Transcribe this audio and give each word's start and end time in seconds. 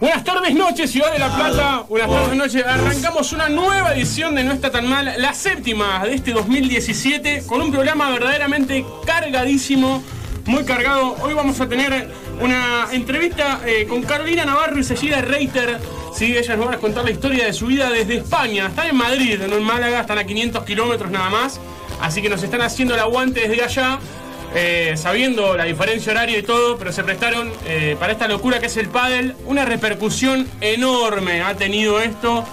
Buenas 0.00 0.22
tardes, 0.22 0.54
noches, 0.54 0.90
Ciudad 0.92 1.12
de 1.12 1.18
la 1.18 1.34
Plata. 1.34 1.84
Buenas 1.88 2.08
tardes, 2.08 2.36
noches. 2.36 2.64
Arrancamos 2.64 3.32
una 3.32 3.48
nueva 3.48 3.94
edición 3.94 4.34
de 4.36 4.44
No 4.44 4.52
está 4.52 4.70
tan 4.70 4.86
mal, 4.86 5.12
la 5.18 5.34
séptima 5.34 6.04
de 6.04 6.14
este 6.14 6.32
2017, 6.32 7.42
con 7.46 7.62
un 7.62 7.72
programa 7.72 8.08
verdaderamente 8.10 8.84
cargadísimo, 9.04 10.02
muy 10.46 10.64
cargado. 10.64 11.16
Hoy 11.20 11.34
vamos 11.34 11.60
a 11.60 11.68
tener 11.68 12.08
una 12.40 12.86
entrevista 12.92 13.60
eh, 13.66 13.86
con 13.88 14.02
Carolina 14.02 14.44
Navarro 14.44 14.78
y 14.78 14.84
Cecilia 14.84 15.20
Reiter. 15.20 15.80
Sí, 16.14 16.36
ellas 16.36 16.56
nos 16.56 16.66
van 16.66 16.76
a 16.76 16.78
contar 16.78 17.04
la 17.04 17.10
historia 17.10 17.46
de 17.46 17.52
su 17.52 17.66
vida 17.66 17.90
desde 17.90 18.18
España. 18.18 18.68
Están 18.68 18.86
en 18.86 18.96
Madrid, 18.96 19.40
no 19.48 19.56
en 19.56 19.62
Málaga, 19.64 20.00
están 20.00 20.18
a 20.18 20.24
500 20.24 20.64
kilómetros 20.64 21.10
nada 21.10 21.28
más. 21.28 21.60
Así 22.00 22.22
que 22.22 22.28
nos 22.28 22.42
están 22.42 22.60
haciendo 22.60 22.94
el 22.94 23.00
aguante 23.00 23.48
desde 23.48 23.64
allá. 23.64 23.98
Eh, 24.54 24.94
sabiendo 24.96 25.56
la 25.56 25.64
diferencia 25.64 26.12
horaria 26.12 26.38
y 26.38 26.42
todo, 26.42 26.78
pero 26.78 26.90
se 26.90 27.04
prestaron 27.04 27.52
eh, 27.66 27.96
para 28.00 28.12
esta 28.12 28.26
locura 28.28 28.60
que 28.60 28.66
es 28.66 28.76
el 28.78 28.88
pádel. 28.88 29.36
Una 29.44 29.64
repercusión 29.64 30.48
enorme 30.60 31.42
ha 31.42 31.54
tenido 31.54 32.00
esto, 32.00 32.44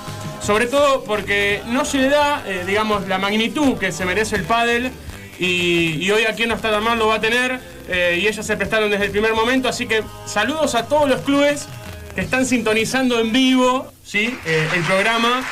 sobre 0.41 0.67
todo 0.67 1.03
porque 1.05 1.62
no 1.67 1.86
se 1.86 2.00
le 2.00 2.09
da, 2.09 2.44
eh, 2.45 2.63
digamos, 2.67 3.08
la 3.08 3.17
magnitud 3.17 3.77
que 3.77 3.94
se 3.94 4.05
merece 4.05 4.36
el 4.36 4.44
pádel 4.44 4.91
y, 5.38 6.09
hoy 6.12 6.23
aquí 6.23 6.45
No 6.45 6.55
está 6.55 6.72
tan 6.72 6.98
lo 6.98 7.08
va 7.08 7.16
a 7.16 7.22
tener 7.22 7.59
y 7.89 8.25
ellas 8.25 8.45
se 8.45 8.58
prestaron 8.58 8.89
desde 8.89 9.05
el 9.05 9.12
primer 9.12 9.34
momento, 9.34 9.70
así 9.70 9.86
que 9.86 10.02
saludos 10.25 10.73
a 10.75 10.88
todos 10.88 11.09
los 11.09 11.22
clubes 11.22 11.67
que 12.16 12.22
están 12.22 12.45
sintonizando 12.45 13.20
en 13.20 13.31
vivo, 13.31 13.91
¿sí? 14.03 14.36
el 14.45 14.84
programa. 14.84 15.44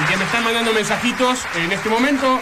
y 0.00 0.10
que 0.10 0.16
me 0.16 0.24
están 0.24 0.44
mandando 0.44 0.72
mensajitos 0.72 1.40
en 1.56 1.72
este 1.72 1.88
momento. 1.90 2.40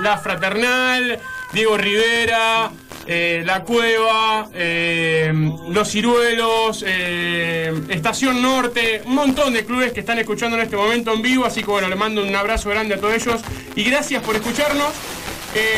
la 0.00 0.18
Fraternal, 0.18 1.20
Diego 1.52 1.76
Rivera, 1.76 2.70
eh, 3.06 3.42
La 3.44 3.64
Cueva, 3.64 4.50
eh, 4.52 5.32
Los 5.70 5.90
Ciruelos, 5.90 6.84
eh, 6.86 7.72
Estación 7.88 8.42
Norte, 8.42 9.00
un 9.06 9.14
montón 9.14 9.54
de 9.54 9.64
clubes 9.64 9.92
que 9.92 10.00
están 10.00 10.18
escuchando 10.18 10.58
en 10.58 10.64
este 10.64 10.76
momento 10.76 11.14
en 11.14 11.22
vivo, 11.22 11.46
así 11.46 11.62
que 11.62 11.70
bueno, 11.70 11.88
le 11.88 11.96
mando 11.96 12.22
un 12.22 12.36
abrazo 12.36 12.68
grande 12.68 12.96
a 12.96 12.98
todos 12.98 13.14
ellos 13.14 13.40
y 13.74 13.84
gracias 13.84 14.22
por 14.22 14.36
escucharnos. 14.36 14.92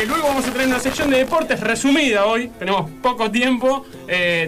luego 0.07 0.27
vamos 0.27 0.45
a 0.45 0.51
tener 0.51 0.67
una 0.67 0.79
sección 0.81 1.09
de 1.09 1.19
deportes 1.19 1.61
resumida 1.61 2.25
hoy, 2.25 2.49
tenemos 2.59 2.91
poco 3.01 3.31
tiempo, 3.31 3.85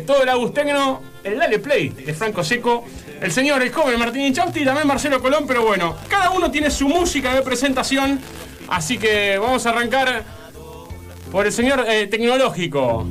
todo 0.06 0.22
el 0.22 0.30
Agustecno, 0.30 1.02
el 1.24 1.40
Dale 1.40 1.60
Play 1.60 1.90
de 1.90 2.14
Franco 2.14 2.44
Seco, 2.44 2.84
el 3.22 3.32
señor, 3.32 3.62
el 3.62 3.72
joven 3.72 3.98
Martín 3.98 4.24
Inchausti 4.24 4.66
también 4.66 4.86
Marcelo 4.86 5.22
Colón, 5.22 5.46
pero 5.48 5.64
bueno, 5.64 5.96
cada 6.10 6.32
uno 6.32 6.52
tiene 6.52 6.70
su 6.70 6.90
música 6.90 7.34
de 7.34 7.42
presentación, 7.44 8.20
así 8.68 8.98
que 8.98 9.38
vamos 9.38 9.66
a 9.66 9.70
arrancar 9.70 10.43
por 11.34 11.48
el 11.48 11.52
señor 11.52 11.84
eh, 11.90 12.06
tecnológico. 12.06 13.08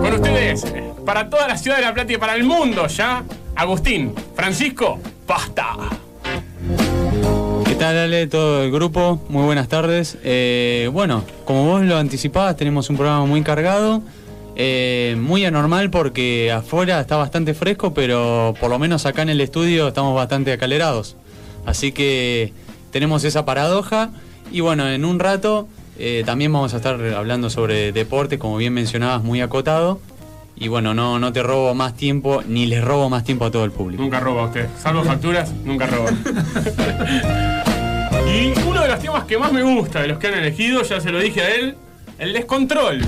Con 0.00 0.14
ustedes, 0.14 0.64
para 1.04 1.28
toda 1.28 1.46
la 1.46 1.58
ciudad 1.58 1.76
de 1.76 1.82
La 1.82 1.92
Plata 1.92 2.10
y 2.10 2.16
para 2.16 2.34
el 2.34 2.42
mundo 2.42 2.86
ya, 2.86 3.22
Agustín, 3.54 4.14
Francisco, 4.34 4.98
Pasta. 5.26 5.76
¿Qué 7.66 7.74
tal, 7.74 7.98
Ale? 7.98 8.26
Todo 8.26 8.62
el 8.62 8.72
grupo, 8.72 9.20
muy 9.28 9.44
buenas 9.44 9.68
tardes. 9.68 10.16
Eh, 10.24 10.88
bueno, 10.90 11.22
como 11.44 11.66
vos 11.66 11.82
lo 11.82 11.98
anticipabas, 11.98 12.56
tenemos 12.56 12.88
un 12.88 12.96
programa 12.96 13.26
muy 13.26 13.42
cargado. 13.42 14.00
Eh, 14.56 15.16
muy 15.18 15.44
anormal 15.44 15.90
porque 15.90 16.50
afuera 16.50 17.00
está 17.00 17.16
bastante 17.16 17.52
fresco, 17.52 17.92
pero 17.92 18.54
por 18.58 18.70
lo 18.70 18.78
menos 18.78 19.04
acá 19.04 19.20
en 19.22 19.30
el 19.30 19.42
estudio 19.42 19.88
estamos 19.88 20.14
bastante 20.14 20.50
acalerados. 20.52 21.16
Así 21.66 21.92
que 21.92 22.52
tenemos 22.94 23.24
esa 23.24 23.44
paradoja. 23.44 24.10
Y 24.52 24.60
bueno, 24.60 24.88
en 24.88 25.04
un 25.04 25.18
rato 25.18 25.66
eh, 25.98 26.22
también 26.24 26.52
vamos 26.52 26.74
a 26.74 26.76
estar 26.76 26.94
hablando 26.94 27.50
sobre 27.50 27.90
deporte, 27.90 28.38
como 28.38 28.56
bien 28.56 28.72
mencionabas, 28.72 29.24
muy 29.24 29.40
acotado. 29.40 30.00
Y 30.54 30.68
bueno, 30.68 30.94
no, 30.94 31.18
no 31.18 31.32
te 31.32 31.42
robo 31.42 31.74
más 31.74 31.96
tiempo, 31.96 32.44
ni 32.46 32.66
les 32.66 32.84
robo 32.84 33.10
más 33.10 33.24
tiempo 33.24 33.46
a 33.46 33.50
todo 33.50 33.64
el 33.64 33.72
público. 33.72 34.00
Nunca 34.00 34.20
roba 34.20 34.44
usted. 34.44 34.68
Salvo 34.78 35.02
facturas, 35.02 35.52
nunca 35.64 35.88
roba. 35.88 36.12
y 38.32 38.56
uno 38.64 38.80
de 38.80 38.88
los 38.88 39.00
temas 39.00 39.24
que 39.24 39.38
más 39.38 39.52
me 39.52 39.64
gusta 39.64 40.02
de 40.02 40.06
los 40.06 40.18
que 40.18 40.28
han 40.28 40.34
elegido, 40.34 40.84
ya 40.84 41.00
se 41.00 41.10
lo 41.10 41.18
dije 41.18 41.40
a 41.40 41.52
él, 41.52 41.76
el 42.20 42.32
descontrol. 42.32 43.00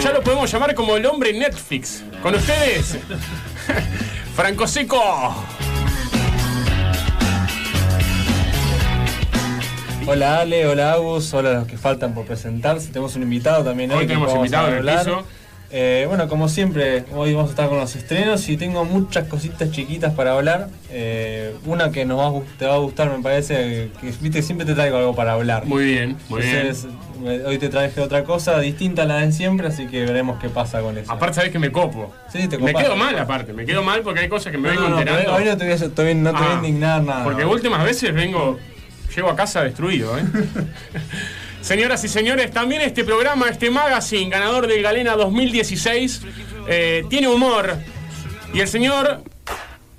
Ya 0.00 0.12
lo 0.12 0.20
podemos 0.22 0.48
llamar 0.52 0.76
como 0.76 0.96
el 0.96 1.04
hombre 1.06 1.32
Netflix. 1.32 2.04
Con 2.22 2.36
ustedes, 2.36 2.98
Franco 4.34 4.66
Seco. 4.66 5.00
Hola 10.06 10.40
Ale, 10.40 10.66
hola 10.66 10.92
Agus, 10.92 11.32
hola 11.32 11.52
los 11.54 11.66
que 11.66 11.78
faltan 11.78 12.12
por 12.14 12.26
presentarse. 12.26 12.88
Tenemos 12.88 13.16
un 13.16 13.22
invitado 13.22 13.64
también 13.64 13.90
hoy. 13.90 14.00
Hoy 14.00 14.06
tenemos 14.06 14.34
invitado 14.34 14.68
en 14.68 14.86
el 14.86 14.98
piso. 14.98 15.24
Eh, 15.70 16.04
bueno, 16.06 16.28
como 16.28 16.48
siempre, 16.48 17.04
hoy 17.14 17.32
vamos 17.32 17.48
a 17.48 17.52
estar 17.52 17.68
con 17.68 17.78
los 17.78 17.96
estrenos 17.96 18.48
y 18.48 18.56
tengo 18.56 18.84
muchas 18.84 19.26
cositas 19.26 19.70
chiquitas 19.72 20.12
para 20.12 20.34
hablar. 20.34 20.68
Eh, 20.90 21.52
una 21.64 21.90
que 21.90 22.04
nos 22.04 22.20
va, 22.20 22.44
te 22.58 22.66
va 22.66 22.74
a 22.74 22.78
gustar, 22.78 23.10
me 23.10 23.22
parece, 23.22 23.90
que 24.00 24.12
viste, 24.20 24.42
siempre 24.42 24.66
te 24.66 24.74
traigo 24.74 24.98
algo 24.98 25.16
para 25.16 25.32
hablar. 25.32 25.64
Muy 25.66 25.84
bien, 25.84 26.16
muy 26.28 26.42
bien. 26.42 26.72
Hoy 27.46 27.58
te 27.58 27.68
traje 27.68 28.00
otra 28.00 28.24
cosa 28.24 28.58
distinta 28.60 29.02
a 29.02 29.06
la 29.06 29.18
de 29.18 29.32
siempre, 29.32 29.68
así 29.68 29.86
que 29.86 30.04
veremos 30.04 30.40
qué 30.40 30.48
pasa 30.48 30.80
con 30.80 30.98
eso. 30.98 31.12
Aparte, 31.12 31.36
sabes 31.36 31.50
que 31.50 31.58
me 31.58 31.70
copo. 31.70 32.14
Sí, 32.32 32.48
te 32.48 32.58
Me 32.58 32.74
quedo 32.74 32.96
mal, 32.96 33.18
aparte, 33.18 33.52
me 33.52 33.64
quedo 33.64 33.82
mal 33.82 34.02
porque 34.02 34.20
hay 34.20 34.28
cosas 34.28 34.52
que 34.52 34.58
me 34.58 34.70
vengo 34.70 34.86
enterando. 34.86 35.34
Hoy 35.34 35.44
no 35.44 35.56
te 35.56 35.64
voy 35.64 35.72
a, 35.72 35.76
no 35.76 35.90
te 35.90 36.02
voy 36.02 36.26
a 36.26 36.52
ah, 36.52 36.54
indignar 36.56 37.02
nada. 37.02 37.24
Porque 37.24 37.44
últimas 37.44 37.84
veces 37.84 38.12
vengo, 38.12 38.58
llego 39.14 39.30
a 39.30 39.36
casa 39.36 39.62
destruido, 39.62 40.18
¿eh? 40.18 40.22
Señoras 41.64 42.04
y 42.04 42.08
señores, 42.08 42.50
también 42.50 42.82
este 42.82 43.04
programa, 43.04 43.48
este 43.48 43.70
magazine, 43.70 44.28
ganador 44.28 44.66
del 44.66 44.82
Galena 44.82 45.16
2016, 45.16 46.20
eh, 46.68 47.04
tiene 47.08 47.26
humor. 47.26 47.78
Y 48.52 48.60
el 48.60 48.68
señor, 48.68 49.22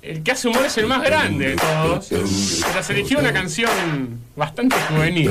el 0.06 0.22
que 0.22 0.32
hace 0.32 0.48
humor 0.48 0.64
es 0.64 0.78
el 0.78 0.86
más 0.86 1.02
grande 1.02 1.50
de 1.50 1.56
todos. 1.56 2.06
Pero 2.08 2.82
se 2.82 2.92
eligió 2.92 3.18
una 3.18 3.32
canción 3.32 3.70
bastante 4.36 4.76
juvenil. 4.88 5.30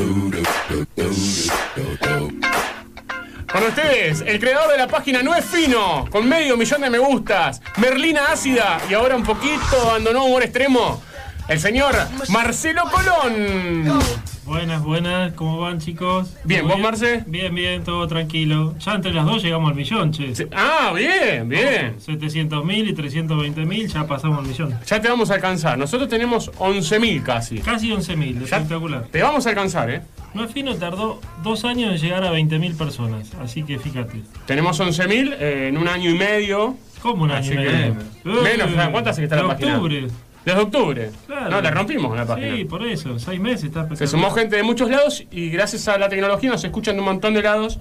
Con 3.52 3.64
ustedes, 3.64 4.22
el 4.26 4.40
creador 4.40 4.70
de 4.70 4.78
la 4.78 4.88
página 4.88 5.24
No 5.24 5.34
es 5.34 5.46
Fino, 5.46 6.06
con 6.12 6.28
medio 6.28 6.58
millón 6.58 6.82
de 6.82 6.90
me 6.90 6.98
gustas, 6.98 7.62
Merlina 7.78 8.32
Ácida 8.32 8.82
y 8.90 8.94
ahora 8.94 9.16
un 9.16 9.24
poquito 9.24 9.90
abandonó 9.90 10.26
humor 10.26 10.44
extremo, 10.44 11.02
el 11.48 11.60
señor 11.60 11.96
Marcelo 12.30 12.84
Colón. 12.92 14.02
Buenas, 14.46 14.84
buenas, 14.84 15.34
¿cómo 15.34 15.58
van 15.58 15.80
chicos? 15.80 16.32
Bien, 16.44 16.68
¿vos 16.68 16.78
Marce? 16.78 17.24
Bien, 17.26 17.54
bien, 17.56 17.84
todo 17.84 18.08
tranquilo. 18.08 18.76
Ya 18.78 18.94
entre 18.94 19.12
las 19.12 19.26
dos 19.26 19.42
llegamos 19.42 19.72
al 19.72 19.76
millón, 19.76 20.12
che. 20.12 20.34
Ah, 20.56 20.94
bien, 20.96 21.50
bien. 21.50 21.96
700 22.00 22.64
mil 22.64 22.88
y 22.88 22.94
320 22.94 23.66
mil, 23.66 23.88
ya 23.88 24.06
pasamos 24.06 24.38
al 24.38 24.46
millón. 24.46 24.78
Ya 24.86 25.02
te 25.02 25.10
vamos 25.10 25.32
a 25.32 25.34
alcanzar. 25.34 25.80
Nosotros 25.80 26.08
tenemos 26.10 26.52
11 26.60 27.00
mil 27.00 27.24
casi. 27.24 27.58
Casi 27.58 27.92
11 27.92 28.16
mil, 28.16 28.44
espectacular. 28.44 29.08
Te 29.12 29.24
vamos 29.24 29.48
a 29.48 29.50
alcanzar, 29.50 29.90
¿eh? 29.90 30.02
No 30.36 30.44
es 30.44 30.52
fino, 30.52 30.76
tardó 30.76 31.20
dos 31.44 31.66
años 31.66 31.94
en 31.94 31.98
llegar 31.98 32.24
a 32.24 32.30
20 32.30 32.60
mil 32.60 32.76
personas, 32.76 33.32
así 33.42 33.64
que 33.64 33.80
fíjate. 33.80 34.22
Tenemos 34.46 34.80
11 34.80 35.08
mil 35.08 35.34
eh, 35.40 35.70
en 35.70 35.78
un 35.80 35.88
año 35.88 36.12
y 36.12 36.16
medio. 36.16 36.78
¿Cómo 37.02 37.24
un 37.24 37.32
año 37.32 37.52
y 37.52 37.56
medio? 37.56 37.96
menos, 38.24 38.70
¿cuántas 38.92 39.14
hace 39.14 39.22
que 39.22 39.26
está 39.26 39.38
la 39.38 39.48
página? 39.48 39.74
octubre. 39.74 40.08
Desde 40.46 40.60
octubre. 40.60 41.10
No, 41.50 41.60
le 41.60 41.72
rompimos 41.72 42.16
la 42.16 42.26
página. 42.26 42.56
Sí, 42.56 42.66
por 42.66 42.86
eso, 42.86 43.18
seis 43.18 43.40
meses 43.40 43.66
está 43.66 43.88
Se 43.96 44.06
sumó 44.06 44.30
gente 44.30 44.56
de 44.56 44.64
muchos 44.64 44.90
lados 44.90 45.24
y 45.32 45.50
gracias 45.50 45.88
a 45.88 45.98
la 45.98 46.08
tecnología 46.08 46.52
nos 46.52 46.64
escuchan 46.64 46.96
de 46.96 47.00
un 47.00 47.06
montón 47.06 47.34
de 47.34 47.42
lados. 47.42 47.80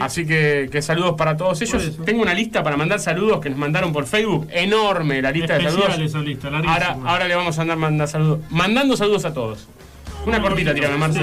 Así 0.00 0.26
que, 0.26 0.70
saludos 0.80 1.14
para 1.16 1.36
todos 1.36 1.60
ellos. 1.60 1.98
Tengo 2.04 2.22
una 2.22 2.32
lista 2.32 2.62
para 2.62 2.76
mandar 2.76 3.00
saludos 3.00 3.40
que 3.40 3.50
nos 3.50 3.58
mandaron 3.58 3.92
por 3.92 4.06
Facebook. 4.06 4.48
Enorme 4.50 5.20
la 5.20 5.30
lista 5.30 5.58
de 5.58 5.64
saludos. 5.64 5.98
Esa 5.98 6.20
lista, 6.20 6.48
ahora, 6.48 6.96
ahora 7.04 7.28
le 7.28 7.34
vamos 7.34 7.58
a 7.58 7.62
andar 7.62 7.76
mandando 7.76 8.06
saludos. 8.06 8.40
Mandando 8.50 8.96
saludos 8.96 9.24
a 9.26 9.34
todos. 9.34 9.68
Una 10.24 10.40
cortita, 10.40 10.74
tírame, 10.74 10.96
Marce. 10.96 11.20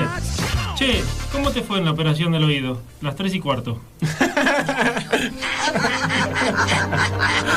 Che, 0.75 1.03
¿cómo 1.31 1.51
te 1.51 1.61
fue 1.61 1.79
en 1.79 1.85
la 1.85 1.91
operación 1.91 2.31
del 2.31 2.43
oído? 2.43 2.81
Las 3.01 3.15
tres 3.15 3.33
y 3.33 3.39
cuarto. 3.39 3.81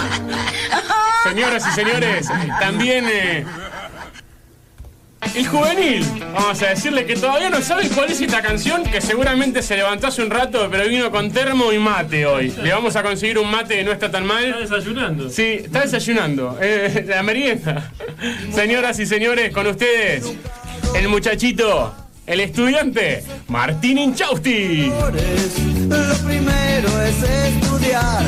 Señoras 1.36 1.64
y 1.70 1.74
señores, 1.74 2.28
también 2.58 3.04
eh, 3.12 3.44
el 5.34 5.46
juvenil. 5.46 6.02
Vamos 6.32 6.62
a 6.62 6.68
decirle 6.68 7.04
que 7.04 7.14
todavía 7.14 7.50
no 7.50 7.60
sabe 7.60 7.90
cuál 7.90 8.10
es 8.10 8.22
esta 8.22 8.40
canción, 8.40 8.84
que 8.84 9.02
seguramente 9.02 9.60
se 9.60 9.76
levantó 9.76 10.06
hace 10.06 10.22
un 10.22 10.30
rato, 10.30 10.66
pero 10.70 10.88
vino 10.88 11.10
con 11.10 11.30
termo 11.30 11.74
y 11.74 11.78
mate 11.78 12.24
hoy. 12.24 12.54
Le 12.62 12.72
vamos 12.72 12.96
a 12.96 13.02
conseguir 13.02 13.38
un 13.38 13.50
mate 13.50 13.76
que 13.76 13.84
no 13.84 13.92
está 13.92 14.10
tan 14.10 14.24
mal. 14.24 14.46
Está 14.46 14.76
desayunando. 14.76 15.28
Sí, 15.28 15.60
está 15.62 15.82
desayunando. 15.82 16.58
Eh, 16.62 17.04
la 17.06 17.22
merienda. 17.22 17.92
Señoras 18.54 18.98
y 18.98 19.04
señores, 19.04 19.52
con 19.52 19.66
ustedes, 19.66 20.32
el 20.94 21.06
muchachito, 21.10 21.94
el 22.26 22.40
estudiante, 22.40 23.24
Martín 23.48 23.98
Inchausti. 23.98 24.86
Lo 24.86 26.14
primero 26.24 27.02
es 27.02 27.22
estudiar 27.22 28.24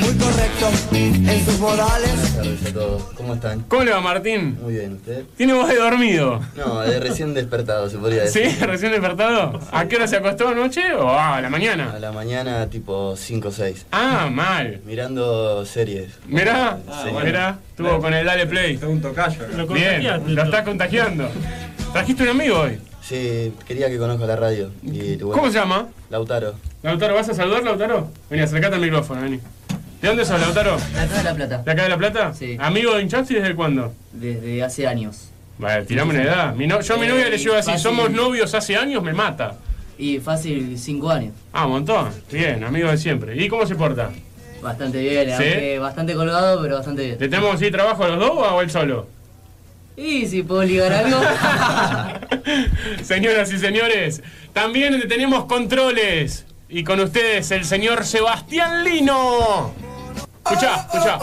muy 0.00 0.14
correcto 0.16 0.68
en 0.92 1.44
sus 1.44 1.58
modales. 1.58 2.10
Buenas 2.14 2.36
tardes 2.36 2.66
a 2.66 2.72
todos. 2.72 3.02
¿Cómo 3.14 3.34
están? 3.34 3.60
¿Cómo 3.68 3.84
le 3.84 3.90
va 3.92 4.00
Martín? 4.00 4.58
Muy 4.62 4.74
bien, 4.74 4.94
¿usted? 4.94 5.24
¿Tiene 5.36 5.52
voz 5.54 5.68
de 5.68 5.76
dormido? 5.76 6.40
No, 6.56 6.80
de 6.80 7.00
recién 7.00 7.34
despertado, 7.34 7.88
se 7.90 7.98
podría 7.98 8.26
¿Sí? 8.28 8.40
decir. 8.40 8.66
¿Recién 8.66 8.92
despertado? 8.92 9.60
¿A 9.72 9.86
qué 9.86 9.96
hora 9.96 10.06
se 10.06 10.16
acostó 10.16 10.48
anoche 10.48 10.92
o 10.94 11.08
a 11.10 11.40
la 11.40 11.48
A 11.48 11.50
mañana? 11.50 11.98
la 11.98 12.12
mañana, 12.12 12.66
tipo 12.68 13.14
5 13.16 13.48
o 13.48 13.52
6. 13.52 13.86
Ah, 13.92 14.28
mal. 14.30 14.80
Mirando 14.84 15.64
series. 15.64 16.10
Mirá, 16.26 16.78
Sí. 17.04 17.10
mirá, 17.24 17.58
estuvo 17.70 17.98
con 18.00 18.14
el 18.14 18.24
Dale 18.26 18.46
Play. 18.46 18.76
Tengo 18.76 18.92
un 18.92 19.00
tocayo. 19.02 19.46
Lo 19.56 19.66
Bien, 19.66 20.34
lo 20.34 20.42
estás 20.42 20.62
contagiando. 20.62 21.28
¿Trajiste 21.92 22.22
un 22.24 22.28
amigo 22.30 22.60
hoy? 22.60 22.78
Sí, 23.02 23.52
quería 23.66 23.88
que 23.88 23.96
conozca 23.96 24.26
la 24.26 24.36
radio. 24.36 24.70
Y, 24.82 25.16
bueno, 25.16 25.32
¿Cómo 25.32 25.46
se 25.50 25.58
llama? 25.58 25.88
Lautaro. 26.10 26.54
Lautaro, 26.82 27.14
¿vas 27.14 27.28
a 27.30 27.34
saludar, 27.34 27.62
Lautaro? 27.62 28.10
Vení, 28.28 28.42
acercate 28.42 28.74
al 28.74 28.82
micrófono, 28.82 29.22
vení. 29.22 29.40
¿De 30.00 30.08
dónde 30.08 30.24
sos, 30.24 30.40
Lautaro? 30.40 30.76
De 30.78 31.00
acá 31.00 31.16
de 31.18 31.24
La 31.24 31.34
Plata, 31.34 31.58
¿De 31.58 31.70
acá 31.72 31.82
de 31.82 31.88
La 31.88 31.98
Plata? 31.98 32.32
Sí. 32.34 32.56
¿Amigo 32.60 32.94
de 32.94 33.02
Hinchaxi 33.02 33.34
desde 33.34 33.54
cuándo? 33.54 33.92
desde 34.12 34.62
hace 34.62 34.86
años. 34.86 35.30
Vale, 35.58 35.84
tirame 35.86 36.10
una 36.14 36.22
edad. 36.22 36.54
Mi 36.54 36.66
no- 36.68 36.80
yo 36.80 36.94
a 36.94 36.98
mi 36.98 37.06
novia 37.08 37.28
le 37.28 37.36
llevo 37.38 37.56
así, 37.56 37.70
Fácil. 37.72 37.82
somos 37.82 38.10
novios 38.10 38.54
hace 38.54 38.76
años, 38.76 39.02
me 39.02 39.12
mata. 39.12 39.56
Y 39.98 40.20
fácil, 40.20 40.78
cinco 40.78 41.10
años. 41.10 41.32
Ah, 41.52 41.66
un 41.66 41.72
montón. 41.72 42.10
Bien, 42.30 42.62
amigo 42.62 42.88
de 42.88 42.96
siempre. 42.96 43.36
¿Y 43.42 43.48
cómo 43.48 43.66
se 43.66 43.74
porta? 43.74 44.10
Bastante 44.62 45.00
bien, 45.00 45.30
aunque 45.32 45.78
bastante 45.80 46.14
colgado, 46.14 46.62
pero 46.62 46.76
bastante 46.76 47.02
bien. 47.04 47.16
¿Le 47.18 47.28
tenemos 47.28 47.54
así 47.56 47.70
trabajo 47.72 48.04
a 48.04 48.08
los 48.08 48.18
dos 48.20 48.30
o 48.36 48.60
él 48.62 48.70
solo? 48.70 49.08
Y 49.96 50.26
si 50.26 50.44
puedo 50.44 50.62
ligar 50.62 50.92
algo. 50.92 51.20
Señoras 53.02 53.52
y 53.52 53.58
señores, 53.58 54.22
también 54.52 55.08
tenemos 55.08 55.46
controles. 55.46 56.44
Y 56.68 56.84
con 56.84 57.00
ustedes 57.00 57.50
el 57.50 57.64
señor 57.64 58.04
Sebastián 58.04 58.84
Lino. 58.84 59.72
Escucha, 60.50 60.76
escucha. 60.76 61.18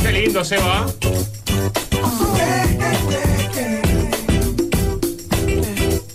Qué 0.00 0.12
lindo, 0.12 0.44
Seba. 0.44 0.86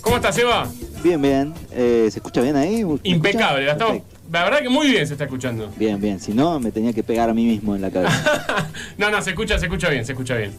¿Cómo 0.00 0.16
estás, 0.16 0.34
Seba? 0.34 0.66
Bien, 1.02 1.20
bien. 1.20 1.52
Eh, 1.72 2.08
¿Se 2.10 2.18
escucha 2.18 2.40
bien 2.40 2.56
ahí? 2.56 2.82
¿Me 2.82 2.98
Impecable. 3.02 3.66
La, 3.66 3.72
estamos, 3.72 3.98
la 4.32 4.44
verdad 4.44 4.60
que 4.60 4.70
muy 4.70 4.88
bien 4.88 5.06
se 5.06 5.12
está 5.12 5.24
escuchando. 5.24 5.70
Bien, 5.76 6.00
bien. 6.00 6.18
Si 6.18 6.32
no, 6.32 6.58
me 6.60 6.72
tenía 6.72 6.94
que 6.94 7.02
pegar 7.02 7.28
a 7.28 7.34
mí 7.34 7.44
mismo 7.44 7.76
en 7.76 7.82
la 7.82 7.90
cabeza. 7.90 8.70
no, 8.96 9.10
no, 9.10 9.20
se 9.20 9.30
escucha, 9.30 9.58
se 9.58 9.66
escucha 9.66 9.90
bien, 9.90 10.06
se 10.06 10.12
escucha 10.12 10.36
bien. 10.36 10.52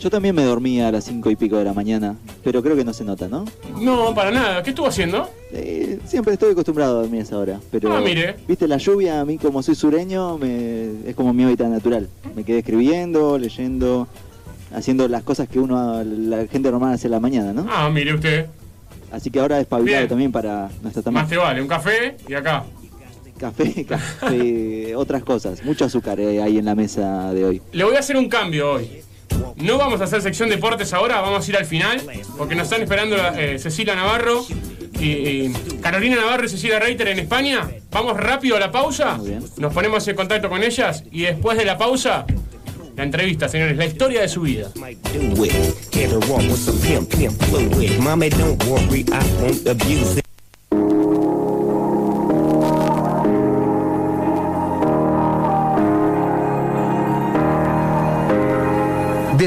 Yo 0.00 0.10
también 0.10 0.32
me 0.34 0.44
dormí 0.44 0.80
a 0.80 0.92
las 0.92 1.04
cinco 1.04 1.28
y 1.28 1.34
pico 1.34 1.56
de 1.56 1.64
la 1.64 1.72
mañana, 1.72 2.14
pero 2.44 2.62
creo 2.62 2.76
que 2.76 2.84
no 2.84 2.92
se 2.92 3.02
nota, 3.04 3.26
¿no? 3.26 3.44
No, 3.80 4.14
para 4.14 4.30
nada. 4.30 4.62
¿Qué 4.62 4.70
estuvo 4.70 4.86
haciendo? 4.86 5.28
Eh, 5.52 5.98
siempre 6.06 6.34
estoy 6.34 6.52
acostumbrado 6.52 6.98
a 6.98 7.02
dormir 7.02 7.20
a 7.20 7.24
esa 7.24 7.36
hora, 7.36 7.58
pero... 7.72 7.92
Ah, 7.92 8.00
mire. 8.00 8.36
Viste, 8.46 8.68
la 8.68 8.76
lluvia 8.76 9.20
a 9.20 9.24
mí 9.24 9.38
como 9.38 9.60
soy 9.60 9.74
sureño 9.74 10.38
me- 10.38 11.08
es 11.08 11.16
como 11.16 11.34
mi 11.34 11.42
hábitat 11.42 11.68
natural. 11.68 12.08
Me 12.36 12.44
quedé 12.44 12.58
escribiendo, 12.58 13.38
leyendo, 13.38 14.06
haciendo 14.72 15.08
las 15.08 15.24
cosas 15.24 15.48
que 15.48 15.58
uno, 15.58 16.04
la 16.04 16.46
gente 16.46 16.70
normal 16.70 16.94
hace 16.94 17.08
a 17.08 17.10
la 17.10 17.18
mañana, 17.20 17.52
¿no? 17.52 17.66
Ah, 17.68 17.90
mire 17.90 18.14
usted. 18.14 18.46
Así 19.10 19.30
que 19.30 19.40
ahora 19.40 19.58
espabilado 19.58 20.02
Bien. 20.02 20.08
también 20.08 20.30
para 20.32 20.70
estar 20.86 21.02
tan 21.02 21.12
Más 21.14 21.28
te 21.28 21.36
vale, 21.36 21.60
un 21.60 21.66
café 21.68 22.16
y 22.28 22.34
acá. 22.34 22.62
Café, 23.36 23.84
café, 23.88 24.94
otras 24.94 25.24
cosas. 25.24 25.64
Mucho 25.64 25.84
azúcar 25.86 26.20
eh, 26.20 26.40
hay 26.40 26.58
en 26.58 26.66
la 26.66 26.76
mesa 26.76 27.32
de 27.32 27.44
hoy. 27.44 27.62
Le 27.72 27.82
voy 27.82 27.96
a 27.96 27.98
hacer 27.98 28.16
un 28.16 28.28
cambio 28.28 28.72
hoy. 28.74 28.88
No 29.56 29.76
vamos 29.78 30.00
a 30.00 30.04
hacer 30.04 30.22
sección 30.22 30.48
deportes 30.48 30.92
ahora, 30.92 31.20
vamos 31.20 31.46
a 31.46 31.50
ir 31.50 31.56
al 31.56 31.66
final, 31.66 32.00
porque 32.36 32.54
nos 32.54 32.64
están 32.64 32.82
esperando 32.82 33.16
eh, 33.36 33.58
Cecilia 33.58 33.94
Navarro 33.94 34.46
y, 35.00 35.06
y 35.06 35.54
Carolina 35.80 36.16
Navarro 36.16 36.44
y 36.44 36.48
Cecilia 36.48 36.78
Reiter 36.78 37.08
en 37.08 37.18
España. 37.18 37.68
Vamos 37.90 38.16
rápido 38.16 38.56
a 38.56 38.60
la 38.60 38.70
pausa, 38.70 39.18
nos 39.56 39.72
ponemos 39.72 40.06
en 40.06 40.16
contacto 40.16 40.48
con 40.48 40.62
ellas 40.62 41.04
y 41.10 41.22
después 41.22 41.58
de 41.58 41.64
la 41.64 41.76
pausa, 41.76 42.24
la 42.96 43.02
entrevista, 43.04 43.48
señores, 43.48 43.76
la 43.76 43.86
historia 43.86 44.20
de 44.20 44.28
su 44.28 44.42
vida. 44.42 44.70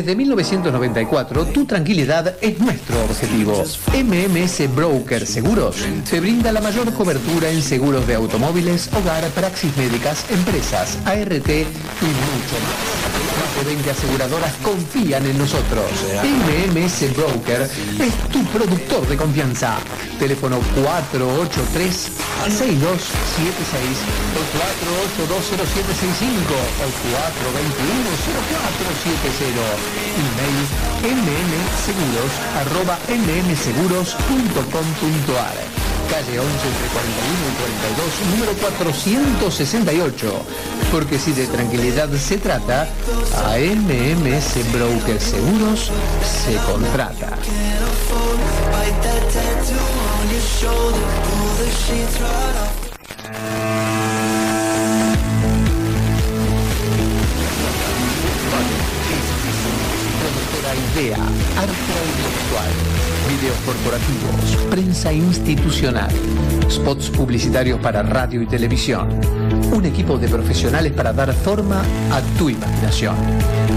Desde 0.01 0.15
1994, 0.15 1.45
tu 1.53 1.65
tranquilidad 1.65 2.35
es 2.41 2.59
nuestro 2.59 3.03
objetivo. 3.03 3.63
MMS 3.93 4.75
Broker 4.75 5.27
Seguros 5.27 5.75
te 6.09 6.19
brinda 6.19 6.51
la 6.51 6.59
mayor 6.59 6.91
cobertura 6.95 7.51
en 7.51 7.61
seguros 7.61 8.07
de 8.07 8.15
automóviles, 8.15 8.89
hogar, 8.95 9.23
praxis 9.29 9.77
médicas, 9.77 10.25
empresas, 10.31 10.97
ART 11.05 11.49
y 11.49 11.61
mucho 11.61 12.57
más. 12.63 13.10
De 13.41 13.65
20 13.65 13.89
aseguradoras 13.89 14.53
confían 14.63 15.25
en 15.25 15.35
nosotros. 15.37 15.85
MMS 16.23 17.13
Broker 17.15 17.61
es 17.61 18.13
tu 18.31 18.43
productor 18.45 19.07
de 19.07 19.17
confianza. 19.17 19.79
Teléfono 20.19 20.59
483 20.75 22.11
6276 22.47 23.97
o 24.37 24.41
4820765 24.45 26.53
o 26.53 26.85
421 27.11 28.13
0470. 28.45 29.65
Email 30.21 30.61
mmseguros 31.01 32.29
arroba 32.61 33.01
mmseguros.com.ar 33.09 35.80
Calle 36.11 36.39
11 36.39 36.67
entre 36.67 36.87
41 36.91 37.31
y 37.47 37.55
42, 37.55 38.31
número 38.31 38.51
468. 38.59 40.45
Porque 40.91 41.17
si 41.17 41.31
de 41.31 41.47
tranquilidad 41.47 42.09
se 42.09 42.37
trata, 42.37 42.89
a 43.47 43.57
MMS 43.57 44.73
Broker 44.73 45.21
Seguros 45.21 45.89
se 46.21 46.57
contrata. 46.69 47.37
Idea, 60.95 61.15
arte 61.15 61.91
audiovisual, 62.01 62.71
videos 63.29 63.55
corporativos, 63.65 64.57
prensa 64.69 65.13
institucional, 65.13 66.11
spots 66.69 67.09
publicitarios 67.09 67.79
para 67.79 68.03
radio 68.03 68.41
y 68.41 68.45
televisión. 68.45 69.07
Un 69.71 69.85
equipo 69.85 70.17
de 70.17 70.27
profesionales 70.27 70.91
para 70.91 71.13
dar 71.13 71.31
forma 71.33 71.81
a 72.11 72.19
tu 72.37 72.49
imaginación. 72.49 73.15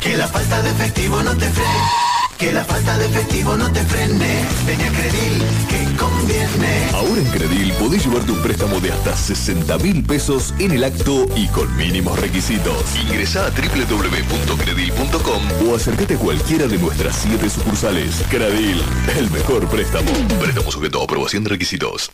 Que 0.00 0.16
la 0.16 0.28
falta 0.28 0.62
de 0.62 0.70
efectivo 0.70 1.22
no 1.22 1.36
te 1.36 1.48
frene. 1.48 2.09
Que 2.40 2.52
la 2.52 2.64
falta 2.64 2.96
de 2.96 3.04
efectivo 3.04 3.54
no 3.54 3.70
te 3.70 3.80
frene. 3.84 4.46
Ven 4.66 4.80
a 4.80 4.88
Credil, 4.92 5.42
que 5.68 5.96
conviene. 5.98 6.88
Ahora 6.94 7.20
en 7.20 7.26
Credil 7.26 7.70
podés 7.74 8.06
llevarte 8.06 8.32
un 8.32 8.40
préstamo 8.40 8.80
de 8.80 8.90
hasta 8.92 9.14
60 9.14 9.76
mil 9.76 10.02
pesos 10.02 10.54
en 10.58 10.70
el 10.70 10.84
acto 10.84 11.26
y 11.36 11.48
con 11.48 11.76
mínimos 11.76 12.18
requisitos. 12.18 12.96
Ingresá 13.02 13.44
a 13.44 13.50
www.credil.com 13.50 15.42
o 15.68 15.74
acércate 15.76 16.14
a 16.14 16.18
cualquiera 16.18 16.66
de 16.66 16.78
nuestras 16.78 17.14
7 17.16 17.50
sucursales. 17.50 18.24
Credil, 18.30 18.82
el 19.18 19.30
mejor 19.30 19.68
préstamo. 19.68 20.10
Préstamo 20.40 20.72
sujeto 20.72 21.02
a 21.02 21.04
aprobación 21.04 21.44
de 21.44 21.50
requisitos. 21.50 22.10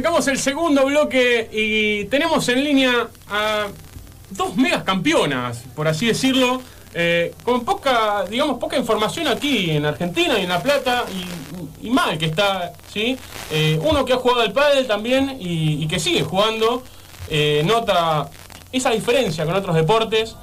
Arrancamos 0.00 0.28
el 0.28 0.38
segundo 0.38 0.86
bloque 0.86 1.50
y 1.52 2.06
tenemos 2.06 2.48
en 2.48 2.64
línea 2.64 3.08
a 3.28 3.66
dos 4.30 4.56
megas 4.56 4.82
campeonas, 4.82 5.62
por 5.76 5.86
así 5.88 6.06
decirlo, 6.06 6.62
eh, 6.94 7.34
con 7.44 7.66
poca, 7.66 8.24
digamos, 8.24 8.58
poca 8.58 8.78
información 8.78 9.28
aquí 9.28 9.70
en 9.70 9.84
Argentina 9.84 10.38
y 10.38 10.44
en 10.44 10.48
La 10.48 10.62
Plata. 10.62 11.04
Y 11.82 11.90
mal 11.90 12.16
que 12.16 12.24
está, 12.24 12.72
¿sí? 12.90 13.18
Eh, 13.50 13.78
uno 13.82 14.06
que 14.06 14.14
ha 14.14 14.16
jugado 14.16 14.40
al 14.40 14.54
pádel 14.54 14.86
también 14.86 15.36
y, 15.38 15.86
que 15.86 16.00
sigue 16.00 16.22
jugando, 16.22 16.82
eh, 17.28 17.62
nota 17.66 18.30
esa 18.72 18.90
diferencia 18.92 19.44
con 19.44 19.54
otros 19.54 19.76
deportes. 19.76 20.34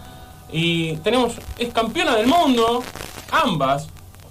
Y 0.51 0.97
tenemos, 0.97 1.33
es 1.57 1.73
campeona 1.73 2.15
del 2.15 2.27
mundo, 2.27 2.83
ambas. 3.31 3.87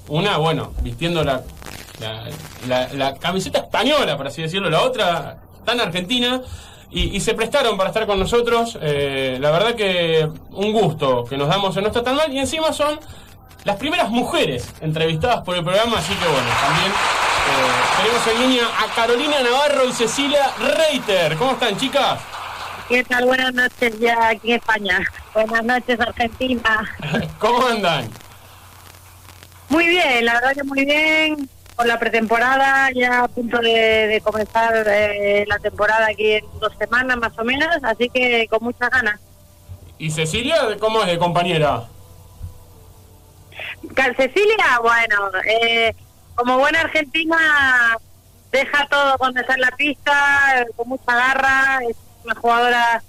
Una, 0.06 0.36
bueno, 0.36 0.72
vistiendo 0.82 1.24
la, 2.00 2.24
la, 2.68 2.88
la- 2.92 3.14
camiseta 3.14 3.58
española, 3.60 4.16
por 4.16 4.26
así 4.26 4.42
decirlo, 4.42 4.68
la 4.70 4.82
otra 4.82 5.38
tan 5.64 5.80
argentina. 5.80 6.40
Y, 6.90 7.16
y 7.16 7.20
se 7.20 7.34
prestaron 7.34 7.76
para 7.76 7.90
estar 7.90 8.06
con 8.06 8.18
nosotros. 8.18 8.78
Eh, 8.80 9.38
la 9.40 9.50
verdad 9.50 9.74
que 9.74 10.28
un 10.50 10.72
gusto 10.72 11.24
que 11.24 11.36
nos 11.36 11.48
damos 11.48 11.76
en 11.76 11.82
No 11.82 11.88
Está 11.88 12.02
Tan 12.04 12.14
Mal. 12.16 12.32
Y 12.32 12.38
encima 12.38 12.72
son 12.72 12.98
las 13.64 13.76
primeras 13.76 14.08
mujeres 14.10 14.72
entrevistadas 14.80 15.42
por 15.42 15.56
el 15.56 15.64
programa. 15.64 15.98
Así 15.98 16.14
que 16.14 16.24
bueno, 16.26 16.48
también 16.60 16.92
eh, 16.92 17.96
tenemos 18.02 18.26
en 18.28 18.40
línea 18.50 18.66
a 18.68 18.94
Carolina 18.94 19.42
Navarro 19.42 19.84
y 19.88 19.92
Cecilia 19.92 20.52
Reiter. 20.76 21.36
¿Cómo 21.36 21.52
están, 21.52 21.76
chicas? 21.76 22.20
¿Qué 22.88 23.02
tal? 23.02 23.24
Buenas 23.26 23.52
noches 23.52 23.98
ya 23.98 24.28
aquí 24.28 24.52
en 24.52 24.58
España. 24.60 25.00
Buenas 25.34 25.64
noches, 25.64 25.98
Argentina. 25.98 26.88
¿Cómo 27.40 27.66
andan? 27.66 28.08
Muy 29.68 29.88
bien, 29.88 30.24
la 30.24 30.34
verdad 30.34 30.52
que 30.54 30.62
muy 30.62 30.84
bien. 30.84 31.48
Con 31.76 31.88
la 31.88 31.98
pretemporada, 31.98 32.90
ya 32.90 33.24
a 33.24 33.28
punto 33.28 33.58
de, 33.58 33.70
de 34.08 34.20
comenzar 34.22 34.72
eh, 34.88 35.44
la 35.46 35.58
temporada 35.58 36.06
aquí 36.10 36.32
en 36.32 36.44
dos 36.58 36.72
semanas 36.78 37.18
más 37.18 37.38
o 37.38 37.44
menos, 37.44 37.68
así 37.82 38.08
que 38.08 38.48
con 38.48 38.64
muchas 38.64 38.88
ganas. 38.88 39.20
¿Y 39.98 40.10
Cecilia 40.10 40.56
cómo 40.80 41.02
es 41.02 41.08
de 41.08 41.18
compañera? 41.18 41.84
Cecilia, 44.16 44.78
bueno, 44.82 45.30
eh, 45.48 45.94
como 46.34 46.58
buena 46.58 46.80
argentina, 46.80 47.98
deja 48.52 48.86
todo 48.88 49.16
cuando 49.18 49.40
está 49.40 49.54
en 49.54 49.60
la 49.60 49.70
pista, 49.72 50.60
eh, 50.60 50.66
con 50.76 50.88
mucha 50.88 51.14
garra, 51.14 51.80
es 51.88 51.96
una 52.24 52.34
jugadora 52.34 53.02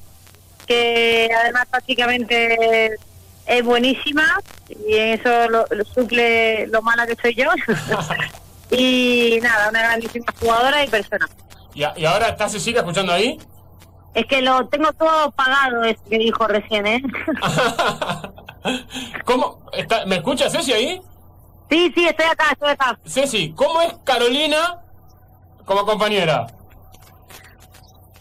que 0.65 1.29
además 1.41 1.67
prácticamente 1.69 2.95
es 3.45 3.63
buenísima 3.63 4.39
y 4.69 4.95
eso 4.95 5.49
lo, 5.49 5.65
lo 5.69 5.85
suple 5.85 6.67
lo 6.67 6.81
mala 6.81 7.07
que 7.07 7.15
soy 7.15 7.35
yo. 7.35 7.49
y 8.71 9.39
nada, 9.41 9.69
una 9.69 9.79
grandísima 9.79 10.25
jugadora 10.39 10.83
y 10.83 10.87
persona. 10.89 11.27
¿Y, 11.73 11.83
a- 11.83 11.93
y 11.95 12.05
ahora 12.05 12.29
está 12.29 12.49
Cecilia 12.49 12.81
escuchando 12.81 13.13
ahí? 13.13 13.37
Es 14.13 14.25
que 14.25 14.41
lo 14.41 14.67
tengo 14.67 14.91
todo 14.93 15.31
pagado, 15.31 15.83
eso 15.83 16.01
que 16.09 16.17
dijo 16.17 16.47
recién, 16.47 16.87
¿eh? 16.87 17.01
¿Cómo? 19.25 19.59
Está- 19.73 20.05
¿Me 20.05 20.17
escucha 20.17 20.49
Ceci 20.49 20.73
ahí? 20.73 21.01
Sí, 21.69 21.91
sí, 21.93 22.05
estoy 22.07 22.25
acá, 22.25 22.45
estoy 22.51 22.69
acá. 22.69 22.97
Ceci, 23.05 23.53
¿cómo 23.53 23.81
es 23.81 23.93
Carolina 24.03 24.81
como 25.65 25.85
compañera? 25.85 26.47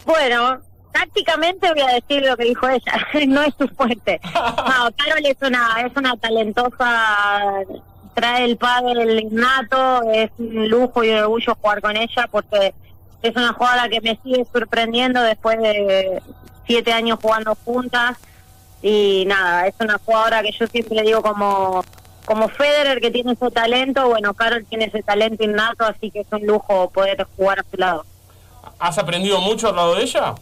Bueno, 0.05 0.59
tácticamente 0.91 1.71
voy 1.73 1.81
a 1.81 1.93
decir 1.95 2.23
lo 2.25 2.37
que 2.37 2.43
dijo 2.45 2.67
ella, 2.69 2.93
no 3.27 3.41
es 3.43 3.53
su 3.57 3.67
fuerte. 3.69 4.19
No, 4.33 4.89
Carol 4.95 5.25
es 5.25 5.37
una, 5.41 5.81
es 5.85 5.91
una 5.95 6.15
talentosa, 6.17 7.63
trae 8.17 8.45
el 8.45 8.57
pádel 8.57 9.19
innato, 9.19 10.01
es 10.11 10.31
un 10.39 10.67
lujo 10.67 11.03
y 11.03 11.09
un 11.11 11.19
orgullo 11.19 11.55
jugar 11.61 11.81
con 11.81 11.95
ella 11.95 12.27
porque 12.31 12.73
es 13.21 13.35
una 13.35 13.53
jugadora 13.53 13.87
que 13.89 14.01
me 14.01 14.19
sigue 14.23 14.43
sorprendiendo 14.51 15.21
después 15.21 15.59
de 15.59 16.19
siete 16.65 16.93
años 16.93 17.19
jugando 17.21 17.55
juntas 17.63 18.17
y 18.81 19.23
nada, 19.27 19.67
es 19.67 19.75
una 19.79 19.99
jugadora 20.03 20.41
que 20.41 20.51
yo 20.51 20.65
siempre 20.65 21.03
digo 21.03 21.21
como 21.21 21.85
como 22.25 22.49
Federer 22.49 22.99
que 22.99 23.11
tiene 23.11 23.33
ese 23.33 23.51
talento, 23.51 24.09
bueno, 24.09 24.33
Carol 24.33 24.65
tiene 24.65 24.85
ese 24.85 25.03
talento 25.03 25.43
innato, 25.43 25.85
así 25.85 26.09
que 26.09 26.21
es 26.21 26.27
un 26.31 26.45
lujo 26.45 26.89
poder 26.89 27.23
jugar 27.37 27.59
a 27.59 27.65
su 27.69 27.77
lado. 27.77 28.03
¿Has 28.79 28.97
aprendido 28.97 29.39
mucho 29.41 29.69
al 29.69 29.75
lado 29.75 29.95
de 29.95 30.01
ella? 30.01 30.33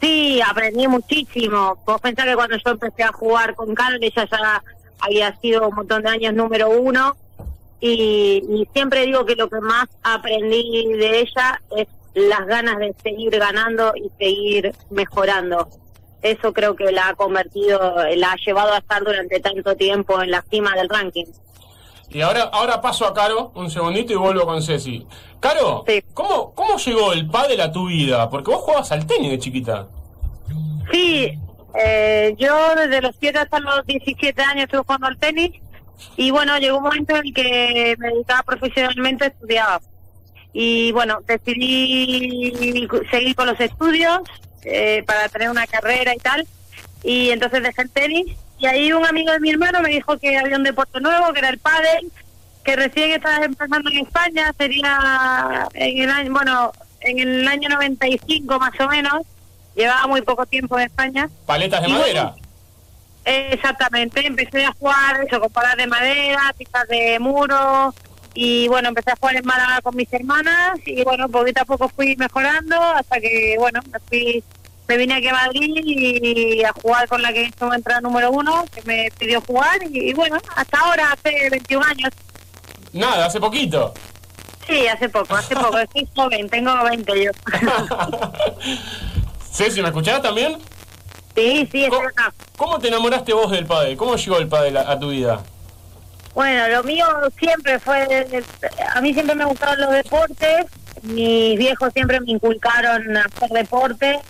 Sí, 0.00 0.40
aprendí 0.40 0.88
muchísimo. 0.88 1.78
Vos 1.84 2.00
pensás 2.00 2.24
que 2.24 2.34
cuando 2.34 2.56
yo 2.56 2.70
empecé 2.70 3.02
a 3.02 3.12
jugar 3.12 3.54
con 3.54 3.74
Carol, 3.74 4.02
ella 4.02 4.26
ya 4.28 4.62
había 5.00 5.38
sido 5.40 5.68
un 5.68 5.74
montón 5.74 6.02
de 6.02 6.10
años 6.10 6.34
número 6.34 6.70
uno. 6.70 7.16
Y, 7.80 8.44
y 8.48 8.68
siempre 8.72 9.06
digo 9.06 9.24
que 9.24 9.36
lo 9.36 9.48
que 9.48 9.60
más 9.60 9.88
aprendí 10.02 10.86
de 10.92 11.20
ella 11.20 11.60
es 11.76 11.88
las 12.14 12.46
ganas 12.46 12.78
de 12.78 12.94
seguir 13.02 13.38
ganando 13.38 13.92
y 13.96 14.10
seguir 14.18 14.74
mejorando. 14.90 15.68
Eso 16.22 16.52
creo 16.52 16.76
que 16.76 16.92
la 16.92 17.08
ha 17.08 17.14
convertido, 17.14 17.94
la 18.16 18.32
ha 18.32 18.36
llevado 18.36 18.74
a 18.74 18.78
estar 18.78 19.02
durante 19.02 19.40
tanto 19.40 19.74
tiempo 19.76 20.20
en 20.20 20.30
la 20.30 20.42
cima 20.42 20.74
del 20.74 20.88
ranking. 20.88 21.26
Y 22.10 22.20
ahora, 22.22 22.42
ahora 22.52 22.80
paso 22.80 23.06
a 23.06 23.14
Caro, 23.14 23.52
un 23.54 23.70
segundito 23.70 24.12
y 24.12 24.16
vuelvo 24.16 24.44
con 24.44 24.60
Ceci. 24.62 25.06
Caro, 25.38 25.84
¿cómo, 26.12 26.52
¿cómo 26.54 26.76
llegó 26.76 27.12
el 27.12 27.28
pádel 27.28 27.60
a 27.60 27.72
tu 27.72 27.86
vida? 27.86 28.28
Porque 28.28 28.50
vos 28.50 28.60
jugabas 28.60 28.90
al 28.92 29.06
tenis 29.06 29.30
de 29.30 29.38
chiquita. 29.38 29.88
Sí, 30.92 31.38
eh, 31.74 32.34
yo 32.38 32.74
desde 32.74 33.00
los 33.00 33.14
7 33.18 33.38
hasta 33.38 33.60
los 33.60 33.86
17 33.86 34.42
años 34.42 34.64
estuve 34.64 34.82
jugando 34.82 35.06
al 35.06 35.18
tenis 35.18 35.52
y 36.16 36.30
bueno, 36.30 36.58
llegó 36.58 36.78
un 36.78 36.84
momento 36.84 37.16
en 37.16 37.32
que 37.32 37.94
me 37.98 38.08
dedicaba 38.08 38.42
profesionalmente, 38.42 39.26
estudiaba. 39.26 39.80
Y 40.52 40.92
bueno, 40.92 41.20
decidí 41.26 42.88
seguir 43.10 43.36
con 43.36 43.46
los 43.46 43.60
estudios 43.60 44.20
eh, 44.64 45.04
para 45.06 45.28
tener 45.28 45.50
una 45.50 45.66
carrera 45.66 46.14
y 46.14 46.18
tal. 46.18 46.46
Y 47.02 47.30
entonces 47.30 47.62
dejé 47.62 47.82
el 47.82 47.90
tenis 47.90 48.36
y 48.58 48.66
ahí 48.66 48.92
un 48.92 49.06
amigo 49.06 49.32
de 49.32 49.40
mi 49.40 49.50
hermano 49.50 49.80
me 49.80 49.88
dijo 49.88 50.18
que 50.18 50.36
había 50.36 50.56
un 50.56 50.64
deporte 50.64 51.00
nuevo, 51.00 51.32
que 51.32 51.38
era 51.38 51.48
el 51.48 51.58
pádel, 51.58 52.12
que 52.62 52.76
recién 52.76 53.12
estaba 53.12 53.44
empezando 53.44 53.90
en 53.90 53.98
España, 53.98 54.52
sería 54.58 55.68
en 55.72 56.02
el 56.02 56.10
año, 56.10 56.32
bueno, 56.32 56.72
en 57.00 57.18
el 57.18 57.48
año 57.48 57.70
95 57.70 58.58
más 58.58 58.78
o 58.80 58.88
menos. 58.88 59.22
Llevaba 59.80 60.06
muy 60.06 60.20
poco 60.20 60.44
tiempo 60.44 60.78
en 60.78 60.86
España. 60.86 61.30
Paletas 61.46 61.80
de 61.80 61.88
Y 61.88 61.92
madera. 61.92 62.34
Exactamente, 63.24 64.26
empecé 64.26 64.66
a 64.66 64.72
jugar 64.72 65.24
eso, 65.26 65.40
con 65.40 65.50
palas 65.50 65.76
de 65.76 65.86
madera, 65.86 66.54
pistas 66.56 66.86
de 66.88 67.18
muro 67.18 67.94
y 68.34 68.68
bueno, 68.68 68.90
empecé 68.90 69.10
a 69.10 69.16
jugar 69.16 69.36
en 69.36 69.46
Málaga 69.46 69.80
con 69.82 69.96
mis 69.96 70.12
hermanas 70.12 70.78
y 70.84 71.02
bueno, 71.02 71.28
poquito 71.28 71.62
a 71.62 71.64
poco 71.64 71.88
fui 71.88 72.14
mejorando 72.16 72.76
hasta 72.78 73.20
que 73.20 73.56
bueno, 73.58 73.80
me 73.90 73.98
fui, 74.00 74.44
me 74.86 74.96
vine 74.98 75.14
aquí 75.14 75.28
a 75.28 75.32
Madrid 75.34 75.70
y 75.82 76.62
a 76.62 76.72
jugar 76.72 77.08
con 77.08 77.22
la 77.22 77.32
que 77.32 77.44
estuvo 77.44 77.72
entrada 77.72 78.02
número 78.02 78.30
uno, 78.30 78.64
que 78.74 78.82
me 78.82 79.10
pidió 79.18 79.40
jugar 79.40 79.82
y, 79.90 80.10
y 80.10 80.12
bueno, 80.12 80.38
hasta 80.56 80.78
ahora, 80.78 81.12
hace 81.12 81.48
21 81.50 81.86
años. 81.86 82.10
Nada, 82.92 83.26
hace 83.26 83.40
poquito. 83.40 83.94
Sí, 84.66 84.86
hace 84.86 85.08
poco, 85.08 85.34
hace 85.34 85.54
poco, 85.54 85.78
soy 85.92 86.08
joven, 86.14 86.48
tengo 86.48 86.84
20 86.84 87.24
yo. 87.24 87.30
Ceci, 89.52 89.82
¿me 89.82 89.88
escuchás 89.88 90.22
también? 90.22 90.58
Sí, 91.34 91.68
sí, 91.70 91.84
estoy 91.84 92.06
acá. 92.06 92.32
¿Cómo 92.56 92.78
te 92.78 92.88
enamoraste 92.88 93.32
vos 93.32 93.50
del 93.50 93.66
pádel? 93.66 93.96
¿Cómo 93.96 94.16
llegó 94.16 94.38
el 94.38 94.48
pádel 94.48 94.76
a, 94.76 94.90
a 94.90 94.98
tu 94.98 95.10
vida? 95.10 95.40
Bueno, 96.34 96.68
lo 96.68 96.84
mío 96.84 97.06
siempre 97.38 97.78
fue, 97.80 98.26
a 98.94 99.00
mí 99.00 99.12
siempre 99.12 99.34
me 99.34 99.44
gustaron 99.44 99.80
los 99.80 99.90
deportes, 99.90 100.66
mis 101.02 101.58
viejos 101.58 101.92
siempre 101.92 102.20
me 102.20 102.32
inculcaron 102.32 103.16
a 103.16 103.24
hacer 103.24 103.50
deporte, 103.50 104.20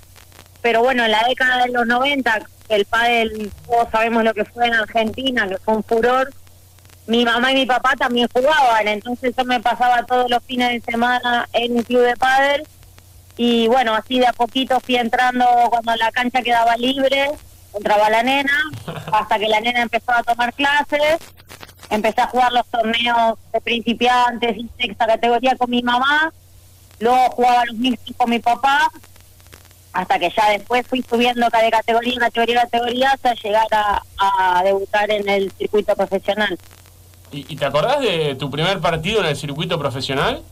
pero 0.62 0.80
bueno, 0.80 1.04
en 1.04 1.10
la 1.10 1.24
década 1.28 1.64
de 1.64 1.72
los 1.72 1.86
90, 1.86 2.46
el 2.70 2.84
pádel, 2.86 3.52
todos 3.66 3.88
sabemos 3.92 4.24
lo 4.24 4.32
que 4.32 4.44
fue 4.46 4.66
en 4.66 4.74
Argentina, 4.74 5.46
que 5.46 5.58
fue 5.58 5.74
un 5.76 5.84
furor, 5.84 6.32
mi 7.06 7.24
mamá 7.24 7.52
y 7.52 7.56
mi 7.56 7.66
papá 7.66 7.94
también 7.96 8.28
jugaban, 8.32 8.88
entonces 8.88 9.34
yo 9.36 9.44
me 9.44 9.60
pasaba 9.60 10.06
todos 10.06 10.30
los 10.30 10.42
fines 10.44 10.70
de 10.70 10.92
semana 10.92 11.48
en 11.52 11.76
un 11.76 11.82
club 11.82 12.02
de 12.02 12.16
pádel 12.16 12.66
y 13.42 13.68
bueno, 13.68 13.94
así 13.94 14.18
de 14.18 14.26
a 14.26 14.34
poquito 14.34 14.78
fui 14.80 14.96
entrando 14.96 15.46
cuando 15.70 15.96
la 15.96 16.12
cancha 16.12 16.42
quedaba 16.42 16.76
libre, 16.76 17.30
entraba 17.74 18.10
la 18.10 18.22
nena, 18.22 18.52
hasta 19.12 19.38
que 19.38 19.48
la 19.48 19.62
nena 19.62 19.80
empezó 19.80 20.12
a 20.12 20.22
tomar 20.22 20.52
clases, 20.52 21.16
empecé 21.88 22.20
a 22.20 22.26
jugar 22.26 22.52
los 22.52 22.66
torneos 22.66 23.38
de 23.50 23.62
principiantes 23.62 24.58
y 24.58 24.68
sexta 24.78 25.06
categoría 25.06 25.56
con 25.56 25.70
mi 25.70 25.82
mamá, 25.82 26.30
luego 26.98 27.30
jugaba 27.30 27.64
los 27.64 27.76
mixtos 27.76 28.14
con 28.14 28.28
mi 28.28 28.40
papá, 28.40 28.90
hasta 29.94 30.18
que 30.18 30.30
ya 30.36 30.50
después 30.50 30.86
fui 30.86 31.02
subiendo 31.08 31.46
de 31.46 31.70
categoría 31.70 32.20
categoría, 32.20 32.60
categoría, 32.60 33.10
hasta 33.12 33.32
llegar 33.32 33.68
a, 33.72 34.02
a 34.18 34.62
debutar 34.64 35.10
en 35.10 35.26
el 35.30 35.50
circuito 35.52 35.96
profesional. 35.96 36.58
¿Y, 37.32 37.50
y 37.50 37.56
te 37.56 37.64
acordás 37.64 38.00
de 38.00 38.34
tu 38.34 38.50
primer 38.50 38.80
partido 38.80 39.20
en 39.20 39.28
el 39.28 39.36
circuito 39.36 39.78
profesional? 39.78 40.42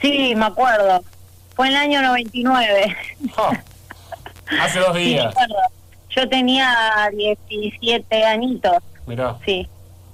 Sí, 0.00 0.34
me 0.34 0.46
acuerdo. 0.46 1.04
Fue 1.62 1.68
en 1.68 1.76
el 1.76 1.80
año 1.80 2.02
99. 2.02 2.96
Hace 4.60 4.80
dos 4.80 4.94
días. 4.96 5.32
Yo 6.10 6.28
tenía 6.28 7.08
17 7.16 8.24
añitos. 8.24 8.78
Mirá. 9.06 9.36
Sí. 9.46 9.68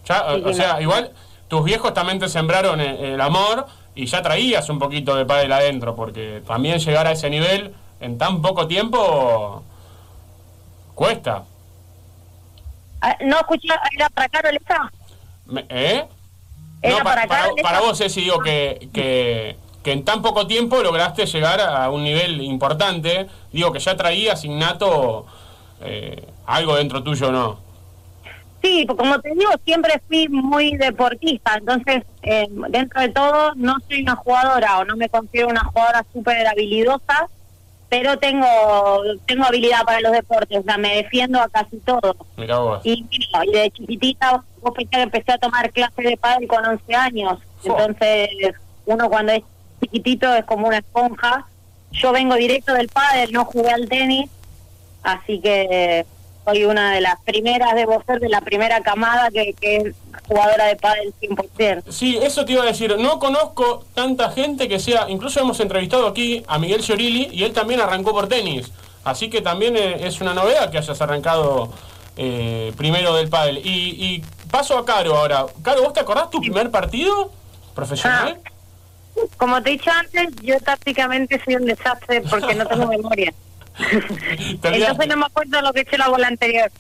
Ya, 0.05 0.25
o- 0.27 0.35
Sí, 0.35 0.43
o 0.45 0.49
sí, 0.49 0.55
sea, 0.57 0.83
igual 0.83 1.11
tus 1.49 1.65
viejos 1.65 1.95
también 1.95 2.19
te 2.19 2.29
sembraron 2.29 2.83
el, 2.83 2.97
el 3.03 3.21
amor 3.23 3.65
y 3.95 4.05
ya 4.05 4.21
traías 4.21 4.69
un 4.69 4.79
poquito 4.79 5.17
de 5.17 5.25
pádel 5.25 5.51
adentro, 5.51 5.97
porque 5.97 6.43
también 6.47 6.81
llegar 6.81 7.07
a 7.07 7.13
ese 7.13 7.31
nivel 7.31 7.75
en 8.01 8.19
tan 8.19 8.43
poco 8.43 8.67
tiempo 8.69 9.65
cuesta. 10.95 11.45
Ah, 13.01 13.17
¿No 13.23 13.39
escuché? 13.39 13.69
¿Era 13.97 14.11
para 14.11 14.29
Carol 14.29 14.55
esa? 14.55 14.93
¿Eh? 15.71 16.05
Era 16.83 16.99
No, 16.99 17.05
para 17.05 17.27
para, 17.27 17.49
para, 17.63 17.81
vos, 17.81 17.97
Ceci, 17.97 18.21
digo 18.21 18.39
que, 18.41 18.91
que, 18.93 19.57
que 19.83 19.93
en 19.93 20.05
tan 20.05 20.23
poco 20.23 20.47
tiempo 20.47 20.83
lograste 20.83 21.27
llegar 21.27 21.61
a 21.61 21.91
un 21.91 22.05
nivel 22.05 22.41
importante. 22.43 23.29
Digo 23.53 23.73
que 23.73 23.79
ya 23.79 23.97
traías 23.97 24.45
innato 24.45 25.27
eh, 25.81 26.27
algo 26.47 26.77
dentro 26.77 27.03
tuyo, 27.03 27.31
¿no? 27.31 27.69
Sí, 28.63 28.85
pues 28.87 28.99
como 28.99 29.21
te 29.21 29.31
digo, 29.35 29.53
siempre 29.65 30.03
fui 30.09 30.29
muy 30.29 30.77
deportista, 30.77 31.55
entonces 31.57 32.03
eh, 32.23 32.49
dentro 32.71 33.01
de 33.01 33.11
todo 33.11 33.55
no 33.55 33.77
soy 33.87 34.03
una 34.03 34.17
jugadora 34.17 34.81
o 34.81 34.85
no 34.85 34.97
me 34.97 35.09
considero 35.09 35.49
una 35.49 35.63
jugadora 35.63 36.05
súper 36.13 36.45
habilidosa, 36.45 37.29
pero 37.89 38.19
tengo 38.19 38.47
tengo 39.27 39.45
habilidad 39.45 39.85
para 39.85 40.01
los 40.01 40.11
deportes, 40.11 40.59
o 40.59 40.63
sea, 40.65 40.77
me 40.77 40.97
defiendo 40.97 41.41
a 41.41 41.49
casi 41.49 41.79
todo. 41.79 42.17
Mirá 42.37 42.59
vos. 42.59 42.81
Y, 42.85 43.07
mira, 43.09 43.47
y 43.47 43.53
de 43.53 43.71
chiquitita, 43.71 44.43
vos 44.61 44.73
pensás 44.75 44.91
que 44.91 45.03
empecé 45.03 45.33
a 45.33 45.39
tomar 45.39 45.71
clases 45.71 46.05
de 46.05 46.17
pádel 46.17 46.49
con 46.49 46.67
11 46.67 46.95
años, 46.97 47.39
entonces 47.63 48.29
uno 48.87 49.09
cuando 49.09 49.33
es 49.33 49.45
chiquitito 49.81 50.33
es 50.35 50.45
como 50.45 50.67
una 50.67 50.79
esponja. 50.79 51.47
Yo 51.93 52.13
vengo 52.13 52.35
directo 52.35 52.75
del 52.75 52.89
pádel, 52.89 53.33
no 53.33 53.45
jugué 53.45 53.71
al 53.71 53.89
tenis, 53.89 54.31
así 55.03 55.41
que 55.41 56.05
soy 56.45 56.65
una 56.65 56.93
de 56.93 57.01
las 57.01 57.21
primeras, 57.21 57.75
debo 57.75 58.03
ser 58.07 58.21
de 58.21 58.29
la 58.29 58.41
primera 58.41 58.81
camada 58.81 59.31
que, 59.31 59.55
que 59.55 59.77
es 59.77 59.95
jugadora 60.27 60.67
de 60.67 60.77
pádel 60.77 61.15
100%. 61.21 61.85
Sí, 61.91 62.19
eso 62.21 62.45
te 62.45 62.53
iba 62.53 62.63
a 62.63 62.67
decir. 62.67 62.97
No 62.99 63.19
conozco 63.19 63.85
tanta 63.95 64.31
gente 64.31 64.69
que 64.69 64.79
sea. 64.79 65.07
Incluso 65.09 65.41
hemos 65.41 65.61
entrevistado 65.61 66.07
aquí 66.07 66.45
a 66.47 66.59
Miguel 66.59 66.83
Llorilli 66.83 67.29
y 67.33 67.45
él 67.45 67.53
también 67.53 67.81
arrancó 67.81 68.13
por 68.13 68.29
tenis. 68.29 68.71
Así 69.05 69.31
que 69.31 69.41
también 69.41 69.77
eh, 69.77 70.07
es 70.07 70.21
una 70.21 70.35
novedad 70.35 70.71
que 70.71 70.79
hayas 70.79 71.01
arrancado 71.01 71.73
eh, 72.17 72.73
primero 72.77 73.15
del 73.15 73.29
pádel. 73.29 73.59
Y, 73.59 73.97
y 73.99 74.25
paso 74.51 74.77
a 74.77 74.85
Caro 74.85 75.17
ahora. 75.17 75.47
Caro, 75.63 75.83
¿vos 75.83 75.93
te 75.93 76.01
acordás 76.01 76.31
tu 76.31 76.41
primer 76.41 76.71
partido 76.71 77.31
profesional? 77.75 78.39
Como 79.37 79.63
te 79.63 79.71
he 79.71 79.73
dicho 79.73 79.91
antes, 79.91 80.29
yo 80.43 80.59
tácticamente 80.61 81.41
soy 81.45 81.57
un 81.57 81.67
desastre 81.67 82.23
porque 82.23 82.55
no 82.55 82.67
tengo 82.67 82.87
memoria. 82.87 83.33
Entonces 83.93 85.09
no 85.09 85.17
me 85.17 85.27
acuerdo 85.27 85.63
lo 85.63 85.73
que 85.73 85.81
he 85.81 85.83
hecho 85.83 85.97
la 85.97 86.09
bola 86.09 86.29
anterior. 86.29 86.71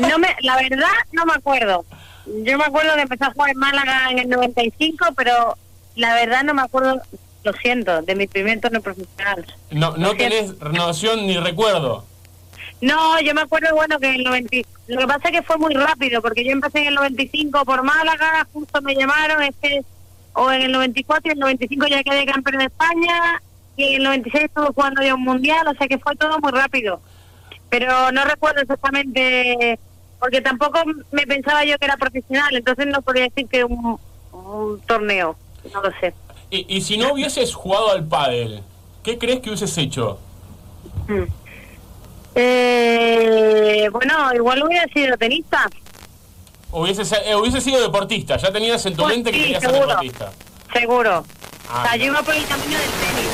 No 0.00 0.18
me, 0.18 0.28
la 0.40 0.56
verdad, 0.56 0.88
no 1.12 1.26
me 1.26 1.34
acuerdo. 1.34 1.84
Yo 2.26 2.58
me 2.58 2.64
acuerdo 2.64 2.94
que 2.94 3.02
empecé 3.02 3.24
a 3.24 3.32
jugar 3.32 3.50
en 3.50 3.58
Málaga 3.58 4.10
en 4.10 4.18
el 4.20 4.28
95, 4.28 5.06
pero 5.16 5.56
la 5.96 6.14
verdad 6.14 6.44
no 6.44 6.54
me 6.54 6.62
acuerdo, 6.62 7.00
lo 7.44 7.52
siento, 7.54 8.02
de 8.02 8.14
mi 8.14 8.26
primer 8.26 8.60
torneo 8.60 8.80
profesional. 8.80 9.44
No, 9.70 9.96
no 9.96 10.14
tenés 10.14 10.58
noción 10.60 11.26
ni 11.26 11.36
recuerdo. 11.38 12.04
No, 12.80 13.20
yo 13.20 13.34
me 13.34 13.42
acuerdo, 13.42 13.74
bueno, 13.74 13.98
que 13.98 14.08
en 14.08 14.14
el 14.16 14.24
90... 14.24 14.56
Lo 14.86 15.00
que 15.00 15.06
pasa 15.06 15.28
es 15.28 15.32
que 15.32 15.42
fue 15.42 15.58
muy 15.58 15.74
rápido, 15.74 16.22
porque 16.22 16.44
yo 16.44 16.52
empecé 16.52 16.80
en 16.80 16.88
el 16.88 16.94
95 16.94 17.64
por 17.64 17.82
Málaga, 17.82 18.46
justo 18.52 18.80
me 18.80 18.94
llamaron, 18.94 19.42
este, 19.42 19.84
o 20.34 20.50
en 20.50 20.62
el 20.62 20.72
94 20.72 21.22
y 21.24 21.32
el 21.32 21.38
95 21.38 21.86
ya 21.86 22.02
quedé 22.02 22.26
campeón 22.26 22.58
de 22.58 22.64
España, 22.64 23.42
y 23.76 23.84
en 23.84 23.94
el 23.96 24.02
96 24.04 24.44
estuve 24.44 24.66
jugando 24.74 25.02
ya 25.02 25.14
un 25.14 25.22
mundial, 25.22 25.66
o 25.68 25.74
sea 25.74 25.88
que 25.88 25.98
fue 25.98 26.14
todo 26.16 26.38
muy 26.38 26.52
rápido. 26.52 27.00
Pero 27.68 28.10
no 28.12 28.24
recuerdo 28.24 28.60
exactamente, 28.60 29.78
porque 30.18 30.40
tampoco 30.40 30.80
me 31.12 31.26
pensaba 31.26 31.64
yo 31.64 31.78
que 31.78 31.84
era 31.84 31.96
profesional, 31.96 32.54
entonces 32.54 32.86
no 32.86 33.02
podría 33.02 33.24
decir 33.24 33.46
que 33.46 33.64
un, 33.64 33.98
un 34.32 34.80
torneo, 34.86 35.36
no 35.72 35.82
lo 35.82 35.90
sé. 36.00 36.14
Y, 36.50 36.66
y 36.68 36.80
si 36.80 36.98
no 36.98 37.12
hubieses 37.12 37.54
jugado 37.54 37.92
al 37.92 38.06
pádel, 38.06 38.62
¿qué 39.02 39.18
crees 39.18 39.40
que 39.40 39.50
hubieses 39.50 39.76
hecho? 39.78 40.18
Mm. 41.06 41.24
Eh, 42.34 43.88
bueno, 43.92 44.14
igual 44.34 44.62
hubiera 44.62 44.86
sido 44.92 45.16
tenista. 45.16 45.68
Hubieses, 46.72 47.12
eh, 47.12 47.34
hubieses 47.34 47.64
sido 47.64 47.80
deportista, 47.80 48.36
ya 48.36 48.52
tenías 48.52 48.84
en 48.86 48.94
tu 48.94 49.02
Pues 49.02 49.14
mente 49.14 49.32
que 49.32 49.38
querías 49.38 49.62
ser 49.62 49.72
deportista. 49.72 50.32
Seguro. 50.72 51.24
Ah, 51.68 51.82
o 51.82 51.88
sea, 51.88 51.96
yo 51.96 52.06
iba 52.06 52.22
por 52.22 52.34
el 52.34 52.46
camino 52.46 52.78
del 52.78 52.90
tenis. 52.90 53.30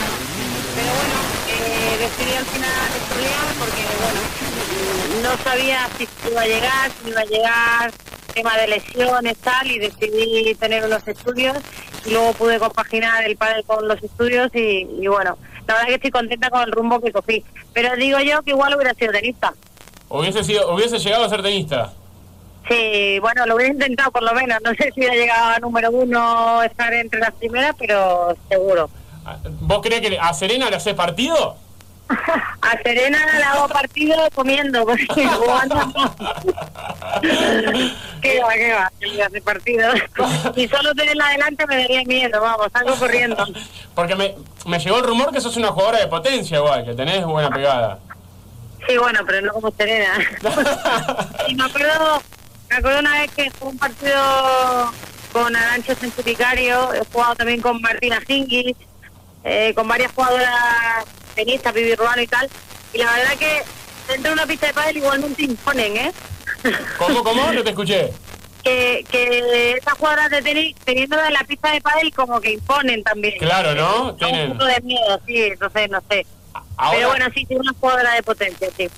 Pero 0.75 0.93
bueno, 0.93 1.19
eh, 1.49 1.99
decidí 1.99 2.37
al 2.37 2.45
final 2.47 2.91
estudiar 2.97 3.47
porque, 3.59 3.83
bueno, 4.01 5.29
no 5.29 5.45
sabía 5.45 5.89
si 5.99 6.09
iba 6.31 6.41
a 6.41 6.47
llegar, 6.47 6.91
si 7.03 7.11
iba 7.11 7.21
a 7.21 7.25
llegar, 7.25 7.93
tema 8.35 8.57
de 8.57 8.69
lesiones, 8.69 9.37
tal, 9.39 9.71
y 9.71 9.79
decidí 9.79 10.55
tener 10.55 10.85
unos 10.85 11.07
estudios 11.07 11.57
y 12.05 12.11
luego 12.11 12.33
pude 12.35 12.59
compaginar 12.59 13.25
el 13.25 13.37
padre 13.37 13.65
con 13.65 13.87
los 13.89 14.03
estudios 14.03 14.51
y, 14.55 14.87
y 15.01 15.07
bueno, 15.09 15.39
la 15.67 15.75
verdad 15.75 15.89
que 15.89 15.95
estoy 15.95 16.11
contenta 16.11 16.51
con 16.51 16.63
el 16.63 16.73
rumbo 16.73 17.01
que 17.01 17.13
cogí. 17.13 17.45
Pero 17.73 17.97
digo 17.97 18.19
yo 18.21 18.43
que 18.43 18.51
igual 18.51 18.75
hubiera 18.75 18.95
sido 18.95 19.13
tenista. 19.13 19.53
Hubiese, 20.09 20.45
sido, 20.45 20.75
hubiese 20.75 20.99
llegado 20.99 21.25
a 21.25 21.29
ser 21.29 21.43
tenista. 21.43 21.93
Sí, 22.69 23.19
bueno, 23.21 23.47
lo 23.47 23.57
hubiera 23.57 23.73
intentado 23.73 24.11
por 24.11 24.23
lo 24.23 24.35
menos. 24.35 24.61
No 24.63 24.71
sé 24.75 24.91
si 24.93 25.01
hubiera 25.01 25.15
llegado 25.15 25.55
a 25.55 25.59
número 25.59 25.91
uno, 25.91 26.63
estar 26.63 26.93
entre 26.95 27.21
las 27.21 27.33
primeras, 27.33 27.75
pero 27.79 28.37
seguro. 28.49 28.91
¿Vos 29.61 29.81
creés 29.83 30.01
que 30.01 30.19
a 30.19 30.33
Serena 30.35 30.71
le 30.71 30.77
haces 30.77 30.95
partido? 30.95 31.57
A 32.63 32.83
Serena 32.83 33.19
le 33.37 33.43
hago 33.43 33.69
partido 33.69 34.17
comiendo, 34.35 34.85
porque 34.85 35.07
jugando. 35.27 35.77
¿Qué 38.23 38.41
va, 38.41 38.53
qué 38.55 38.73
va? 38.73 38.93
Que 39.01 39.07
le 39.09 39.23
hace 39.23 39.41
partido. 39.41 39.89
Y 40.55 40.69
solo 40.69 40.95
tenerla 40.95 41.27
adelante 41.29 41.67
me 41.67 41.77
daría 41.77 42.05
miedo, 42.05 42.41
vamos, 42.41 42.69
salgo 42.73 42.95
corriendo. 42.97 43.45
Porque 43.95 44.15
me, 44.15 44.35
me 44.67 44.79
llegó 44.79 44.99
el 44.99 45.05
rumor 45.05 45.33
que 45.33 45.41
sos 45.41 45.57
una 45.57 45.69
jugadora 45.69 45.99
de 45.99 46.07
potencia 46.07 46.59
igual, 46.59 46.85
que 46.85 46.95
tenés 46.95 47.25
buena 47.25 47.51
pegada. 47.51 47.99
Sí, 48.89 48.97
bueno, 48.99 49.21
pero 49.27 49.41
no 49.43 49.53
como 49.53 49.71
Serena. 49.73 50.19
y 51.49 51.55
me 51.55 51.65
acuerdo, 51.65 52.23
me 52.71 52.77
acuerdo 52.77 53.01
una 53.01 53.13
vez 53.21 53.31
que 53.33 53.51
jugué 53.51 53.71
un 53.73 53.79
partido 53.79 54.93
con 55.33 55.55
Arancho 55.55 55.95
Centuricario, 55.95 56.95
he 56.95 57.05
jugado 57.13 57.35
también 57.37 57.61
con 57.61 57.81
Martina 57.81 58.21
Hingis, 58.27 58.77
eh, 59.45 59.73
con 59.75 59.87
varias 59.87 60.13
jugadoras 60.13 61.05
tenistas, 61.35 61.73
Vivi 61.75 61.95
Ruano 61.95 62.23
y 62.23 62.27
tal, 62.27 62.49
y 62.93 62.99
la 62.99 63.13
verdad 63.13 63.35
que 63.39 63.63
dentro 64.09 64.31
de 64.31 64.35
una 64.35 64.47
pista 64.47 64.67
de 64.69 64.75
pádel 64.75 64.97
igualmente 64.97 65.43
imponen, 65.43 65.97
¿eh? 65.97 66.13
¿Cómo, 66.99 67.23
cómo? 67.23 67.53
No 67.53 67.63
te 67.63 67.71
escuché. 67.71 68.13
que, 68.65 69.05
que 69.11 69.73
esas 69.79 69.95
jugadoras 69.95 70.31
de 70.31 70.43
tenis, 70.43 70.75
teniendo 70.85 71.23
en 71.23 71.33
la 71.35 71.45
pista 71.45 71.71
de 71.73 71.81
pádel, 71.81 72.13
como 72.15 72.41
que 72.41 72.53
imponen 72.53 73.03
también. 73.05 73.39
Claro, 73.39 73.75
¿no? 73.75 74.13
Un 74.13 74.17
Tienen- 74.19 74.53
poco 74.53 74.65
de 74.65 74.81
miedo, 74.81 75.21
sí, 75.27 75.43
entonces 75.45 75.91
no 75.91 76.01
sé. 76.11 76.27
Ahora- 76.79 76.97
Pero 76.97 77.09
bueno, 77.11 77.27
sí, 77.35 77.45
tiene 77.47 77.61
una 77.61 77.73
jugadora 77.79 78.15
de 78.15 78.23
potencia, 78.23 78.69
sí. 78.77 78.89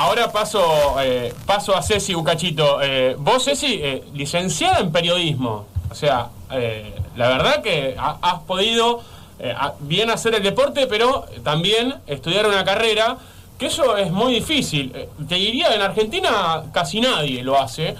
Ahora 0.00 0.32
paso 0.32 0.62
eh, 1.02 1.30
paso 1.44 1.76
a 1.76 1.82
Ceci 1.82 2.14
un 2.14 2.24
cachito. 2.24 2.80
Eh, 2.80 3.16
vos, 3.18 3.44
Ceci, 3.44 3.80
eh, 3.82 4.02
licenciada 4.14 4.78
en 4.78 4.90
periodismo. 4.90 5.66
O 5.90 5.94
sea, 5.94 6.28
eh, 6.50 6.94
la 7.16 7.28
verdad 7.28 7.60
que 7.62 7.94
ha- 7.98 8.16
has 8.22 8.38
podido 8.44 9.02
eh, 9.38 9.54
bien 9.80 10.08
hacer 10.10 10.34
el 10.34 10.42
deporte, 10.42 10.86
pero 10.86 11.26
también 11.44 11.96
estudiar 12.06 12.46
una 12.46 12.64
carrera, 12.64 13.18
que 13.58 13.66
eso 13.66 13.98
es 13.98 14.10
muy 14.10 14.32
difícil. 14.36 14.90
Te 15.28 15.34
diría, 15.34 15.74
en 15.74 15.82
Argentina 15.82 16.62
casi 16.72 17.02
nadie 17.02 17.42
lo 17.42 17.60
hace. 17.60 17.94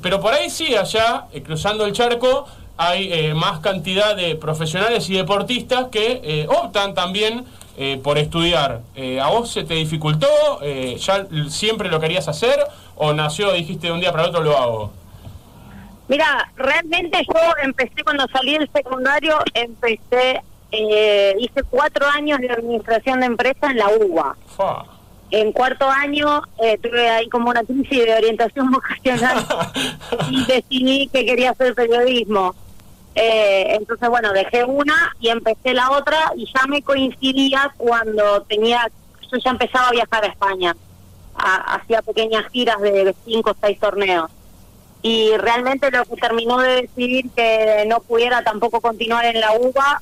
Pero 0.00 0.20
por 0.20 0.32
ahí 0.32 0.48
sí, 0.48 0.76
allá, 0.76 1.24
cruzando 1.44 1.84
el 1.84 1.92
charco, 1.92 2.46
hay 2.76 3.34
más 3.34 3.58
cantidad 3.58 4.14
de 4.16 4.34
profesionales 4.36 5.10
y 5.10 5.14
deportistas 5.14 5.88
que 5.90 6.46
optan 6.48 6.94
también 6.94 7.44
eh, 7.80 8.00
por 8.02 8.18
estudiar. 8.18 8.80
Eh, 8.96 9.20
¿A 9.20 9.28
vos 9.28 9.52
se 9.52 9.62
te 9.62 9.74
dificultó? 9.74 10.26
Eh, 10.62 10.96
¿Ya 10.98 11.24
siempre 11.48 11.88
lo 11.88 12.00
querías 12.00 12.26
hacer? 12.26 12.58
¿O 12.96 13.12
nació, 13.12 13.52
dijiste, 13.52 13.86
de 13.86 13.92
un 13.92 14.00
día 14.00 14.10
para 14.10 14.26
otro 14.26 14.42
lo 14.42 14.58
hago? 14.58 14.92
Mira, 16.08 16.50
realmente 16.56 17.24
yo 17.32 17.40
empecé 17.62 18.02
cuando 18.02 18.26
salí 18.32 18.58
del 18.58 18.68
secundario, 18.72 19.38
empecé, 19.54 20.42
eh, 20.72 21.36
hice 21.38 21.62
cuatro 21.70 22.04
años 22.08 22.40
de 22.40 22.50
administración 22.50 23.20
de 23.20 23.26
empresa 23.26 23.70
en 23.70 23.76
la 23.76 23.88
UBA. 23.90 24.36
En 25.30 25.52
cuarto 25.52 25.88
año 25.88 26.42
eh, 26.60 26.78
tuve 26.78 27.08
ahí 27.08 27.28
como 27.28 27.50
una 27.50 27.62
crisis 27.62 28.06
de 28.06 28.12
orientación 28.12 28.70
vocacional 28.72 29.46
y 30.30 30.44
decidí 30.46 31.08
que 31.12 31.24
quería 31.24 31.50
hacer 31.50 31.76
periodismo. 31.76 32.56
Eh, 33.20 33.74
entonces, 33.74 34.08
bueno, 34.08 34.32
dejé 34.32 34.64
una 34.64 35.12
y 35.20 35.28
empecé 35.28 35.74
la 35.74 35.90
otra 35.90 36.32
y 36.36 36.46
ya 36.54 36.66
me 36.68 36.82
coincidía 36.82 37.72
cuando 37.76 38.42
tenía, 38.42 38.88
yo 39.32 39.38
ya 39.44 39.50
empezaba 39.50 39.88
a 39.88 39.92
viajar 39.92 40.24
a 40.24 40.28
España. 40.28 40.76
Ha- 41.36 41.74
Hacía 41.76 42.02
pequeñas 42.02 42.44
giras 42.52 42.80
de 42.80 43.14
cinco 43.24 43.50
o 43.50 43.56
seis 43.60 43.78
torneos. 43.80 44.30
Y 45.02 45.36
realmente 45.36 45.90
lo 45.90 46.04
que 46.04 46.16
terminó 46.16 46.58
de 46.58 46.82
decidir 46.82 47.30
que 47.30 47.84
no 47.88 48.00
pudiera 48.00 48.42
tampoco 48.42 48.80
continuar 48.80 49.24
en 49.26 49.40
la 49.40 49.52
UBA 49.52 50.00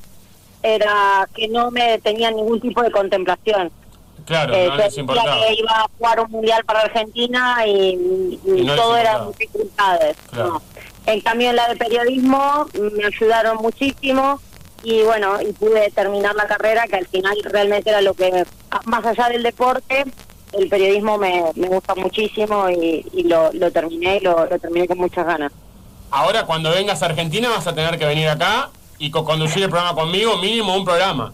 era 0.63 1.27
que 1.35 1.47
no 1.47 1.69
me 1.71 1.99
tenía 1.99 2.31
ningún 2.31 2.59
tipo 2.59 2.81
de 2.81 2.91
contemplación. 2.91 3.71
Claro, 4.25 4.53
Eh, 4.53 4.67
no 4.67 4.75
les 4.75 4.97
importaba. 4.97 5.37
que 5.47 5.53
iba 5.53 5.71
a 5.71 5.87
jugar 5.97 6.19
un 6.19 6.31
mundial 6.31 6.63
para 6.65 6.81
Argentina 6.81 7.65
y, 7.65 8.39
y 8.43 8.51
Y 8.61 8.63
no 8.65 8.75
todo 8.75 8.97
eran 8.97 9.27
dificultades. 9.31 10.17
Claro. 10.31 10.49
no. 10.53 10.61
En 11.07 11.21
cambio, 11.21 11.49
en 11.49 11.55
la 11.55 11.69
de 11.69 11.77
periodismo 11.77 12.67
me 12.73 13.05
ayudaron 13.05 13.57
muchísimo 13.57 14.41
y 14.83 15.03
bueno, 15.03 15.41
y 15.41 15.53
pude 15.53 15.89
terminar 15.91 16.35
la 16.35 16.47
carrera, 16.47 16.85
que 16.85 16.97
al 16.97 17.07
final 17.07 17.35
realmente 17.45 17.89
era 17.89 18.01
lo 18.01 18.13
que, 18.13 18.45
más 18.85 19.05
allá 19.05 19.29
del 19.29 19.41
deporte, 19.41 20.03
el 20.51 20.67
periodismo 20.67 21.17
me, 21.17 21.43
me 21.55 21.67
gusta 21.67 21.95
muchísimo 21.95 22.69
y, 22.69 23.03
lo, 23.23 23.51
lo 23.53 23.71
terminé 23.71 24.19
lo, 24.21 24.45
lo 24.45 24.59
terminé 24.59 24.87
con 24.87 24.97
muchas 24.97 25.25
ganas. 25.25 25.51
ahora 26.11 26.45
cuando 26.45 26.71
vengas 26.71 27.01
a 27.01 27.07
Argentina 27.07 27.49
vas 27.49 27.67
a 27.67 27.73
tener 27.75 27.97
que 27.97 28.05
venir 28.05 28.27
acá 28.29 28.69
y 28.97 29.09
co-conducir 29.11 29.63
el 29.63 29.69
programa 29.69 29.95
conmigo, 29.95 30.37
mínimo 30.37 30.75
un 30.75 30.85
programa. 30.85 31.33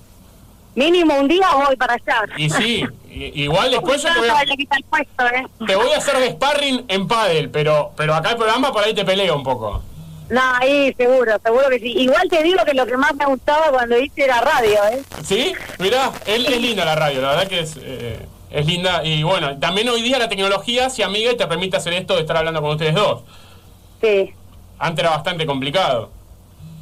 Mínimo 0.76 1.16
un 1.16 1.28
día 1.28 1.48
voy 1.54 1.76
para 1.76 1.94
allá. 1.94 2.24
Y 2.38 2.50
sí, 2.50 2.84
igual 3.10 3.72
después 3.72 4.02
yo 4.02 4.10
te 4.14 4.20
voy, 4.20 4.30
a, 4.30 4.90
puesto, 4.90 5.28
¿eh? 5.28 5.46
te 5.68 5.76
voy 5.76 5.92
a 5.92 5.98
hacer 5.98 6.18
de 6.18 6.32
sparring 6.32 6.86
en 6.88 7.08
pádel, 7.08 7.50
pero, 7.52 7.92
pero 7.96 8.16
acá 8.16 8.32
el 8.32 8.38
programa 8.38 8.72
por 8.72 8.84
ahí 8.84 8.94
te 8.94 9.06
pelea 9.06 9.34
un 9.36 9.44
poco. 9.44 9.84
No, 10.30 10.42
ahí 10.56 10.94
seguro, 10.98 11.34
seguro 11.44 11.70
que 11.70 11.80
sí. 11.80 11.94
Igual 11.96 12.28
te 12.28 12.42
digo 12.42 12.60
que 12.66 12.74
lo 12.74 12.88
que 12.88 12.98
más 12.98 13.14
me 13.16 13.26
gustaba 13.26 13.70
cuando 13.70 14.00
hice 14.00 14.24
era 14.24 14.42
radio, 14.42 14.80
¿eh? 14.92 15.04
¿Sí? 15.24 15.54
Mirá, 15.78 16.12
es, 16.26 16.48
es 16.48 16.62
linda 16.62 16.86
la 16.86 16.96
radio, 16.96 17.22
la 17.22 17.30
verdad 17.30 17.48
que 17.48 17.60
es, 17.60 17.78
eh, 17.80 18.26
es 18.50 18.66
linda. 18.66 19.04
Y 19.04 19.22
bueno, 19.22 19.60
también 19.60 19.90
hoy 19.90 20.02
día 20.02 20.18
la 20.18 20.30
tecnología 20.30 20.90
se 20.90 21.04
amiga 21.04 21.32
y 21.32 21.38
te 21.38 21.46
permite 21.46 21.78
hacer 21.78 21.94
esto 21.94 22.16
de 22.16 22.22
estar 22.22 22.38
hablando 22.38 22.62
con 22.62 22.72
ustedes 22.72 22.96
dos. 22.96 23.22
Sí. 24.02 24.34
Antes 24.80 25.04
era 25.04 25.12
bastante 25.12 25.46
complicado. 25.46 26.10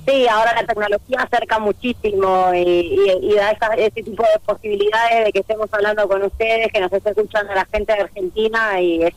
Sí, 0.08 0.28
ahora 0.28 0.54
la 0.56 0.66
tecnología 0.66 1.20
acerca 1.22 1.60
muchísimo 1.60 2.52
y, 2.56 3.00
y- 3.22 3.34
da 3.36 3.52
esa- 3.52 3.74
ese 3.76 4.02
tipo 4.04 4.24
de 4.24 4.40
posibilidades 4.46 5.26
de 5.26 5.32
que 5.32 5.40
estemos 5.40 5.68
hablando 5.72 6.08
con 6.08 6.24
ustedes, 6.24 6.72
que 6.74 6.80
nos 6.80 6.92
esté 6.92 7.10
escuchando 7.12 7.54
la 7.54 7.66
gente 7.66 7.94
de 7.94 8.02
Argentina 8.02 8.82
y 8.82 9.04
es, 9.04 9.14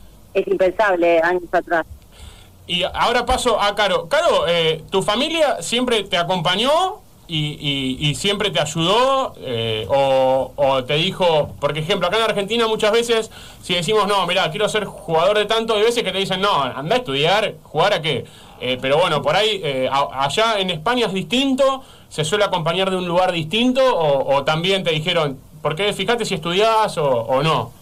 impensable 0.47 1.19
años 1.21 1.43
atrás. 1.51 1.85
Y 2.67 2.83
ahora 2.83 3.25
paso 3.25 3.59
a 3.59 3.73
Caro. 3.73 4.07
Caro, 4.09 4.45
eh, 4.47 4.83
¿tu 4.91 5.01
familia 5.01 5.61
siempre 5.61 6.03
te 6.03 6.17
acompañó 6.17 7.01
y 7.27 8.13
siempre 8.15 8.51
te 8.51 8.59
ayudó? 8.59 9.33
eh, 9.39 9.85
o, 9.89 10.51
o 10.55 10.83
te 10.83 10.95
dijo, 10.95 11.55
por 11.59 11.75
ejemplo, 11.77 12.07
acá 12.07 12.17
en 12.17 12.23
Argentina 12.23 12.67
muchas 12.67 12.91
veces, 12.91 13.31
si 13.63 13.73
decimos, 13.73 14.07
no, 14.07 14.25
mira, 14.27 14.49
quiero 14.51 14.67
ser 14.69 14.85
jugador 14.85 15.37
de 15.37 15.45
tanto, 15.45 15.75
hay 15.75 15.83
veces 15.83 16.03
que 16.03 16.11
te 16.11 16.17
dicen, 16.19 16.41
no, 16.41 16.61
anda 16.63 16.95
a 16.95 16.99
estudiar, 16.99 17.55
¿jugar 17.63 17.93
a 17.93 18.01
qué? 18.01 18.25
Eh, 18.59 18.77
pero 18.81 18.97
bueno, 18.97 19.21
por 19.21 19.35
ahí, 19.35 19.61
eh, 19.63 19.89
allá 19.91 20.59
en 20.59 20.69
España 20.69 21.07
es 21.07 21.13
distinto, 21.13 21.83
se 22.09 22.23
suele 22.23 22.45
acompañar 22.45 22.89
de 22.89 22.97
un 22.97 23.07
lugar 23.07 23.31
distinto, 23.31 23.81
o, 23.85 24.43
también 24.43 24.83
te 24.83 24.91
dijeron, 24.91 25.39
¿por 25.61 25.75
qué? 25.75 25.91
Fíjate 25.93 26.25
si 26.25 26.35
estudiás 26.35 26.97
o, 26.97 27.05
o 27.05 27.43
no. 27.43 27.73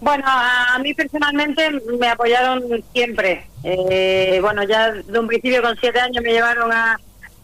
Bueno, 0.00 0.24
a 0.26 0.78
mí 0.80 0.92
personalmente 0.94 1.70
me 1.98 2.08
apoyaron 2.08 2.64
siempre. 2.92 3.46
Eh, 3.62 4.40
bueno, 4.42 4.64
ya 4.64 4.90
de 4.90 5.18
un 5.18 5.28
principio 5.28 5.62
con 5.62 5.76
siete 5.78 6.00
años 6.00 6.24
me 6.24 6.32
llevaron 6.32 6.72
a, 6.72 6.98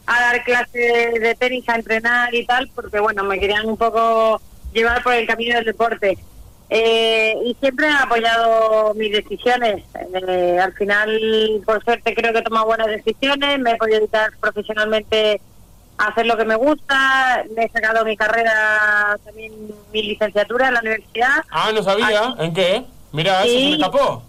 a 0.07 0.21
dar 0.21 0.43
clases 0.43 1.21
de 1.21 1.37
tenis, 1.39 1.69
a 1.69 1.77
entrenar 1.77 2.35
y 2.35 2.45
tal, 2.45 2.69
porque 2.75 2.99
bueno, 2.99 3.23
me 3.23 3.39
querían 3.39 3.69
un 3.69 3.77
poco 3.77 4.41
llevar 4.73 5.03
por 5.05 5.15
el 5.15 5.27
camino 5.27 5.55
del 5.55 5.67
deporte. 5.67 6.19
Eh, 6.71 7.35
y 7.47 7.55
siempre 7.61 7.89
han 7.89 7.97
apoyado 8.03 8.93
mis 8.95 9.11
decisiones. 9.13 9.83
Eh, 10.29 10.59
al 10.63 10.73
final, 10.75 11.19
por 11.65 11.83
suerte, 11.83 12.15
creo 12.15 12.33
que 12.33 12.41
he 12.41 12.43
tomado 12.43 12.67
buenas 12.67 12.89
decisiones. 12.89 13.59
Me 13.61 13.71
he 13.73 13.77
podido 13.77 14.01
dedicar 14.01 14.31
profesionalmente 14.41 15.41
a 15.97 16.09
hacer 16.09 16.27
lo 16.27 16.37
que 16.37 16.45
me 16.45 16.57
gusta. 16.57 17.43
Me 17.57 17.65
he 17.65 17.71
sacado 17.71 18.05
mi 18.05 18.17
carrera, 18.17 19.17
también 19.25 19.53
mi 19.93 20.03
licenciatura 20.03 20.69
en 20.69 20.75
la 20.75 20.81
universidad. 20.81 21.43
Ah, 21.51 21.71
no 21.75 21.83
sabía, 21.83 22.35
¿en 22.39 22.53
qué? 22.53 22.85
Mira, 23.13 23.45
eso 23.45 23.49
se 23.49 23.55
me 23.55 23.61
Sí. 23.61 23.73
escapó. 23.75 24.23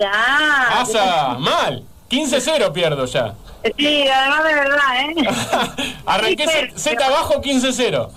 Ya. 0.00 0.80
Asa, 0.80 1.34
mal. 1.38 1.84
15-0 2.10 2.72
pierdo 2.72 3.04
ya. 3.06 3.34
Sí, 3.76 4.06
además 4.08 4.44
de 4.44 4.54
verdad, 4.54 4.78
¿eh? 5.00 5.94
Arranqué 6.06 6.46
Sí, 6.46 6.72
Z 6.76 7.04
abajo 7.04 7.40
15-0. 7.42 8.08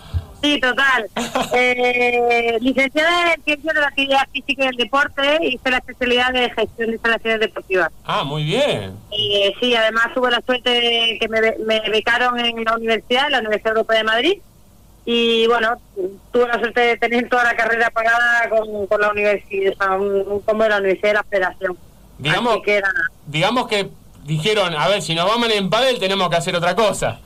Sí, 0.41 0.59
total. 0.59 1.09
Eh, 1.51 2.57
licenciada 2.61 3.33
en 3.33 3.43
Ciencias 3.43 3.73
de 3.73 3.81
la 3.81 3.87
Actividad 3.87 4.27
Física 4.31 4.65
y 4.65 4.67
el 4.67 4.75
Deporte, 4.75 5.39
hice 5.41 5.71
la 5.71 5.77
especialidad 5.77 6.31
de 6.31 6.49
Gestión 6.51 6.87
de 6.87 6.93
Instalaciones 6.93 7.39
Deportivas. 7.39 7.89
Ah, 8.05 8.23
muy 8.23 8.43
bien. 8.43 8.95
Y 9.11 9.35
eh, 9.35 9.55
sí, 9.59 9.75
además 9.75 10.13
tuve 10.13 10.29
la 10.31 10.41
suerte 10.41 10.69
de 10.69 11.17
que 11.19 11.27
me, 11.27 11.41
me 11.65 11.89
becaron 11.89 12.39
en 12.39 12.63
la 12.63 12.75
universidad, 12.75 13.25
en 13.25 13.31
la 13.31 13.39
Universidad 13.39 13.73
Europea 13.73 13.97
de 13.97 14.03
Madrid. 14.03 14.37
Y 15.05 15.47
bueno, 15.47 15.75
tuve 16.31 16.47
la 16.47 16.59
suerte 16.59 16.81
de 16.81 16.97
tener 16.97 17.27
toda 17.29 17.43
la 17.43 17.55
carrera 17.55 17.89
pagada 17.89 18.47
con, 18.49 18.85
con 18.85 19.01
la 19.01 19.09
universidad, 19.09 19.73
o 19.73 19.75
sea, 19.75 19.95
un, 19.95 20.31
un 20.31 20.39
combo 20.41 20.63
de 20.63 20.69
la 20.69 20.77
Universidad 20.77 21.09
de 21.09 21.13
la 21.15 21.23
Federación. 21.23 21.77
Digamos, 22.19 22.53
Así 22.53 22.61
que 22.61 22.75
era, 22.75 22.91
digamos 23.25 23.67
que 23.67 23.89
dijeron, 24.23 24.75
a 24.75 24.87
ver, 24.87 25.01
si 25.01 25.15
nos 25.15 25.27
vamos 25.27 25.49
en 25.49 25.69
pádel 25.69 25.99
tenemos 25.99 26.29
que 26.29 26.35
hacer 26.35 26.55
otra 26.55 26.75
cosa. 26.75 27.19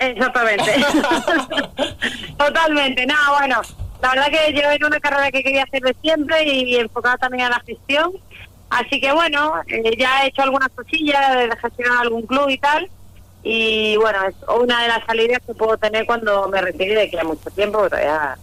Exactamente. 0.00 0.72
Totalmente. 2.38 3.06
No, 3.06 3.14
bueno, 3.38 3.60
la 4.02 4.08
verdad 4.10 4.26
que 4.30 4.52
yo 4.54 4.62
era 4.70 4.86
una 4.86 5.00
carrera 5.00 5.30
que 5.30 5.42
quería 5.42 5.62
hacer 5.64 5.82
de 5.82 5.94
siempre 6.02 6.42
y 6.44 6.76
enfocada 6.76 7.18
también 7.18 7.44
a 7.44 7.50
la 7.50 7.60
gestión. 7.60 8.12
Así 8.70 9.00
que 9.00 9.12
bueno, 9.12 9.54
eh, 9.66 9.96
ya 9.98 10.24
he 10.24 10.28
hecho 10.28 10.42
algunas 10.42 10.68
cosillas 10.70 11.36
de 11.36 11.50
gestionar 11.60 11.98
algún 12.02 12.22
club 12.22 12.48
y 12.48 12.58
tal. 12.58 12.88
Y 13.42 13.96
bueno, 13.96 14.18
es 14.28 14.34
una 14.48 14.82
de 14.82 14.88
las 14.88 15.04
salidas 15.06 15.40
que 15.46 15.54
puedo 15.54 15.76
tener 15.78 16.06
cuando 16.06 16.46
me 16.48 16.60
retire 16.60 16.94
de 16.94 17.02
aquí 17.02 17.16
a 17.18 17.24
mucho 17.24 17.50
tiempo, 17.50 17.86
pero 17.90 18.02
ya 18.02 18.36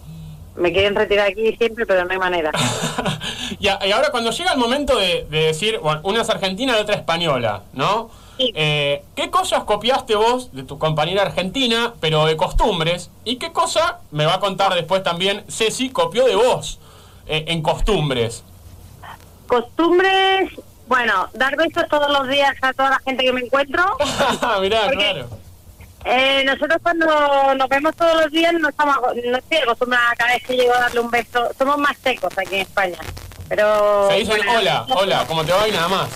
me 0.55 0.71
quieren 0.73 0.95
retirar 0.95 1.27
aquí 1.27 1.55
siempre, 1.55 1.85
pero 1.85 2.03
no 2.05 2.11
hay 2.11 2.19
manera. 2.19 2.51
Y, 3.59 3.69
a- 3.69 3.79
y 3.87 3.91
ahora 3.91 4.09
cuando 4.11 4.29
llega 4.31 4.51
el 4.51 4.59
momento 4.59 4.97
de, 4.99 5.25
de 5.29 5.45
decir, 5.45 5.79
bueno, 5.79 6.01
una 6.03 6.21
es 6.21 6.29
argentina 6.29 6.77
y 6.77 6.81
otra 6.81 6.95
española, 6.95 7.63
¿no? 7.73 8.11
Eh, 8.39 9.03
¿Qué 9.15 9.29
cosas 9.29 9.63
copiaste 9.63 10.15
vos 10.15 10.51
de 10.53 10.63
tu 10.63 10.77
compañera 10.77 11.23
argentina, 11.23 11.93
pero 11.99 12.25
de 12.25 12.37
costumbres? 12.37 13.09
¿Y 13.23 13.37
qué 13.37 13.51
cosa, 13.51 13.99
me 14.11 14.25
va 14.25 14.35
a 14.35 14.39
contar 14.39 14.73
después 14.73 15.03
también, 15.03 15.43
Ceci 15.49 15.89
copió 15.89 16.25
de 16.25 16.35
vos 16.35 16.79
eh, 17.25 17.45
en 17.47 17.61
costumbres? 17.61 18.43
Costumbres, 19.47 20.51
bueno, 20.87 21.29
dar 21.33 21.55
besos 21.55 21.83
todos 21.89 22.09
los 22.11 22.27
días 22.27 22.53
a 22.61 22.73
toda 22.73 22.91
la 22.91 22.99
gente 22.99 23.23
que 23.23 23.33
me 23.33 23.41
encuentro. 23.41 23.83
Mirá, 24.61 24.81
Porque- 24.85 24.97
claro. 24.97 25.29
Eh, 26.09 26.43
nosotros 26.45 26.77
cuando 26.81 27.05
nos 27.55 27.67
vemos 27.67 27.93
todos 27.95 28.21
los 28.21 28.31
días 28.31 28.53
no 28.53 28.69
estamos 28.69 28.95
no 29.25 29.37
estoy 29.37 29.57
acostumbrada 29.57 30.15
cada 30.15 30.31
vez 30.33 30.43
que 30.43 30.55
llego 30.55 30.73
a 30.73 30.79
darle 30.81 30.99
un 31.01 31.11
beso. 31.11 31.49
Somos 31.57 31.77
más 31.79 31.97
secos 32.01 32.31
aquí 32.37 32.55
en 32.55 32.61
España. 32.61 32.97
Pero 33.49 34.07
Se 34.09 34.15
dicen 34.17 34.37
bueno, 34.37 34.51
hola, 34.59 34.85
hola, 34.95 35.25
¿cómo 35.27 35.43
te 35.43 35.51
va? 35.51 35.67
Y 35.67 35.71
nada 35.71 35.87
más. 35.89 36.09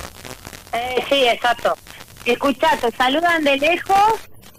Eh, 0.71 1.03
sí, 1.09 1.27
exacto. 1.27 1.73
Escucha, 2.25 2.77
te 2.77 2.91
saludan 2.91 3.43
de 3.43 3.57
lejos, 3.57 4.13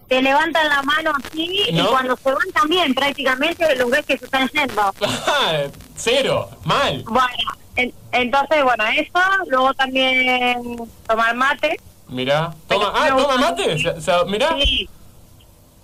te 0.09 0.21
levantan 0.21 0.69
la 0.69 0.83
mano 0.83 1.13
así 1.25 1.65
y 1.69 1.81
cuando 1.85 2.17
se 2.17 2.31
van 2.33 2.51
también 2.53 2.95
prácticamente 2.95 3.75
los 3.77 3.91
ves 3.91 4.05
que 4.07 4.19
se 4.19 4.25
están 4.25 4.49
yendo. 4.49 4.93
Cero, 5.97 6.51
mal. 6.65 7.03
Bueno, 7.07 7.29
en- 7.77 7.95
entonces 8.13 8.63
bueno 8.65 8.85
eso, 8.87 9.21
luego 9.47 9.73
también 9.75 10.77
tomar 11.07 11.35
mate. 11.37 11.81
Mirá, 12.09 12.53
toma, 12.69 12.93
ah, 12.95 13.09
toma 13.17 13.37
mate, 13.39 13.79
Se- 13.79 14.01
se- 14.01 14.25
mirá. 14.27 14.55
Sí. 14.59 14.89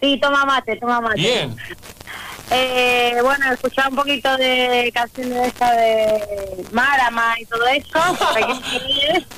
Sí, 0.00 0.18
toma 0.20 0.44
mate, 0.44 0.76
toma 0.76 1.00
mate. 1.00 1.20
Bien. 1.20 1.56
Eh, 2.50 3.18
bueno, 3.22 3.52
escuchar 3.52 3.88
un 3.90 3.96
poquito 3.96 4.34
de 4.38 4.90
canciones 4.94 5.48
esta 5.48 5.72
de 5.72 6.64
Marama 6.72 7.34
y 7.38 7.44
todo 7.44 7.66
eso. 7.66 7.98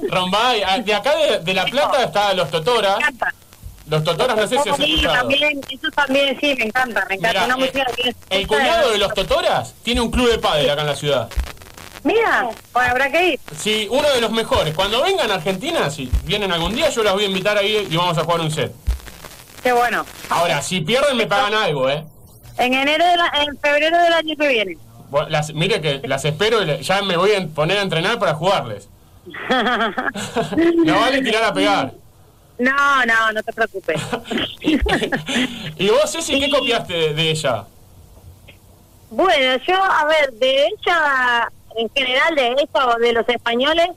Rombay, 0.09 0.62
ah, 0.62 0.79
de 0.79 0.94
acá 0.94 1.16
de, 1.16 1.40
de 1.40 1.55
La 1.55 1.64
Plata 1.64 2.05
está 2.05 2.35
Los 2.35 2.51
Totoras. 2.51 2.99
Los 3.88 4.05
Totoras, 4.05 4.37
no 4.37 4.46
sé 4.46 4.59
si 4.62 4.68
has 4.68 4.79
escuchado. 4.79 5.14
también, 5.14 5.61
eso 5.68 5.90
también, 5.90 6.38
sí, 6.40 6.55
me 6.57 6.66
encanta, 6.66 7.05
me 7.09 7.16
encanta. 7.16 7.44
Una 7.57 7.66
eh, 7.66 7.73
que 7.96 8.14
El 8.31 8.46
cuñado 8.46 8.90
de 8.92 8.99
Los 8.99 9.12
Totoras 9.14 9.75
tiene 9.83 10.01
un 10.01 10.11
club 10.11 10.31
de 10.31 10.38
pádel 10.38 10.70
acá 10.70 10.83
en 10.83 10.87
la 10.87 10.96
ciudad. 10.96 11.29
Mira, 12.05 12.49
pues 12.73 12.88
habrá 12.88 13.11
que 13.11 13.33
ir. 13.33 13.40
Sí, 13.59 13.88
uno 13.90 14.09
de 14.11 14.20
los 14.20 14.31
mejores. 14.31 14.75
Cuando 14.75 15.03
vengan 15.03 15.31
a 15.31 15.35
Argentina, 15.35 15.90
si 15.90 16.09
vienen 16.25 16.53
algún 16.53 16.75
día, 16.75 16.88
yo 16.90 17.03
las 17.03 17.12
voy 17.12 17.25
a 17.25 17.27
invitar 17.27 17.59
ahí 17.59 17.88
y 17.90 17.96
vamos 17.96 18.16
a 18.16 18.25
jugar 18.25 18.40
un 18.40 18.51
set. 18.51 18.73
Qué 19.62 19.73
bueno. 19.73 20.07
Ahora, 20.31 20.62
si 20.62 20.81
pierden, 20.81 21.16
me 21.16 21.27
pagan 21.27 21.53
algo, 21.53 21.90
¿eh? 21.90 22.05
En 22.61 22.75
enero, 22.75 23.05
de 23.05 23.16
la- 23.16 23.33
en 23.46 23.57
febrero 23.59 23.99
del 23.99 24.12
año 24.12 24.37
que 24.37 24.49
viene. 24.49 24.79
Bueno, 25.11 25.29
las- 25.29 25.53
mire 25.55 25.81
que 25.81 26.07
las 26.07 26.25
espero 26.25 26.62
y 26.62 26.83
ya 26.83 27.03
me 27.03 27.16
voy 27.16 27.33
a 27.33 27.46
poner 27.49 27.79
a 27.79 27.83
entrenar 27.83 28.18
para 28.18 28.35
jugarles. 28.35 28.88
No 30.85 31.01
vale 31.01 31.23
tirar 31.23 31.44
a 31.44 31.53
pegar. 31.55 31.92
No, 32.59 33.07
no, 33.07 33.33
no 33.33 33.42
te 33.42 33.53
preocupes. 33.53 34.01
¿Y 35.79 35.88
vos, 35.88 36.11
Ceci, 36.12 36.38
qué 36.38 36.51
copiaste 36.51 36.92
de, 36.92 37.14
de 37.14 37.31
ella? 37.31 37.64
Bueno, 39.11 39.62
yo, 39.66 39.83
a 39.83 40.05
ver, 40.05 40.33
de 40.35 40.66
ella, 40.66 41.51
en 41.77 41.88
general, 41.94 42.35
de 42.35 42.49
ella 42.49 42.87
o 42.87 42.99
de 42.99 43.12
los 43.12 43.29
españoles, 43.29 43.88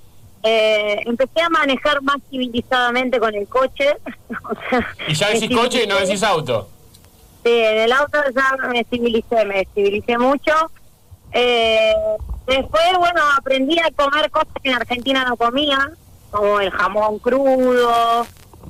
eh, 0.43 1.01
empecé 1.05 1.41
a 1.41 1.49
manejar 1.49 2.01
más 2.01 2.17
civilizadamente 2.29 3.19
con 3.19 3.33
el 3.35 3.47
coche. 3.47 3.97
O 4.43 4.55
sea, 4.69 4.87
Y 5.07 5.13
ya 5.13 5.29
decís 5.29 5.55
coche 5.55 5.83
y 5.83 5.87
no 5.87 5.95
decís 5.99 6.23
auto. 6.23 6.69
Sí, 7.43 7.51
en 7.51 7.79
el 7.79 7.91
auto 7.91 8.19
ya 8.33 8.67
me 8.67 8.85
civilicé, 8.85 9.45
me 9.45 9.67
civilicé 9.73 10.17
mucho. 10.17 10.53
Eh, 11.33 11.93
después, 12.47 12.83
bueno, 12.97 13.21
aprendí 13.37 13.79
a 13.79 13.91
comer 13.91 14.29
cosas 14.31 14.53
que 14.61 14.69
en 14.69 14.75
Argentina 14.75 15.25
no 15.25 15.35
comía, 15.35 15.91
como 16.31 16.59
el 16.59 16.71
jamón 16.71 17.19
crudo, 17.19 18.25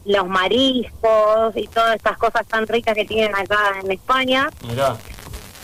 los 0.06 0.28
mariscos 0.28 1.56
y 1.56 1.68
todas 1.68 1.96
estas 1.96 2.18
cosas 2.18 2.46
tan 2.48 2.68
ricas 2.68 2.96
que 2.96 3.06
tienen 3.06 3.36
acá 3.36 3.74
en 3.84 3.92
España. 3.92 4.50
Mirá. 4.68 4.96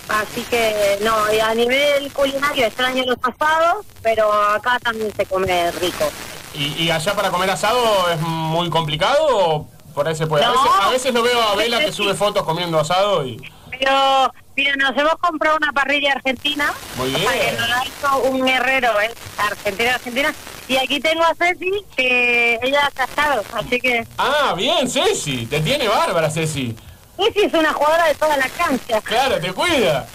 Así 0.10 0.42
que, 0.44 0.98
no, 1.04 1.32
y 1.34 1.40
a 1.40 1.54
nivel 1.54 2.12
culinario 2.14 2.66
extraño 2.66 3.04
los 3.06 3.20
pasados, 3.20 3.86
pero 4.02 4.32
acá 4.32 4.80
también 4.80 5.14
se 5.16 5.26
come 5.26 5.72
rico. 5.74 6.10
¿Y, 6.56 6.84
y 6.84 6.92
allá 6.92 7.14
para 7.14 7.30
comer 7.30 7.52
asado 7.52 8.10
es 8.12 8.20
muy 8.20 8.70
complicado 8.70 9.18
o 9.30 9.68
por 10.00 10.08
ahí 10.08 10.16
se 10.16 10.28
puede? 10.28 10.46
A, 10.46 10.52
veces, 10.52 10.72
a 10.80 10.90
veces 10.92 11.14
lo 11.14 11.22
veo 11.22 11.42
a 11.42 11.56
Vela 11.56 11.80
que 11.80 11.92
sube 11.92 12.14
fotos 12.14 12.44
comiendo 12.44 12.80
asado 12.80 13.26
y... 13.28 13.36
Pero, 13.70 14.32
mira, 14.56 14.74
nos 14.78 14.96
hemos 14.98 15.16
comprado 15.16 15.58
una 15.58 15.74
parrilla 15.74 16.14
argentina. 16.14 16.74
Muy 16.96 17.14
O 17.14 17.18
sea, 17.18 17.32
bien. 17.34 17.46
que 17.48 17.52
nos 17.60 17.70
la 17.70 17.86
hizo 17.86 18.18
un 18.30 18.46
guerrero, 18.46 19.02
¿eh? 19.02 19.14
Argentina, 19.38 19.96
Argentina. 19.96 20.34
Y 20.70 20.78
aquí 20.78 21.02
tengo 21.02 21.22
a 21.26 21.36
Ceci, 21.36 21.84
que 21.98 22.60
ella 22.62 22.86
ha 22.86 22.92
casado, 22.92 23.44
así 23.54 23.78
que... 23.82 24.08
Ah, 24.18 24.54
bien, 24.56 24.90
Ceci. 24.90 25.46
Te 25.48 25.60
tiene 25.60 25.90
bárbara, 25.90 26.30
Ceci. 26.30 26.74
Ceci 27.18 27.42
es 27.42 27.54
una 27.54 27.74
jugadora 27.74 28.06
de 28.06 28.16
toda 28.16 28.38
la 28.38 28.48
cancha. 28.48 29.02
Claro, 29.02 29.38
te 29.42 29.52
cuida. 29.52 30.08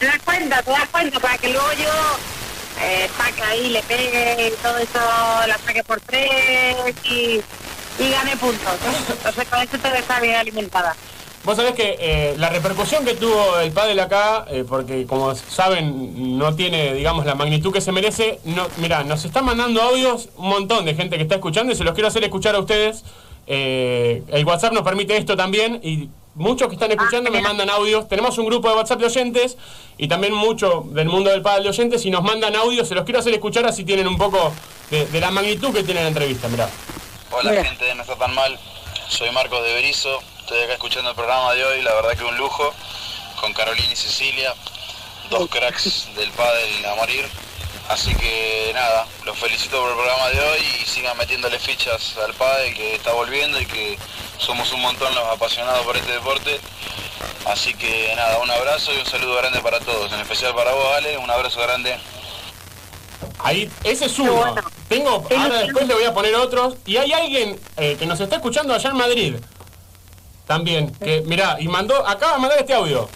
Te 0.00 0.06
das 0.06 0.18
cuenta, 0.24 0.62
te 0.62 0.70
das 0.72 0.88
cuenta, 0.90 1.20
para 1.20 1.38
que 1.38 1.48
luego 1.52 1.72
yo 1.74 2.82
eh, 2.82 3.08
saque 3.16 3.42
ahí, 3.42 3.68
le 3.68 3.82
pegue 3.84 4.48
y 4.48 4.62
todo 4.62 4.78
eso, 4.78 4.98
la 5.46 5.56
saque 5.64 5.84
por 5.84 6.00
tres 6.00 6.74
y, 7.04 7.40
y 8.00 8.10
gane 8.10 8.36
puntos. 8.36 8.72
¿eh? 8.72 9.04
Entonces 9.10 9.48
con 9.48 9.60
eso 9.60 9.78
te 9.78 9.90
ves 9.90 10.04
bien 10.20 10.36
alimentada. 10.36 10.96
Vos 11.42 11.56
sabés 11.56 11.72
que 11.72 11.96
eh, 11.98 12.34
la 12.36 12.50
repercusión 12.50 13.02
que 13.02 13.14
tuvo 13.14 13.58
el 13.60 13.72
pádel 13.72 13.98
acá, 14.00 14.44
eh, 14.50 14.62
porque 14.68 15.06
como 15.06 15.34
saben 15.34 16.38
no 16.38 16.54
tiene, 16.54 16.92
digamos, 16.92 17.24
la 17.24 17.34
magnitud 17.34 17.72
que 17.72 17.80
se 17.80 17.92
merece, 17.92 18.40
no, 18.44 18.66
mirá, 18.76 19.04
nos 19.04 19.24
están 19.24 19.46
mandando 19.46 19.80
audios 19.80 20.28
un 20.36 20.50
montón 20.50 20.84
de 20.84 20.94
gente 20.94 21.16
que 21.16 21.22
está 21.22 21.36
escuchando 21.36 21.72
y 21.72 21.76
se 21.76 21.84
los 21.84 21.94
quiero 21.94 22.08
hacer 22.08 22.24
escuchar 22.24 22.56
a 22.56 22.58
ustedes. 22.58 23.04
Eh, 23.46 24.22
el 24.28 24.44
WhatsApp 24.44 24.74
nos 24.74 24.82
permite 24.82 25.16
esto 25.16 25.34
también 25.34 25.80
y 25.82 26.10
muchos 26.34 26.68
que 26.68 26.74
están 26.74 26.90
escuchando 26.90 27.30
me 27.30 27.40
mandan 27.40 27.70
audios. 27.70 28.06
Tenemos 28.06 28.36
un 28.36 28.44
grupo 28.44 28.68
de 28.68 28.76
WhatsApp 28.76 29.00
de 29.00 29.06
oyentes 29.06 29.56
y 29.96 30.08
también 30.08 30.34
mucho 30.34 30.84
del 30.90 31.08
mundo 31.08 31.30
del 31.30 31.40
pádel 31.40 31.62
de 31.62 31.68
oyentes 31.70 32.04
y 32.04 32.10
nos 32.10 32.22
mandan 32.22 32.54
audios, 32.54 32.86
se 32.86 32.94
los 32.94 33.04
quiero 33.04 33.20
hacer 33.20 33.32
escuchar 33.32 33.64
así 33.64 33.84
tienen 33.84 34.06
un 34.06 34.18
poco 34.18 34.52
de, 34.90 35.06
de 35.06 35.20
la 35.20 35.30
magnitud 35.30 35.72
que 35.72 35.84
tiene 35.84 36.02
la 36.02 36.08
entrevista, 36.08 36.48
mirá. 36.48 36.68
Hola 37.32 37.62
gente 37.62 37.84
de 37.84 37.94
No 37.94 38.02
Está 38.02 38.16
Tan 38.16 38.34
Mal, 38.34 38.58
soy 39.08 39.30
Marcos 39.30 39.62
de 39.62 39.72
Berizo, 39.72 40.20
estoy 40.40 40.62
acá 40.62 40.72
escuchando 40.72 41.10
el 41.10 41.16
programa 41.16 41.54
de 41.54 41.64
hoy, 41.64 41.80
la 41.80 41.94
verdad 41.94 42.16
que 42.18 42.24
un 42.24 42.36
lujo, 42.36 42.74
con 43.40 43.52
Carolina 43.52 43.92
y 43.92 43.96
Cecilia, 43.96 44.52
dos 45.30 45.48
cracks 45.48 46.08
del 46.16 46.28
pádel 46.32 46.84
a 46.86 46.96
morir, 46.96 47.24
así 47.88 48.12
que 48.16 48.72
nada, 48.74 49.06
los 49.24 49.38
felicito 49.38 49.80
por 49.80 49.90
el 49.90 49.96
programa 49.96 50.28
de 50.30 50.40
hoy 50.40 50.60
y 50.82 50.86
sigan 50.86 51.16
metiéndole 51.18 51.60
fichas 51.60 52.16
al 52.18 52.34
pádel 52.34 52.74
que 52.74 52.96
está 52.96 53.12
volviendo 53.12 53.60
y 53.60 53.66
que 53.66 53.96
somos 54.38 54.72
un 54.72 54.80
montón 54.80 55.14
los 55.14 55.24
apasionados 55.28 55.86
por 55.86 55.96
este 55.96 56.10
deporte, 56.10 56.60
así 57.46 57.74
que 57.74 58.12
nada, 58.16 58.38
un 58.38 58.50
abrazo 58.50 58.92
y 58.92 58.98
un 58.98 59.06
saludo 59.06 59.36
grande 59.36 59.60
para 59.60 59.78
todos, 59.78 60.12
en 60.12 60.18
especial 60.18 60.52
para 60.52 60.72
vos 60.72 60.96
Ale, 60.96 61.16
un 61.16 61.30
abrazo 61.30 61.60
grande. 61.60 61.96
Ahí, 63.38 63.70
ese 63.84 64.06
es 64.06 64.18
uno. 64.18 64.54
Tengo, 64.88 65.26
ahora 65.30 65.58
después 65.60 65.86
le 65.86 65.94
voy 65.94 66.04
a 66.04 66.14
poner 66.14 66.34
otros. 66.34 66.76
Y 66.86 66.96
hay 66.96 67.12
alguien 67.12 67.58
eh, 67.76 67.96
que 67.98 68.06
nos 68.06 68.20
está 68.20 68.36
escuchando 68.36 68.74
allá 68.74 68.90
en 68.90 68.96
Madrid. 68.96 69.36
También. 70.46 70.92
Que, 70.94 71.22
mirá, 71.22 71.56
y 71.60 71.68
mandó, 71.68 72.06
acaba 72.06 72.34
de 72.34 72.38
mandar 72.40 72.58
este 72.58 72.74
audio. 72.74 73.08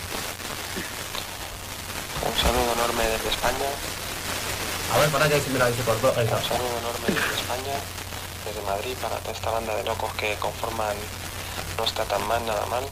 Un 2.24 2.40
saludo 2.40 2.72
enorme 2.74 3.02
desde 3.08 3.28
España. 3.28 3.68
A 4.94 4.98
ver, 4.98 5.08
para 5.10 5.28
que 5.28 5.40
se, 5.40 5.50
mira, 5.50 5.66
se 5.68 5.82
cortó. 5.82 6.08
Un 6.08 6.14
saludo 6.14 6.78
enorme 6.78 7.06
desde 7.08 7.34
España, 7.34 7.74
desde 8.46 8.62
Madrid, 8.62 8.94
para 9.02 9.16
toda 9.16 9.32
esta 9.32 9.50
banda 9.50 9.74
de 9.74 9.84
locos 9.84 10.12
que 10.14 10.34
conforman 10.36 10.96
No 11.76 11.84
está 11.84 12.04
tan 12.04 12.26
mal, 12.28 12.44
nada 12.46 12.64
mal. 12.66 12.84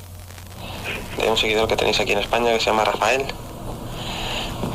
De 1.17 1.31
un 1.31 1.37
seguidor 1.37 1.69
que 1.69 1.77
tenéis 1.77 2.01
aquí 2.01 2.13
en 2.13 2.19
España 2.19 2.53
que 2.53 2.59
se 2.59 2.67
llama 2.67 2.85
Rafael, 2.85 3.33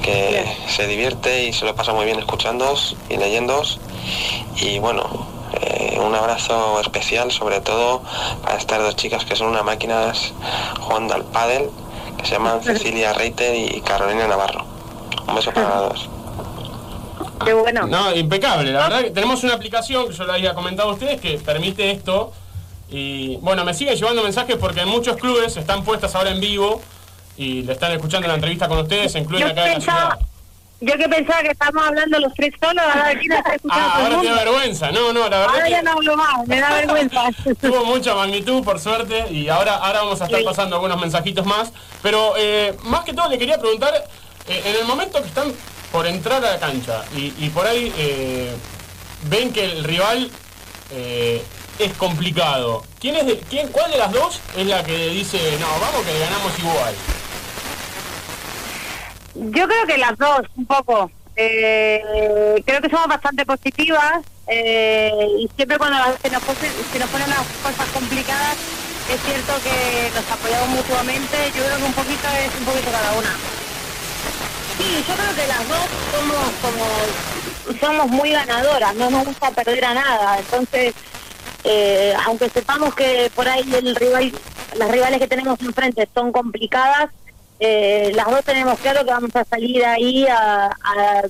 que 0.01 0.45
se 0.69 0.87
divierte 0.87 1.45
y 1.45 1.53
se 1.53 1.65
lo 1.65 1.75
pasa 1.75 1.93
muy 1.93 2.05
bien 2.05 2.19
escuchándoos 2.19 2.95
y 3.09 3.17
leyéndoos. 3.17 3.79
Y 4.61 4.79
bueno, 4.79 5.27
eh, 5.61 5.99
un 5.99 6.15
abrazo 6.15 6.79
especial 6.81 7.31
sobre 7.31 7.61
todo 7.61 8.01
para 8.43 8.57
estas 8.57 8.79
dos 8.79 8.95
chicas 8.95 9.25
que 9.25 9.35
son 9.35 9.47
unas 9.47 9.63
máquinas 9.63 10.33
jugando 10.79 11.13
al 11.13 11.25
pádel, 11.25 11.69
que 12.17 12.25
se 12.25 12.33
llaman 12.33 12.63
Cecilia 12.63 13.13
Reiter 13.13 13.55
y 13.55 13.81
Carolina 13.81 14.27
Navarro. 14.27 14.65
Un 15.27 15.35
beso 15.35 15.51
para 15.51 15.69
las 15.69 15.89
dos. 15.89 16.09
Qué 17.43 17.53
bueno. 17.53 17.87
No, 17.87 18.15
impecable. 18.15 18.71
La 18.71 18.83
verdad 18.83 19.01
que 19.01 19.11
tenemos 19.11 19.43
una 19.43 19.53
aplicación 19.53 20.07
que 20.07 20.13
yo 20.13 20.25
le 20.25 20.33
había 20.33 20.53
comentado 20.53 20.89
a 20.89 20.93
ustedes 20.93 21.19
que 21.19 21.37
permite 21.37 21.91
esto. 21.91 22.31
Y 22.89 23.35
bueno, 23.37 23.65
me 23.65 23.73
siguen 23.73 23.95
llevando 23.95 24.23
mensajes 24.23 24.55
porque 24.55 24.81
en 24.81 24.89
muchos 24.89 25.17
clubes 25.17 25.57
están 25.57 25.83
puestas 25.83 26.15
ahora 26.15 26.31
en 26.31 26.39
vivo 26.39 26.81
y 27.37 27.61
le 27.63 27.73
están 27.73 27.91
escuchando 27.93 28.27
la 28.27 28.33
entrevista 28.35 28.67
con 28.67 28.79
ustedes, 28.79 29.11
se 29.11 29.19
incluyen 29.19 29.47
Yo 29.47 29.53
acá 29.53 29.71
en 29.73 29.85
la 29.85 30.17
yo 30.79 30.93
que 30.95 31.09
pensaba 31.09 31.41
que 31.41 31.47
estábamos 31.49 31.87
hablando 31.87 32.19
los 32.19 32.31
tres 32.35 32.53
solos, 32.61 32.83
ahora 32.83 33.07
aquí 33.07 33.27
nos 33.27 33.39
está 33.39 33.55
escuchando 33.55 33.83
Ah, 33.91 33.99
ahora 34.05 34.21
te 34.21 34.27
da 34.27 34.35
vergüenza. 34.35 34.91
No, 34.91 35.11
no, 35.11 35.21
la 35.27 35.39
verdad 35.39 35.47
Ahora 35.55 35.63
que 35.65 35.71
ya 35.71 35.81
no 35.81 35.91
hablo 35.93 36.15
más, 36.17 36.47
me 36.47 36.59
da 36.59 36.69
vergüenza. 36.75 37.23
tuvo 37.61 37.83
mucha 37.85 38.13
magnitud, 38.13 38.63
por 38.63 38.79
suerte, 38.79 39.25
y 39.31 39.49
ahora, 39.49 39.77
ahora 39.77 40.01
vamos 40.03 40.21
a 40.21 40.25
estar 40.25 40.43
pasando 40.43 40.75
algunos 40.75 40.99
mensajitos 41.01 41.47
más. 41.47 41.71
Pero 42.03 42.33
eh, 42.37 42.77
más 42.83 43.03
que 43.05 43.13
todo 43.13 43.27
le 43.27 43.39
quería 43.39 43.57
preguntar, 43.59 43.91
eh, 44.47 44.61
en 44.65 44.75
el 44.75 44.85
momento 44.85 45.19
que 45.19 45.27
están 45.27 45.51
por 45.91 46.05
entrar 46.05 46.45
a 46.45 46.51
la 46.51 46.59
cancha 46.59 47.03
y, 47.15 47.33
y 47.39 47.49
por 47.49 47.65
ahí 47.65 47.91
eh, 47.97 48.53
ven 49.23 49.51
que 49.51 49.65
el 49.65 49.83
rival 49.83 50.29
eh, 50.91 51.43
es 51.79 51.93
complicado, 51.93 52.83
¿quién 52.99 53.15
es 53.15 53.25
de- 53.25 53.39
quién, 53.49 53.67
¿cuál 53.69 53.89
de 53.89 53.97
las 53.97 54.11
dos 54.11 54.39
es 54.55 54.67
la 54.67 54.83
que 54.83 55.07
dice, 55.09 55.39
no, 55.59 55.67
vamos 55.79 56.05
que 56.05 56.13
le 56.13 56.19
ganamos 56.19 56.59
igual? 56.59 56.93
Yo 59.39 59.67
creo 59.67 59.85
que 59.87 59.97
las 59.97 60.17
dos, 60.17 60.41
un 60.55 60.65
poco. 60.65 61.11
Eh, 61.35 62.63
creo 62.65 62.81
que 62.81 62.89
somos 62.89 63.07
bastante 63.07 63.45
positivas 63.45 64.21
eh, 64.47 65.11
y 65.39 65.47
siempre 65.55 65.77
cuando 65.77 65.97
se 66.19 66.29
nos, 66.31 66.41
pose- 66.43 66.71
se 66.91 66.97
nos 66.99 67.09
ponen 67.09 67.29
las 67.29 67.39
cosas 67.61 67.87
complicadas 67.93 68.55
es 69.13 69.21
cierto 69.21 69.53
que 69.63 70.09
nos 70.15 70.31
apoyamos 70.31 70.69
mutuamente. 70.69 71.37
Yo 71.55 71.63
creo 71.63 71.77
que 71.77 71.83
un 71.83 71.93
poquito 71.93 72.27
es 72.27 72.59
un 72.59 72.65
poquito 72.65 72.91
cada 72.91 73.13
una. 73.13 73.29
Sí, 74.77 75.05
yo 75.07 75.13
creo 75.13 75.35
que 75.35 75.47
las 75.47 75.67
dos 75.69 75.87
somos 76.11 76.37
como 76.61 77.79
somos 77.79 78.07
muy 78.07 78.31
ganadoras, 78.31 78.95
no 78.95 79.09
nos 79.11 79.25
gusta 79.25 79.51
perder 79.51 79.85
a 79.85 79.93
nada. 79.93 80.39
Entonces, 80.39 80.93
eh, 81.63 82.13
aunque 82.25 82.49
sepamos 82.49 82.95
que 82.95 83.31
por 83.35 83.47
ahí 83.47 83.63
el 83.75 83.95
rival, 83.95 84.33
las 84.75 84.89
rivales 84.91 85.19
que 85.19 85.27
tenemos 85.27 85.59
enfrente 85.61 86.07
son 86.13 86.31
complicadas, 86.31 87.09
eh, 87.59 88.11
las 88.13 88.27
dos 88.27 88.43
tenemos 88.43 88.79
claro 88.79 89.03
que 89.03 89.11
vamos 89.11 89.35
a 89.35 89.43
salir 89.45 89.83
ahí 89.85 90.27
a, 90.27 90.69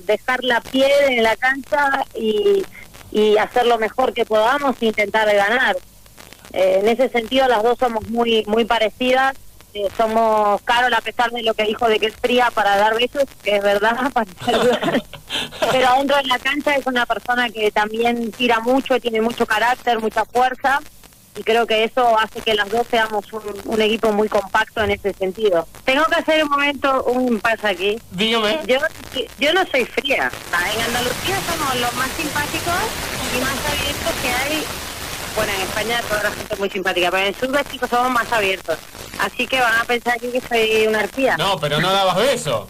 dejar 0.04 0.44
la 0.44 0.60
piel 0.60 0.90
en 1.08 1.22
la 1.22 1.36
cancha 1.36 2.04
y, 2.14 2.64
y 3.10 3.36
hacer 3.38 3.66
lo 3.66 3.78
mejor 3.78 4.12
que 4.12 4.26
podamos 4.26 4.76
e 4.80 4.86
intentar 4.86 5.32
ganar. 5.34 5.76
Eh, 6.52 6.80
en 6.80 6.88
ese 6.88 7.08
sentido 7.08 7.46
las 7.48 7.62
dos 7.62 7.78
somos 7.78 8.08
muy 8.08 8.44
muy 8.46 8.64
parecidas. 8.64 9.36
Eh, 9.74 9.86
somos 9.96 10.62
Carol 10.62 10.92
a 10.94 11.00
pesar 11.00 11.30
de 11.30 11.42
lo 11.42 11.52
que 11.52 11.64
dijo 11.64 11.88
de 11.88 11.98
que 11.98 12.06
es 12.06 12.16
fría 12.16 12.50
para 12.52 12.76
dar 12.76 12.94
besos, 12.94 13.24
que 13.42 13.56
es 13.56 13.62
verdad, 13.62 14.10
para 14.12 14.30
pero 15.70 15.88
adentro 15.88 16.16
de 16.16 16.24
la 16.24 16.38
cancha 16.38 16.74
es 16.74 16.86
una 16.86 17.04
persona 17.04 17.50
que 17.50 17.70
también 17.70 18.32
tira 18.32 18.60
mucho, 18.60 18.98
tiene 18.98 19.20
mucho 19.20 19.46
carácter, 19.46 20.00
mucha 20.00 20.24
fuerza 20.24 20.80
y 21.38 21.44
creo 21.44 21.66
que 21.66 21.84
eso 21.84 22.18
hace 22.18 22.40
que 22.40 22.52
las 22.54 22.68
dos 22.68 22.84
seamos 22.90 23.32
un, 23.32 23.42
un 23.64 23.80
equipo 23.80 24.10
muy 24.12 24.28
compacto 24.28 24.82
en 24.82 24.90
ese 24.90 25.12
sentido. 25.14 25.68
Tengo 25.84 26.04
que 26.06 26.16
hacer 26.16 26.42
un 26.42 26.50
momento, 26.50 27.04
un 27.04 27.38
paso 27.38 27.68
aquí. 27.68 27.96
Dígame. 28.10 28.58
Yo, 28.66 28.78
yo 29.38 29.52
no 29.52 29.64
soy 29.70 29.84
fría. 29.84 30.30
Ah, 30.52 30.64
En 30.74 30.80
Andalucía 30.82 31.36
somos 31.48 31.76
los 31.76 31.94
más 31.94 32.10
simpáticos 32.16 32.74
y 33.36 33.40
más 33.40 33.56
abiertos 33.72 34.12
que 34.20 34.28
hay. 34.28 34.64
Bueno, 35.36 35.52
en 35.52 35.60
España 35.60 36.00
toda 36.08 36.22
la 36.24 36.30
gente 36.32 36.54
es 36.54 36.58
muy 36.58 36.70
simpática, 36.70 37.10
pero 37.12 37.22
en 37.22 37.28
el 37.28 37.34
sur 37.36 37.48
de 37.50 37.64
chicos 37.70 37.88
somos 37.88 38.10
más 38.10 38.32
abiertos. 38.32 38.76
Así 39.20 39.46
que 39.46 39.60
van 39.60 39.78
a 39.80 39.84
pensar 39.84 40.14
aquí 40.14 40.32
que 40.32 40.40
soy 40.40 40.86
una 40.88 41.00
arpía. 41.00 41.36
No, 41.36 41.56
pero 41.60 41.80
no 41.80 41.92
dabas 41.92 42.16
beso. 42.16 42.68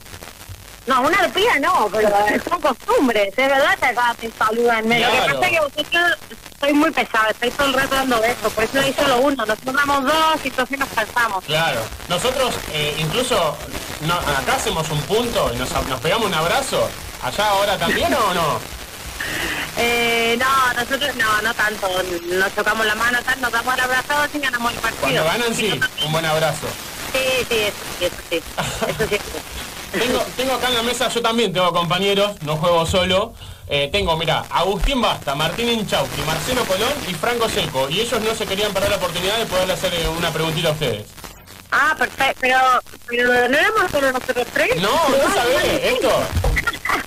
No, 0.87 1.03
una 1.03 1.19
arpía 1.19 1.59
no, 1.61 1.89
pero 1.93 2.11
son 2.49 2.61
costumbres. 2.61 3.29
Es 3.29 3.49
verdad 3.49 3.79
que 3.79 3.87
acá 3.87 4.15
te 4.21 4.31
saludan. 4.33 4.85
Lo 4.85 4.91
que 4.91 4.99
Claro. 4.99 5.35
pasa 5.35 5.47
es 5.47 5.53
que 5.53 5.61
vosotros 5.61 6.19
soy 6.61 6.73
muy 6.73 6.91
pesada, 6.91 7.31
estoy 7.31 7.51
todo 7.51 7.69
el 7.69 7.75
rato 7.75 7.95
dando 7.95 8.21
besos. 8.21 8.53
Por 8.53 8.65
eso 8.65 8.81
hay 8.81 8.93
solo 8.93 9.19
uno. 9.19 9.47
Nosotros 9.47 9.75
damos 9.75 10.05
dos 10.05 10.45
y 10.45 10.49
entonces 10.49 10.79
nos 10.79 10.89
cansamos. 10.89 11.45
Claro. 11.45 11.81
Nosotros 12.09 12.55
eh, 12.73 12.97
incluso 12.99 13.57
no, 14.03 14.15
acá 14.15 14.57
hacemos 14.57 14.89
un 14.91 15.01
punto 15.03 15.53
y 15.55 15.59
nos, 15.59 15.71
nos 15.89 16.01
pegamos 16.01 16.27
un 16.27 16.35
abrazo. 16.35 16.89
¿Allá 17.23 17.49
ahora 17.49 17.79
también 17.79 18.13
o 18.15 18.35
no? 18.35 18.59
Eh, 19.81 20.37
no, 20.39 20.73
nosotros 20.75 21.15
no, 21.15 21.43
no 21.43 21.55
tanto. 21.55 21.89
Nos 22.31 22.51
tocamos 22.53 22.85
la 22.85 22.97
mano, 22.97 23.19
tal, 23.25 23.41
nos 23.41 23.53
damos 23.53 23.75
el 23.75 23.81
abrazo 23.81 24.15
y 24.35 24.39
ganamos 24.41 24.73
el 24.73 24.79
partido. 24.79 25.03
Cuando 25.03 25.25
ganan 25.25 25.55
sí, 25.55 25.81
un 26.05 26.13
buen 26.13 26.25
abrazo. 26.25 26.67
Sí, 27.13 27.47
sí, 27.49 27.57
eso 27.59 27.77
sí, 27.99 28.05
eso 28.05 28.17
sí. 28.29 28.43
Eso 28.89 29.09
sí. 29.09 29.19
Tengo, 29.99 30.19
tengo 30.37 30.55
acá 30.55 30.69
en 30.69 30.75
la 30.75 30.83
mesa, 30.83 31.09
yo 31.09 31.23
también 31.23 31.53
tengo 31.53 31.73
compañeros, 31.73 32.33
no 32.43 32.57
juego 32.57 32.85
solo. 32.85 33.33
Eh, 33.71 33.91
tengo, 33.93 34.17
mira, 34.17 34.45
Agustín 34.51 35.01
Basta, 35.03 35.35
Martín 35.35 35.69
Inchausti, 35.69 36.23
Marcelo 36.23 36.65
Colón 36.65 36.93
y 37.07 37.15
Franco 37.15 37.49
Seco. 37.49 37.89
Y 37.91 38.01
ellos 38.01 38.21
no 38.23 38.35
se 38.35 38.47
querían 38.47 38.73
perder 38.73 38.91
la 38.91 38.97
oportunidad 38.97 39.37
de 39.39 39.47
poderle 39.47 39.75
hacer 39.75 39.93
eh, 39.95 40.09
una 40.09 40.31
preguntita 40.31 40.69
a 40.69 40.73
ustedes. 40.73 41.07
Ah, 41.71 41.95
perfecto. 41.99 42.39
Pero, 42.41 42.59
pero 43.07 43.49
no 43.49 43.59
éramos 43.59 43.91
solo 43.91 44.11
nosotros 44.13 44.47
tres. 44.55 44.77
No, 44.81 44.89
tú 44.89 45.33
sabés, 45.35 45.85
esto. 45.85 46.11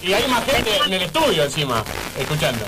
Y 0.03 0.13
hay 0.13 0.27
más 0.27 0.45
gente 0.45 0.69
en 0.85 0.93
el 0.93 1.01
estudio 1.01 1.43
encima, 1.43 1.83
escuchando. 2.17 2.65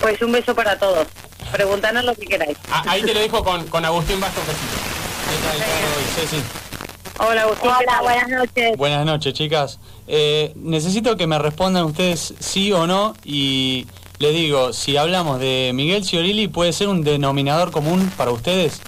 Pues 0.00 0.22
un 0.22 0.30
beso 0.32 0.54
para 0.54 0.78
todos. 0.78 1.08
Preguntanos 1.50 2.04
lo 2.04 2.14
que 2.14 2.26
queráis. 2.26 2.56
Ah, 2.70 2.84
ahí 2.86 3.02
te 3.02 3.12
lo 3.12 3.20
dejo 3.20 3.42
con, 3.42 3.66
con 3.66 3.84
Agustín 3.84 4.20
Basto 4.20 4.40
Ceci. 6.14 6.42
Hola, 7.22 7.42
Agustín. 7.42 7.70
Hola, 7.70 8.00
buenas 8.00 8.28
noches. 8.28 8.76
Buenas 8.78 9.04
noches, 9.04 9.34
chicas. 9.34 9.78
Eh, 10.08 10.52
necesito 10.56 11.18
que 11.18 11.26
me 11.26 11.38
respondan 11.38 11.84
ustedes 11.84 12.32
sí 12.38 12.72
o 12.72 12.86
no 12.86 13.14
y 13.24 13.86
le 14.18 14.30
digo, 14.30 14.72
si 14.72 14.96
hablamos 14.96 15.38
de 15.38 15.72
Miguel 15.74 16.02
Ciorilli, 16.02 16.48
¿puede 16.48 16.72
ser 16.72 16.88
un 16.88 17.04
denominador 17.04 17.72
común 17.72 18.10
para 18.16 18.30
ustedes? 18.30 18.80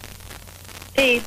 Sí. 0.97 1.21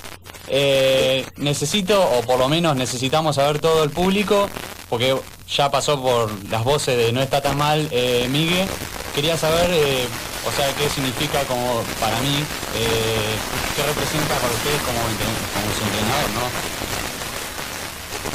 Eh, 0.47 1.27
necesito, 1.37 2.01
o 2.01 2.21
por 2.23 2.39
lo 2.39 2.49
menos 2.49 2.75
necesitamos 2.75 3.35
saber 3.35 3.59
todo 3.59 3.83
el 3.83 3.91
público, 3.91 4.49
porque 4.89 5.15
ya 5.47 5.69
pasó 5.69 6.01
por 6.01 6.31
las 6.49 6.63
voces 6.63 6.97
de 6.97 7.11
No 7.13 7.21
está 7.21 7.39
tan 7.39 7.55
mal, 7.55 7.87
eh, 7.91 8.27
Miguel. 8.31 8.67
Quería 9.13 9.37
saber, 9.37 9.69
eh, 9.71 10.07
o 10.47 10.51
sea, 10.51 10.73
qué 10.73 10.89
significa 10.89 11.43
como 11.43 11.83
para 11.99 12.19
mí, 12.21 12.43
eh, 12.75 13.35
qué 13.75 13.83
representa 13.83 14.35
para 14.35 14.53
ustedes 14.53 14.81
como, 14.81 14.99
como 14.99 15.73
su 15.77 15.83
entrenador, 15.85 16.29
¿no? 16.33 16.84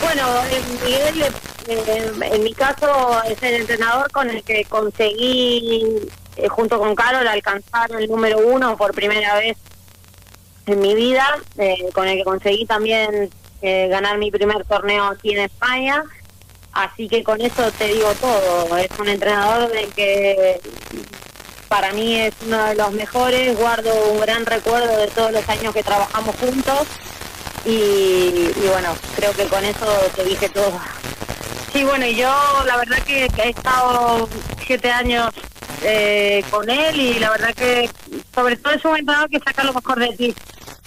Bueno, 0.02 0.26
eh, 0.50 0.62
Miguel, 0.84 1.22
eh, 1.68 2.12
en 2.32 2.42
mi 2.42 2.54
caso, 2.54 3.22
es 3.24 3.42
el 3.42 3.60
entrenador 3.60 4.10
con 4.10 4.30
el 4.30 4.42
que 4.42 4.64
conseguí, 4.64 5.96
eh, 6.36 6.48
junto 6.48 6.78
con 6.78 6.94
Carol, 6.94 7.26
alcanzar 7.26 7.92
el 7.92 8.08
número 8.08 8.38
uno 8.38 8.76
por 8.76 8.94
primera 8.94 9.34
vez 9.36 9.56
en 10.66 10.80
mi 10.80 10.94
vida, 10.94 11.38
eh, 11.58 11.86
con 11.92 12.08
el 12.08 12.18
que 12.18 12.24
conseguí 12.24 12.64
también 12.66 13.30
eh, 13.62 13.88
ganar 13.88 14.18
mi 14.18 14.30
primer 14.30 14.64
torneo 14.64 15.04
aquí 15.04 15.32
en 15.32 15.40
España. 15.40 16.04
Así 16.72 17.08
que 17.08 17.22
con 17.24 17.40
eso 17.40 17.70
te 17.72 17.88
digo 17.88 18.12
todo. 18.20 18.76
Es 18.76 18.90
un 18.98 19.08
entrenador 19.08 19.70
del 19.70 19.88
que 19.92 20.60
para 21.68 21.92
mí 21.92 22.16
es 22.16 22.34
uno 22.46 22.64
de 22.64 22.74
los 22.76 22.92
mejores. 22.92 23.58
Guardo 23.58 24.12
un 24.12 24.20
gran 24.20 24.46
recuerdo 24.46 24.96
de 24.96 25.08
todos 25.08 25.32
los 25.32 25.48
años 25.48 25.74
que 25.74 25.82
trabajamos 25.82 26.36
juntos. 26.36 26.86
Y, 27.64 27.70
y 27.70 28.68
bueno, 28.70 28.96
creo 29.16 29.33
que 29.33 29.44
con 29.46 29.64
eso 29.64 29.87
te 30.16 30.25
dije 30.25 30.49
todo. 30.49 30.81
Sí, 31.73 31.85
bueno, 31.85 32.05
y 32.05 32.16
yo 32.16 32.29
la 32.66 32.77
verdad 32.79 32.99
que, 33.05 33.27
he 33.27 33.51
estado 33.51 34.29
siete 34.66 34.90
años 34.90 35.29
eh, 35.83 36.44
con 36.51 36.68
él 36.68 36.99
y 36.99 37.18
la 37.20 37.31
verdad 37.31 37.55
que 37.55 37.88
sobre 38.35 38.57
todo 38.57 38.73
es 38.73 38.85
un 38.85 38.96
entrenador 38.96 39.31
que 39.31 39.38
saca 39.38 39.62
lo 39.62 39.73
mejor 39.73 40.01
de 40.01 40.09
ti. 40.16 40.35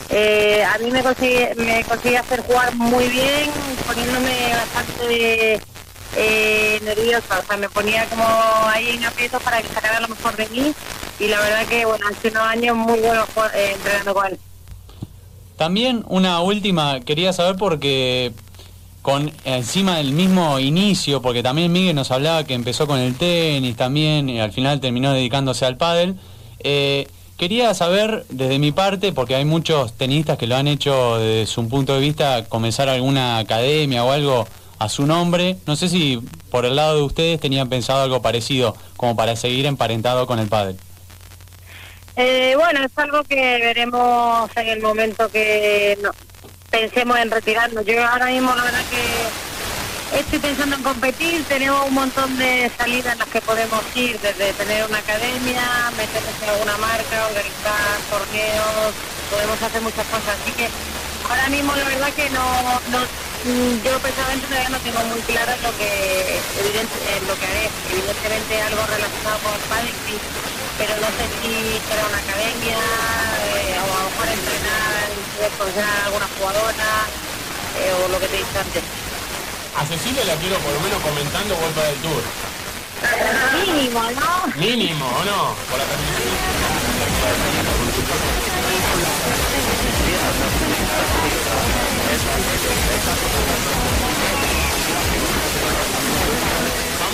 Eh, 0.09 0.63
a 0.63 0.77
mí 0.79 0.91
me 0.91 1.01
consigue, 1.01 1.55
me 1.55 1.83
consigue 1.85 2.17
hacer 2.17 2.41
jugar 2.41 2.75
muy 2.75 3.07
bien, 3.07 3.49
poniéndome 3.87 4.51
bastante 4.53 5.61
eh, 6.17 6.79
nerviosa, 6.83 7.39
o 7.39 7.43
sea, 7.47 7.57
me 7.57 7.69
ponía 7.69 8.05
como 8.09 8.25
ahí 8.67 8.89
en 8.89 9.05
aprieto 9.05 9.39
para 9.39 9.61
que 9.61 9.69
sacara 9.69 10.01
lo 10.01 10.09
mejor 10.09 10.35
de 10.35 10.47
mí 10.49 10.75
y 11.17 11.27
la 11.27 11.39
verdad 11.39 11.65
que, 11.65 11.85
bueno, 11.85 12.05
hace 12.07 12.27
unos 12.27 12.43
años 12.43 12.75
muy 12.75 12.99
buenos 12.99 13.27
eh, 13.53 13.71
entrenando 13.75 14.13
con 14.13 14.25
él. 14.25 14.39
También 15.63 16.03
una 16.09 16.41
última, 16.41 16.99
quería 16.99 17.31
saber 17.31 17.55
porque 17.55 18.33
con 19.01 19.31
encima 19.45 19.95
del 19.95 20.11
mismo 20.11 20.59
inicio, 20.59 21.21
porque 21.21 21.41
también 21.41 21.71
Miguel 21.71 21.95
nos 21.95 22.11
hablaba 22.11 22.43
que 22.43 22.53
empezó 22.53 22.85
con 22.85 22.99
el 22.99 23.15
tenis 23.15 23.77
también 23.77 24.27
y 24.27 24.41
al 24.41 24.51
final 24.51 24.81
terminó 24.81 25.13
dedicándose 25.13 25.65
al 25.65 25.77
pádel. 25.77 26.17
Eh, 26.59 27.07
quería 27.37 27.73
saber 27.75 28.25
desde 28.27 28.59
mi 28.59 28.73
parte, 28.73 29.13
porque 29.13 29.35
hay 29.35 29.45
muchos 29.45 29.93
tenistas 29.93 30.37
que 30.37 30.47
lo 30.47 30.57
han 30.57 30.67
hecho 30.67 31.17
desde 31.17 31.45
su 31.45 31.65
punto 31.69 31.93
de 31.93 32.01
vista, 32.01 32.43
comenzar 32.49 32.89
alguna 32.89 33.37
academia 33.37 34.03
o 34.03 34.11
algo 34.11 34.45
a 34.79 34.89
su 34.89 35.07
nombre. 35.07 35.55
No 35.65 35.77
sé 35.77 35.87
si 35.87 36.19
por 36.51 36.65
el 36.65 36.75
lado 36.75 36.97
de 36.97 37.03
ustedes 37.03 37.39
tenían 37.39 37.69
pensado 37.69 38.03
algo 38.03 38.21
parecido, 38.21 38.75
como 38.97 39.15
para 39.15 39.37
seguir 39.37 39.65
emparentado 39.65 40.27
con 40.27 40.39
el 40.39 40.49
pádel. 40.49 40.75
Eh, 42.15 42.53
bueno, 42.55 42.83
es 42.83 42.91
algo 42.97 43.23
que 43.23 43.35
veremos 43.35 44.49
en 44.55 44.67
el 44.67 44.81
momento 44.81 45.29
que 45.29 45.97
pensemos 46.69 47.17
en 47.17 47.31
retirarnos. 47.31 47.85
Yo 47.85 48.05
ahora 48.05 48.27
mismo 48.27 48.53
la 48.55 48.63
verdad 48.63 48.83
que 48.91 50.19
estoy 50.19 50.39
pensando 50.39 50.75
en 50.75 50.83
competir, 50.83 51.43
tenemos 51.45 51.87
un 51.87 51.93
montón 51.95 52.37
de 52.37 52.71
salidas 52.77 53.13
en 53.13 53.19
las 53.19 53.27
que 53.29 53.41
podemos 53.41 53.81
ir, 53.95 54.19
desde 54.19 54.53
tener 54.53 54.85
una 54.85 54.99
academia, 54.99 55.91
meternos 55.97 56.33
en 56.43 56.49
alguna 56.49 56.77
marca, 56.77 57.27
organizar 57.27 57.97
torneos, 58.11 58.93
podemos 59.31 59.61
hacer 59.61 59.81
muchas 59.81 60.05
cosas. 60.05 60.37
Así 60.41 60.51
que 60.51 60.67
ahora 61.27 61.49
mismo 61.49 61.75
la 61.75 61.83
verdad 61.83 62.13
que 62.13 62.29
no, 62.29 62.45
no 62.91 62.99
yo 63.43 63.99
personalmente 63.99 64.47
todavía 64.47 64.69
no 64.69 64.79
tengo 64.79 65.03
muy 65.11 65.19
claro 65.27 65.51
lo 65.63 65.71
que 65.75 66.39
evidente, 66.63 66.95
eh, 66.95 67.19
lo 67.27 67.35
que 67.35 67.45
haré. 67.45 67.67
Evidentemente 67.91 68.61
algo 68.61 68.85
relacionado 68.87 69.37
con 69.43 69.53
el 69.53 69.59
padre, 69.67 69.91
sí, 70.07 70.15
pero 70.77 70.95
no 70.95 71.07
sé 71.11 71.27
si 71.43 71.75
será 71.83 72.07
una 72.07 72.23
academia 72.23 72.79
eh, 72.79 73.75
o 73.83 73.87
a 73.91 73.99
lo 73.99 74.09
mejor 74.15 74.27
entrenar, 74.31 75.11
conocer 75.59 75.83
a 75.83 76.05
alguna 76.07 76.27
jugadora 76.39 76.89
eh, 77.83 77.91
o 77.99 78.07
lo 78.07 78.19
que 78.19 78.27
te 78.31 78.37
dicho 78.37 78.59
antes. 78.59 78.83
A 79.75 79.85
Cecilia 79.91 80.23
la 80.23 80.35
quiero 80.39 80.55
por 80.63 80.71
lo 80.71 80.79
menos 80.79 81.01
comentando 81.03 81.55
vuelta 81.55 81.83
del 81.83 81.99
tour. 81.99 82.23
Mínimo, 83.59 83.99
¿no? 84.11 84.47
Mínimo, 84.55 85.03
¿o 85.03 85.23
no? 85.25 85.55
Por 85.67 85.79
la 85.79 85.85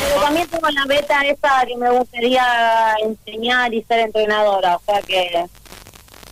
Pero 0.01 0.21
también 0.21 0.47
tengo 0.47 0.69
la 0.69 0.85
beta 0.85 1.21
esa 1.25 1.65
que 1.67 1.75
me 1.77 1.89
gustaría 1.91 2.95
enseñar 3.03 3.73
y 3.73 3.83
ser 3.83 3.99
entrenadora, 3.99 4.75
o 4.77 4.81
sea 4.85 5.01
que... 5.01 5.45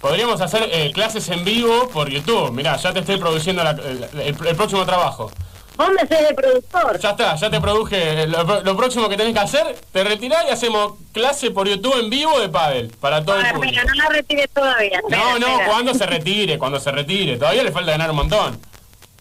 Podríamos 0.01 0.39
hacer 0.41 0.69
eh, 0.71 0.91
clases 0.93 1.27
en 1.29 1.43
vivo 1.43 1.89
por 1.89 2.07
YouTube. 2.09 2.51
Mirá, 2.51 2.77
ya 2.77 2.93
te 2.93 2.99
estoy 2.99 3.17
produciendo 3.17 3.63
la- 3.63 3.71
el, 3.71 4.03
el- 4.21 4.47
el 4.47 4.55
próximo 4.55 4.85
trabajo. 4.85 5.31
Vos 5.75 5.89
me 5.89 5.99
sos 6.01 6.27
de 6.27 6.33
productor. 6.35 6.99
Ya 6.99 7.11
está, 7.11 7.35
ya 7.35 7.49
te 7.49 7.59
produje. 7.59 8.25
Lo, 8.27 8.61
lo 8.61 8.77
próximo 8.77 9.09
que 9.09 9.17
tenés 9.17 9.33
que 9.33 9.39
hacer, 9.39 9.75
te 9.91 10.03
retirás 10.03 10.45
y 10.47 10.51
hacemos 10.51 10.93
clase 11.11 11.51
por 11.51 11.67
YouTube 11.67 11.99
en 11.99 12.09
vivo 12.09 12.39
de 12.39 12.47
pádel 12.49 12.89
para 12.99 13.23
todo 13.25 13.37
el 13.39 13.45
público. 13.53 13.65
mira, 13.71 13.83
no 13.83 13.93
la 13.95 14.09
retires 14.09 14.49
todavía. 14.53 14.99
espera, 14.99 15.17
No, 15.17 15.39
no, 15.39 15.47
espera. 15.47 15.65
cuando 15.71 15.93
se 15.95 16.05
retire, 16.05 16.57
cuando 16.59 16.79
se 16.79 16.91
retire. 16.91 17.37
Todavía 17.37 17.63
le 17.63 17.71
falta 17.71 17.91
ganar 17.91 18.09
un 18.11 18.15
montón. 18.17 18.59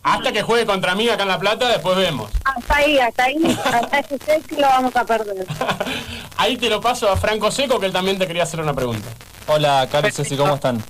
Hasta 0.07 0.31
que 0.31 0.41
juegue 0.43 0.65
contra 0.67 0.95
mí 0.95 1.09
acá 1.09 1.25
en 1.25 1.29
La 1.31 1.39
Plata, 1.41 1.69
después 1.69 1.97
vemos. 1.97 2.31
Hasta 2.45 2.77
ahí, 2.77 2.97
hasta 2.99 3.25
ahí, 3.25 3.59
hasta 3.65 3.99
ese 3.99 4.19
sexo 4.19 4.55
lo 4.55 4.67
vamos 4.69 4.95
a 4.95 5.05
perder. 5.05 5.45
Ahí 6.37 6.57
te 6.57 6.69
lo 6.71 6.81
paso 6.81 7.11
a 7.11 7.17
Franco 7.17 7.51
Seco, 7.51 7.81
que 7.81 7.87
él 7.87 7.93
también 7.93 8.17
te 8.19 8.27
quería 8.27 8.45
hacer 8.45 8.61
una 8.61 8.73
pregunta. 8.75 9.09
Hola, 9.49 9.89
Caro 9.91 10.07
y 10.07 10.13
Ceci, 10.13 10.37
¿cómo 10.37 10.55
están? 10.55 10.81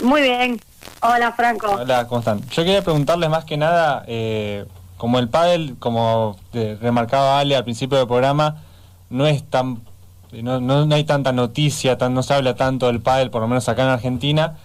Muy 0.00 0.22
bien. 0.22 0.60
Hola, 1.02 1.32
Franco. 1.32 1.72
Hola, 1.72 2.06
¿cómo 2.06 2.20
están? 2.20 2.40
Yo 2.50 2.62
quería 2.62 2.82
preguntarles 2.82 3.28
más 3.30 3.44
que 3.44 3.56
nada, 3.56 4.04
eh, 4.06 4.64
como 4.96 5.18
el 5.18 5.28
pádel, 5.28 5.74
como 5.80 6.36
eh, 6.52 6.78
remarcaba 6.80 7.40
Ale 7.40 7.56
al 7.56 7.64
principio 7.64 7.98
del 7.98 8.06
programa, 8.06 8.62
no 9.10 9.26
es 9.26 9.42
tan, 9.50 9.80
no, 10.30 10.60
no- 10.60 10.86
no 10.86 10.94
hay 10.94 11.02
tanta 11.04 11.32
noticia, 11.32 11.98
tan, 11.98 12.14
no 12.14 12.22
se 12.22 12.34
habla 12.34 12.54
tanto 12.54 12.86
del 12.86 13.00
pádel, 13.00 13.30
por 13.30 13.40
lo 13.40 13.48
menos 13.48 13.68
acá 13.68 13.82
en 13.82 13.88
Argentina. 13.88 14.56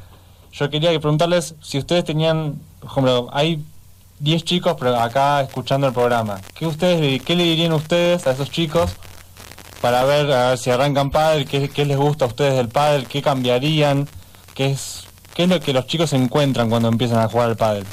Yo 0.52 0.70
quería 0.70 0.92
que 0.92 1.00
preguntarles 1.00 1.56
si 1.62 1.78
ustedes 1.80 2.04
tenían, 2.04 2.60
por 2.82 2.92
ejemplo, 2.92 3.30
hay 3.32 3.64
10 4.22 4.44
chicos 4.44 4.76
acá 5.00 5.42
escuchando 5.42 5.88
el 5.88 5.94
programa. 5.94 6.40
¿Qué, 6.54 6.68
ustedes, 6.68 7.24
¿Qué 7.24 7.36
le 7.36 7.44
dirían 7.44 7.74
ustedes 7.74 8.28
a 8.28 8.32
esos 8.32 8.52
chicos 8.52 8.92
para 9.82 10.04
ver, 10.04 10.32
a 10.32 10.50
ver 10.50 10.58
si 10.60 10.70
arrancan 10.70 11.10
pádel, 11.10 11.48
qué, 11.48 11.70
qué 11.70 11.86
les 11.86 11.98
gusta 11.98 12.26
a 12.26 12.28
ustedes 12.28 12.54
del 12.54 12.70
pádel, 12.70 13.08
qué 13.08 13.24
cambiarían, 13.24 14.08
qué 14.54 14.68
es, 14.68 15.08
qué 15.34 15.44
es 15.44 15.50
lo 15.50 15.60
que 15.60 15.74
los 15.74 15.88
chicos 15.88 16.14
encuentran 16.14 16.70
cuando 16.70 16.88
empiezan 16.88 17.18
a 17.18 17.28
jugar 17.28 17.50
al 17.50 17.58
pádel? 17.58 17.86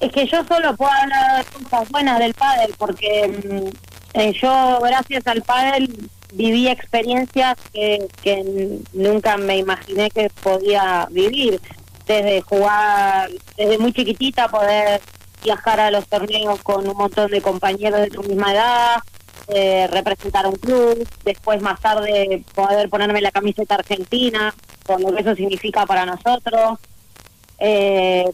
Es 0.00 0.10
que 0.12 0.26
yo 0.26 0.42
solo 0.46 0.74
puedo 0.76 0.90
hablar 0.90 1.44
de 1.44 1.50
cosas 1.52 1.88
buenas 1.90 2.18
del 2.18 2.32
pádel 2.32 2.74
porque 2.78 3.28
mm, 3.28 4.18
eh, 4.18 4.32
yo 4.40 4.78
gracias 4.80 5.26
al 5.26 5.42
pádel 5.42 6.08
viví 6.32 6.68
experiencias 6.68 7.56
que, 7.70 8.08
nunca 8.94 9.36
me 9.36 9.58
imaginé 9.58 10.10
que 10.10 10.30
podía 10.42 11.06
vivir. 11.10 11.60
Desde 12.06 12.42
jugar, 12.42 13.30
desde 13.56 13.78
muy 13.78 13.92
chiquitita 13.92 14.48
poder 14.48 15.00
viajar 15.42 15.80
a 15.80 15.90
los 15.90 16.06
torneos 16.06 16.60
con 16.62 16.88
un 16.88 16.96
montón 16.96 17.30
de 17.30 17.40
compañeros 17.40 18.00
de 18.00 18.10
tu 18.10 18.22
misma 18.22 18.52
edad, 18.52 18.96
eh, 19.48 19.86
representar 19.90 20.46
un 20.46 20.56
club, 20.56 21.06
después 21.24 21.60
más 21.60 21.80
tarde 21.80 22.44
poder 22.54 22.88
ponerme 22.88 23.20
la 23.20 23.30
camiseta 23.30 23.74
argentina, 23.74 24.54
con 24.86 25.02
lo 25.02 25.14
que 25.14 25.20
eso 25.20 25.34
significa 25.34 25.86
para 25.86 26.06
nosotros. 26.06 26.78
Eh, 27.58 28.24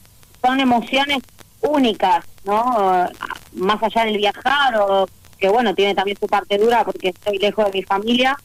son 0.43 0.61
emociones 0.61 1.18
únicas, 1.62 2.25
¿no? 2.45 3.09
Más 3.53 3.83
allá 3.83 4.05
del 4.05 4.16
viajar 4.16 4.77
o 4.81 5.07
que 5.39 5.49
bueno, 5.49 5.75
tiene 5.75 5.95
también 5.95 6.18
su 6.21 6.27
parte 6.27 6.59
dura 6.59 6.85
porque 6.85 7.09
estoy 7.09 7.39
lejos 7.39 7.64
de 7.66 7.73
mi 7.73 7.83
familia, 7.83 8.37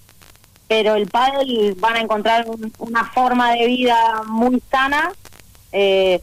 pero 0.68 0.96
el 0.96 1.08
pádel 1.08 1.76
van 1.78 1.96
a 1.98 2.02
encontrar 2.02 2.48
un- 2.50 2.74
una 2.80 3.06
forma 3.12 3.54
de 3.54 3.68
vida 3.68 4.24
muy 4.28 4.62
sana. 4.72 5.14
Eh, 5.72 6.22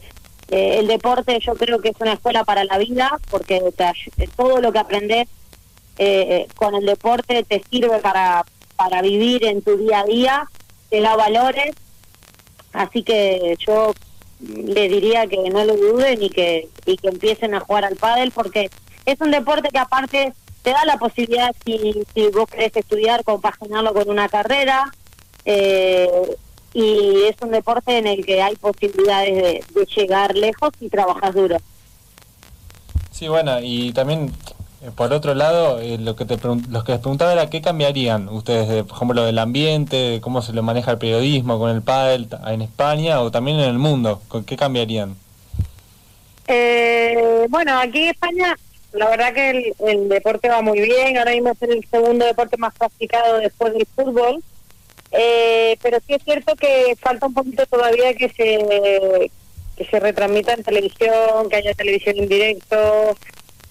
eh, 0.49 0.77
el 0.79 0.87
deporte 0.87 1.39
yo 1.39 1.53
creo 1.55 1.79
que 1.79 1.89
es 1.89 1.95
una 1.99 2.13
escuela 2.13 2.43
para 2.43 2.63
la 2.65 2.77
vida 2.77 3.17
porque 3.29 3.61
te 3.75 3.83
ay- 3.85 4.27
todo 4.35 4.59
lo 4.61 4.71
que 4.71 4.79
aprendes 4.79 5.27
eh, 5.97 6.47
con 6.55 6.73
el 6.75 6.85
deporte 6.85 7.43
te 7.43 7.63
sirve 7.69 7.99
para, 7.99 8.43
para 8.75 9.01
vivir 9.03 9.45
en 9.45 9.61
tu 9.61 9.77
día 9.77 9.99
a 9.99 10.03
día, 10.05 10.49
te 10.89 10.99
da 11.01 11.15
valores, 11.15 11.75
así 12.73 13.03
que 13.03 13.55
yo 13.65 13.93
le 14.41 14.89
diría 14.89 15.27
que 15.27 15.37
no 15.51 15.63
lo 15.63 15.77
duden 15.77 16.21
y 16.23 16.29
que, 16.29 16.67
y 16.85 16.97
que 16.97 17.07
empiecen 17.09 17.53
a 17.53 17.59
jugar 17.61 17.85
al 17.85 17.95
pádel 17.95 18.31
porque 18.31 18.69
es 19.05 19.21
un 19.21 19.31
deporte 19.31 19.69
que 19.69 19.77
aparte 19.79 20.33
te 20.63 20.71
da 20.71 20.85
la 20.85 20.97
posibilidad 20.97 21.53
si, 21.65 22.03
si 22.13 22.27
vos 22.29 22.49
querés 22.49 22.75
estudiar, 22.75 23.23
compaginarlo 23.23 23.93
con 23.93 24.09
una 24.09 24.27
carrera, 24.29 24.91
eh, 25.45 26.09
y 26.73 27.23
es 27.27 27.35
un 27.41 27.51
deporte 27.51 27.97
en 27.97 28.07
el 28.07 28.25
que 28.25 28.41
hay 28.41 28.55
posibilidades 28.55 29.35
de, 29.35 29.63
de 29.79 29.85
llegar 29.85 30.35
lejos 30.35 30.71
y 30.79 30.89
trabajas 30.89 31.35
duro. 31.35 31.57
Sí, 33.11 33.27
bueno, 33.27 33.59
y 33.61 33.91
también 33.93 34.33
eh, 34.83 34.91
por 34.93 35.13
otro 35.13 35.33
lado, 35.33 35.79
eh, 35.79 35.97
lo 35.97 36.17
que 36.17 36.25
te 36.25 36.37
los 36.45 36.83
que 36.83 36.91
les 36.91 37.01
preguntaba 37.01 37.31
era 37.31 37.49
qué 37.49 37.61
cambiarían 37.61 38.27
ustedes, 38.27 38.67
de, 38.67 38.83
por 38.83 38.97
ejemplo, 38.97 39.23
del 39.23 39.39
ambiente, 39.39 39.95
de 39.95 40.21
cómo 40.21 40.41
se 40.41 40.51
lo 40.51 40.61
maneja 40.61 40.91
el 40.91 40.97
periodismo 40.97 41.57
con 41.57 41.69
el 41.69 41.81
pádel 41.81 42.27
en 42.47 42.61
España 42.61 43.21
o 43.21 43.31
también 43.31 43.59
en 43.59 43.69
el 43.69 43.79
mundo, 43.79 44.21
¿con 44.27 44.43
qué 44.43 44.57
cambiarían? 44.57 45.15
Eh, 46.47 47.45
bueno, 47.49 47.79
aquí 47.79 48.03
en 48.03 48.09
España, 48.09 48.57
la 48.93 49.09
verdad 49.09 49.33
que 49.33 49.49
el, 49.49 49.73
el 49.87 50.09
deporte 50.09 50.49
va 50.49 50.61
muy 50.61 50.81
bien. 50.81 51.17
Ahora 51.17 51.31
mismo 51.31 51.51
es 51.51 51.61
el 51.61 51.85
segundo 51.89 52.25
deporte 52.25 52.57
más 52.57 52.73
practicado 52.73 53.39
después 53.39 53.73
del 53.73 53.87
fútbol. 53.95 54.43
Eh, 55.11 55.77
pero 55.81 55.99
sí 56.07 56.15
es 56.15 56.23
cierto 56.23 56.55
que 56.55 56.95
falta 56.99 57.27
un 57.27 57.35
poquito 57.35 57.65
todavía 57.67 58.15
que 58.15 58.29
se 58.29 59.29
que 59.77 59.85
se 59.85 59.99
retransmita 59.99 60.53
en 60.53 60.63
televisión, 60.63 61.49
que 61.49 61.55
haya 61.55 61.73
televisión 61.73 62.17
en 62.17 62.27
directo, 62.29 63.17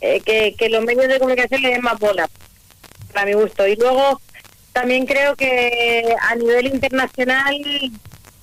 eh, 0.00 0.20
que, 0.20 0.54
que 0.56 0.68
los 0.68 0.84
medios 0.84 1.08
de 1.08 1.18
comunicación 1.18 1.62
le 1.62 1.70
den 1.70 1.82
más 1.82 1.98
bola, 1.98 2.28
para 3.12 3.26
mi 3.26 3.34
gusto. 3.34 3.66
Y 3.68 3.76
luego 3.76 4.20
también 4.72 5.06
creo 5.06 5.36
que 5.36 6.14
a 6.20 6.34
nivel 6.34 6.66
internacional 6.66 7.56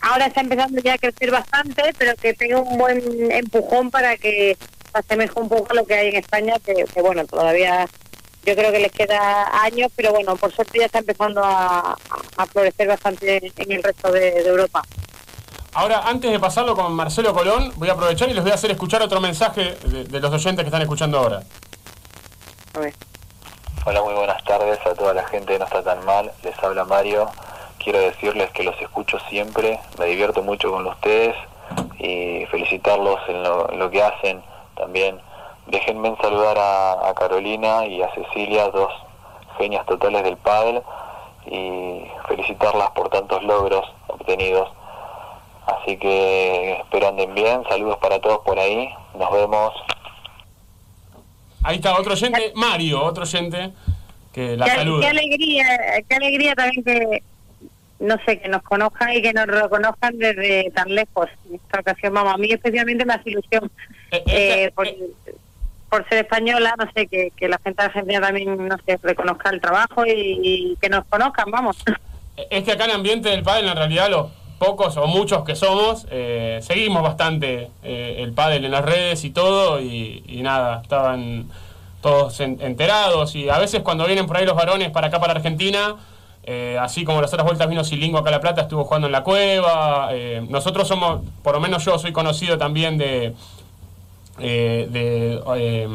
ahora 0.02 0.28
está 0.28 0.42
empezando 0.42 0.82
ya 0.82 0.94
a 0.94 0.98
crecer 0.98 1.32
bastante, 1.32 1.84
pero 1.98 2.16
que 2.16 2.34
tenga 2.34 2.62
un 2.62 2.78
buen 2.78 3.32
empujón 3.32 3.92
para 3.92 4.16
que 4.18 4.58
se 4.92 4.98
asemeje 4.98 5.40
un 5.40 5.50
poco 5.50 5.68
a 5.72 5.76
lo 5.76 5.86
que 5.86 5.96
hay 5.96 6.10
en 6.10 6.16
España, 6.18 6.56
que, 6.64 6.86
que, 6.86 7.02
bueno, 7.02 7.26
todavía 7.26 7.88
yo 8.46 8.56
creo 8.56 8.72
que 8.72 8.80
les 8.80 8.92
queda 8.92 9.64
años, 9.64 9.92
pero 9.96 10.12
bueno, 10.12 10.36
por 10.36 10.52
suerte 10.52 10.80
ya 10.80 10.86
está 10.86 11.00
empezando 11.00 11.44
a, 11.44 11.98
a 12.38 12.46
florecer 12.46 12.88
bastante 12.88 13.52
en 13.58 13.72
el 13.72 13.84
resto 13.84 14.12
de, 14.12 14.32
de 14.32 14.48
Europa. 14.48 14.82
Ahora, 15.74 16.02
antes 16.06 16.32
de 16.32 16.40
pasarlo 16.40 16.76
con 16.76 16.94
Marcelo 16.94 17.34
Colón, 17.34 17.72
voy 17.76 17.90
a 17.90 17.94
aprovechar 17.94 18.30
y 18.30 18.34
les 18.34 18.42
voy 18.42 18.52
a 18.52 18.56
hacer 18.56 18.72
escuchar 18.72 19.02
otro 19.04 19.22
mensaje 19.22 19.78
de, 19.84 20.04
de 20.06 20.20
los 20.20 20.34
oyentes 20.34 20.64
que 20.64 20.68
están 20.68 20.82
escuchando 20.82 21.20
ahora. 21.20 21.44
Hola, 23.86 24.02
muy 24.02 24.14
buenas 24.14 24.44
tardes 24.44 24.80
a 24.86 24.94
toda 24.96 25.14
la 25.14 25.28
gente 25.28 25.54
de 25.54 25.60
No 25.60 25.66
Está 25.66 25.84
Tan 25.84 26.04
Mal. 26.06 26.32
Les 26.44 26.58
habla 26.64 26.86
Mario. 26.86 27.30
Quiero 27.84 28.00
decirles 28.00 28.52
que 28.52 28.64
los 28.64 28.80
escucho 28.82 29.20
siempre, 29.30 29.80
me 29.98 30.06
divierto 30.06 30.42
mucho 30.42 30.72
con 30.72 30.86
ustedes 30.86 31.36
y 31.98 32.46
felicitarlos 32.48 33.20
en 33.28 33.44
lo, 33.44 33.72
en 33.72 33.80
lo 33.80 33.90
que 33.90 34.04
hacen 34.04 34.42
también. 34.80 35.20
Déjenme 35.68 36.16
saludar 36.22 36.58
a, 36.58 37.10
a 37.10 37.14
Carolina 37.14 37.86
y 37.86 38.02
a 38.02 38.12
Cecilia, 38.16 38.70
dos 38.70 38.92
genias 39.60 39.86
totales 39.86 40.24
del 40.24 40.38
pádel, 40.38 40.82
y 41.46 42.04
felicitarlas 42.28 42.90
por 42.92 43.10
tantos 43.10 43.44
logros 43.44 43.86
obtenidos. 44.08 44.70
Así 45.66 45.98
que 45.98 46.80
espero 46.80 47.10
anden 47.10 47.36
bien, 47.36 47.64
saludos 47.70 47.98
para 48.02 48.20
todos 48.20 48.40
por 48.40 48.58
ahí, 48.58 48.90
nos 49.18 49.32
vemos. 49.32 49.74
Ahí 51.64 51.76
está 51.76 51.98
otro 51.98 52.14
oyente, 52.14 52.54
Mario, 52.56 53.04
otro 53.04 53.24
oyente 53.24 53.72
que 54.34 54.56
la 54.58 54.66
qué, 54.66 54.72
saluda. 54.72 55.02
qué 55.02 55.08
alegría, 55.08 55.66
qué 56.08 56.16
alegría 56.16 56.56
también 56.56 56.84
que, 56.84 57.24
no 58.00 58.16
sé, 58.26 58.40
que 58.40 58.48
nos 58.48 58.64
conozcan 58.64 59.14
y 59.14 59.22
que 59.22 59.34
nos 59.34 59.46
reconozcan 59.46 60.18
desde 60.18 60.72
tan 60.72 60.94
lejos. 60.94 61.28
En 61.48 61.56
esta 61.56 61.80
ocasión, 61.82 62.14
vamos, 62.14 62.34
a 62.34 62.38
mí 62.38 62.52
especialmente 62.52 63.06
me 63.06 63.14
hace 63.14 63.30
ilusión. 63.30 63.70
Eh, 64.12 64.72
por, 64.76 64.88
por 65.90 66.08
ser 66.10 66.20
española, 66.20 66.76
no 66.78 66.86
sé, 66.94 67.08
que, 67.08 67.32
que 67.36 67.48
la 67.48 67.60
gente 67.64 67.82
Argentina 67.84 68.22
también, 68.22 68.68
no 68.68 68.76
sé, 68.86 69.00
reconozca 69.02 69.50
el 69.50 69.62
trabajo 69.62 70.06
y, 70.06 70.12
y 70.44 70.78
que 70.82 70.90
nos 70.90 71.06
conozcan, 71.06 71.50
vamos. 71.52 71.78
Es 72.50 72.64
que 72.64 72.72
acá 72.72 72.86
en 72.86 72.92
el 72.92 72.96
ambiente 72.98 73.30
del 73.30 73.44
pádel, 73.44 73.68
en 73.68 73.76
realidad, 73.76 74.10
los 74.10 74.28
pocos 74.60 74.98
o 74.98 75.08
muchos 75.08 75.44
que 75.44 75.56
somos, 75.56 76.06
eh, 76.12 76.60
seguimos 76.62 77.02
bastante 77.02 77.70
eh, 77.84 78.16
el 78.20 78.34
pádel 78.34 78.66
en 78.66 78.72
las 78.72 78.86
redes 78.86 79.24
y 79.24 79.32
todo, 79.32 79.80
y, 79.82 80.24
y 80.28 80.42
nada, 80.42 80.82
estaban 80.82 81.48
todos 82.02 82.40
en- 82.40 82.62
enterados, 82.62 83.36
y 83.36 83.50
a 83.50 83.58
veces 83.58 83.82
cuando 83.82 84.06
vienen 84.06 84.26
por 84.28 84.38
ahí 84.38 84.46
los 84.46 84.56
varones 84.56 84.90
para 84.92 85.08
acá, 85.08 85.20
para 85.20 85.34
Argentina, 85.34 85.96
eh, 86.44 86.78
así 86.80 87.04
como 87.04 87.22
las 87.22 87.32
otras 87.34 87.46
vueltas 87.46 87.70
vino 87.70 87.84
Silingo 87.84 88.18
acá 88.18 88.30
a 88.30 88.34
La 88.34 88.42
Plata, 88.42 88.62
estuvo 88.62 88.84
jugando 88.86 89.08
en 89.08 89.12
la 89.12 89.24
cueva, 89.24 90.10
eh, 90.12 90.42
nosotros 90.50 90.88
somos, 90.88 91.22
por 91.44 91.56
lo 91.56 91.60
menos 91.60 91.84
yo 91.86 92.00
soy 92.00 92.12
conocido 92.12 92.58
también 92.58 92.98
de, 92.98 93.34
eh, 94.42 94.88
de 94.90 95.42
eh, 95.58 95.88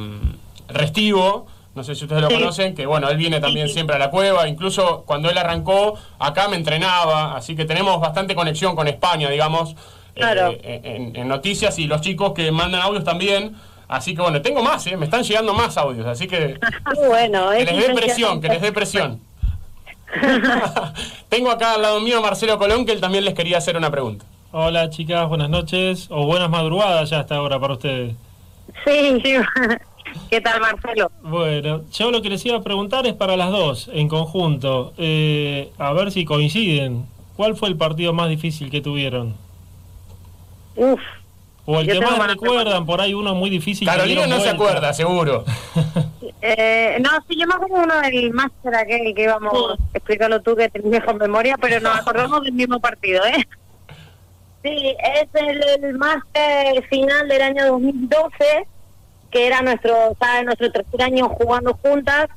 Restivo, 0.68 1.46
no 1.74 1.82
sé 1.84 1.94
si 1.94 2.04
ustedes 2.04 2.22
lo 2.22 2.28
Sí. 2.28 2.34
conocen, 2.36 2.74
que 2.74 2.86
bueno, 2.86 3.08
él 3.08 3.16
viene 3.16 3.40
también 3.40 3.68
siempre 3.68 3.96
a 3.96 3.98
la 3.98 4.10
cueva, 4.10 4.48
incluso 4.48 5.02
cuando 5.06 5.28
él 5.30 5.36
arrancó, 5.38 5.94
acá 6.18 6.48
me 6.48 6.56
entrenaba, 6.56 7.36
así 7.36 7.56
que 7.56 7.64
tenemos 7.64 8.00
bastante 8.00 8.34
conexión 8.34 8.76
con 8.76 8.86
España, 8.88 9.28
digamos, 9.28 9.74
Claro. 10.14 10.50
eh, 10.52 10.80
en, 10.84 11.16
en 11.16 11.28
noticias 11.28 11.78
y 11.78 11.86
los 11.86 12.00
chicos 12.00 12.32
que 12.32 12.52
mandan 12.52 12.80
audios 12.80 13.02
también, 13.04 13.56
así 13.88 14.14
que 14.14 14.22
bueno, 14.22 14.40
tengo 14.40 14.62
más, 14.62 14.86
eh, 14.86 14.96
me 14.96 15.06
están 15.06 15.24
llegando 15.24 15.52
más 15.54 15.76
audios, 15.76 16.06
así 16.06 16.26
que 16.28 16.58
bueno, 17.08 17.50
que 17.50 17.62
es 17.62 17.72
les 17.72 17.88
dé 17.88 17.94
presión, 17.94 18.40
que 18.40 18.48
les 18.48 18.62
dé 18.62 18.72
presión. 18.72 19.20
tengo 21.28 21.50
acá 21.50 21.74
al 21.74 21.82
lado 21.82 22.00
mío 22.00 22.18
a 22.18 22.20
Marcelo 22.20 22.58
Colón, 22.58 22.86
que 22.86 22.92
él 22.92 23.00
también 23.00 23.24
les 23.24 23.34
quería 23.34 23.58
hacer 23.58 23.76
una 23.76 23.90
pregunta. 23.90 24.24
Hola 24.52 24.88
chicas, 24.88 25.28
buenas 25.28 25.50
noches 25.50 26.06
o 26.10 26.24
buenas 26.26 26.48
madrugadas 26.48 27.10
ya 27.10 27.18
hasta 27.20 27.34
ahora 27.36 27.58
para 27.58 27.72
ustedes. 27.74 28.14
Sí, 28.84 29.20
sí. 29.24 29.34
¿Qué 30.30 30.40
tal, 30.40 30.60
Marcelo? 30.60 31.10
Bueno, 31.22 31.82
yo 31.92 32.10
lo 32.10 32.22
que 32.22 32.30
les 32.30 32.44
iba 32.46 32.58
a 32.58 32.62
preguntar 32.62 33.06
es 33.06 33.14
para 33.14 33.36
las 33.36 33.50
dos, 33.50 33.90
en 33.92 34.08
conjunto, 34.08 34.92
eh, 34.96 35.72
a 35.78 35.92
ver 35.92 36.12
si 36.12 36.24
coinciden. 36.24 37.06
¿Cuál 37.36 37.56
fue 37.56 37.68
el 37.68 37.76
partido 37.76 38.12
más 38.12 38.28
difícil 38.28 38.70
que 38.70 38.80
tuvieron? 38.80 39.34
Uf. 40.76 41.00
O 41.66 41.80
el 41.80 41.86
que 41.86 42.00
más 42.00 42.26
recuerdan, 42.26 42.84
por 42.84 43.00
ahí 43.00 43.14
uno 43.14 43.34
muy 43.34 43.48
difícil. 43.48 43.88
que 43.88 43.94
Carolina 43.94 44.26
no 44.26 44.40
se 44.40 44.50
acuerda, 44.50 44.92
seguro. 44.92 45.44
Eh, 46.46 46.98
no, 47.00 47.08
sí, 47.26 47.36
yo 47.40 47.46
me 47.46 47.54
acuerdo 47.54 47.76
uno 47.84 48.02
del 48.02 48.30
máster 48.34 48.74
aquel 48.74 49.14
que 49.14 49.22
íbamos, 49.22 49.78
explícalo 49.94 50.42
tú 50.42 50.54
que 50.54 50.68
tenés 50.68 50.90
mejor 50.90 51.18
memoria, 51.18 51.56
pero 51.58 51.80
nos 51.80 51.96
acordamos 52.00 52.42
del 52.42 52.52
mismo 52.52 52.80
partido, 52.80 53.24
¿eh? 53.24 53.48
Sí, 54.64 54.96
es 54.98 55.28
el, 55.34 55.98
máster 55.98 56.82
final 56.88 57.28
del 57.28 57.42
año 57.42 57.66
2012, 57.66 58.66
que 59.30 59.46
era 59.46 59.60
nuestro, 59.60 60.16
¿sabes? 60.18 60.46
nuestro 60.46 60.72
tercer 60.72 61.02
año 61.02 61.28
jugando 61.28 61.78
juntas, 61.82 62.28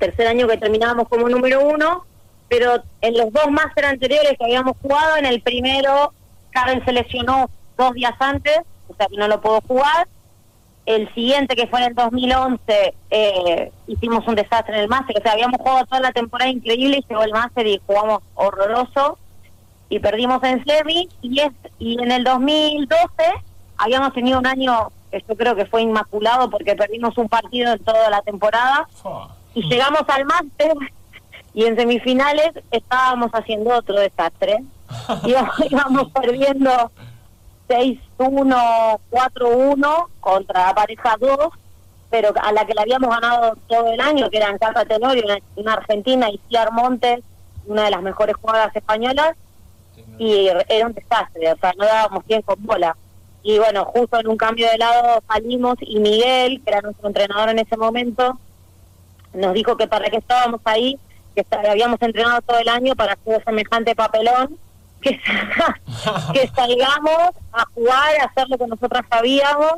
tercer 0.00 0.28
año 0.28 0.48
que 0.48 0.56
terminábamos 0.56 1.10
como 1.10 1.28
número 1.28 1.60
uno, 1.60 2.06
pero 2.48 2.82
en 3.02 3.18
los 3.18 3.30
dos 3.34 3.50
máster 3.50 3.84
anteriores 3.84 4.32
que 4.38 4.44
habíamos 4.44 4.78
jugado, 4.80 5.18
en 5.18 5.26
el 5.26 5.42
primero 5.42 6.14
Karen 6.52 6.82
se 6.86 6.92
lesionó 6.94 7.50
dos 7.76 7.92
días 7.92 8.14
antes, 8.18 8.60
o 8.88 8.94
sea 8.94 9.06
que 9.06 9.18
no 9.18 9.28
lo 9.28 9.38
puedo 9.42 9.60
jugar, 9.60 10.08
el 10.86 11.12
siguiente, 11.12 11.54
que 11.54 11.66
fue 11.66 11.80
en 11.80 11.88
el 11.88 11.94
2011, 11.96 12.94
eh, 13.10 13.72
hicimos 13.88 14.26
un 14.26 14.36
desastre 14.36 14.76
en 14.76 14.82
el 14.84 14.88
máster. 14.88 15.18
O 15.18 15.20
sea, 15.20 15.32
habíamos 15.32 15.58
jugado 15.58 15.84
toda 15.84 16.00
la 16.00 16.12
temporada 16.12 16.48
increíble 16.48 16.98
y 16.98 17.04
llegó 17.06 17.24
el 17.24 17.32
máster 17.32 17.66
y 17.66 17.82
jugamos 17.84 18.20
horroroso 18.36 19.18
y 19.88 19.98
perdimos 19.98 20.42
en 20.42 20.64
semi. 20.64 21.08
Y, 21.22 21.40
es, 21.40 21.52
y 21.78 22.00
en 22.02 22.10
el 22.10 22.24
2012 22.24 22.98
habíamos 23.76 24.12
tenido 24.12 24.38
un 24.38 24.46
año 24.46 24.90
que 25.10 25.24
yo 25.28 25.36
creo 25.36 25.54
que 25.54 25.66
fue 25.66 25.82
inmaculado 25.82 26.50
porque 26.50 26.74
perdimos 26.74 27.16
un 27.18 27.28
partido 27.28 27.72
en 27.72 27.78
toda 27.84 28.10
la 28.10 28.22
temporada 28.22 28.88
y 29.54 29.62
llegamos 29.68 30.02
al 30.08 30.24
máster 30.24 30.74
y 31.54 31.64
en 31.64 31.76
semifinales 31.76 32.52
estábamos 32.70 33.30
haciendo 33.32 33.74
otro 33.74 33.98
desastre. 33.98 34.62
Íbamos, 35.24 35.54
íbamos 35.70 36.12
perdiendo 36.12 36.90
6-1, 37.68 37.98
4-1 39.10 40.06
contra 40.20 40.66
la 40.66 40.74
pareja 40.74 41.16
2, 41.18 41.38
pero 42.10 42.32
a 42.40 42.52
la 42.52 42.66
que 42.66 42.74
le 42.74 42.82
habíamos 42.82 43.10
ganado 43.10 43.56
todo 43.68 43.90
el 43.90 44.00
año, 44.00 44.28
que 44.30 44.36
eran 44.36 44.58
Cata 44.58 44.84
Tenorio, 44.84 45.24
una, 45.24 45.38
una 45.56 45.72
argentina, 45.74 46.30
y 46.30 46.40
Ciar 46.48 46.72
Montes, 46.72 47.20
una 47.66 47.84
de 47.84 47.90
las 47.90 48.02
mejores 48.02 48.36
jugadoras 48.36 48.74
españolas, 48.76 49.36
y 50.18 50.48
era 50.48 50.86
un 50.86 50.92
desastre, 50.94 51.52
o 51.52 51.56
sea, 51.58 51.72
no 51.76 51.84
dábamos 51.84 52.26
bien 52.26 52.42
con 52.42 52.56
bola. 52.64 52.96
Y 53.42 53.58
bueno, 53.58 53.84
justo 53.84 54.18
en 54.18 54.28
un 54.28 54.36
cambio 54.36 54.68
de 54.70 54.78
lado 54.78 55.22
salimos 55.28 55.76
y 55.80 55.98
Miguel, 56.00 56.60
que 56.64 56.70
era 56.70 56.80
nuestro 56.80 57.06
entrenador 57.08 57.50
en 57.50 57.58
ese 57.60 57.76
momento, 57.76 58.38
nos 59.32 59.54
dijo 59.54 59.76
que 59.76 59.86
para 59.86 60.08
que 60.10 60.16
estábamos 60.16 60.60
ahí, 60.64 60.98
que 61.34 61.42
está- 61.42 61.60
habíamos 61.70 62.00
entrenado 62.02 62.40
todo 62.42 62.58
el 62.58 62.68
año 62.68 62.96
para 62.96 63.12
hacer 63.12 63.44
semejante 63.44 63.94
papelón, 63.94 64.58
que, 65.00 65.10
que 66.32 66.48
salgamos 66.56 67.30
a 67.52 67.64
jugar, 67.74 68.16
a 68.20 68.24
hacer 68.24 68.48
lo 68.48 68.58
que 68.58 68.66
nosotras 68.66 69.04
sabíamos. 69.08 69.74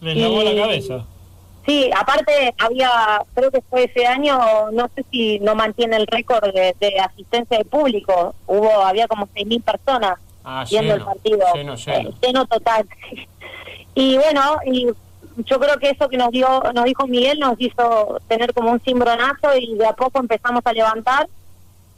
Les 0.00 0.16
lavó 0.16 0.42
Y- 0.42 0.54
la 0.54 0.62
cabeza. 0.62 1.06
Sí, 1.66 1.90
aparte 1.96 2.54
había, 2.58 2.90
creo 3.34 3.50
que 3.50 3.60
fue 3.62 3.84
ese 3.84 4.06
año, 4.06 4.36
no 4.72 4.90
sé 4.94 5.04
si 5.10 5.38
no 5.40 5.54
mantiene 5.54 5.96
el 5.96 6.06
récord 6.08 6.52
de, 6.52 6.74
de 6.80 6.98
asistencia 6.98 7.58
de 7.58 7.64
público. 7.64 8.34
Hubo, 8.46 8.82
había 8.84 9.06
como 9.06 9.26
6.000 9.28 9.62
personas 9.62 10.18
Ah, 10.44 10.64
viendo 10.68 10.94
el 10.94 11.04
partido. 11.04 11.46
lleno, 11.54 11.76
lleno. 11.76 12.08
Eh, 12.10 12.12
lleno 12.20 12.46
total. 12.46 12.86
Y 13.94 14.16
bueno, 14.16 14.56
y 14.64 14.86
yo 15.44 15.60
creo 15.60 15.76
que 15.78 15.90
eso 15.90 16.08
que 16.08 16.16
nos 16.16 16.30
dio, 16.30 16.62
nos 16.74 16.84
dijo 16.86 17.06
Miguel 17.06 17.38
nos 17.38 17.60
hizo 17.60 18.18
tener 18.26 18.54
como 18.54 18.70
un 18.70 18.80
cimbronazo 18.80 19.54
y 19.54 19.74
de 19.74 19.84
a 19.86 19.92
poco 19.92 20.18
empezamos 20.18 20.62
a 20.64 20.72
levantar 20.72 21.28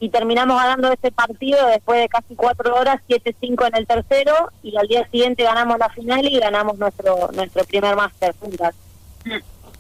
y 0.00 0.08
terminamos 0.08 0.56
ganando 0.60 0.90
ese 0.92 1.12
partido 1.12 1.64
después 1.68 2.00
de 2.00 2.08
casi 2.08 2.34
cuatro 2.34 2.74
horas, 2.74 3.00
7-5 3.08 3.68
en 3.68 3.76
el 3.76 3.86
tercero 3.86 4.50
y 4.64 4.76
al 4.76 4.88
día 4.88 5.08
siguiente 5.08 5.44
ganamos 5.44 5.78
la 5.78 5.88
final 5.88 6.24
y 6.26 6.36
ganamos 6.40 6.78
nuestro 6.78 7.28
nuestro 7.32 7.62
primer 7.64 7.94
máster 7.94 8.34
juntas. 8.40 8.74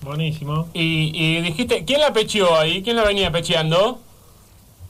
Buenísimo. 0.04 0.68
Y, 0.74 1.10
y 1.14 1.40
dijiste, 1.40 1.84
¿quién 1.84 2.00
la 2.00 2.12
pecheó 2.12 2.56
ahí? 2.58 2.82
¿Quién 2.82 2.96
la 2.96 3.04
venía 3.04 3.30
pecheando? 3.30 4.00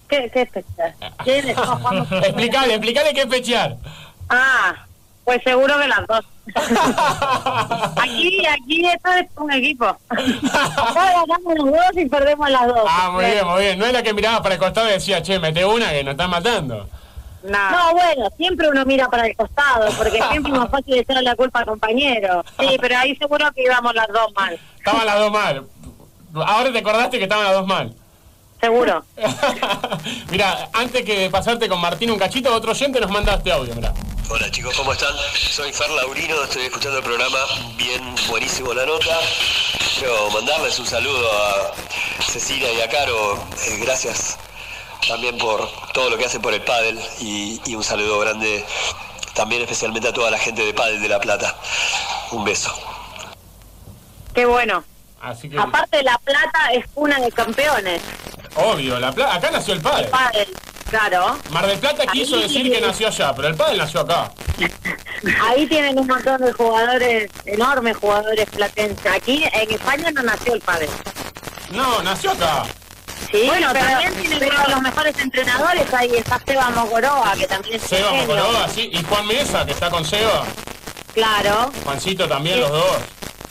¿Qué, 0.09 0.31
qué 0.33 0.43
es 0.43 0.51
pechear? 0.51 0.95
Explicale, 2.25 2.75
explicale 2.75 3.15
qué 3.15 3.21
es 3.21 3.27
pechear. 3.27 3.77
Ah, 4.29 4.75
pues 5.25 5.41
seguro 5.45 5.79
que 5.81 5.89
las 5.89 6.07
dos. 6.07 6.25
aquí, 7.97 8.45
aquí 8.47 8.87
esto 8.87 9.11
es 9.12 9.27
un 9.37 9.53
equipo. 9.53 9.87
Acá 9.87 11.12
ganamos 11.27 11.55
los 11.57 11.67
dos 11.67 11.97
y 11.97 12.07
perdemos 12.07 12.51
las 12.51 12.67
dos. 12.67 12.85
Ah, 12.87 13.11
muy 13.12 13.25
bien, 13.25 13.47
muy 13.47 13.61
bien. 13.62 13.79
No 13.79 13.87
es 13.87 13.93
la 13.93 14.03
que 14.03 14.12
miraba 14.12 14.43
para 14.43 14.57
el 14.57 14.61
costado 14.61 14.89
y 14.89 14.93
decía, 14.93 15.23
che, 15.23 15.39
mete 15.39 15.65
una 15.65 15.91
que 15.91 16.05
nos 16.05 16.12
está 16.12 16.29
matando. 16.29 16.89
No. 17.45 17.92
bueno, 17.92 18.30
siempre 18.38 18.68
uno 18.68 18.84
mira 18.86 19.09
para 19.09 19.26
el 19.26 19.36
costado, 19.36 19.92
porque 19.99 20.20
siempre 20.30 20.53
es 20.53 20.59
más 20.59 20.70
fácil 20.70 20.95
echarle 20.95 21.22
la 21.22 21.36
culpa 21.36 21.61
al 21.61 21.66
compañero. 21.66 22.42
Sí, 22.59 22.76
pero 22.80 22.97
ahí 22.97 23.14
seguro 23.16 23.53
que 23.53 23.62
íbamos 23.62 23.95
las 23.95 24.09
dos 24.09 24.32
mal. 24.34 24.59
Estaban 24.78 25.07
las 25.07 25.18
dos 25.18 25.32
mal. 25.32 25.66
Ahora 26.34 26.72
te 26.72 26.78
acordaste 26.78 27.18
que 27.18 27.24
estaban 27.24 27.45
las 27.45 27.55
dos 27.55 27.66
mal. 27.66 27.95
Seguro. 28.61 29.05
Mira, 30.30 30.70
antes 30.72 31.05
que 31.05 31.28
pasarte 31.28 31.68
con 31.68 31.80
Martín 31.80 32.11
un 32.11 32.18
cachito, 32.18 32.55
otro 32.55 32.72
oyente 32.72 32.99
nos 32.99 33.11
manda 33.11 33.34
este 33.34 33.53
audio, 33.53 33.74
mira. 33.74 33.92
Hola 34.30 34.51
chicos, 34.51 34.74
¿cómo 34.74 34.95
están? 34.95 35.12
Soy 35.34 35.70
Fer 35.70 35.90
Laurino, 35.90 36.42
estoy 36.45 36.62
escuchando 36.62 36.97
el 36.97 37.05
programa, 37.05 37.38
bien 37.76 38.03
buenísimo 38.26 38.72
la 38.72 38.86
nota. 38.86 39.18
Quiero 39.99 40.30
mandarles 40.30 40.78
un 40.78 40.86
saludo 40.86 41.28
a 41.30 42.22
Cecilia 42.22 42.72
y 42.72 42.80
a 42.80 42.88
Caro, 42.88 43.34
eh, 43.66 43.78
gracias 43.82 44.38
también 45.09 45.36
por 45.38 45.68
todo 45.92 46.11
lo 46.11 46.16
que 46.18 46.24
hacen 46.26 46.40
por 46.42 46.55
el 46.55 46.62
pádel 46.62 46.98
y, 47.20 47.61
y 47.66 47.74
un 47.74 47.84
saludo 47.84 48.18
grande 48.18 48.64
también 49.34 49.62
especialmente 49.62 50.09
a 50.09 50.12
toda 50.12 50.30
la 50.30 50.38
gente 50.38 50.64
de 50.64 50.72
Pádel 50.72 51.02
de 51.02 51.09
La 51.09 51.18
Plata. 51.20 51.57
Un 52.30 52.44
beso. 52.44 52.72
Qué 54.34 54.46
bueno. 54.46 54.84
Así 55.20 55.48
que, 55.48 55.59
Aparte, 55.59 56.02
La 56.02 56.18
Plata 56.18 56.68
es 56.72 56.86
cuna 56.94 57.18
de 57.18 57.32
campeones. 57.32 58.00
obvio, 58.57 58.98
la 59.00 59.11
pla- 59.12 59.34
acá 59.34 59.50
nació 59.50 59.74
el 59.74 59.80
padre. 59.80 60.07
Pádel, 60.09 60.48
claro. 60.90 61.36
Mar 61.50 61.66
del 61.66 61.78
Plata 61.78 62.07
quiso 62.07 62.36
Ahí 62.36 62.42
decir 62.42 62.62
tiene- 62.62 62.76
que 62.80 62.86
nació 62.86 63.09
allá, 63.09 63.32
pero 63.34 63.48
el 63.48 63.57
padre 63.57 63.76
nació 63.78 64.00
acá. 64.00 64.30
Ahí 65.42 65.66
tienen 65.66 65.98
un 65.98 66.07
montón 66.07 66.40
de 66.42 66.52
jugadores, 66.52 67.30
enormes 67.46 67.96
jugadores 67.96 68.48
platenses. 68.50 69.07
Aquí 69.12 69.44
en 69.52 69.70
España 69.70 70.11
no 70.12 70.22
nació 70.22 70.55
el 70.55 70.61
padre. 70.61 70.88
No, 71.72 72.02
nació 72.02 72.30
acá. 72.32 72.64
Sí, 73.31 73.43
bueno, 73.47 73.73
también 73.73 74.15
tienen 74.15 74.43
uno 74.45 74.62
de 74.62 74.69
los 74.71 74.83
mejores 74.83 75.19
entrenadores. 75.19 75.95
Ahí 75.95 76.15
está 76.17 76.41
Seba 76.47 76.71
Mogoroa, 76.71 77.35
que 77.39 77.47
también 77.47 77.77
es 77.77 77.83
Seba. 77.83 78.12
Mocoroa, 78.12 78.69
sí. 78.69 78.91
Y 78.93 79.03
Juan 79.05 79.27
Mesa, 79.27 79.65
que 79.67 79.73
está 79.73 79.91
con 79.91 80.05
Seba. 80.05 80.45
Claro. 81.15 81.73
Juancito 81.85 82.29
también, 82.29 82.61
los 82.61 82.71
dos. 82.71 82.97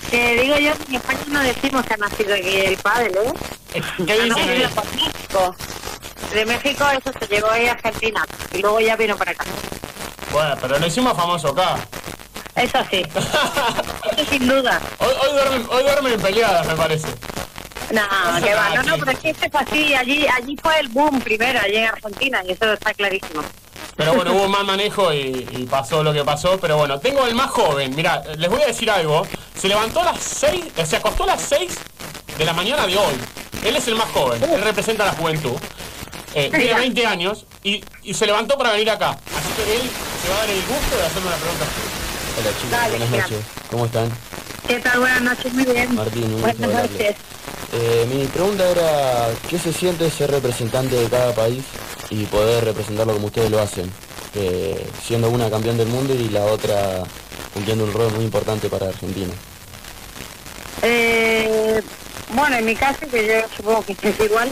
Te 0.10 0.36
digo 0.36 0.58
yo 0.58 0.74
que 0.78 0.84
en 0.90 0.96
España 0.96 1.24
no 1.28 1.40
decimos 1.42 1.86
que 1.86 1.94
ha 1.94 1.98
nacido 1.98 2.36
aquí 2.36 2.56
el 2.58 2.78
padre, 2.78 3.12
¿eh? 3.74 3.82
¿Qué 4.06 4.28
no, 4.28 4.36
dicen 4.36 4.48
México. 4.96 5.56
De 6.34 6.46
México 6.46 6.86
eso 6.92 7.12
se 7.20 7.28
llevó 7.28 7.50
ahí 7.50 7.68
a 7.68 7.72
Argentina. 7.72 8.26
Y 8.54 8.60
luego 8.60 8.80
ya 8.80 8.96
vino 8.96 9.16
para 9.18 9.32
acá. 9.32 9.46
Bueno, 10.32 10.56
pero 10.62 10.80
lo 10.80 10.88
hicimos 10.88 11.16
famoso 11.16 11.50
acá. 11.50 11.78
Eso 12.56 12.78
sí. 12.92 13.04
Eso 14.18 14.30
sin 14.30 14.48
duda. 14.48 14.80
Hoy, 15.00 15.14
hoy, 15.22 15.34
duermen, 15.34 15.68
hoy 15.70 15.84
duermen 15.84 16.22
peleadas, 16.22 16.68
me 16.68 16.76
parece. 16.76 17.08
No, 17.92 18.42
que 18.44 18.54
va. 18.54 18.76
No, 18.76 18.84
no, 18.84 18.98
pero 18.98 19.12
es 19.12 19.20
que 19.20 19.30
esto 19.32 19.46
es 19.46 19.56
así. 19.56 19.94
Allí, 19.94 20.26
allí 20.28 20.58
fue 20.62 20.80
el 20.80 20.88
boom 20.90 21.20
primero, 21.22 21.60
allí 21.60 21.78
en 21.78 21.86
Argentina. 21.86 22.42
Y 22.48 22.52
eso 22.52 22.74
está 22.74 22.94
clarísimo. 22.94 23.42
Pero 23.96 24.14
bueno, 24.16 24.34
hubo 24.34 24.44
un 24.44 24.52
mal 24.52 24.66
manejo 24.66 25.14
y, 25.14 25.48
y 25.52 25.68
pasó 25.70 26.04
lo 26.04 26.14
que 26.14 26.24
pasó. 26.24 26.60
Pero 26.60 26.78
bueno, 26.78 27.00
tengo 27.00 27.26
el 27.28 27.36
más 27.36 27.52
joven. 27.52 27.96
Mira, 27.96 28.24
les 28.38 28.50
voy 28.50 28.62
a 28.62 28.68
decir 28.68 28.90
algo. 28.90 29.28
Se 29.60 29.68
levantó 29.68 30.02
a 30.02 30.06
las 30.06 30.22
6, 30.22 30.66
eh, 30.78 30.86
se 30.86 30.98
acostó 30.98 31.24
a 31.24 31.28
las 31.28 31.42
6 31.42 31.78
de 32.38 32.46
la 32.46 32.54
mañana 32.54 32.88
de 32.88 32.98
hoy. 32.98 33.14
Él 33.64 33.76
es 33.76 33.88
el 33.88 33.96
más 33.96 34.10
joven, 34.10 34.44
él 34.44 34.62
representa 34.62 35.04
a 35.04 35.08
la 35.08 35.14
juventud. 35.14 35.54
Eh, 36.36 36.50
tiene 36.50 36.74
20 36.74 37.06
años 37.06 37.46
y, 37.64 37.84
y 38.02 38.14
se 38.16 38.26
levantó 38.26 38.58
para 38.58 38.72
venir 38.72 38.90
acá. 38.90 39.12
Así 39.12 39.54
que 39.56 39.76
él 39.76 39.82
se 40.22 40.30
va 40.30 40.36
a 40.36 40.40
dar 40.40 40.50
el 40.50 40.62
gusto 40.64 40.98
de 40.98 41.06
hacerme 41.06 41.28
una 41.28 41.38
pregunta. 41.38 41.66
Hola 42.36 42.50
chicos, 42.58 42.72
Dale, 42.72 42.98
buenas 42.98 43.10
noches. 43.12 43.46
¿Cómo 43.70 43.86
están? 43.86 44.10
¿Qué 44.68 44.80
tal? 44.80 45.00
Buenas 45.00 45.22
noches, 45.22 45.54
muy 45.54 45.66
bien. 45.66 45.96
Martín, 45.96 46.34
un 46.34 46.42
Buenas 46.42 46.60
noches. 46.60 47.16
Eh, 47.74 48.08
mi 48.12 48.26
pregunta 48.26 48.70
era, 48.70 49.30
¿qué 49.50 49.60
se 49.60 49.72
siente 49.72 50.10
ser 50.10 50.32
representante 50.32 50.96
de 50.96 51.10
cada 51.10 51.34
país 51.34 51.64
y 52.10 52.26
poder 52.26 52.66
representarlo 52.66 53.14
como 53.14 53.28
ustedes 53.28 53.52
lo 53.52 53.60
hacen? 53.60 53.92
Eh, 54.36 54.88
siendo 55.06 55.30
una 55.30 55.50
campeón 55.50 55.78
del 55.78 55.88
mundo 55.88 56.14
y 56.16 56.30
la 56.30 56.46
otra 56.46 57.04
cumpliendo 57.54 57.84
un 57.84 57.94
rol 57.94 58.12
muy 58.14 58.26
importante 58.26 58.68
para 58.68 58.88
Argentina. 58.88 59.34
Eh, 60.82 61.82
bueno, 62.34 62.56
en 62.56 62.66
mi 62.66 62.76
caso, 62.76 63.08
que 63.12 63.28
yo 63.28 63.34
supongo 63.56 63.84
que 63.86 63.94
es 63.94 64.20
igual, 64.20 64.50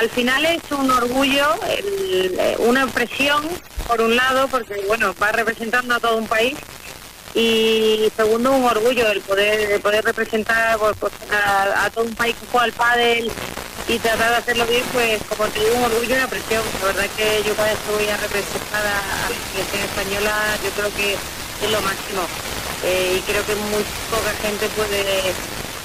al 0.00 0.08
final 0.08 0.46
es 0.46 0.62
un 0.70 0.90
orgullo, 0.90 1.46
eh, 1.68 2.56
una 2.60 2.86
presión, 2.86 3.46
por 3.86 4.00
un 4.00 4.16
lado, 4.16 4.48
porque 4.48 4.82
bueno, 4.86 5.14
va 5.22 5.30
representando 5.30 5.94
a 5.94 6.00
todo 6.00 6.16
un 6.16 6.26
país, 6.26 6.56
y 7.34 8.10
segundo, 8.16 8.50
un 8.52 8.64
orgullo 8.64 9.06
el 9.08 9.20
poder, 9.20 9.72
el 9.72 9.80
poder 9.82 10.02
representar 10.02 10.78
pues, 10.78 10.96
pues, 10.98 11.12
a, 11.30 11.84
a 11.84 11.90
todo 11.90 12.04
un 12.04 12.14
país 12.14 12.34
que 12.34 12.58
al 12.58 12.72
pádel 12.72 13.30
y 13.88 13.98
tratar 13.98 14.30
de 14.30 14.36
hacerlo 14.36 14.66
bien, 14.66 14.84
pues 14.94 15.20
como 15.28 15.50
te 15.50 15.60
digo, 15.60 15.76
un 15.76 15.84
orgullo 15.84 16.14
y 16.14 16.18
una 16.18 16.28
presión. 16.28 16.62
La 16.80 16.86
verdad 16.86 17.06
que 17.16 17.42
yo 17.46 17.54
cada 17.54 17.68
vez 17.68 17.78
que 17.86 17.92
voy 17.92 18.08
a 18.08 18.16
representar 18.16 18.80
a 18.80 19.28
la 19.28 19.36
selección 19.52 19.82
española, 19.82 20.34
yo 20.64 20.70
creo 20.70 20.94
que 20.96 21.12
es 21.12 21.70
lo 21.70 21.80
máximo. 21.82 22.22
Eh, 22.84 23.18
y 23.18 23.20
creo 23.30 23.44
que 23.44 23.54
muy 23.54 23.84
poca 24.10 24.32
gente 24.40 24.66
puede 24.68 25.34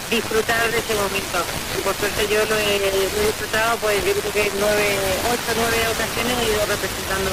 disfrutar 0.10 0.72
de 0.72 0.78
ese 0.80 0.94
momento. 0.96 1.38
Y 1.78 1.82
por 1.82 1.96
suerte 1.96 2.28
yo 2.28 2.46
lo 2.46 2.56
he, 2.58 2.80
lo 2.80 3.22
he 3.22 3.26
disfrutado, 3.28 3.78
pues 3.78 4.04
yo 4.06 4.14
creo 4.14 4.32
que 4.34 4.52
nueve, 4.60 4.98
ocho, 5.32 5.52
nueve 5.56 5.78
ocasiones 5.90 6.34
he 6.40 6.52
ido 6.52 6.66
representando 6.66 7.32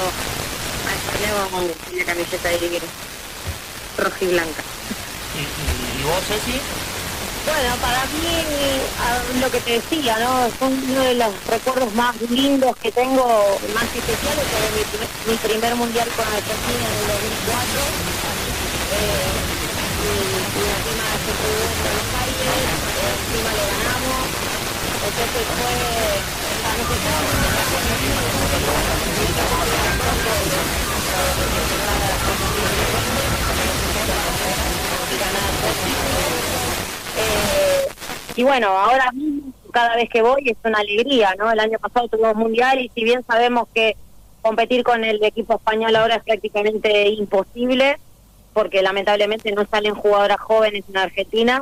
a 0.87 0.91
España 0.95 1.29
con 1.51 1.67
la 1.97 2.05
camiseta 2.05 2.49
ahí 2.49 2.79
roja 3.97 4.17
y 4.21 4.27
blanca. 4.27 4.61
¿Y, 5.35 5.41
y- 5.41 6.01
y 6.01 6.03
vos, 6.03 6.23
Ceci? 6.27 6.59
Bueno, 7.45 7.75
para 7.81 8.05
mí, 8.05 9.39
lo 9.41 9.51
que 9.51 9.59
te 9.59 9.71
decía, 9.73 10.17
¿no? 10.19 10.49
Son 10.57 10.71
uno 10.89 11.01
de 11.03 11.15
los 11.15 11.33
recuerdos 11.47 11.93
más 11.93 12.15
lindos 12.29 12.75
que 12.77 12.91
tengo, 12.91 13.59
más 13.75 13.83
especiales, 13.83 14.45
que 14.47 14.57
mi, 14.77 14.83
primer- 14.85 15.09
mi 15.27 15.35
primer 15.37 15.75
mundial 15.75 16.07
con 16.15 16.25
Argentina 16.25 16.87
en 16.87 17.01
el 17.03 17.07
2004. 17.07 17.83
Eh, 18.95 19.62
encima 20.03 21.05
se 21.23 21.31
jugó 21.39 21.63
en 21.63 21.79
Buenos 21.83 22.09
Aires, 22.23 22.51
encima 23.13 23.51
le 23.53 23.63
ganamos. 23.71 24.23
Entonces 25.03 25.45
fue... 25.57 25.73
Eh, 37.17 37.87
y 38.35 38.43
bueno, 38.43 38.67
ahora 38.67 39.11
mismo, 39.11 39.51
cada 39.71 39.95
vez 39.95 40.09
que 40.09 40.21
voy 40.21 40.49
es 40.49 40.57
una 40.63 40.79
alegría, 40.79 41.35
¿no? 41.37 41.51
El 41.51 41.59
año 41.59 41.79
pasado 41.79 42.07
tuvimos 42.07 42.35
mundial 42.35 42.79
y 42.79 42.89
si 42.93 43.03
bien 43.03 43.23
sabemos 43.25 43.67
que 43.73 43.95
competir 44.41 44.83
con 44.83 45.03
el 45.03 45.23
equipo 45.23 45.55
español 45.55 45.95
ahora 45.95 46.15
es 46.15 46.23
prácticamente 46.23 47.09
imposible, 47.09 47.97
porque 48.53 48.81
lamentablemente 48.81 49.51
no 49.51 49.65
salen 49.65 49.95
jugadoras 49.95 50.39
jóvenes 50.39 50.83
en 50.89 50.97
Argentina, 50.97 51.61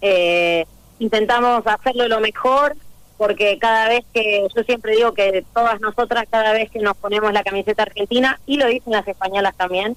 eh, 0.00 0.64
intentamos 0.98 1.66
hacerlo 1.66 2.08
lo 2.08 2.20
mejor, 2.20 2.76
porque 3.16 3.58
cada 3.58 3.88
vez 3.88 4.04
que, 4.14 4.46
yo 4.54 4.62
siempre 4.62 4.94
digo 4.94 5.12
que 5.12 5.44
todas 5.52 5.80
nosotras, 5.80 6.24
cada 6.30 6.52
vez 6.52 6.70
que 6.70 6.78
nos 6.78 6.96
ponemos 6.96 7.32
la 7.32 7.42
camiseta 7.42 7.82
argentina, 7.82 8.40
y 8.46 8.56
lo 8.58 8.66
dicen 8.66 8.92
las 8.92 9.06
españolas 9.06 9.56
también, 9.56 9.96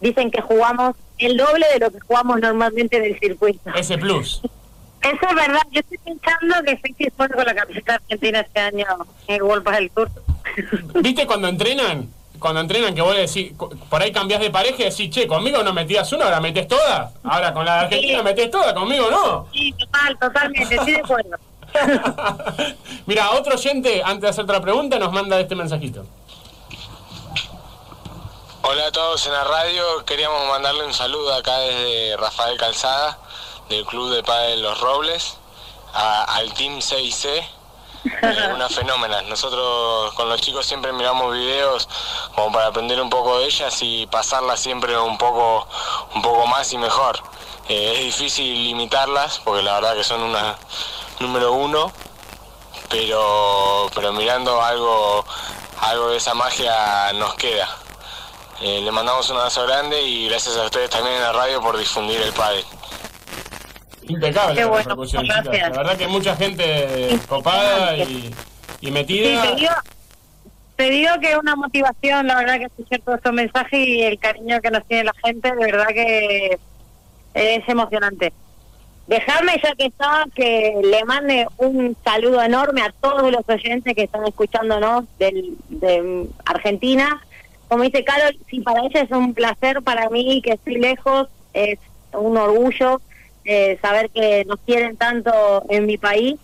dicen 0.00 0.30
que 0.30 0.40
jugamos 0.40 0.96
el 1.18 1.36
doble 1.36 1.66
de 1.72 1.78
lo 1.78 1.90
que 1.90 2.00
jugamos 2.00 2.40
normalmente 2.40 3.00
del 3.00 3.18
circuito. 3.18 3.70
Ese 3.74 3.98
plus. 3.98 4.42
Eso 5.02 5.28
es 5.30 5.34
verdad, 5.34 5.62
yo 5.70 5.80
estoy 5.80 5.98
pensando 5.98 6.54
que 6.64 6.92
que 6.92 7.10
fue 7.10 7.28
con 7.30 7.44
la 7.44 7.54
camiseta 7.54 7.94
argentina 7.94 8.40
este 8.40 8.60
año 8.60 8.86
en 9.28 9.36
el 9.36 9.42
World 9.42 9.66
del 9.70 9.90
Tour. 9.90 10.10
¿Viste 11.02 11.26
cuando 11.26 11.48
entrenan? 11.48 12.08
Cuando 12.40 12.60
entrenan 12.60 12.94
que 12.94 13.02
vos 13.02 13.14
le 13.14 13.26
decís, 13.26 13.52
por 13.88 14.02
ahí 14.02 14.10
cambiás 14.12 14.40
de 14.40 14.50
pareja 14.50 14.76
y 14.82 14.84
decís, 14.90 15.10
che, 15.10 15.26
conmigo 15.28 15.62
no 15.62 15.72
metías 15.72 16.10
una, 16.12 16.24
ahora 16.24 16.40
metés 16.40 16.66
todas. 16.66 17.12
Ahora 17.22 17.52
con 17.54 17.64
la 17.64 17.74
de 17.74 17.80
Argentina 17.84 18.18
Sí. 18.18 18.24
metés 18.24 18.50
todas, 18.50 18.72
conmigo 18.72 19.10
no. 19.10 19.46
Sí, 19.52 19.72
total, 19.72 20.18
totalmente, 20.18 20.74
estoy 20.74 20.92
de 20.92 20.98
acuerdo. 21.00 21.36
Mira, 23.06 23.30
otro 23.30 23.54
oyente, 23.54 24.02
antes 24.04 24.22
de 24.22 24.28
hacer 24.28 24.44
otra 24.44 24.60
pregunta, 24.60 24.98
nos 24.98 25.12
manda 25.12 25.38
este 25.38 25.54
mensajito. 25.54 26.04
Hola 28.62 28.86
a 28.86 28.92
todos 28.92 29.26
en 29.26 29.32
la 29.32 29.44
radio, 29.44 30.04
queríamos 30.04 30.46
mandarle 30.48 30.84
un 30.84 30.92
saludo 30.94 31.34
acá 31.34 31.58
desde 31.58 32.16
Rafael 32.16 32.56
Calzada, 32.58 33.18
del 33.68 33.84
Club 33.86 34.10
de 34.14 34.22
Padel 34.22 34.62
Los 34.62 34.80
Robles, 34.80 35.38
a- 35.94 36.24
al 36.36 36.52
Team 36.54 36.78
6C, 36.80 37.42
eh, 38.04 38.48
una 38.54 38.68
fenómena. 38.68 39.22
Nosotros 39.22 40.12
con 40.14 40.28
los 40.28 40.40
chicos 40.40 40.66
siempre 40.66 40.92
miramos 40.92 41.32
videos 41.32 41.88
como 42.34 42.52
para 42.52 42.66
aprender 42.66 43.00
un 43.00 43.10
poco 43.10 43.38
de 43.38 43.46
ellas 43.46 43.76
y 43.82 44.06
pasarlas 44.06 44.60
siempre 44.60 44.98
un 44.98 45.18
poco, 45.18 45.66
un 46.14 46.22
poco 46.22 46.46
más 46.46 46.72
y 46.72 46.78
mejor. 46.78 47.20
Eh, 47.68 47.92
es 47.94 48.00
difícil 48.00 48.64
limitarlas 48.64 49.40
porque 49.44 49.62
la 49.62 49.74
verdad 49.74 49.94
que 49.94 50.04
son 50.04 50.22
una 50.22 50.56
número 51.20 51.52
uno, 51.52 51.92
pero, 52.88 53.88
pero 53.94 54.12
mirando 54.12 54.60
algo, 54.62 55.24
algo 55.80 56.08
de 56.08 56.16
esa 56.16 56.34
magia 56.34 57.12
nos 57.14 57.34
queda. 57.34 57.68
Eh, 58.60 58.80
le 58.82 58.90
mandamos 58.90 59.30
un 59.30 59.38
abrazo 59.38 59.62
grande 59.66 60.02
y 60.02 60.28
gracias 60.28 60.56
a 60.56 60.64
ustedes 60.64 60.90
también 60.90 61.16
en 61.16 61.22
la 61.22 61.32
radio 61.32 61.62
por 61.62 61.78
difundir 61.78 62.20
el 62.20 62.32
pádel. 62.32 62.64
Impecable 64.10 64.54
Qué 64.54 64.60
la 64.62 64.66
bueno, 64.66 65.06
chicas. 65.06 65.24
gracias. 65.44 65.70
La 65.70 65.76
verdad 65.78 65.96
que 65.96 66.08
mucha 66.08 66.36
gente 66.36 67.18
copada 67.28 67.96
y, 67.96 68.30
y 68.80 68.86
Sí, 68.86 68.90
metida. 68.90 69.42
te 69.42 69.54
digo, 69.56 69.72
te 70.76 70.90
digo 70.90 71.10
que 71.20 71.32
es 71.32 71.36
una 71.38 71.56
motivación, 71.56 72.26
la 72.26 72.36
verdad 72.36 72.58
que 72.58 72.64
escuchar 72.64 73.00
todos 73.00 73.18
estos 73.18 73.32
mensajes 73.32 73.78
y 73.86 74.02
el 74.02 74.18
cariño 74.18 74.60
que 74.60 74.70
nos 74.70 74.84
tiene 74.86 75.04
la 75.04 75.12
gente, 75.24 75.50
de 75.54 75.64
verdad 75.64 75.88
que 75.88 76.58
es 77.34 77.68
emocionante. 77.68 78.32
Dejadme 79.06 79.60
ya 79.62 79.74
que 79.74 79.86
está, 79.86 80.24
que 80.34 80.72
le 80.84 81.04
mande 81.04 81.46
un 81.58 81.96
saludo 82.04 82.42
enorme 82.42 82.82
a 82.82 82.92
todos 83.00 83.30
los 83.32 83.42
oyentes 83.48 83.94
que 83.94 84.04
están 84.04 84.24
escuchándonos 84.24 85.04
del, 85.18 85.56
de 85.68 86.26
Argentina. 86.44 87.20
Como 87.68 87.82
dice 87.82 88.04
Carol, 88.04 88.36
si 88.48 88.60
para 88.60 88.80
ella 88.86 89.00
es 89.02 89.10
un 89.10 89.34
placer, 89.34 89.82
para 89.82 90.08
mí 90.10 90.40
que 90.42 90.52
estoy 90.52 90.76
lejos 90.76 91.28
es 91.54 91.78
un 92.12 92.36
orgullo 92.36 93.00
eh, 93.44 93.78
saber 93.80 94.10
que 94.10 94.44
nos 94.44 94.58
quieren 94.60 94.96
tanto 94.96 95.64
en 95.68 95.86
mi 95.86 95.98
país. 95.98 96.38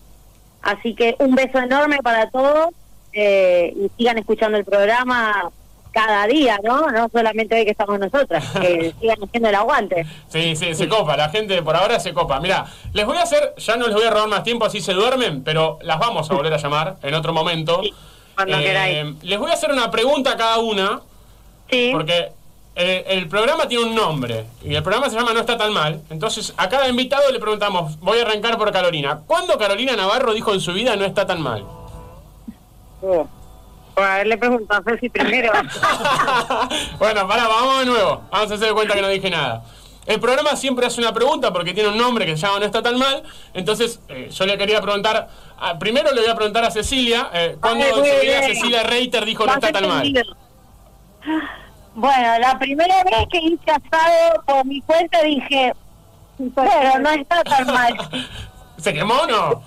Así 0.61 0.95
que 0.95 1.15
un 1.19 1.35
beso 1.35 1.59
enorme 1.59 1.99
para 1.99 2.29
todos 2.29 2.69
eh, 3.13 3.73
y 3.75 3.89
sigan 3.97 4.17
escuchando 4.17 4.57
el 4.57 4.65
programa 4.65 5.49
cada 5.91 6.27
día, 6.27 6.59
¿no? 6.63 6.91
No 6.91 7.09
solamente 7.09 7.55
hoy 7.55 7.65
que 7.65 7.71
estamos 7.71 7.97
nosotras, 7.99 8.43
que 8.61 8.93
sigan 8.99 9.17
haciendo 9.23 9.49
el 9.49 9.55
aguante. 9.55 10.05
Sí, 10.29 10.55
sí, 10.55 10.75
se 10.75 10.87
copa, 10.87 11.17
la 11.17 11.29
gente 11.29 11.61
por 11.63 11.75
ahora 11.75 11.99
se 11.99 12.13
copa. 12.13 12.39
Mira, 12.39 12.65
les 12.93 13.05
voy 13.05 13.17
a 13.17 13.23
hacer, 13.23 13.53
ya 13.57 13.77
no 13.77 13.87
les 13.87 13.95
voy 13.95 14.05
a 14.05 14.11
robar 14.11 14.27
más 14.27 14.43
tiempo 14.43 14.65
así 14.65 14.81
se 14.81 14.93
duermen, 14.93 15.43
pero 15.43 15.79
las 15.81 15.97
vamos 15.97 16.29
a 16.29 16.35
volver 16.35 16.53
a 16.53 16.57
llamar 16.57 16.97
en 17.01 17.13
otro 17.13 17.33
momento. 17.33 17.81
cuando 18.35 18.57
Eh, 18.57 18.63
queráis. 18.63 19.23
Les 19.23 19.39
voy 19.39 19.49
a 19.49 19.53
hacer 19.55 19.71
una 19.71 19.89
pregunta 19.89 20.33
a 20.33 20.37
cada 20.37 20.59
una. 20.59 21.01
Sí. 21.71 21.89
Porque 21.91 22.31
eh, 22.77 23.05
el 23.07 23.27
programa 23.27 23.67
tiene 23.67 23.85
un 23.85 23.95
nombre 23.95 24.45
y 24.63 24.75
el 24.75 24.83
programa 24.83 25.09
se 25.09 25.15
llama 25.17 25.33
No 25.33 25.39
está 25.39 25.57
tan 25.57 25.73
mal. 25.73 26.01
Entonces 26.09 26.53
a 26.57 26.69
cada 26.69 26.87
invitado 26.87 27.31
le 27.31 27.39
preguntamos, 27.39 27.99
voy 27.99 28.19
a 28.19 28.21
arrancar 28.21 28.57
por 28.57 28.71
Carolina. 28.71 29.21
¿Cuándo 29.25 29.57
Carolina 29.57 29.95
Navarro 29.95 30.33
dijo 30.33 30.53
en 30.53 30.61
su 30.61 30.73
vida 30.73 30.95
no 30.95 31.03
está 31.05 31.25
tan 31.25 31.41
mal? 31.41 31.65
Oh. 33.01 33.27
Por 33.95 34.03
haberle 34.03 34.37
preguntado 34.37 34.79
a 34.85 34.91
Ceci 34.91 35.09
primero. 35.09 35.51
Bueno, 36.99 37.27
pará, 37.27 37.47
vamos 37.47 37.79
de 37.79 37.85
nuevo. 37.87 38.21
Vamos 38.31 38.51
a 38.51 38.53
hacer 38.53 38.67
de 38.67 38.73
cuenta 38.73 38.93
que 38.93 39.01
no 39.01 39.07
dije 39.07 39.29
nada. 39.29 39.63
El 40.05 40.19
programa 40.19 40.55
siempre 40.55 40.85
hace 40.85 41.01
una 41.01 41.13
pregunta 41.13 41.51
porque 41.51 41.73
tiene 41.73 41.89
un 41.89 41.97
nombre 41.97 42.25
que 42.25 42.37
se 42.37 42.45
llama 42.45 42.59
No 42.59 42.65
está 42.65 42.81
tan 42.83 42.97
mal. 42.97 43.23
Entonces, 43.53 43.99
eh, 44.07 44.29
yo 44.31 44.45
le 44.45 44.57
quería 44.57 44.81
preguntar. 44.81 45.27
ah, 45.59 45.77
primero 45.79 46.11
le 46.13 46.21
voy 46.21 46.29
a 46.29 46.35
preguntar 46.35 46.63
a 46.63 46.71
Cecilia. 46.71 47.29
Eh, 47.33 47.57
¿Cuándo 47.59 47.83
Ay, 47.85 47.89
en 47.91 47.99
muy 47.99 48.09
su 48.09 48.15
vida 48.21 48.39
bien. 48.39 48.55
Cecilia 48.55 48.83
Reiter 48.83 49.25
dijo 49.25 49.45
No 49.45 49.53
está 49.53 49.71
tan 49.71 49.87
mal? 49.87 50.13
Bueno, 51.97 52.37
la 52.37 52.59
primera 52.59 53.03
vez 53.05 53.25
que 53.31 53.39
hice 53.39 53.71
asado 53.71 54.43
por 54.45 54.63
mi 54.65 54.79
cuenta 54.81 55.19
dije, 55.23 55.73
pero 56.37 56.99
no 56.99 57.09
está 57.09 57.43
tan 57.43 57.65
mal. 57.65 57.97
¿Se 58.77 58.93
quemó 58.93 59.15
o 59.15 59.25
no? 59.25 59.63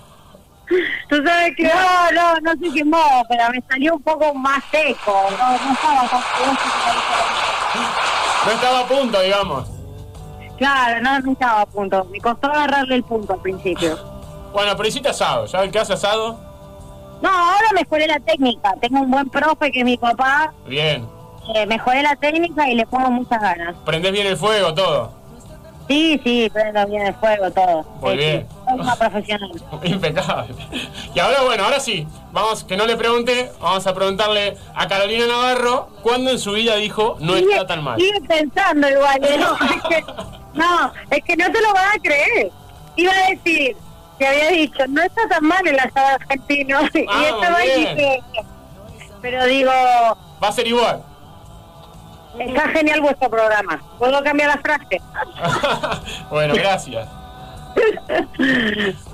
Tú 1.09 1.21
sabes 1.25 1.53
que 1.57 1.63
no, 1.63 2.11
no, 2.13 2.39
no 2.39 2.51
se 2.53 2.73
quemó, 2.73 3.03
pero 3.27 3.49
me 3.49 3.61
salió 3.69 3.95
un 3.95 4.01
poco 4.01 4.33
más 4.33 4.63
seco. 4.71 5.13
No, 5.37 5.49
no 5.49 5.73
estaba 5.73 6.07
tan 6.07 6.21
No 8.45 8.51
estaba 8.53 8.79
a 8.79 8.85
punto, 8.85 9.19
digamos. 9.19 9.67
Claro, 10.57 11.01
no, 11.01 11.19
no 11.19 11.31
estaba 11.33 11.61
a 11.63 11.65
punto. 11.65 12.05
Me 12.05 12.21
costó 12.21 12.47
agarrarle 12.47 12.95
el 12.95 13.03
punto 13.03 13.33
al 13.33 13.41
principio. 13.41 13.99
Bueno, 14.53 14.71
pero 14.77 14.87
hiciste 14.87 15.09
asado. 15.09 15.49
¿Sabes 15.49 15.69
que 15.69 15.79
hace 15.79 15.91
asado? 15.91 16.39
No, 17.21 17.29
ahora 17.29 17.67
mejoré 17.75 18.07
la 18.07 18.21
técnica. 18.21 18.73
Tengo 18.79 19.01
un 19.01 19.11
buen 19.11 19.29
profe 19.29 19.69
que 19.69 19.79
es 19.79 19.85
mi 19.85 19.97
papá. 19.97 20.53
Bien. 20.65 21.05
Eh, 21.53 21.65
mejoré 21.65 22.03
la 22.03 22.15
técnica 22.15 22.69
y 22.69 22.75
le 22.75 22.85
pongo 22.85 23.09
muchas 23.11 23.41
ganas. 23.41 23.75
Prendés 23.85 24.11
bien 24.11 24.27
el 24.27 24.37
fuego, 24.37 24.73
todo. 24.73 25.19
Sí, 25.87 26.21
sí, 26.23 26.49
prendo 26.53 26.85
bien 26.87 27.07
el 27.07 27.13
fuego, 27.15 27.51
todo. 27.51 27.83
Muy 27.99 28.11
Sí, 28.11 28.17
bien. 28.17 28.47
sí, 28.49 28.55
soy 28.69 28.79
una 28.79 28.95
profesional. 28.95 29.51
Impecable. 29.83 30.55
Y 31.13 31.19
ahora, 31.19 31.41
bueno, 31.41 31.65
ahora 31.65 31.79
sí. 31.79 32.07
Vamos, 32.31 32.63
que 32.63 32.77
no 32.77 32.85
le 32.85 32.95
pregunte, 32.95 33.51
vamos 33.59 33.85
a 33.87 33.93
preguntarle 33.93 34.55
a 34.73 34.87
Carolina 34.87 35.27
Navarro 35.27 35.89
cuándo 36.01 36.29
en 36.31 36.39
su 36.39 36.53
vida 36.53 36.75
dijo 36.75 37.17
no 37.19 37.33
Sigue- 37.33 37.51
está 37.53 37.67
tan 37.67 37.83
mal. 37.83 37.99
Sigue 37.99 38.21
pensando 38.21 38.87
igual, 38.89 39.19
¿eh? 39.23 39.37
no, 39.39 39.55
es 39.65 39.81
que, 39.89 40.03
no, 40.53 40.93
es 41.09 41.23
que 41.25 41.35
no 41.35 41.51
te 41.51 41.61
lo 41.61 41.73
van 41.73 41.87
a 41.97 42.01
creer. 42.01 42.51
Iba 42.95 43.11
a 43.11 43.29
decir 43.31 43.75
que 44.17 44.27
había 44.27 44.49
dicho, 44.51 44.87
no 44.87 45.01
está 45.01 45.27
tan 45.27 45.43
mal 45.43 45.67
el 45.67 45.77
asado 45.79 46.07
argentino. 46.21 46.79
y 46.93 47.05
Ah, 47.09 47.23
esta 47.27 47.57
vez 47.57 47.77
bien. 47.77 47.97
dije, 47.97 48.19
pero 49.21 49.45
digo, 49.45 49.71
Va 50.41 50.47
a 50.47 50.51
ser 50.53 50.67
igual. 50.67 51.01
Está 52.39 52.69
genial 52.69 53.01
vuestro 53.01 53.29
programa. 53.29 53.81
¿Puedo 53.97 54.23
cambiar 54.23 54.49
la 54.49 54.57
frase? 54.61 55.01
Bueno, 56.29 56.53
gracias. 56.55 57.07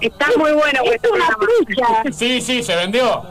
Está 0.01 0.28
muy 0.38 0.51
bueno 0.53 0.82
vuestro 0.84 1.11
programa. 1.11 2.03
Sí, 2.11 2.41
sí, 2.41 2.63
se 2.63 2.76
vendió. 2.76 3.24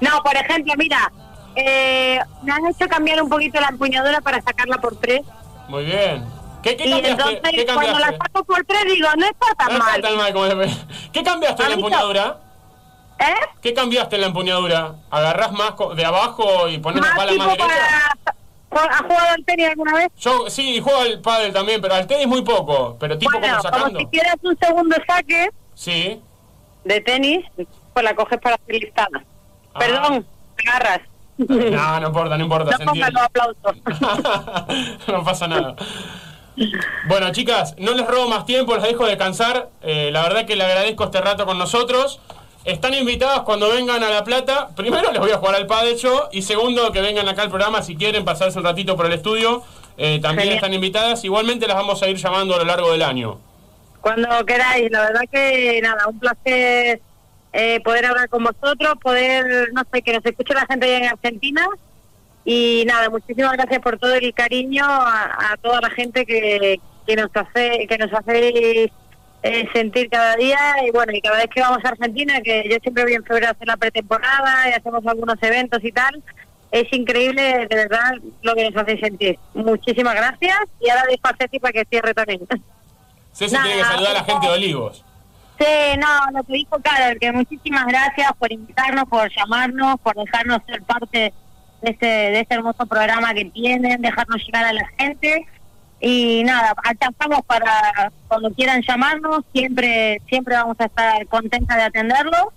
No, 0.00 0.22
por 0.22 0.36
ejemplo, 0.36 0.72
mira, 0.76 1.10
eh, 1.56 2.18
me 2.42 2.52
han 2.52 2.66
hecho 2.66 2.86
cambiar 2.88 3.22
un 3.22 3.28
poquito 3.28 3.60
la 3.60 3.68
empuñadura 3.68 4.20
para 4.20 4.40
sacarla 4.42 4.78
por 4.78 4.96
tres. 4.96 5.22
Muy 5.68 5.84
bien. 5.84 6.24
¿Qué, 6.62 6.76
qué 6.76 6.86
y 6.86 6.90
cambiaste? 6.92 7.22
entonces 7.22 7.64
¿Qué 7.64 7.72
cuando 7.72 7.98
la 7.98 8.12
saco 8.16 8.44
por 8.44 8.64
tres 8.64 8.84
digo, 8.86 9.08
no 9.16 9.26
está 9.26 9.54
tan 9.56 9.72
No 9.74 9.78
mal. 9.78 9.96
está 9.96 10.08
tan 10.08 10.16
mal 10.16 10.32
como 10.32 10.46
le- 10.46 10.76
¿Qué 11.12 11.22
cambiaste 11.22 11.62
en 11.62 11.68
la 11.68 11.74
empuñadura? 11.74 12.38
¿Eh? 13.18 13.34
¿Qué 13.62 13.72
cambiaste 13.74 14.16
en 14.16 14.22
la 14.22 14.26
empuñadura? 14.28 14.96
¿Agarrás 15.10 15.52
más 15.52 15.74
de 15.96 16.04
abajo 16.04 16.68
y 16.68 16.78
pones 16.78 17.02
la 17.04 17.14
pala 17.14 17.32
más 17.32 17.46
derecha? 17.48 17.66
para... 18.70 18.88
¿Has 18.90 19.02
jugado 19.02 19.28
al 19.30 19.44
tenis 19.44 19.68
alguna 19.68 19.94
vez? 19.94 20.08
Yo 20.18 20.50
sí, 20.50 20.80
juego 20.80 21.00
al 21.00 21.20
pádel 21.20 21.52
también, 21.52 21.80
pero 21.80 21.94
al 21.94 22.08
tenis 22.08 22.26
muy 22.26 22.42
poco. 22.42 22.96
Pero 22.98 23.16
tipo 23.16 23.30
bueno, 23.38 23.46
como 23.48 23.62
sacando. 23.62 23.86
como 23.86 23.98
si 24.00 24.06
quieras 24.06 24.34
un 24.42 24.58
segundo 24.58 24.96
saque 25.06 25.48
Sí. 25.74 26.20
de 26.84 27.00
tenis, 27.00 27.44
pues 27.92 28.04
la 28.04 28.16
coges 28.16 28.40
para 28.40 28.56
hacer 28.56 28.74
listada. 28.74 29.24
Ah. 29.74 29.78
Perdón, 29.78 30.26
te 30.56 30.68
agarras. 30.68 31.00
No, 31.38 32.00
no 32.00 32.06
importa, 32.08 32.36
no 32.36 32.44
importa. 32.44 32.76
No 32.78 32.84
entiende. 32.92 33.12
los 33.12 33.22
aplausos. 33.22 35.06
no 35.08 35.24
pasa 35.24 35.46
nada. 35.48 35.76
Bueno, 37.08 37.32
chicas, 37.32 37.74
no 37.78 37.92
les 37.94 38.06
robo 38.06 38.28
más 38.28 38.44
tiempo, 38.46 38.74
les 38.74 38.84
dejo 38.84 39.06
descansar. 39.06 39.70
Eh, 39.82 40.10
la 40.12 40.22
verdad 40.22 40.46
que 40.46 40.54
le 40.56 40.64
agradezco 40.64 41.04
este 41.04 41.20
rato 41.20 41.46
con 41.46 41.58
nosotros. 41.58 42.20
Están 42.64 42.94
invitadas 42.94 43.40
cuando 43.40 43.70
vengan 43.70 44.02
a 44.02 44.08
La 44.08 44.24
Plata. 44.24 44.70
Primero 44.74 45.12
les 45.12 45.20
voy 45.20 45.30
a 45.30 45.36
jugar 45.36 45.54
al 45.54 45.66
pádel 45.66 45.96
yo 45.98 46.30
y 46.32 46.40
segundo 46.40 46.90
que 46.92 47.02
vengan 47.02 47.28
acá 47.28 47.42
al 47.42 47.50
programa 47.50 47.82
si 47.82 47.94
quieren 47.94 48.24
pasarse 48.24 48.58
un 48.58 48.64
ratito 48.64 48.96
por 48.96 49.04
el 49.04 49.12
estudio. 49.12 49.62
Eh, 49.98 50.18
también 50.20 50.44
Genial. 50.44 50.56
están 50.56 50.74
invitadas. 50.74 51.24
Igualmente 51.24 51.66
las 51.66 51.76
vamos 51.76 52.02
a 52.02 52.08
ir 52.08 52.16
llamando 52.16 52.54
a 52.54 52.58
lo 52.58 52.64
largo 52.64 52.90
del 52.90 53.02
año. 53.02 53.38
Cuando 54.00 54.28
queráis, 54.46 54.90
la 54.90 55.02
verdad 55.02 55.22
que 55.30 55.80
nada, 55.82 56.06
un 56.08 56.18
placer 56.18 57.00
eh, 57.52 57.80
poder 57.84 58.06
hablar 58.06 58.28
con 58.30 58.44
vosotros, 58.44 58.94
poder, 59.02 59.70
no 59.74 59.82
sé, 59.92 60.00
que 60.00 60.14
nos 60.14 60.24
escuche 60.24 60.54
la 60.54 60.66
gente 60.66 60.96
en 60.96 61.04
Argentina. 61.04 61.66
Y 62.46 62.84
nada, 62.86 63.10
muchísimas 63.10 63.52
gracias 63.52 63.80
por 63.80 63.98
todo 63.98 64.14
el 64.14 64.32
cariño 64.32 64.84
a, 64.86 65.52
a 65.52 65.56
toda 65.58 65.82
la 65.82 65.90
gente 65.90 66.24
que, 66.24 66.80
que 67.06 67.16
nos 67.16 67.30
hace 67.34 67.86
que 67.86 67.98
nos 67.98 68.12
hace 68.12 68.90
eh, 69.46 69.68
sentir 69.74 70.08
cada 70.08 70.36
día 70.36 70.58
y 70.86 70.90
bueno, 70.90 71.12
y 71.12 71.20
cada 71.20 71.36
vez 71.36 71.48
que 71.54 71.60
vamos 71.60 71.84
a 71.84 71.88
Argentina, 71.88 72.40
que 72.40 72.66
yo 72.66 72.78
siempre 72.80 73.04
voy 73.04 73.12
en 73.12 73.24
febrero 73.24 73.48
a 73.48 73.50
hacer 73.50 73.68
la 73.68 73.76
pretemporada 73.76 74.70
y 74.70 74.72
hacemos 74.72 75.06
algunos 75.06 75.36
eventos 75.42 75.84
y 75.84 75.92
tal, 75.92 76.22
es 76.70 76.90
increíble 76.90 77.66
de 77.68 77.76
verdad 77.76 78.14
lo 78.40 78.54
que 78.54 78.70
nos 78.70 78.82
hace 78.82 78.98
sentir. 78.98 79.38
Muchísimas 79.52 80.14
gracias 80.14 80.58
y 80.80 80.88
ahora 80.88 81.04
dejo 81.10 81.28
a 81.28 81.36
Ceci 81.38 81.58
para 81.58 81.72
que 81.72 81.84
cierre 81.84 82.14
también. 82.14 82.40
Ceci 83.34 83.54
tiene 83.54 83.76
que 83.76 83.84
saludar 83.84 84.12
a 84.12 84.20
la 84.20 84.24
gente 84.24 84.46
de 84.46 84.52
Olivos. 84.54 85.04
Sí, 85.58 85.98
no, 85.98 86.38
lo 86.38 86.42
que 86.44 86.52
dijo 86.54 86.78
Carol, 86.82 87.18
que 87.20 87.30
muchísimas 87.30 87.84
gracias 87.84 88.32
por 88.38 88.50
invitarnos, 88.50 89.04
por 89.10 89.30
llamarnos, 89.30 90.00
por 90.00 90.14
dejarnos 90.16 90.62
ser 90.66 90.82
parte 90.84 91.34
de 91.82 91.90
este, 91.90 92.06
de 92.06 92.40
este 92.40 92.54
hermoso 92.54 92.86
programa 92.86 93.34
que 93.34 93.44
tienen, 93.44 94.00
dejarnos 94.00 94.42
llegar 94.42 94.64
a 94.64 94.72
la 94.72 94.86
gente. 94.98 95.46
Y 96.00 96.42
nada, 96.44 96.74
acá 96.76 97.08
estamos 97.10 97.40
para 97.46 98.12
cuando 98.28 98.50
quieran 98.52 98.82
llamarnos, 98.82 99.44
siempre 99.52 100.20
siempre 100.28 100.54
vamos 100.54 100.76
a 100.78 100.84
estar 100.86 101.26
contentas 101.28 101.76
de 101.76 101.82
atenderlos. 101.82 102.48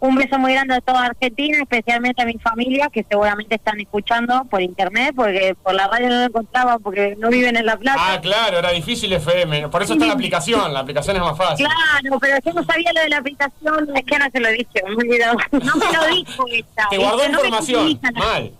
Un 0.00 0.14
beso 0.14 0.38
muy 0.38 0.54
grande 0.54 0.74
a 0.74 0.80
toda 0.80 1.04
Argentina, 1.04 1.58
especialmente 1.60 2.22
a 2.22 2.24
mi 2.24 2.38
familia, 2.38 2.88
que 2.90 3.04
seguramente 3.06 3.56
están 3.56 3.78
escuchando 3.80 4.46
por 4.46 4.62
internet, 4.62 5.12
porque 5.14 5.54
por 5.62 5.74
la 5.74 5.88
radio 5.88 6.08
no 6.08 6.20
lo 6.20 6.24
encontraban, 6.24 6.80
porque 6.82 7.16
no 7.18 7.28
viven 7.28 7.54
en 7.56 7.66
La 7.66 7.76
Plata. 7.76 8.00
Ah, 8.00 8.18
claro, 8.18 8.58
era 8.58 8.70
difícil 8.70 9.12
FM. 9.12 9.68
Por 9.68 9.82
eso 9.82 9.92
está 9.92 10.06
la 10.06 10.14
aplicación. 10.14 10.72
La 10.72 10.80
aplicación 10.80 11.16
es 11.16 11.22
más 11.22 11.36
fácil. 11.36 11.66
Claro, 11.66 12.18
pero 12.18 12.36
yo 12.42 12.52
no 12.54 12.64
sabía 12.64 12.92
lo 12.94 13.00
de 13.02 13.08
la 13.10 13.18
aplicación, 13.18 13.94
es 13.94 14.04
que 14.04 14.18
no 14.18 14.30
se 14.30 14.40
lo 14.40 14.48
dije, 14.48 14.82
me. 14.86 15.18
No 15.64 15.74
me 15.76 15.92
lo 15.92 16.14
dijo 16.14 16.44
esta. 16.50 16.88
Te 16.88 16.96
guardó 16.96 17.28
no 17.28 17.34
información. 17.34 18.00
Mal. 18.14 18.52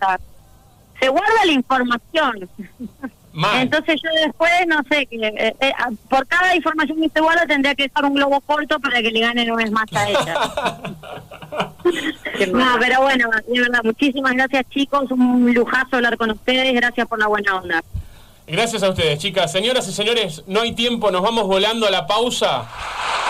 Se 0.99 1.09
guarda 1.09 1.45
la 1.45 1.51
información. 1.51 2.49
Mal. 3.33 3.61
Entonces 3.61 4.01
yo 4.03 4.09
después, 4.25 4.51
no 4.67 4.77
sé, 4.89 5.05
que 5.05 5.15
eh, 5.15 5.55
eh, 5.59 5.73
a- 5.77 5.89
por 6.09 6.27
cada 6.27 6.55
información 6.55 6.99
que 7.01 7.09
se 7.09 7.21
guarda 7.21 7.45
tendría 7.45 7.75
que 7.75 7.83
dejar 7.83 8.05
un 8.05 8.15
globo 8.15 8.41
corto 8.41 8.79
para 8.79 9.01
que 9.01 9.11
le 9.11 9.21
ganen 9.21 9.49
un 9.49 9.57
mes 9.57 9.71
más 9.71 9.85
a 9.93 10.09
ella. 10.09 10.35
no, 12.51 12.75
pero 12.79 13.01
bueno, 13.01 13.29
de 13.47 13.61
verdad, 13.61 13.81
muchísimas 13.83 14.33
gracias 14.33 14.65
chicos, 14.69 15.09
un 15.11 15.53
lujazo 15.53 15.97
hablar 15.97 16.17
con 16.17 16.31
ustedes, 16.31 16.73
gracias 16.73 17.07
por 17.07 17.19
la 17.19 17.27
buena 17.27 17.55
onda. 17.55 17.81
Gracias 18.47 18.83
a 18.83 18.89
ustedes, 18.89 19.19
chicas. 19.19 19.51
Señoras 19.51 19.87
y 19.87 19.93
señores, 19.93 20.43
no 20.47 20.61
hay 20.61 20.73
tiempo, 20.73 21.09
nos 21.09 21.21
vamos 21.21 21.47
volando 21.47 21.87
a 21.87 21.91
la 21.91 22.05
pausa. 22.05 22.65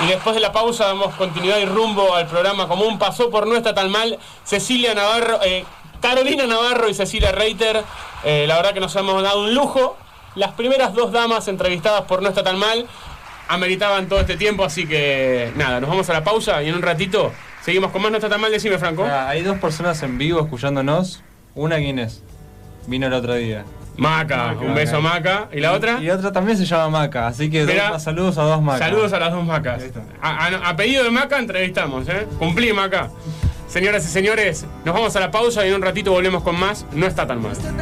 Y 0.03 0.07
después 0.07 0.33
de 0.33 0.41
la 0.41 0.51
pausa 0.51 0.87
damos 0.87 1.13
continuidad 1.15 1.59
y 1.59 1.65
rumbo 1.65 2.15
al 2.15 2.25
programa 2.25 2.67
común. 2.67 2.97
Pasó 2.97 3.29
por 3.29 3.45
No 3.45 3.55
está 3.55 3.75
tan 3.75 3.91
mal 3.91 4.17
Cecilia 4.43 4.95
Navarro, 4.95 5.39
eh, 5.43 5.63
Carolina 6.01 6.45
Navarro 6.47 6.89
y 6.89 6.93
Cecilia 6.93 7.31
Reiter. 7.31 7.83
Eh, 8.23 8.45
la 8.47 8.55
verdad 8.57 8.73
que 8.73 8.79
nos 8.79 8.95
hemos 8.95 9.21
dado 9.23 9.41
un 9.43 9.53
lujo. 9.53 9.97
Las 10.35 10.51
primeras 10.53 10.93
dos 10.93 11.11
damas 11.11 11.47
entrevistadas 11.47 12.03
por 12.03 12.21
No 12.21 12.29
está 12.29 12.43
tan 12.43 12.57
mal 12.57 12.85
ameritaban 13.47 14.07
todo 14.07 14.21
este 14.21 14.37
tiempo, 14.37 14.63
así 14.63 14.87
que 14.87 15.51
nada, 15.57 15.81
nos 15.81 15.89
vamos 15.89 16.09
a 16.09 16.13
la 16.13 16.23
pausa 16.23 16.63
y 16.63 16.69
en 16.69 16.75
un 16.75 16.81
ratito 16.81 17.33
seguimos 17.65 17.91
con 17.91 18.01
más 18.01 18.09
No 18.11 18.17
está 18.17 18.29
tan 18.29 18.39
mal. 18.39 18.49
Decime, 18.51 18.77
Franco. 18.77 19.03
Ah, 19.05 19.27
hay 19.27 19.41
dos 19.43 19.57
personas 19.59 20.01
en 20.03 20.17
vivo 20.17 20.39
escuchándonos. 20.39 21.21
Una, 21.53 21.75
¿quién 21.77 21.99
es? 21.99 22.23
Vino 22.87 23.07
el 23.07 23.13
otro 23.13 23.33
día. 23.35 23.65
Maca, 23.97 24.55
un 24.59 24.73
beso 24.73 24.97
a 24.97 24.99
Maca. 25.01 25.49
¿Y 25.51 25.59
la 25.59 25.73
otra? 25.73 25.99
Y 26.01 26.09
otra 26.09 26.31
también 26.31 26.57
se 26.57 26.65
llama 26.65 26.87
Maca, 26.89 27.27
así 27.27 27.49
que 27.49 27.65
dos 27.65 28.01
saludos 28.01 28.37
a 28.37 28.43
dos 28.43 28.61
Macas. 28.61 28.87
Saludos 28.87 29.11
a 29.11 29.19
las 29.19 29.33
dos 29.33 29.43
Macas. 29.43 29.83
A, 30.21 30.45
a- 30.47 30.69
a 30.69 30.75
pedido 30.77 31.03
de 31.03 31.11
Maca 31.11 31.37
entrevistamos, 31.37 32.07
¿eh? 32.07 32.25
Cumplí, 32.39 32.71
Maca. 32.71 33.09
Señoras 33.71 34.03
y 34.03 34.09
señores, 34.09 34.65
nos 34.83 34.93
vamos 34.93 35.15
a 35.15 35.21
la 35.21 35.31
pausa 35.31 35.65
y 35.65 35.69
en 35.69 35.75
un 35.75 35.81
ratito 35.81 36.11
volvemos 36.11 36.43
con 36.43 36.59
más. 36.59 36.85
No 36.91 37.07
está 37.07 37.25
tan 37.25 37.41
mal. 37.41 37.55
frenar 37.55 37.79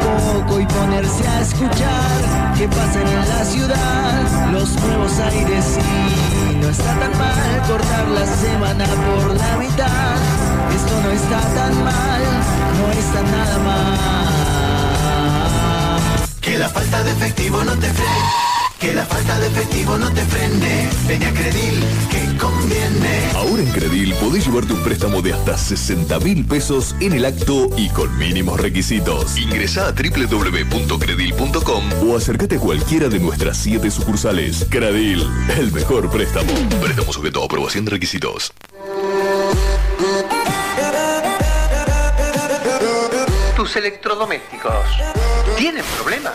un 0.00 0.40
poco 0.40 0.60
y 0.60 0.64
ponerse 0.64 1.28
a 1.28 1.42
escuchar 1.42 2.54
qué 2.56 2.66
pasa 2.68 3.02
en 3.02 3.28
la 3.28 3.44
ciudad, 3.44 4.22
los 4.50 4.70
nuevos 4.80 5.18
aires 5.18 5.76
y 5.76 6.54
no 6.56 6.70
está 6.70 6.98
tan 6.98 7.18
mal 7.18 7.62
cortar 7.68 8.08
la 8.08 8.24
semana 8.24 8.86
por 8.86 9.34
la 9.34 9.56
mitad. 9.58 10.16
Esto 10.74 10.98
no 11.02 11.10
está 11.10 11.40
tan 11.40 11.84
mal, 11.84 12.22
no 12.78 12.90
está 12.92 13.22
nada 13.24 13.58
mal. 13.58 13.98
Que 16.40 16.56
la 16.56 16.70
falta 16.70 17.04
de 17.04 17.10
efectivo 17.10 17.62
no 17.62 17.72
te 17.72 17.90
frene. 17.90 18.45
Que 18.78 18.92
la 18.92 19.06
falta 19.06 19.38
de 19.40 19.46
efectivo 19.46 19.96
no 19.96 20.12
te 20.12 20.22
frene. 20.26 20.88
Peña 21.06 21.32
Credil, 21.32 21.82
que 22.10 22.36
conviene. 22.36 23.30
Ahora 23.34 23.62
en 23.62 23.70
Credil 23.70 24.12
podés 24.14 24.46
llevar 24.46 24.66
tu 24.66 24.76
préstamo 24.82 25.22
de 25.22 25.32
hasta 25.32 25.56
60 25.56 26.18
mil 26.20 26.44
pesos 26.44 26.94
en 27.00 27.14
el 27.14 27.24
acto 27.24 27.68
y 27.76 27.88
con 27.90 28.18
mínimos 28.18 28.60
requisitos. 28.60 29.38
Ingresá 29.38 29.88
a 29.88 29.92
www.credil.com 29.92 31.84
o 32.08 32.16
acércate 32.16 32.56
a 32.56 32.58
cualquiera 32.60 33.08
de 33.08 33.18
nuestras 33.18 33.56
7 33.56 33.90
sucursales. 33.90 34.66
Credil, 34.68 35.26
el 35.58 35.72
mejor 35.72 36.10
préstamo. 36.10 36.52
Préstamo 36.82 37.12
sujeto 37.12 37.42
a 37.42 37.46
aprobación 37.46 37.86
de 37.86 37.92
requisitos. 37.92 38.52
Tus 43.56 43.74
electrodomésticos. 43.76 44.86
¿Tienen 45.56 45.84
problemas? 45.96 46.34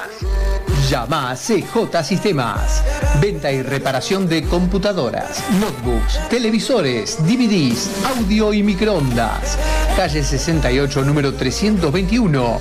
Llama 0.92 1.32
a 1.32 1.36
CJ 1.38 2.04
Sistemas. 2.04 2.84
Venta 3.22 3.50
y 3.50 3.62
reparación 3.62 4.28
de 4.28 4.44
computadoras, 4.44 5.42
notebooks, 5.58 6.20
televisores, 6.28 7.18
DVDs, 7.26 7.90
audio 8.18 8.54
y 8.54 8.62
microondas. 8.62 9.58
Calle 9.96 10.22
68, 10.22 11.06
número 11.06 11.34
321. 11.34 12.60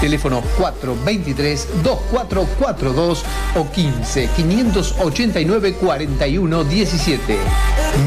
Teléfono 0.00 0.42
423-2442 0.58 3.22
o 3.54 3.70
15 3.70 4.30
589 4.34 5.74
41 5.74 6.64
17. 6.64 7.38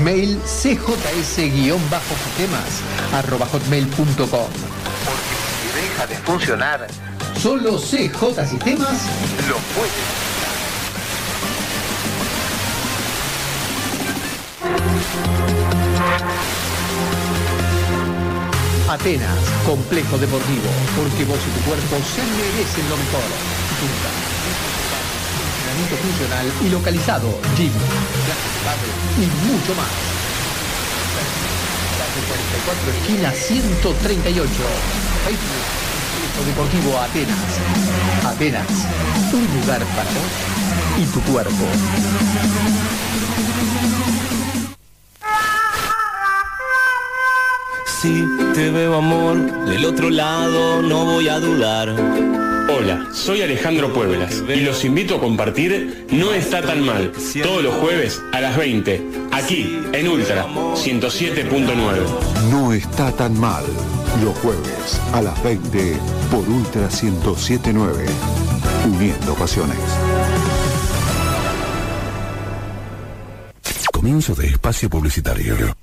Mail 0.04 0.38
cjs-sistemas 0.44 2.82
arroba 3.14 3.46
hotmail.com. 3.46 4.50
Si 5.62 5.70
deja 5.74 6.06
de 6.06 6.18
funcionar, 6.18 6.86
solo 7.40 7.78
CJ 7.78 8.48
Sistemas 8.48 9.06
lo 9.48 9.58
puede. 9.76 9.92
Atenas, 18.90 19.38
complejo 19.66 20.18
deportivo, 20.18 20.70
porque 20.96 21.26
vos 21.26 21.38
y 21.38 21.50
tu 21.60 21.66
cuerpo 21.66 21.98
se 22.16 22.24
merecen 22.24 22.90
lo 22.90 22.98
mejor. 22.98 23.22
Entrenamiento 25.58 25.98
funcional 25.98 26.52
y 26.66 26.70
localizado, 26.70 27.28
gym, 27.56 27.74
y 29.18 29.28
mucho 29.52 29.76
más. 29.76 29.92
Calle 32.00 32.22
44, 32.28 32.92
esquina 32.94 33.32
138. 33.32 35.87
Deportivo 36.46 36.98
Atenas. 37.00 37.60
Atenas, 38.26 38.68
un 39.34 39.60
lugar 39.60 39.84
para 39.96 40.10
vos 40.12 40.32
y 41.00 41.06
tu 41.06 41.20
cuerpo. 41.32 41.66
Si 48.02 48.24
te 48.54 48.70
veo 48.70 48.96
amor, 48.96 49.66
del 49.66 49.86
otro 49.86 50.10
lado 50.10 50.82
no 50.82 51.06
voy 51.06 51.28
a 51.28 51.40
dudar. 51.40 51.90
Hola, 52.70 53.08
soy 53.14 53.42
Alejandro 53.42 53.94
Pueblas 53.94 54.44
y 54.48 54.60
los 54.60 54.84
invito 54.84 55.16
a 55.16 55.20
compartir 55.20 56.06
No 56.12 56.34
está 56.34 56.62
tan 56.62 56.86
mal, 56.86 57.12
todos 57.42 57.64
los 57.64 57.74
jueves 57.76 58.22
a 58.34 58.42
las 58.42 58.58
20, 58.58 59.02
aquí 59.32 59.82
en 59.94 60.08
Ultra 60.08 60.46
107.9. 60.46 62.50
No 62.52 62.74
está 62.74 63.12
tan 63.12 63.40
mal. 63.40 63.64
Los 64.24 64.38
jueves 64.40 65.02
a 65.14 65.22
las 65.22 65.42
20 65.44 65.98
por 66.32 66.48
Ultra 66.48 66.88
1079. 66.88 68.06
Uniendo 68.86 69.34
pasiones. 69.36 69.78
Comienzo 73.92 74.36
de 74.36 74.48
espacio 74.48 74.90
publicitario. 74.90 75.76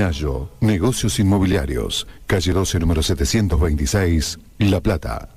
Penayo, 0.00 0.48
negocios 0.60 1.18
inmobiliarios. 1.18 2.06
Calle 2.26 2.54
12, 2.54 2.78
número 2.78 3.02
726, 3.02 4.38
La 4.60 4.80
Plata. 4.80 5.28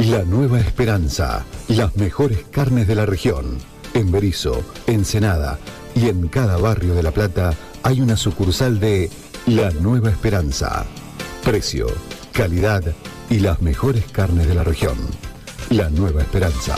La 0.00 0.22
Nueva 0.26 0.60
Esperanza. 0.60 1.46
Las 1.68 1.96
mejores 1.96 2.40
carnes 2.50 2.86
de 2.86 2.94
la 2.94 3.06
región. 3.06 3.56
En 3.94 4.12
Berizo, 4.12 4.62
Ensenada 4.86 5.58
y 5.94 6.10
en 6.10 6.28
cada 6.28 6.58
barrio 6.58 6.94
de 6.94 7.02
La 7.02 7.12
Plata 7.12 7.54
hay 7.84 8.02
una 8.02 8.18
sucursal 8.18 8.80
de 8.80 9.08
La 9.46 9.70
Nueva 9.70 10.10
Esperanza. 10.10 10.84
Precio, 11.42 11.86
calidad 12.32 12.82
y 13.30 13.38
las 13.38 13.62
mejores 13.62 14.04
carnes 14.12 14.46
de 14.46 14.56
la 14.56 14.64
región. 14.64 14.98
La 15.70 15.88
Nueva 15.88 16.20
Esperanza. 16.20 16.76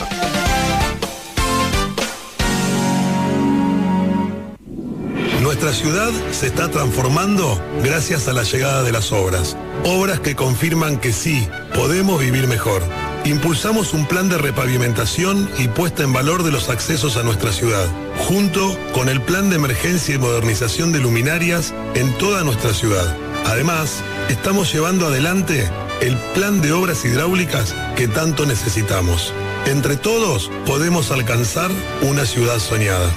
Nuestra 5.53 5.71
ciudad 5.71 6.11
se 6.31 6.47
está 6.47 6.71
transformando 6.71 7.61
gracias 7.83 8.27
a 8.27 8.33
la 8.33 8.41
llegada 8.41 8.81
de 8.81 8.91
las 8.91 9.11
obras. 9.11 9.55
Obras 9.83 10.19
que 10.19 10.35
confirman 10.35 10.97
que 10.97 11.13
sí, 11.13 11.47
podemos 11.75 12.19
vivir 12.19 12.47
mejor. 12.47 12.81
Impulsamos 13.23 13.93
un 13.93 14.07
plan 14.07 14.29
de 14.29 14.39
repavimentación 14.39 15.47
y 15.59 15.67
puesta 15.67 16.01
en 16.01 16.11
valor 16.11 16.41
de 16.41 16.51
los 16.51 16.69
accesos 16.69 17.17
a 17.17 17.23
nuestra 17.23 17.51
ciudad, 17.51 17.87
junto 18.27 18.75
con 18.93 19.09
el 19.09 19.21
plan 19.21 19.51
de 19.51 19.57
emergencia 19.57 20.15
y 20.15 20.17
modernización 20.17 20.91
de 20.91 21.01
luminarias 21.01 21.71
en 21.93 22.11
toda 22.17 22.43
nuestra 22.43 22.73
ciudad. 22.73 23.15
Además, 23.45 24.01
estamos 24.29 24.73
llevando 24.73 25.05
adelante 25.05 25.69
el 26.01 26.17
plan 26.33 26.63
de 26.63 26.71
obras 26.71 27.05
hidráulicas 27.05 27.75
que 27.95 28.07
tanto 28.07 28.47
necesitamos. 28.47 29.31
Entre 29.67 29.97
todos 29.97 30.49
podemos 30.65 31.11
alcanzar 31.11 31.69
una 32.01 32.25
ciudad 32.25 32.57
soñada. 32.57 33.13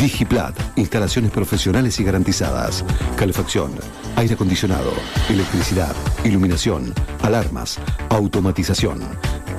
Digiplat, 0.00 0.54
instalaciones 0.76 1.30
profesionales 1.30 2.00
y 2.00 2.04
garantizadas. 2.04 2.82
Calefacción, 3.16 3.72
aire 4.16 4.32
acondicionado, 4.32 4.92
electricidad, 5.28 5.94
iluminación, 6.24 6.94
alarmas, 7.20 7.78
automatización, 8.08 9.00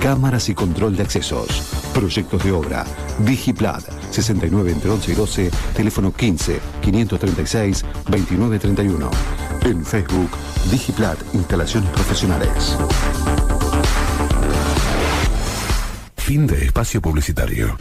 cámaras 0.00 0.48
y 0.48 0.54
control 0.54 0.96
de 0.96 1.04
accesos. 1.04 1.46
Proyectos 1.94 2.42
de 2.42 2.50
obra. 2.50 2.84
Digiplat, 3.20 3.84
69 4.10 4.72
entre 4.72 4.90
11 4.90 5.12
y 5.12 5.14
12, 5.14 5.50
teléfono 5.76 6.12
15 6.12 6.60
536 6.82 7.84
2931. 8.08 9.10
En 9.64 9.84
Facebook, 9.84 10.30
Digiplat, 10.72 11.18
instalaciones 11.34 11.88
profesionales. 11.90 12.76
Fin 16.16 16.48
de 16.48 16.64
espacio 16.64 17.00
publicitario. 17.00 17.76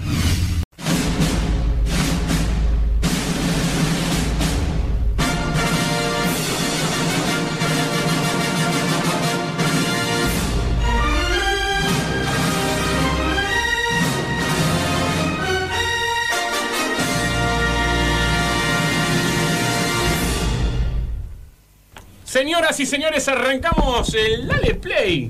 Señoras 22.72 22.80
y 22.80 22.86
señores, 22.86 23.28
arrancamos 23.28 24.16
el 24.16 24.48
Dale 24.48 24.76
Play 24.76 25.30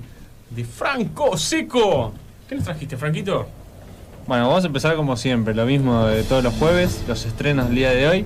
de 0.51 0.63
Franco 0.63 1.35
Seco. 1.35 2.13
¿Qué 2.47 2.53
nos 2.53 2.65
trajiste, 2.65 2.97
Franquito? 2.97 3.47
Bueno, 4.27 4.47
vamos 4.47 4.63
a 4.63 4.67
empezar 4.67 4.95
como 4.95 5.17
siempre, 5.17 5.55
lo 5.55 5.65
mismo 5.65 6.05
de 6.05 6.21
todos 6.21 6.43
los 6.43 6.53
jueves, 6.53 7.03
los 7.07 7.25
estrenos 7.25 7.65
del 7.65 7.75
día 7.75 7.89
de 7.89 8.07
hoy. 8.07 8.25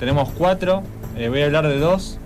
Tenemos 0.00 0.30
cuatro, 0.30 0.82
eh, 1.16 1.28
voy 1.28 1.42
a 1.42 1.44
hablar 1.44 1.68
de 1.68 1.78
dos. 1.78 2.18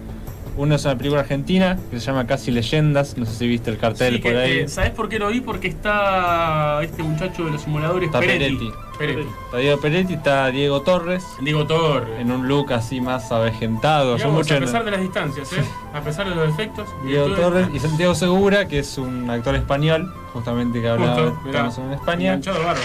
Uno 0.55 0.75
es 0.75 0.85
una 0.85 0.97
película 0.99 1.23
argentina 1.23 1.79
que 1.91 1.99
se 1.99 2.07
llama 2.07 2.27
Casi 2.27 2.51
Leyendas, 2.51 3.17
no 3.17 3.25
sé 3.25 3.33
si 3.37 3.49
viste 3.49 3.71
el 3.71 3.79
cartel 3.79 4.17
Sí, 4.17 4.21
por 4.21 4.33
que, 4.33 4.39
ahí. 4.39 4.59
eh, 4.61 4.69
¿Sabés 4.69 4.91
por 4.91 5.09
qué 5.09 5.19
lo 5.19 5.29
vi? 5.29 5.41
Porque 5.41 5.69
está 5.69 6.81
este 6.83 7.03
muchacho 7.03 7.47
de 7.47 7.53
los 7.53 7.63
simuladores, 7.63 8.09
Está 8.09 8.21
Peretti. 8.21 8.71
Peretti. 8.99 9.27
Está 9.47 9.57
Diego 9.57 9.81
Peretti, 9.81 10.13
está 10.13 10.49
Diego 10.49 10.83
Torres. 10.83 11.25
Diego 11.41 11.67
Torres. 11.67 12.21
En 12.21 12.31
un 12.31 12.49
look 12.49 12.71
así 12.75 13.01
más 13.01 13.33
avejentado. 13.33 14.17
Digamos, 14.17 14.37
muchos- 14.37 14.59
a 14.59 14.61
pesar 14.61 14.85
de 14.85 14.91
las 14.91 15.01
distancias, 15.01 15.53
¿eh? 15.55 15.65
A 15.95 16.01
pesar 16.03 16.29
de 16.29 16.35
los 16.35 16.47
defectos. 16.49 16.87
Diego 17.07 17.27
virtudes, 17.29 17.49
Torres 17.51 17.69
y 17.75 17.79
Santiago 17.79 18.15
Segura, 18.15 18.69
que 18.69 18.79
es 18.81 18.99
un 18.99 19.31
actor 19.31 19.55
español, 19.55 20.13
justamente 20.35 20.83
que 20.83 20.89
hablaba 20.89 21.33
en 21.47 21.93
España. 21.93 22.27
enganchado 22.35 22.59
bárbaro. 22.59 22.81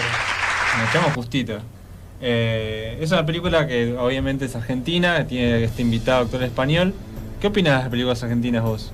Nos 0.80 0.90
echamos 0.90 1.14
justito. 1.14 1.58
Eh, 2.22 2.98
es 3.02 3.12
una 3.12 3.26
película 3.26 3.68
que 3.68 3.96
obviamente 3.98 4.46
es 4.46 4.56
argentina, 4.56 5.26
tiene 5.28 5.64
este 5.66 5.82
invitado 5.82 6.24
actor 6.24 6.42
español. 6.44 6.94
¿Qué 7.42 7.48
opinas 7.48 7.74
de 7.76 7.80
las 7.82 7.90
películas 7.90 8.24
argentinas 8.24 8.64
vos? 8.64 8.92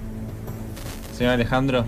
Señor 1.16 1.34
Alejandro. 1.34 1.86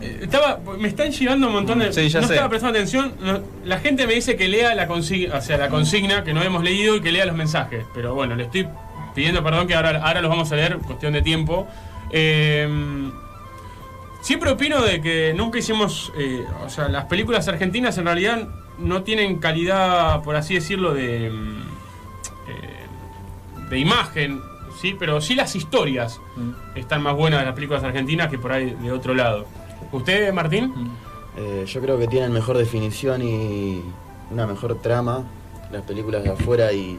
Eh, 0.00 0.20
Estaba, 0.22 0.60
me 0.78 0.88
están 0.88 1.10
llegando 1.10 1.46
un 1.48 1.52
montón 1.54 1.78
de. 1.80 1.92
Sí, 1.92 2.08
ya 2.08 2.20
no 2.20 2.26
sé. 2.28 2.34
estaba 2.34 2.48
prestando 2.48 2.78
atención. 2.78 3.14
no- 3.20 3.40
la 3.64 3.78
gente 3.78 4.06
me 4.06 4.14
dice 4.14 4.36
que 4.36 4.46
lea 4.48 4.74
la 4.74 4.86
consigna, 4.86 5.36
o 5.36 5.40
sea, 5.40 5.56
la 5.56 5.68
consigna 5.68 6.22
que 6.22 6.32
no 6.32 6.42
hemos 6.42 6.62
leído 6.62 6.96
y 6.96 7.00
que 7.00 7.10
lea 7.12 7.26
los 7.26 7.36
mensajes. 7.36 7.84
Pero 7.94 8.14
bueno, 8.14 8.34
le 8.36 8.44
estoy 8.44 8.68
pidiendo 9.14 9.42
perdón 9.42 9.66
que 9.66 9.74
ahora, 9.74 10.00
ahora 10.06 10.20
los 10.20 10.30
vamos 10.30 10.52
a 10.52 10.56
leer, 10.56 10.78
cuestión 10.78 11.12
de 11.14 11.22
tiempo. 11.22 11.66
Eh, 12.12 12.68
siempre 14.20 14.50
opino 14.50 14.82
de 14.82 15.00
que 15.00 15.34
nunca 15.36 15.58
hicimos. 15.58 16.12
eh, 16.18 16.44
o 16.64 16.68
sea, 16.68 16.88
las 16.88 17.06
películas 17.06 17.48
argentinas 17.48 17.98
en 17.98 18.04
realidad 18.04 18.46
no 18.78 19.02
tienen 19.02 19.38
calidad, 19.38 20.22
por 20.22 20.36
así 20.36 20.54
decirlo, 20.54 20.94
de. 20.94 21.30
mm, 21.30 21.66
de 23.70 23.78
imagen, 23.80 24.40
sí, 24.80 24.96
pero 24.98 25.20
sí 25.20 25.34
las 25.34 25.54
historias 25.56 26.20
están 26.74 27.02
más 27.02 27.14
buenas 27.14 27.40
de 27.40 27.46
las 27.46 27.54
películas 27.54 27.82
argentinas 27.82 28.28
que 28.28 28.38
por 28.38 28.52
ahí 28.52 28.76
de 28.80 28.92
otro 28.92 29.14
lado. 29.14 29.46
¿Usted, 29.92 30.32
Martín? 30.32 30.72
Eh, 31.36 31.64
yo 31.66 31.80
creo 31.80 31.98
que 31.98 32.06
tienen 32.06 32.32
mejor 32.32 32.56
definición 32.56 33.22
y 33.22 33.82
una 34.30 34.46
mejor 34.46 34.80
trama 34.80 35.24
las 35.70 35.82
películas 35.82 36.22
de 36.22 36.30
afuera 36.30 36.72
y 36.72 36.98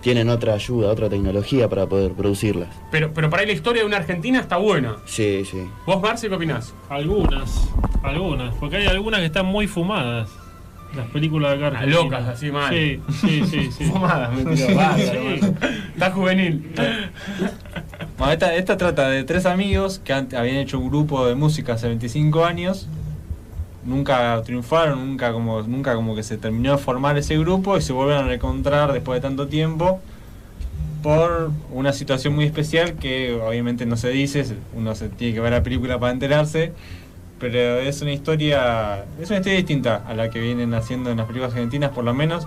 tienen 0.00 0.28
otra 0.28 0.54
ayuda, 0.54 0.90
otra 0.90 1.08
tecnología 1.08 1.68
para 1.68 1.86
poder 1.86 2.12
producirlas. 2.12 2.68
Pero, 2.90 3.12
pero 3.12 3.30
para 3.30 3.42
ahí 3.42 3.46
la 3.46 3.54
historia 3.54 3.82
de 3.82 3.86
una 3.86 3.96
argentina 3.96 4.40
está 4.40 4.56
buena. 4.56 4.96
Sí, 5.06 5.44
sí. 5.44 5.68
¿Vos, 5.86 6.00
Marce, 6.00 6.28
qué 6.28 6.34
opinás? 6.34 6.74
Algunas, 6.88 7.68
algunas, 8.02 8.54
porque 8.56 8.76
hay 8.76 8.86
algunas 8.86 9.20
que 9.20 9.26
están 9.26 9.46
muy 9.46 9.66
fumadas. 9.66 10.30
Las 10.96 11.06
películas 11.08 11.58
de 11.58 11.66
acá. 11.66 11.86
Locas, 11.86 12.26
así 12.28 12.50
mal. 12.50 12.72
Sí, 12.72 13.00
sí, 13.20 13.42
sí. 13.46 13.70
sí. 13.70 13.84
Fumadas, 13.92 14.32
me 14.32 14.54
tiró, 14.54 14.74
bárbaro, 14.74 14.98
Sí. 14.98 15.54
Está 15.92 16.10
juvenil. 16.10 16.72
Bueno, 18.16 18.32
esta, 18.32 18.54
esta 18.54 18.76
trata 18.76 19.08
de 19.08 19.24
tres 19.24 19.46
amigos 19.46 20.00
que 20.02 20.12
habían 20.12 20.56
hecho 20.56 20.78
un 20.78 20.88
grupo 20.88 21.26
de 21.26 21.34
música 21.34 21.74
hace 21.74 21.88
25 21.88 22.44
años. 22.44 22.88
Nunca 23.84 24.42
triunfaron, 24.44 25.06
nunca 25.06 25.32
como, 25.32 25.62
nunca 25.62 25.94
como 25.94 26.14
que 26.14 26.22
se 26.22 26.36
terminó 26.36 26.72
de 26.72 26.78
formar 26.78 27.16
ese 27.16 27.38
grupo 27.38 27.76
y 27.76 27.82
se 27.82 27.92
vuelven 27.92 28.18
a 28.18 28.22
reencontrar 28.22 28.92
después 28.92 29.18
de 29.18 29.28
tanto 29.28 29.46
tiempo 29.46 30.00
por 31.02 31.52
una 31.72 31.92
situación 31.92 32.34
muy 32.34 32.44
especial 32.44 32.94
que 32.94 33.34
obviamente 33.34 33.86
no 33.86 33.96
se 33.96 34.08
dice, 34.10 34.44
uno 34.74 34.94
se 34.94 35.08
tiene 35.08 35.34
que 35.34 35.40
ver 35.40 35.52
la 35.52 35.62
película 35.62 35.98
para 35.98 36.12
enterarse, 36.12 36.72
pero 37.38 37.78
es 37.78 38.02
una 38.02 38.12
historia, 38.12 39.04
es 39.20 39.28
una 39.30 39.38
historia 39.38 39.56
distinta 39.58 40.02
a 40.06 40.14
la 40.14 40.30
que 40.30 40.40
vienen 40.40 40.74
haciendo 40.74 41.10
en 41.10 41.18
las 41.18 41.26
películas 41.26 41.52
argentinas 41.52 41.90
por 41.90 42.04
lo 42.04 42.14
menos 42.14 42.46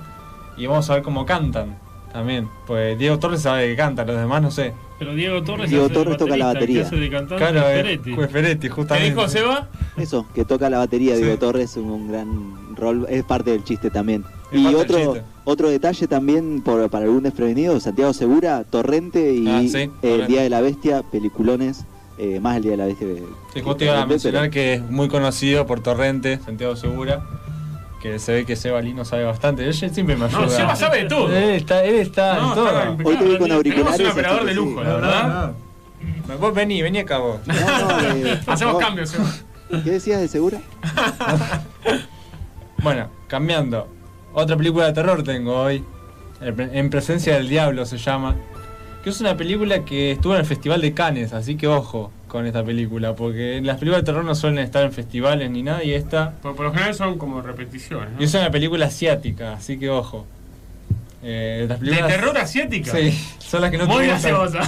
y 0.58 0.66
vamos 0.68 0.90
a 0.90 0.96
ver 0.96 1.04
cómo 1.04 1.26
cantan 1.26 1.78
también, 2.12 2.50
pues 2.68 3.00
Diego 3.00 3.20
Torres 3.20 3.42
sabe 3.42 3.68
que 3.68 3.76
canta, 3.76 4.04
los 4.04 4.18
demás 4.18 4.42
no 4.42 4.52
sé. 4.52 4.74
Pero 5.00 5.16
Diego 5.16 5.42
Torres, 5.44 5.70
Diego 5.70 5.90
Torres 5.90 6.18
toca 6.18 6.38
la 6.38 6.48
batería. 6.48 6.84
hace 6.84 6.96
de 6.98 7.10
cantante 7.10 7.38
Claro, 7.38 7.68
es 7.70 7.78
es 7.78 7.84
Peretti. 7.84 8.14
Juez 8.14 8.30
Peretti, 8.30 8.70
justamente. 8.70 9.30
Seba? 9.30 9.70
Eso, 9.98 10.28
que 10.36 10.46
toca 10.46 10.70
la 10.70 10.78
batería, 10.78 11.16
Diego 11.16 11.38
Torres, 11.38 11.76
un, 11.78 11.90
un 11.90 12.12
gran 12.12 12.76
rol, 12.76 13.08
es 13.10 13.24
parte 13.24 13.52
del 13.52 13.64
chiste 13.64 13.90
también. 13.90 14.26
Es 14.52 14.60
y 14.60 14.76
otro 14.76 15.16
otro 15.44 15.70
detalle 15.70 16.08
también 16.08 16.62
por, 16.62 16.88
para 16.90 17.06
algún 17.06 17.24
desprevenido, 17.24 17.80
Santiago 17.80 18.14
Segura, 18.14 18.64
Torrente 18.64 19.34
y 19.34 19.48
Ah, 19.48 19.62
sí, 19.68 19.90
El. 20.04 20.28
Día 20.28 20.42
de 20.44 20.50
la 20.50 20.62
Bestia, 20.62 21.02
peliculones, 21.02 21.86
eh, 22.18 22.40
más 22.40 22.58
El 22.58 22.64
Día 22.64 22.72
de 22.72 22.78
la 22.78 22.86
Bestia. 22.86 23.08
que- 23.08 23.24
Sí, 23.54 23.62
justo 23.62 23.84
iba 23.84 24.02
a 24.02 24.06
mencionar 24.06 24.42
pero- 24.44 24.52
que 24.54 24.74
es 24.76 24.82
muy 24.90 25.08
conocido 25.08 25.66
por 25.66 25.82
Torrente, 25.82 26.40
Santiago 26.44 26.76
Segura, 26.76 27.24
que 28.02 28.18
se 28.20 28.34
ve 28.34 28.46
que 28.46 28.56
Seba 28.56 28.82
Lino 28.82 29.06
sabe 29.06 29.24
bastante. 29.26 29.66
Él 29.66 29.74
siempre 29.74 30.16
me 30.16 30.26
ayuda. 30.26 30.42
No, 30.42 30.50
Seba 30.50 30.76
sabe 30.76 31.04
de 31.04 31.06
todo. 31.10 31.36
Él 31.36 31.52
está, 31.52 31.84
él 31.84 31.96
está 31.96 32.36
No, 32.36 32.50
en 32.50 32.56
todo. 32.56 32.68
está. 32.70 32.90
Hoy 33.10 33.16
te 33.18 33.24
vi 33.26 33.38
con 33.38 33.52
auriculares, 33.52 33.98
Tenemos 33.98 34.00
un 34.00 34.08
operador 34.20 34.46
de 34.46 34.54
lujo, 34.54 34.80
sí. 34.82 34.88
la 34.88 34.94
verdad. 34.96 35.52
Vos 36.40 36.54
vení, 36.56 36.82
vení 36.82 37.00
acá 37.00 37.18
vos. 37.20 37.40
eh, 37.48 38.40
Hacemos 38.48 38.74
por- 38.76 38.84
cambios, 38.84 39.10
Seba. 39.10 39.32
¿Qué 39.84 39.92
decías 39.92 40.20
de 40.22 40.28
Segura? 40.28 40.60
Bueno, 42.84 43.10
cambiando. 43.28 43.88
Otra 44.34 44.58
película 44.58 44.88
de 44.88 44.94
terror 44.94 45.24
tengo 45.24 45.56
hoy. 45.56 45.84
En 46.42 46.90
presencia 46.90 47.36
del 47.36 47.48
diablo 47.48 47.86
se 47.86 47.98
llama. 47.98 48.36
Que 49.04 49.10
es 49.10 49.20
una 49.20 49.36
película 49.36 49.84
que 49.84 50.12
estuvo 50.12 50.34
en 50.36 50.42
el 50.42 50.46
Festival 50.46 50.80
de 50.82 50.94
Cannes, 50.94 51.34
así 51.34 51.56
que 51.56 51.68
ojo 51.68 52.12
con 52.28 52.46
esta 52.46 52.64
película, 52.64 53.16
porque 53.16 53.60
las 53.64 53.78
películas 53.78 54.02
de 54.02 54.06
terror 54.06 54.24
no 54.24 54.36
suelen 54.36 54.60
estar 54.60 54.84
en 54.84 54.92
festivales 54.94 55.50
ni 55.50 55.64
nada, 55.64 55.84
y 55.84 55.94
esta 55.94 56.32
Por, 56.42 56.56
por 56.56 56.66
lo 56.68 56.72
general 56.72 56.94
son 56.94 57.18
como 57.18 57.42
repeticiones. 57.42 58.12
¿no? 58.14 58.22
Y 58.22 58.26
es 58.26 58.34
una 58.36 58.52
película 58.52 58.86
asiática, 58.86 59.54
así 59.54 59.78
que 59.80 59.90
ojo. 59.90 60.26
Eh, 61.24 61.66
las 61.68 61.80
¿De 61.80 61.92
terror 61.96 62.38
asiática? 62.38 62.92
Sí, 62.92 63.12
son 63.40 63.62
las 63.62 63.70
que 63.72 63.78
no 63.78 63.86
Muy 63.88 64.08
gaseosa. 64.08 64.60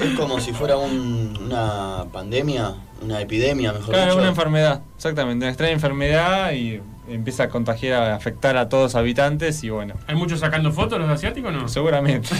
Es 0.00 0.18
como 0.18 0.40
si 0.40 0.52
fuera 0.52 0.76
un- 0.76 1.36
una 1.44 2.04
pandemia, 2.12 2.74
una 3.02 3.20
epidemia, 3.20 3.72
mejor 3.72 3.90
Claro, 3.94 4.10
dicho. 4.12 4.18
una 4.18 4.28
enfermedad, 4.28 4.80
exactamente, 4.96 5.44
una 5.44 5.50
extraña 5.50 5.72
enfermedad 5.72 6.52
y 6.52 6.80
empieza 7.14 7.44
a 7.44 7.48
contagiar, 7.48 8.02
a 8.02 8.14
afectar 8.16 8.56
a 8.56 8.68
todos 8.68 8.84
los 8.84 8.94
habitantes 8.94 9.62
y 9.64 9.70
bueno. 9.70 9.94
¿Hay 10.06 10.14
muchos 10.16 10.40
sacando 10.40 10.72
fotos 10.72 10.98
los 10.98 11.08
asiáticos 11.08 11.50
o 11.50 11.52
no? 11.52 11.68
Seguramente. 11.68 12.28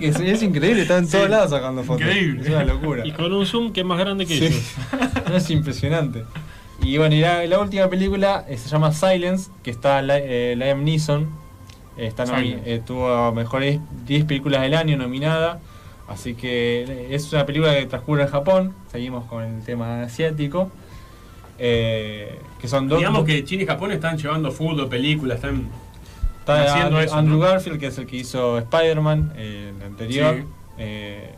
Es, 0.00 0.18
es 0.20 0.42
increíble, 0.42 0.82
están 0.82 1.04
en 1.04 1.10
todos 1.10 1.28
lados 1.30 1.50
sacando 1.50 1.82
fotos. 1.82 2.02
Increíble. 2.02 2.42
Es 2.42 2.48
una 2.48 2.64
locura. 2.64 3.06
Y 3.06 3.12
con 3.12 3.32
un 3.32 3.46
zoom 3.46 3.72
que 3.72 3.80
es 3.80 3.86
más 3.86 3.98
grande 3.98 4.26
que 4.26 4.36
Sí. 4.36 4.46
ellos. 4.46 4.72
es 5.34 5.50
impresionante. 5.50 6.24
Y 6.82 6.98
bueno, 6.98 7.14
y 7.14 7.20
la, 7.20 7.46
la 7.46 7.58
última 7.60 7.88
película 7.88 8.44
eh, 8.48 8.56
se 8.58 8.68
llama 8.68 8.92
Silence, 8.92 9.50
que 9.62 9.70
está 9.70 10.00
eh, 10.02 10.54
Liam 10.56 10.84
Neeson 10.84 11.28
Está 11.96 12.24
eh, 12.40 12.80
tuvo 12.86 13.32
mejores 13.32 13.78
10 14.06 14.24
películas 14.24 14.62
del 14.62 14.74
año 14.74 14.96
nominada. 14.96 15.60
Así 16.08 16.34
que 16.34 16.84
eh, 16.88 17.08
es 17.10 17.30
una 17.32 17.44
película 17.44 17.74
que 17.74 17.84
transcurre 17.86 18.22
en 18.22 18.28
Japón. 18.28 18.74
Seguimos 18.90 19.26
con 19.26 19.44
el 19.44 19.62
tema 19.62 20.02
asiático. 20.02 20.70
Eh, 21.58 22.38
que 22.60 22.68
son 22.68 22.88
dos. 22.88 22.98
Digamos 22.98 23.24
que 23.24 23.44
China 23.44 23.62
y 23.62 23.66
Japón 23.66 23.92
están 23.92 24.16
llevando 24.18 24.50
fútbol, 24.52 24.88
películas, 24.88 25.36
están 25.36 25.68
Está 26.40 26.62
haciendo 26.62 26.96
Andrew, 26.96 27.00
eso. 27.02 27.14
Andrew 27.16 27.36
¿no? 27.38 27.42
Garfield, 27.44 27.78
que 27.78 27.86
es 27.86 27.98
el 27.98 28.06
que 28.06 28.16
hizo 28.16 28.58
Spider-Man, 28.58 29.32
eh, 29.36 29.72
el 29.76 29.86
anterior. 29.86 30.36
Sí. 30.36 30.44
Eh, 30.78 31.34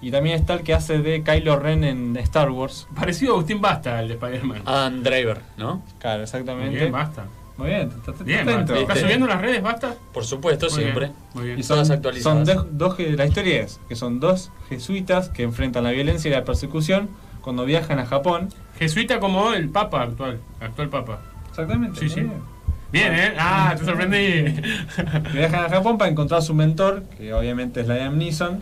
y 0.00 0.10
también 0.12 0.36
está 0.36 0.54
el 0.54 0.62
que 0.62 0.74
hace 0.74 0.98
de 0.98 1.22
Kylo 1.24 1.58
Ren 1.58 1.82
en 1.82 2.16
Star 2.18 2.50
Wars. 2.50 2.86
Parecido 2.94 3.32
a 3.32 3.34
Agustín 3.34 3.60
Basta, 3.60 4.00
el 4.00 4.08
de 4.08 4.14
Spider-Man. 4.14 4.62
Adam 4.64 5.02
Driver, 5.02 5.40
¿no? 5.56 5.82
Claro, 5.98 6.22
exactamente. 6.22 6.70
Muy 6.70 6.78
bien, 6.78 6.92
Basta. 6.92 7.24
Muy 7.56 7.70
bien, 7.70 7.90
Bien. 8.24 8.48
¿Estás 8.76 9.00
subiendo 9.00 9.26
las 9.26 9.40
redes, 9.40 9.60
Basta? 9.60 9.96
Por 10.14 10.24
supuesto, 10.24 10.66
Muy 10.70 10.78
bien, 10.78 10.86
siempre. 10.94 11.10
muy 11.34 11.44
bien. 11.46 11.58
Y 11.58 11.62
son, 11.64 11.74
Todas 11.74 11.88
son 11.88 11.96
actualizadas. 11.96 12.46
dos, 12.46 12.66
dos 12.70 12.96
je- 12.96 13.16
la 13.16 13.26
historia 13.26 13.62
es 13.62 13.80
que 13.88 13.96
son 13.96 14.20
dos 14.20 14.52
jesuitas 14.68 15.28
que 15.30 15.42
enfrentan 15.42 15.82
la 15.82 15.90
violencia 15.90 16.28
y 16.30 16.32
la 16.34 16.44
persecución 16.44 17.08
cuando 17.48 17.64
viajan 17.64 17.98
a 17.98 18.04
Japón. 18.04 18.50
Jesuita 18.78 19.18
como 19.20 19.54
el 19.54 19.70
Papa 19.70 20.02
actual, 20.02 20.38
actual 20.60 20.90
Papa. 20.90 21.20
Exactamente. 21.48 21.98
Sí, 21.98 22.10
sí. 22.10 22.26
Bien, 22.92 23.14
¿eh? 23.14 23.32
Ah, 23.38 23.74
te 23.74 23.86
sorprendí. 23.86 24.54
Viajan 25.32 25.64
a 25.64 25.68
Japón 25.70 25.96
para 25.96 26.10
encontrar 26.10 26.40
a 26.40 26.42
su 26.42 26.52
mentor, 26.52 27.04
que 27.16 27.32
obviamente 27.32 27.80
es 27.80 27.88
Liam 27.88 28.18
Neeson. 28.18 28.58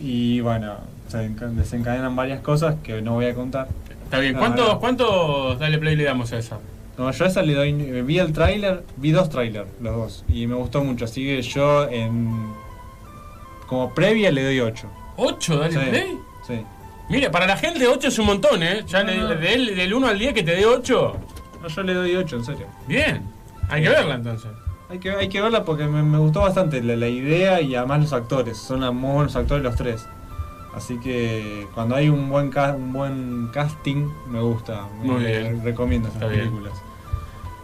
Y 0.00 0.40
bueno, 0.40 0.76
se 1.08 1.18
enca- 1.18 1.50
desencadenan 1.50 2.16
varias 2.16 2.40
cosas 2.40 2.76
que 2.82 3.02
no 3.02 3.12
voy 3.12 3.26
a 3.26 3.34
contar. 3.34 3.68
Está 4.04 4.20
bien. 4.20 4.32
No, 4.32 4.38
¿Cuántos, 4.38 4.68
no. 4.68 4.80
¿Cuántos 4.80 5.58
Dale 5.58 5.76
Play 5.78 5.96
le 5.96 6.04
damos 6.04 6.32
a 6.32 6.38
esa? 6.38 6.60
No, 6.96 7.10
yo 7.10 7.24
a 7.26 7.28
esa 7.28 7.42
le 7.42 7.52
doy. 7.52 7.72
Vi 7.74 8.18
el 8.18 8.32
tráiler, 8.32 8.84
vi 8.96 9.10
dos 9.12 9.28
trailers, 9.28 9.68
los 9.82 9.94
dos, 9.94 10.24
y 10.28 10.46
me 10.46 10.54
gustó 10.54 10.82
mucho. 10.82 11.04
Así 11.04 11.22
que 11.26 11.42
yo, 11.42 11.86
en. 11.90 12.32
Como 13.66 13.92
previa, 13.92 14.30
le 14.32 14.44
doy 14.44 14.60
8. 14.60 14.88
¿8 15.18 15.58
Dale 15.58 15.72
Sí, 15.72 15.78
Play? 15.90 16.18
Sí. 16.46 16.54
Mira, 17.08 17.30
para 17.30 17.46
la 17.46 17.56
gente 17.56 17.86
8 17.86 18.08
es 18.08 18.18
un 18.18 18.26
montón, 18.26 18.62
¿eh? 18.62 18.82
Ya 18.86 19.02
le- 19.02 19.16
No, 19.18 19.28
del, 19.28 19.76
del 19.76 19.94
1 19.94 20.06
al 20.06 20.18
10 20.18 20.34
que 20.34 20.42
te 20.42 20.52
dé 20.56 20.66
8. 20.66 21.16
No, 21.62 21.68
yo 21.68 21.82
le 21.82 21.94
doy 21.94 22.16
8, 22.16 22.36
en 22.36 22.44
serio. 22.44 22.66
Bien. 22.86 23.22
Hay 23.68 23.82
que 23.82 23.88
verla 23.88 24.14
entonces. 24.16 24.50
Hay 24.90 24.98
que, 24.98 25.10
hay 25.10 25.28
que 25.28 25.40
verla 25.40 25.64
porque 25.64 25.84
me, 25.86 26.02
me 26.02 26.18
gustó 26.18 26.40
bastante 26.40 26.82
la, 26.82 26.96
la 26.96 27.08
idea 27.08 27.60
y 27.60 27.74
además 27.74 28.00
los 28.00 28.12
actores. 28.12 28.56
Son 28.58 28.80
muy 28.96 29.12
buenos 29.12 29.34
actores 29.36 29.62
los 29.64 29.76
tres. 29.76 30.06
Así 30.74 30.98
que 30.98 31.66
cuando 31.74 31.94
hay 31.94 32.08
un 32.08 32.28
buen 32.28 32.50
ca- 32.50 32.74
un 32.74 32.92
buen 32.92 33.48
casting, 33.52 34.08
me 34.28 34.40
gusta. 34.40 34.82
Muy 35.02 35.22
Me- 35.22 35.26
bien. 35.26 35.62
Recomiendo 35.64 36.08
Está 36.08 36.26
bien. 36.26 36.40
películas. 36.40 36.72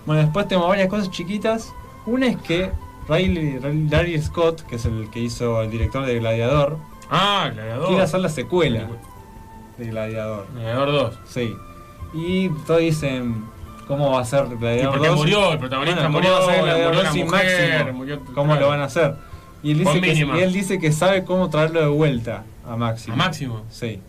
Bueno, 0.06 0.22
después 0.22 0.48
tengo 0.48 0.66
varias 0.68 0.88
cosas 0.88 1.10
chiquitas. 1.10 1.72
Una 2.06 2.26
es 2.28 2.36
que 2.38 2.70
Riley, 3.08 3.58
Riley- 3.58 3.90
Larry 3.90 4.20
Scott, 4.22 4.62
que 4.62 4.76
es 4.76 4.84
el 4.86 5.10
que 5.10 5.20
hizo 5.20 5.60
el 5.62 5.70
director 5.70 6.04
de 6.06 6.18
Gladiador, 6.18 6.78
Ah, 7.10 7.50
Gladiador. 7.52 7.88
quiere 7.88 8.02
hacer 8.02 8.20
la 8.20 8.28
secuela 8.28 8.86
de 9.80 9.86
Gladiador. 9.90 10.46
Gladiador 10.54 10.92
2. 10.92 11.18
Sí. 11.26 11.56
Y 12.14 12.48
todos 12.66 12.80
dicen, 12.80 13.44
¿cómo 13.88 14.12
va 14.12 14.20
a 14.20 14.24
ser 14.24 14.46
Gladiador 14.46 14.94
Y 14.94 14.98
porque 14.98 15.08
2? 15.08 15.16
murió, 15.16 15.52
el 15.52 15.58
protagonista 15.58 16.08
Bueno, 16.08 16.10
murió, 16.18 16.30
¿cómo 16.34 16.46
va 16.46 16.52
a 16.52 16.54
ser 16.54 16.64
Gladiador 16.64 16.94
murió 16.94 17.02
2 17.04 17.12
sin 17.12 17.24
mujer, 17.26 17.72
Máximo? 17.84 17.98
murió- 17.98 18.20
¿Cómo 18.34 18.44
claro. 18.46 18.60
lo 18.60 18.68
van 18.68 18.80
a 18.80 18.84
hacer? 18.84 19.14
Y 19.62 19.72
él, 19.72 19.78
dice 19.80 20.00
que, 20.00 20.12
y 20.14 20.40
él 20.42 20.52
dice 20.52 20.78
que 20.78 20.90
sabe 20.92 21.24
cómo 21.24 21.50
traerlo 21.50 21.80
de 21.80 21.86
vuelta 21.88 22.44
a 22.66 22.76
Máximo. 22.76 23.14
¿A 23.14 23.16
Máximo? 23.16 23.62
Sí. 23.70 24.00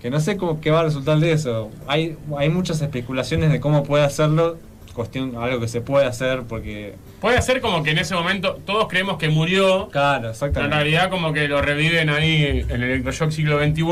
Que 0.00 0.08
no 0.10 0.20
sé 0.20 0.36
cómo 0.36 0.60
qué 0.60 0.70
va 0.70 0.80
a 0.80 0.84
resultar 0.84 1.18
de 1.18 1.32
eso. 1.32 1.70
Hay, 1.86 2.16
hay 2.38 2.48
muchas 2.48 2.80
especulaciones 2.80 3.50
de 3.52 3.60
cómo 3.60 3.82
puede 3.82 4.04
hacerlo. 4.04 4.56
Cuestión, 4.94 5.36
algo 5.36 5.60
que 5.60 5.68
se 5.68 5.80
puede 5.80 6.06
hacer 6.06 6.42
porque. 6.48 6.94
Puede 7.20 7.40
ser 7.42 7.60
como 7.60 7.82
que 7.82 7.90
en 7.92 7.98
ese 7.98 8.14
momento 8.14 8.58
todos 8.66 8.88
creemos 8.88 9.18
que 9.18 9.28
murió. 9.28 9.88
Claro, 9.88 10.16
Pero 10.16 10.26
en 10.26 10.30
exactamente. 10.32 10.74
realidad 10.74 11.10
como 11.10 11.32
que 11.32 11.46
lo 11.48 11.62
reviven 11.62 12.10
ahí 12.10 12.64
en 12.68 12.70
el 12.70 12.82
Electroshock 12.82 13.30
siglo 13.30 13.58
XXI 13.58 13.82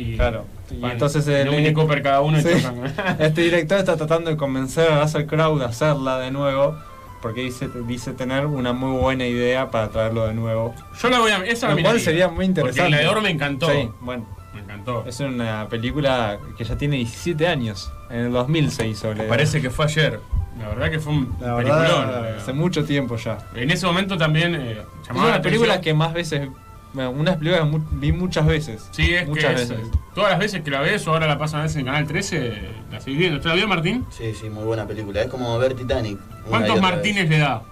y, 0.00 0.16
Claro. 0.16 0.44
Y 0.70 0.80
van 0.80 0.92
entonces 0.92 1.26
en 1.28 1.48
el- 1.48 1.66
un 1.68 1.74
Cooper 1.74 2.02
cada 2.02 2.20
uno 2.22 2.40
Sí. 2.40 2.48
Este 3.18 3.40
director 3.42 3.78
está 3.78 3.96
tratando 3.96 4.30
de 4.30 4.36
convencer 4.36 4.90
a 4.90 5.02
Russell 5.02 5.26
Crowe 5.26 5.58
de 5.58 5.64
hacerla 5.64 6.18
de 6.18 6.30
nuevo. 6.30 6.76
Porque 7.22 7.40
dice, 7.40 7.68
dice 7.88 8.12
tener 8.12 8.46
una 8.46 8.72
muy 8.72 9.00
buena 9.00 9.26
idea 9.26 9.70
para 9.70 9.88
traerlo 9.88 10.26
de 10.28 10.34
nuevo. 10.34 10.74
Yo 11.00 11.08
la 11.10 11.18
voy 11.18 11.30
a 11.32 11.38
esa 11.44 11.74
Lo 11.74 11.82
cual 11.82 11.98
sería 11.98 12.28
muy 12.28 12.44
interesante. 12.44 12.80
Porque 12.82 12.88
Gladiador 12.96 13.22
me 13.22 13.30
encantó. 13.30 13.68
Sí, 13.70 13.88
bueno. 14.00 14.26
Me 14.54 14.60
encantó. 14.60 15.04
Es 15.06 15.18
una 15.20 15.66
película 15.68 16.38
que 16.56 16.64
ya 16.64 16.76
tiene 16.78 16.96
17 16.96 17.48
años. 17.48 17.90
En 18.10 18.20
el 18.26 18.32
2000 18.32 18.70
se 18.70 18.86
hizo. 18.88 19.12
Parece 19.28 19.60
que 19.60 19.70
fue 19.70 19.86
ayer. 19.86 20.20
La 20.60 20.68
verdad 20.68 20.90
que 20.90 20.98
fue 21.00 21.12
un 21.12 21.36
La 21.40 21.56
peliculón. 21.56 21.86
verdad, 21.86 22.36
hace 22.38 22.52
mucho 22.52 22.84
tiempo 22.84 23.16
ya. 23.16 23.38
En 23.54 23.70
ese 23.70 23.84
momento 23.86 24.16
también 24.16 24.54
eh, 24.54 24.70
Es 25.02 25.08
llamaba 25.08 25.26
la 25.28 25.32
una 25.34 25.42
película 25.42 25.74
atención. 25.74 25.94
que 25.94 25.98
más 25.98 26.12
veces. 26.14 26.48
Bueno, 26.94 27.10
una 27.10 27.36
película 27.36 27.58
que 27.62 27.68
mu- 27.68 27.84
vi 28.00 28.12
muchas 28.12 28.46
veces. 28.46 28.88
Sí, 28.90 29.12
es 29.12 29.28
muchas 29.28 29.54
que 29.54 29.62
es- 29.62 29.68
veces. 29.68 29.86
todas 30.14 30.30
las 30.30 30.38
veces 30.38 30.62
que 30.62 30.70
la 30.70 30.80
ves 30.80 31.06
o 31.06 31.10
ahora 31.12 31.26
la 31.26 31.36
pasan 31.36 31.60
a 31.60 31.62
veces 31.64 31.76
en 31.76 31.84
Canal 31.86 32.06
13, 32.06 32.58
la 32.90 33.00
seguís 33.00 33.18
viendo. 33.18 33.36
¿Usted 33.36 33.50
la 33.50 33.56
vio, 33.56 33.68
Martín? 33.68 34.06
Sí, 34.08 34.32
sí, 34.34 34.48
muy 34.48 34.64
buena 34.64 34.86
película. 34.86 35.20
Es 35.20 35.28
como 35.28 35.58
ver 35.58 35.74
Titanic. 35.74 36.18
una 36.30 36.48
¿Cuántos 36.48 36.80
Martínez 36.80 37.28
le 37.28 37.38
da? 37.38 37.62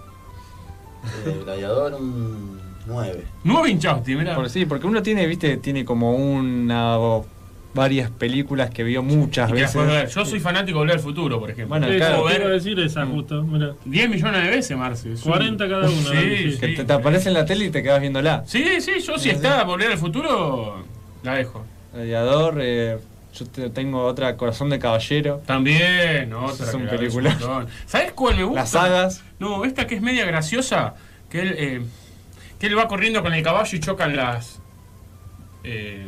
vez. 1.25 1.35
Eh, 1.35 1.41
Gladiador, 1.45 1.95
un 1.95 2.61
9. 2.87 3.25
Nueve 3.45 3.71
hinchados, 3.71 4.07
mira. 4.07 4.35
Por, 4.35 4.51
sí, 4.51 4.67
porque 4.67 4.87
uno 4.87 5.03
tiene, 5.03 5.27
viste, 5.27 5.57
tiene 5.57 5.87
como 5.87 6.15
una 6.15 6.99
varias 7.75 8.11
películas 8.11 8.71
que 8.71 8.85
vio 8.85 9.03
muchas 9.03 9.51
Y 9.51 9.55
veces. 9.55 9.87
ver. 9.87 10.09
Yo 10.09 10.25
soy 10.25 10.41
fanático 10.41 10.79
de 10.79 10.81
Volver 10.83 10.97
al 10.97 11.03
Futuro, 11.03 11.41
por 11.41 11.51
ejemplo. 11.51 11.79
Bueno, 11.79 11.89
claro. 11.97 12.25
Quiero 12.27 12.49
decir 12.49 12.79
esa 12.81 13.05
justo, 13.05 13.43
mira. 13.43 13.73
10 13.85 14.09
millones 14.11 14.43
de 14.45 14.49
veces, 14.51 14.77
Marce. 14.77 15.13
Es 15.13 15.25
un- 15.25 15.33
40 15.33 15.69
cada 15.69 15.91
una, 15.91 15.93
Sí, 16.11 16.15
¿no? 16.47 16.53
sí. 16.53 16.59
Que 16.61 16.69
te, 16.69 16.85
te 16.85 16.93
aparece 16.93 17.29
en 17.29 17.35
la 17.35 17.45
tele 17.45 17.65
y 17.67 17.71
te 17.71 17.83
quedas 17.83 18.01
viéndola. 18.01 18.45
Sí, 18.47 18.81
sí, 18.81 18.93
yo 19.05 19.19
si 19.19 19.31
está 19.31 19.65
Volver 19.65 19.91
al 19.93 19.99
Futuro, 19.99 20.85
la 21.23 21.35
dejo. 21.35 21.65
Gladiador, 21.93 22.59
eh, 22.61 22.99
yo 23.37 23.47
te- 23.47 23.71
tengo 23.71 24.05
otra 24.05 24.37
Corazón 24.37 24.71
de 24.71 24.79
Caballero. 24.79 25.43
También, 25.47 26.33
otra. 26.33 26.67
Es 26.67 26.75
un 26.75 26.87
película. 26.87 27.37
¿Sabes 27.87 28.13
cuál 28.13 28.37
me 28.37 28.45
gusta? 28.45 28.61
Las 28.61 28.71
sagas. 28.71 29.25
No, 29.41 29.65
esta 29.65 29.87
que 29.87 29.97
es 29.97 30.01
media 30.03 30.25
graciosa, 30.25 30.95
que 31.29 31.41
él, 31.41 31.55
eh, 31.59 31.83
que 32.61 32.67
él 32.69 32.79
va 32.79 32.87
corriendo 32.87 33.21
con 33.23 33.35
el 33.35 33.43
caballo 33.43 33.77
y 33.77 33.81
chocan 33.81 34.15
las... 34.17 34.61
eh, 35.65 36.07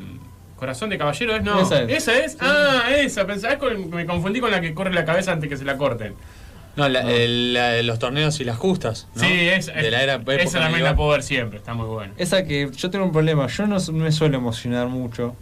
Corazón 0.57 0.89
de 0.91 0.99
caballero 0.99 1.37
es, 1.37 1.43
no. 1.43 1.61
Esa 1.61 1.83
es. 1.83 1.91
Esa 1.91 2.19
es. 2.19 2.37
Ah, 2.41 2.85
esa. 2.97 3.27
Con, 3.59 3.91
me 3.91 4.07
confundí 4.07 4.41
con 4.41 4.51
la 4.51 4.61
que 4.61 4.73
corre 4.75 4.93
la 4.93 5.05
cabeza 5.05 5.33
antes 5.33 5.49
que 5.51 5.57
se 5.57 5.65
la 5.65 5.77
corten. 5.77 6.15
No, 6.77 6.89
la- 6.89 7.11
el- 7.11 7.55
la- 7.55 7.83
los 7.83 7.99
torneos 7.99 8.39
y 8.41 8.45
las 8.45 8.57
justas. 8.59 9.09
¿no? 9.15 9.23
Sí, 9.23 9.29
es, 9.49 9.67
De 9.67 9.91
la 9.91 10.03
era 10.03 10.21
esa 10.39 10.59
también 10.61 10.85
la 10.85 10.95
puedo 10.95 11.11
ver 11.11 11.23
siempre, 11.23 11.59
está 11.59 11.73
muy 11.75 11.87
buena. 11.87 12.13
Esa 12.19 12.45
que 12.45 12.71
yo 12.75 12.91
tengo 12.91 13.05
un 13.07 13.13
problema, 13.13 13.47
yo 13.47 13.67
no 13.67 13.79
me 13.93 14.13
suelo 14.13 14.37
emocionar 14.37 14.87
mucho, 14.89 15.35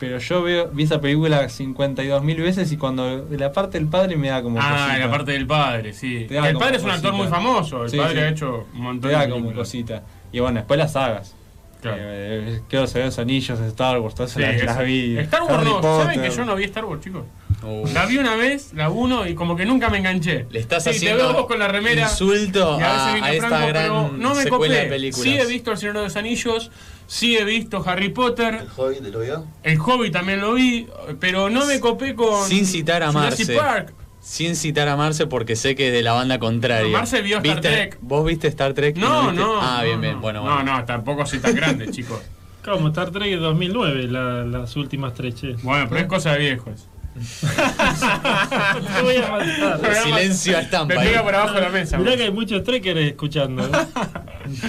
pero 0.00 0.18
yo 0.18 0.42
veo, 0.42 0.68
vi 0.72 0.82
esa 0.82 1.00
película 1.00 1.48
52 1.48 2.24
mil 2.24 2.40
veces 2.40 2.72
y 2.72 2.76
cuando 2.76 3.28
la 3.30 3.52
parte 3.52 3.78
del 3.78 3.86
padre 3.86 4.16
me 4.16 4.28
da 4.30 4.42
como 4.42 4.58
Ah, 4.60 4.86
cosita. 4.86 4.98
la 5.06 5.10
parte 5.10 5.30
del 5.32 5.46
padre, 5.46 5.92
sí. 5.92 6.26
El 6.28 6.56
padre 6.58 6.78
es 6.78 6.82
un 6.82 6.90
actor 6.90 7.12
muy 7.12 7.28
famoso, 7.28 7.84
el 7.84 7.90
Sí, 7.90 7.96
padre 7.96 8.14
sí. 8.14 8.18
ha 8.20 8.28
hecho 8.30 8.66
un 8.74 8.80
montón 8.80 9.10
Te 9.10 9.16
da 9.16 9.22
de 9.26 9.30
como 9.30 9.52
cosita. 9.52 10.02
Y 10.32 10.40
bueno, 10.40 10.58
después 10.60 10.78
las 10.78 10.92
sagas. 10.92 11.36
Claro. 11.82 11.96
Eh, 12.00 12.62
quiero 12.68 12.86
saber 12.86 13.06
los 13.06 13.18
anillos 13.18 13.58
de 13.58 13.66
Star 13.68 13.98
Wars, 13.98 14.14
todas 14.14 14.30
Sí, 14.32 14.40
las, 14.40 14.62
las 14.62 14.78
vi. 14.84 15.18
Star 15.18 15.42
Wars 15.42 15.54
Harry 15.54 15.64
no, 15.68 15.82
¿saben 15.82 16.06
Potter. 16.06 16.22
que 16.30 16.36
yo 16.36 16.44
no 16.44 16.54
vi 16.54 16.64
Star 16.64 16.84
Wars, 16.84 17.00
chicos? 17.02 17.24
Uh. 17.64 17.86
La 17.92 18.06
vi 18.06 18.18
una 18.18 18.36
vez, 18.36 18.72
la 18.74 18.88
uno, 18.88 19.26
y 19.26 19.34
como 19.34 19.56
que 19.56 19.66
nunca 19.66 19.88
me 19.90 19.98
enganché. 19.98 20.46
Le 20.50 20.60
estás 20.60 20.84
sí, 20.84 20.90
haciendo 20.90 21.18
te 21.18 21.24
veo 21.24 21.32
vos 21.34 21.46
con 21.46 21.58
la 21.58 21.66
remera. 21.68 22.02
insulto 22.02 22.78
y 22.78 22.82
a 22.82 22.92
veces 23.14 23.22
a- 23.22 23.32
esta 23.34 23.48
Franco, 23.48 23.66
gran 23.68 23.82
pero 23.84 24.12
no 24.16 24.34
me 24.34 24.42
secuela 24.44 24.74
copé. 24.74 24.84
de 24.84 24.88
películas. 24.90 25.22
Sí 25.24 25.38
he 25.38 25.46
visto 25.46 25.70
El 25.72 25.78
Señor 25.78 25.96
de 25.96 26.02
los 26.04 26.16
Anillos, 26.16 26.70
sí 27.08 27.36
he 27.36 27.44
visto 27.44 27.82
Harry 27.86 28.08
Potter, 28.10 28.54
¿El 28.54 28.68
Hobbit 28.76 29.02
lo 29.12 29.18
vio? 29.20 29.46
El 29.64 29.78
Hobbit 29.80 30.12
también 30.12 30.40
lo 30.40 30.54
vi, 30.54 30.86
pero 31.20 31.50
no 31.50 31.66
me 31.66 31.80
copé 31.80 32.14
con 32.14 32.48
Sin 32.48 32.64
citar 32.64 33.02
a 33.02 33.10
Jurassic 33.12 33.48
Marce. 33.48 33.54
Park. 33.56 33.94
Sin 34.22 34.54
citar 34.54 34.88
a 34.88 34.96
Marce 34.96 35.26
porque 35.26 35.56
sé 35.56 35.74
que 35.74 35.88
es 35.88 35.92
de 35.92 36.02
la 36.02 36.12
banda 36.12 36.38
contraria. 36.38 36.88
Marce 36.96 37.20
vio 37.22 37.38
Star 37.38 37.56
¿Viste- 37.56 37.68
Trek. 37.72 37.98
¿Vos 38.00 38.24
viste 38.24 38.46
Star 38.48 38.72
Trek? 38.72 38.96
No, 38.96 39.32
no. 39.32 39.60
Ah, 39.60 39.82
bien, 39.82 39.96
no. 39.96 40.00
bien. 40.00 40.20
Bueno, 40.20 40.44
No, 40.44 40.54
bueno. 40.54 40.78
no, 40.78 40.84
tampoco 40.84 41.26
soy 41.26 41.40
tan 41.40 41.54
grande, 41.56 41.90
chicos. 41.90 42.20
Como 42.64 42.88
Star 42.88 43.10
Trek 43.10 43.30
de 43.30 43.36
2009, 43.38 44.04
la- 44.04 44.44
las 44.44 44.76
últimas 44.76 45.12
tres, 45.14 45.34
che. 45.34 45.54
Bueno, 45.62 45.86
pero 45.88 46.00
es 46.02 46.06
cosa 46.06 46.32
de 46.34 46.38
viejos. 46.38 46.86
Te 48.96 49.02
voy 49.02 49.16
a 49.16 49.30
matar. 49.30 49.94
Silencio 50.02 50.56
a 50.56 50.60
estampa. 50.60 50.94
Me 50.94 51.00
ahí. 51.00 51.08
pega 51.08 51.22
por 51.22 51.34
abajo 51.34 51.54
de 51.54 51.60
la 51.60 51.68
mesa. 51.68 51.98
Mirá 51.98 52.16
que 52.16 52.24
hay 52.24 52.30
muchos 52.32 52.62
trekkers 52.64 53.00
escuchando. 53.00 53.62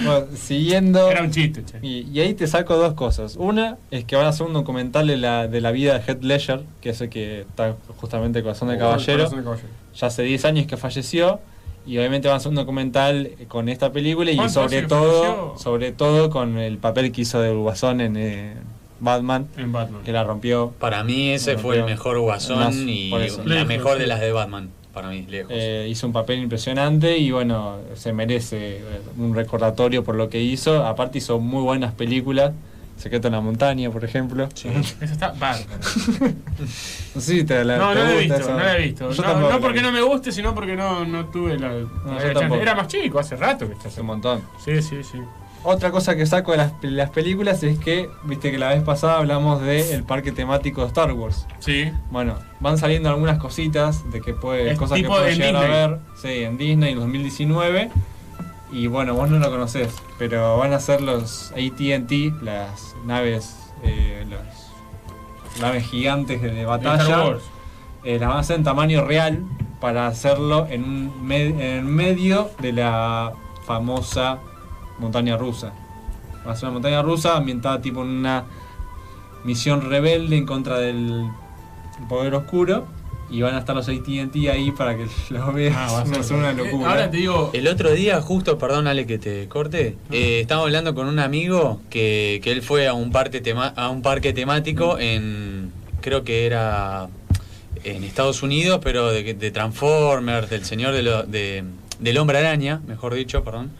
Bueno, 0.04 0.26
siguiendo. 0.34 1.10
Era 1.10 1.22
un 1.22 1.30
chiste, 1.32 1.64
che. 1.64 1.78
Y, 1.82 2.08
y 2.12 2.20
ahí 2.20 2.32
te 2.34 2.46
saco 2.46 2.76
dos 2.76 2.94
cosas. 2.94 3.34
Una 3.36 3.76
es 3.90 4.04
que 4.04 4.14
van 4.16 4.24
a 4.26 4.28
hacer 4.28 4.46
un 4.46 4.52
documental 4.52 5.08
de 5.08 5.16
la, 5.16 5.48
de 5.48 5.60
la 5.60 5.72
vida 5.72 5.98
de 5.98 6.04
Heath 6.04 6.22
Ledger, 6.22 6.64
que 6.80 6.90
es 6.90 7.00
el 7.00 7.08
que 7.10 7.40
está 7.40 7.74
justamente 7.96 8.40
Corazón 8.42 8.68
de 8.68 8.76
Oh, 8.76 8.78
Caballero. 8.78 9.18
Corazón 9.18 9.38
de 9.38 9.44
Caballero. 9.44 9.68
Ya 9.96 10.06
hace 10.06 10.22
10 10.22 10.44
años 10.44 10.66
que 10.66 10.76
falleció. 10.76 11.40
Y 11.86 11.98
obviamente 11.98 12.28
van 12.28 12.34
a 12.34 12.36
hacer 12.38 12.48
un 12.50 12.54
documental 12.54 13.32
con 13.48 13.68
esta 13.68 13.92
película 13.92 14.30
y 14.30 14.36
¿Cuánto 14.36 14.54
sobre 14.54 14.82
todo, 14.82 15.22
falleció? 15.22 15.54
sobre 15.58 15.92
todo 15.92 16.30
con 16.30 16.56
el 16.56 16.78
papel 16.78 17.10
que 17.12 17.22
hizo 17.22 17.40
del 17.40 17.56
Guasón 17.58 18.00
en 18.00 18.16
eh, 18.16 18.54
Batman, 19.00 19.48
En 19.56 19.72
Batman. 19.72 20.02
que 20.02 20.12
la 20.12 20.24
rompió. 20.24 20.72
Para 20.78 21.04
mí 21.04 21.30
ese 21.30 21.58
fue 21.58 21.78
el 21.78 21.84
mejor 21.84 22.18
guasón 22.20 22.58
Más, 22.58 22.74
y 22.76 23.10
la 23.10 23.18
Lejos, 23.18 23.66
mejor 23.66 23.96
de 23.98 24.04
sí. 24.04 24.08
las 24.08 24.20
de 24.20 24.32
Batman. 24.32 24.70
para 24.92 25.08
mí, 25.08 25.26
lejos. 25.28 25.52
Eh, 25.54 25.86
hizo 25.90 26.06
un 26.06 26.12
papel 26.12 26.38
impresionante 26.38 27.18
y 27.18 27.30
bueno, 27.32 27.78
se 27.94 28.12
merece 28.12 28.76
eh, 28.78 28.82
un 29.18 29.34
recordatorio 29.34 30.04
por 30.04 30.14
lo 30.14 30.28
que 30.30 30.40
hizo. 30.40 30.84
Aparte 30.86 31.18
hizo 31.18 31.40
muy 31.40 31.62
buenas 31.62 31.92
películas. 31.94 32.52
Secreto 32.96 33.26
en 33.26 33.32
la 33.32 33.40
montaña, 33.40 33.90
por 33.90 34.04
ejemplo. 34.04 34.48
Eso 34.54 34.94
está 35.00 35.32
bárbaro. 35.32 35.66
Si 37.18 37.42
te 37.42 37.64
la 37.64 37.76
No, 37.76 37.88
te 37.92 37.98
no 37.98 38.04
lo 38.04 38.10
he 38.10 38.18
gusta 38.20 38.36
visto, 38.36 38.52
no 38.52 38.58
lo 38.60 38.68
he 38.70 38.78
visto. 38.82 39.10
Yo 39.10 39.22
No, 39.22 39.28
tampoco 39.28 39.48
no 39.48 39.54
la 39.56 39.60
porque 39.60 39.78
vi. 39.80 39.84
no 39.84 39.92
me 39.92 40.00
guste, 40.02 40.30
sino 40.32 40.54
porque 40.54 40.76
no, 40.76 41.04
no 41.04 41.26
tuve 41.26 41.58
la, 41.58 41.72
la 41.72 42.48
yo. 42.48 42.54
Era 42.54 42.74
más 42.76 42.86
chico, 42.86 43.18
hace 43.18 43.34
rato 43.36 43.66
que 43.66 43.72
está 43.74 43.88
hace 43.88 44.00
un 44.00 44.06
montón. 44.06 44.42
Sí, 44.64 44.80
sí, 44.80 45.02
sí. 45.02 45.18
Otra 45.64 45.90
cosa 45.90 46.14
que 46.14 46.26
saco 46.26 46.52
de 46.52 46.58
las, 46.90 47.10
películas 47.10 47.62
es 47.62 47.78
que, 47.78 48.10
viste 48.24 48.50
que 48.50 48.58
la 48.58 48.68
vez 48.68 48.82
pasada 48.82 49.16
hablamos 49.18 49.62
del 49.62 50.04
parque 50.04 50.30
temático 50.30 50.82
de 50.82 50.88
Star 50.88 51.12
Wars. 51.12 51.46
Sí. 51.60 51.90
Bueno, 52.10 52.34
van 52.60 52.76
saliendo 52.76 53.08
algunas 53.08 53.38
cositas 53.38 54.10
de 54.12 54.20
que 54.20 54.34
puede, 54.34 54.70
Es 54.72 54.78
cosas 54.78 55.00
que 55.00 55.06
en 55.06 55.10
llegar 55.10 55.56
a 55.56 55.60
Disney. 55.62 55.70
ver. 55.70 55.98
Sí, 56.20 56.44
en 56.44 56.58
Disney 56.58 56.92
en 56.92 56.98
2019. 57.00 57.90
Y 58.72 58.88
bueno, 58.88 59.14
vos 59.14 59.30
no 59.30 59.38
lo 59.38 59.50
conocés, 59.50 59.94
pero 60.18 60.58
van 60.58 60.72
a 60.74 60.80
ser 60.80 61.00
los 61.00 61.52
ATT, 61.52 62.42
las 62.42 62.94
naves, 63.06 63.56
eh, 63.82 64.26
las 64.28 65.60
naves 65.60 65.84
gigantes 65.86 66.42
de, 66.42 66.50
de 66.50 66.60
Star 66.62 66.80
batalla. 66.80 67.24
Wars. 67.24 67.42
Eh, 68.04 68.18
las 68.18 68.28
van 68.28 68.36
a 68.36 68.40
hacer 68.40 68.56
en 68.56 68.64
tamaño 68.64 69.04
real 69.04 69.42
para 69.80 70.06
hacerlo 70.08 70.66
en, 70.68 70.84
un 70.84 71.26
me- 71.26 71.76
en 71.78 71.86
medio 71.86 72.50
de 72.58 72.72
la 72.72 73.32
famosa 73.64 74.38
montaña 74.98 75.36
rusa. 75.36 75.72
Va 76.46 76.52
a 76.52 76.56
ser 76.56 76.66
una 76.68 76.74
montaña 76.74 77.02
rusa 77.02 77.36
ambientada 77.36 77.80
tipo 77.80 78.02
en 78.02 78.08
una 78.08 78.44
misión 79.44 79.88
rebelde 79.88 80.36
en 80.36 80.46
contra 80.46 80.78
del 80.78 81.26
poder 82.08 82.34
oscuro. 82.34 82.86
Y 83.30 83.40
van 83.40 83.54
a 83.54 83.58
estar 83.60 83.74
los 83.74 83.88
ATT 83.88 84.36
ahí 84.52 84.70
para 84.70 84.96
que 84.96 85.06
lo 85.30 85.50
veas. 85.52 85.74
Ah, 85.76 85.92
va 85.92 86.18
a 86.20 86.22
ser- 86.22 86.36
una 86.36 86.52
locura. 86.52 86.90
ahora 86.90 87.10
te 87.10 87.16
digo, 87.16 87.50
El 87.54 87.66
otro 87.68 87.90
día, 87.92 88.20
justo, 88.20 88.58
perdón 88.58 88.86
Ale 88.86 89.06
que 89.06 89.18
te 89.18 89.48
corte, 89.48 89.96
eh, 90.10 90.40
estaba 90.40 90.62
hablando 90.62 90.94
con 90.94 91.08
un 91.08 91.18
amigo 91.18 91.80
que, 91.90 92.40
que 92.44 92.52
él 92.52 92.62
fue 92.62 92.86
a 92.86 92.92
un, 92.92 93.10
parque 93.10 93.40
tema- 93.40 93.72
a 93.76 93.88
un 93.88 94.02
parque 94.02 94.34
temático 94.34 94.98
en, 94.98 95.72
creo 96.02 96.22
que 96.22 96.44
era 96.46 97.08
en 97.82 98.04
Estados 98.04 98.42
Unidos, 98.42 98.80
pero 98.84 99.10
de, 99.10 99.34
de 99.34 99.50
Transformers, 99.50 100.50
del 100.50 100.64
Señor 100.66 100.92
de 100.92 101.02
lo- 101.02 101.22
de- 101.22 101.64
del 101.98 102.18
Hombre 102.18 102.38
Araña, 102.38 102.82
mejor 102.86 103.14
dicho, 103.14 103.42
perdón. 103.42 103.70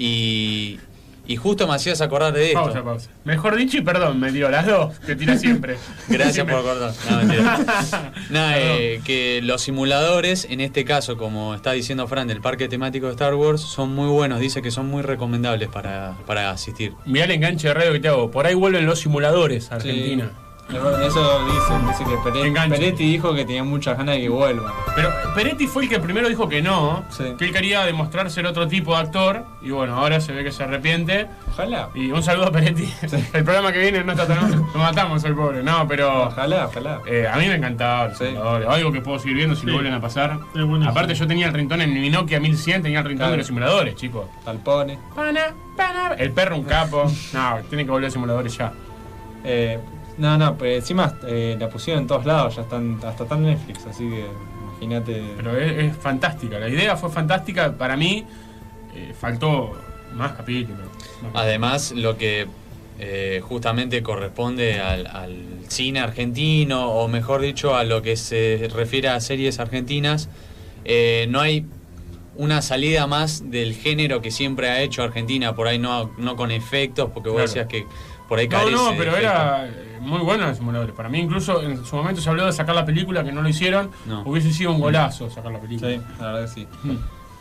Y, 0.00 0.78
y 1.26 1.36
justo 1.36 1.68
me 1.68 1.74
hacías 1.74 2.00
acordar 2.00 2.32
de 2.32 2.46
esto. 2.48 2.62
pausa, 2.64 2.82
pausa. 2.82 3.10
Mejor 3.24 3.54
dicho 3.54 3.76
y 3.76 3.82
perdón, 3.82 4.18
me 4.18 4.32
dio 4.32 4.50
las 4.50 4.66
dos, 4.66 4.98
que 5.00 5.14
tira 5.14 5.36
siempre. 5.36 5.76
Gracias 6.08 6.34
Siempre. 6.34 6.56
por 6.56 6.64
acordar. 6.64 6.92
No, 7.08 7.16
mentira. 7.18 8.12
Nada, 8.30 8.58
eh, 8.58 9.00
que 9.04 9.40
los 9.42 9.60
simuladores, 9.60 10.46
en 10.48 10.60
este 10.60 10.84
caso, 10.86 11.18
como 11.18 11.54
está 11.54 11.72
diciendo 11.72 12.08
Fran, 12.08 12.26
del 12.26 12.40
parque 12.40 12.66
temático 12.66 13.06
de 13.06 13.12
Star 13.12 13.34
Wars, 13.34 13.60
son 13.60 13.94
muy 13.94 14.08
buenos. 14.08 14.40
Dice 14.40 14.62
que 14.62 14.70
son 14.70 14.86
muy 14.86 15.02
recomendables 15.02 15.68
para, 15.68 16.16
para 16.26 16.50
asistir. 16.50 16.94
Mirá 17.04 17.26
el 17.26 17.32
enganche 17.32 17.68
de 17.68 17.74
radio 17.74 17.92
que 17.92 18.00
te 18.00 18.08
hago. 18.08 18.30
Por 18.30 18.46
ahí 18.46 18.54
vuelven 18.54 18.86
los 18.86 19.00
simuladores 19.00 19.70
a 19.70 19.76
Argentina. 19.76 20.32
Eso 20.70 21.44
dicen, 21.46 21.86
dice 21.88 22.04
que 22.04 22.16
Peretti. 22.30 22.70
Peretti 22.70 23.04
dijo 23.04 23.34
que 23.34 23.44
tenía 23.44 23.64
muchas 23.64 23.96
ganas 23.98 24.14
de 24.16 24.22
que 24.22 24.28
vuelvan. 24.28 24.72
Pero 24.94 25.10
Peretti 25.34 25.66
fue 25.66 25.84
el 25.84 25.88
que 25.88 25.98
primero 25.98 26.28
dijo 26.28 26.48
que 26.48 26.62
no, 26.62 27.04
que 27.38 27.44
él 27.44 27.52
quería 27.52 27.84
demostrar 27.84 28.30
ser 28.30 28.46
otro 28.46 28.68
tipo 28.68 28.94
de 28.94 29.00
actor, 29.02 29.44
y 29.62 29.70
bueno, 29.70 29.96
ahora 29.98 30.20
se 30.20 30.32
ve 30.32 30.44
que 30.44 30.52
se 30.52 30.62
arrepiente. 30.62 31.26
Ojalá. 31.52 31.88
Y 31.94 32.10
un 32.12 32.22
saludo 32.22 32.46
a 32.46 32.52
Peretti. 32.52 32.92
El 33.32 33.44
programa 33.44 33.72
que 33.72 33.78
viene 33.80 34.04
no 34.04 34.12
está 34.12 34.26
tan. 34.26 34.50
Lo 34.74 34.78
matamos 34.78 35.24
al 35.24 35.34
pobre, 35.34 35.62
no, 35.62 35.86
pero. 35.88 36.26
Ojalá, 36.26 36.66
ojalá. 36.66 37.00
Eh, 37.06 37.26
a 37.30 37.36
mí 37.36 37.46
me 37.48 37.54
encantaba. 37.56 38.10
Algo 38.68 38.92
que 38.92 39.00
puedo 39.00 39.18
seguir 39.18 39.36
viendo 39.36 39.54
si 39.56 39.62
Sí. 39.62 39.66
lo 39.66 39.74
vuelven 39.74 39.94
a 39.94 40.00
pasar. 40.00 40.38
Aparte, 40.86 41.14
yo 41.14 41.26
tenía 41.26 41.46
el 41.48 41.52
rintón 41.52 41.80
en 41.82 41.92
mi 41.92 42.08
Nokia 42.10 42.40
1100, 42.40 42.82
tenía 42.82 42.98
el 43.00 43.04
rintón 43.04 43.18
Claro. 43.24 43.32
de 43.32 43.36
los 43.38 43.46
simuladores, 43.46 43.94
chicos. 43.96 44.24
Talpone. 44.44 44.98
Pana, 45.14 45.52
pana. 45.76 46.14
El 46.16 46.30
perro, 46.32 46.56
un 46.56 46.64
capo. 46.64 47.04
No, 47.32 47.58
tiene 47.68 47.84
que 47.84 47.90
volver 47.90 48.08
a 48.08 48.10
simuladores 48.10 48.56
ya. 48.56 48.72
Eh, 49.44 49.78
no, 50.20 50.38
no, 50.38 50.56
pero 50.56 50.76
encima 50.76 51.16
eh, 51.26 51.56
la 51.58 51.68
pusieron 51.68 52.02
en 52.02 52.06
todos 52.08 52.24
lados, 52.26 52.56
ya 52.56 52.62
están, 52.62 53.00
hasta 53.04 53.24
está 53.24 53.34
en 53.34 53.42
Netflix, 53.44 53.86
así 53.86 54.08
que 54.08 54.26
imagínate. 54.72 55.22
Pero 55.36 55.56
es, 55.58 55.84
es 55.84 55.96
fantástica. 55.96 56.58
La 56.58 56.68
idea 56.68 56.96
fue 56.96 57.10
fantástica. 57.10 57.72
Para 57.76 57.96
mí, 57.96 58.24
eh, 58.94 59.12
faltó 59.18 59.72
más 60.14 60.32
capítulos. 60.32 60.86
Además, 61.34 61.92
lo 61.92 62.16
que 62.16 62.46
eh, 62.98 63.40
justamente 63.42 64.02
corresponde 64.02 64.80
al, 64.80 65.06
al 65.06 65.36
cine 65.68 66.00
argentino, 66.00 66.90
o 66.90 67.08
mejor 67.08 67.40
dicho, 67.40 67.74
a 67.74 67.84
lo 67.84 68.02
que 68.02 68.16
se 68.16 68.68
refiere 68.74 69.08
a 69.08 69.20
series 69.20 69.58
argentinas, 69.58 70.28
eh, 70.84 71.26
no 71.30 71.40
hay 71.40 71.64
una 72.36 72.62
salida 72.62 73.06
más 73.06 73.50
del 73.50 73.74
género 73.74 74.22
que 74.22 74.30
siempre 74.30 74.70
ha 74.70 74.80
hecho 74.80 75.02
Argentina, 75.02 75.54
por 75.54 75.68
ahí 75.68 75.78
no, 75.78 76.10
no 76.16 76.36
con 76.36 76.50
efectos, 76.50 77.10
porque 77.12 77.28
vos 77.28 77.36
Claro. 77.36 77.48
decías 77.48 77.66
que 77.66 77.86
por 78.30 78.38
ahí 78.38 78.48
No, 78.48 78.56
carece 78.58 78.72
no, 78.76 78.92
pero 78.96 79.14
era 79.16 79.66
eh, 79.66 79.98
muy 80.00 80.20
bueno 80.20 80.46
los 80.46 80.56
simuladores. 80.56 80.94
Para 80.94 81.08
mí, 81.10 81.18
incluso 81.18 81.60
en 81.62 81.84
su 81.84 81.96
momento 81.96 82.22
se 82.22 82.30
habló 82.30 82.46
de 82.46 82.52
sacar 82.52 82.74
la 82.74 82.86
película, 82.86 83.22
que 83.24 83.32
no 83.32 83.42
lo 83.42 83.48
hicieron. 83.50 83.90
No. 84.06 84.22
Hubiese 84.22 84.52
sido 84.52 84.70
un 84.72 84.80
golazo 84.80 85.28
sacar 85.28 85.52
la 85.52 85.58
película. 85.60 85.90
Sí, 85.90 86.00
la 86.18 86.26
verdad 86.32 86.42
que 86.42 86.48
sí. 86.48 86.68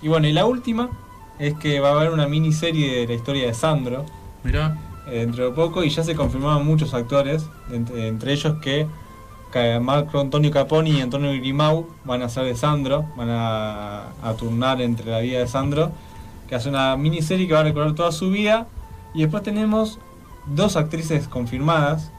Y 0.01 0.07
bueno, 0.09 0.27
y 0.27 0.33
la 0.33 0.45
última 0.45 0.89
es 1.37 1.53
que 1.53 1.79
va 1.79 1.89
a 1.89 1.91
haber 1.93 2.09
una 2.11 2.27
miniserie 2.27 3.01
de 3.01 3.07
la 3.07 3.13
historia 3.13 3.45
de 3.47 3.53
Sandro. 3.53 4.05
Mirá. 4.43 4.77
eh, 5.07 5.19
dentro 5.19 5.45
de 5.45 5.51
poco 5.51 5.83
y 5.83 5.89
ya 5.89 6.03
se 6.03 6.15
confirmaban 6.15 6.65
muchos 6.65 6.93
actores, 6.93 7.47
entre, 7.71 8.07
entre 8.07 8.33
ellos 8.33 8.55
que 8.61 8.87
Marco 9.81 10.19
Antonio 10.19 10.51
Caponi 10.51 10.91
y 10.91 11.01
Antonio 11.01 11.31
Grimau 11.31 11.87
van 12.05 12.21
a 12.21 12.29
ser 12.29 12.43
de 12.45 12.55
Sandro, 12.55 13.05
van 13.15 13.29
a, 13.29 14.09
a 14.23 14.33
turnar 14.37 14.79
entre 14.81 15.09
la 15.09 15.19
vida 15.19 15.39
de 15.39 15.47
Sandro, 15.47 15.91
que 16.47 16.55
hace 16.55 16.69
una 16.69 16.95
miniserie 16.97 17.47
que 17.47 17.53
va 17.53 17.61
a 17.61 17.63
recorrer 17.63 17.93
toda 17.95 18.11
su 18.11 18.29
vida. 18.29 18.67
Y 19.15 19.21
después 19.21 19.41
tenemos 19.43 19.99
dos 20.49 20.75
actrices 20.75 21.27
confirmadas, 21.27 22.11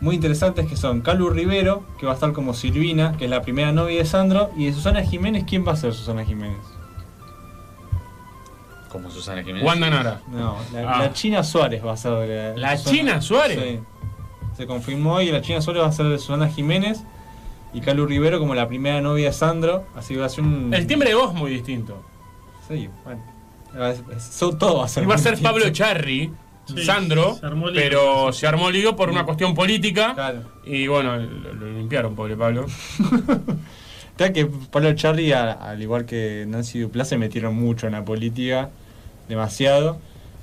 muy 0.00 0.14
interesantes, 0.16 0.66
que 0.66 0.76
son 0.76 1.00
Calu 1.00 1.30
Rivero, 1.30 1.82
que 1.98 2.06
va 2.06 2.12
a 2.12 2.14
estar 2.14 2.32
como 2.32 2.52
Silvina, 2.54 3.16
que 3.16 3.24
es 3.24 3.30
la 3.30 3.42
primera 3.42 3.72
novia 3.72 3.98
de 3.98 4.04
Sandro, 4.04 4.50
y 4.56 4.66
de 4.66 4.72
Susana 4.72 5.02
Jiménez, 5.02 5.44
¿quién 5.46 5.66
va 5.66 5.72
a 5.72 5.76
ser 5.76 5.94
Susana 5.94 6.24
Jiménez? 6.24 6.58
Como 8.90 9.10
Susana 9.10 9.42
Jiménez. 9.42 9.64
Wanda 9.64 9.90
Nara. 9.90 10.20
No, 10.30 10.56
la, 10.72 10.94
Ah. 10.94 10.98
la 11.00 11.12
China 11.12 11.42
Suárez 11.42 11.84
va 11.84 11.92
a 11.92 11.96
ser 11.96 12.12
de 12.28 12.56
¿La 12.56 12.76
Susana- 12.76 12.96
China 12.96 13.20
Suárez? 13.20 13.58
Sí. 13.60 13.80
Se 14.56 14.66
confirmó 14.68 15.20
y 15.20 15.32
la 15.32 15.40
China 15.42 15.60
Suárez 15.60 15.82
va 15.82 15.88
a 15.88 15.92
ser 15.92 16.06
de 16.06 16.18
Susana 16.18 16.48
Jiménez 16.48 17.02
y 17.72 17.80
Calu 17.80 18.06
Rivero 18.06 18.38
como 18.38 18.54
la 18.54 18.68
primera 18.68 19.00
novia 19.00 19.26
de 19.26 19.32
Sandro. 19.32 19.84
Así 19.96 20.14
va 20.14 20.26
a 20.26 20.28
ser 20.28 20.44
un. 20.44 20.72
El 20.72 20.86
timbre 20.86 21.08
de 21.08 21.16
voz 21.16 21.34
muy 21.34 21.50
distinto. 21.50 22.00
Sí, 22.68 22.88
bueno. 23.04 23.20
Va 23.76 23.88
a- 23.88 24.58
todo 24.58 24.78
va 24.78 24.84
a 24.84 24.88
ser. 24.88 25.02
Iba 25.02 25.14
a 25.14 25.16
muy 25.16 25.22
ser 25.24 25.32
distinto. 25.32 25.52
Pablo 25.52 25.70
Charri, 25.72 26.32
Sí, 26.66 26.84
Sandro, 26.84 27.36
se 27.38 27.46
armó 27.46 27.68
lío. 27.68 27.80
pero 27.82 28.32
se 28.32 28.46
armó 28.46 28.70
lío 28.70 28.96
por 28.96 29.10
una 29.10 29.24
cuestión 29.24 29.54
política. 29.54 30.14
Y 30.64 30.86
bueno, 30.86 31.16
lo, 31.16 31.52
lo 31.54 31.66
limpiaron, 31.72 32.14
pobre 32.14 32.36
Pablo. 32.36 32.66
Está 34.12 34.32
que 34.32 34.46
Pablo 34.46 34.92
Charri, 34.94 35.32
a- 35.32 35.52
al 35.52 35.82
igual 35.82 36.04
que 36.06 36.44
Nancy 36.46 36.78
Duplá, 36.80 37.04
se 37.04 37.18
metieron 37.18 37.54
mucho 37.56 37.86
en 37.86 37.92
la 37.94 38.04
política, 38.04 38.70
demasiado. 39.28 39.98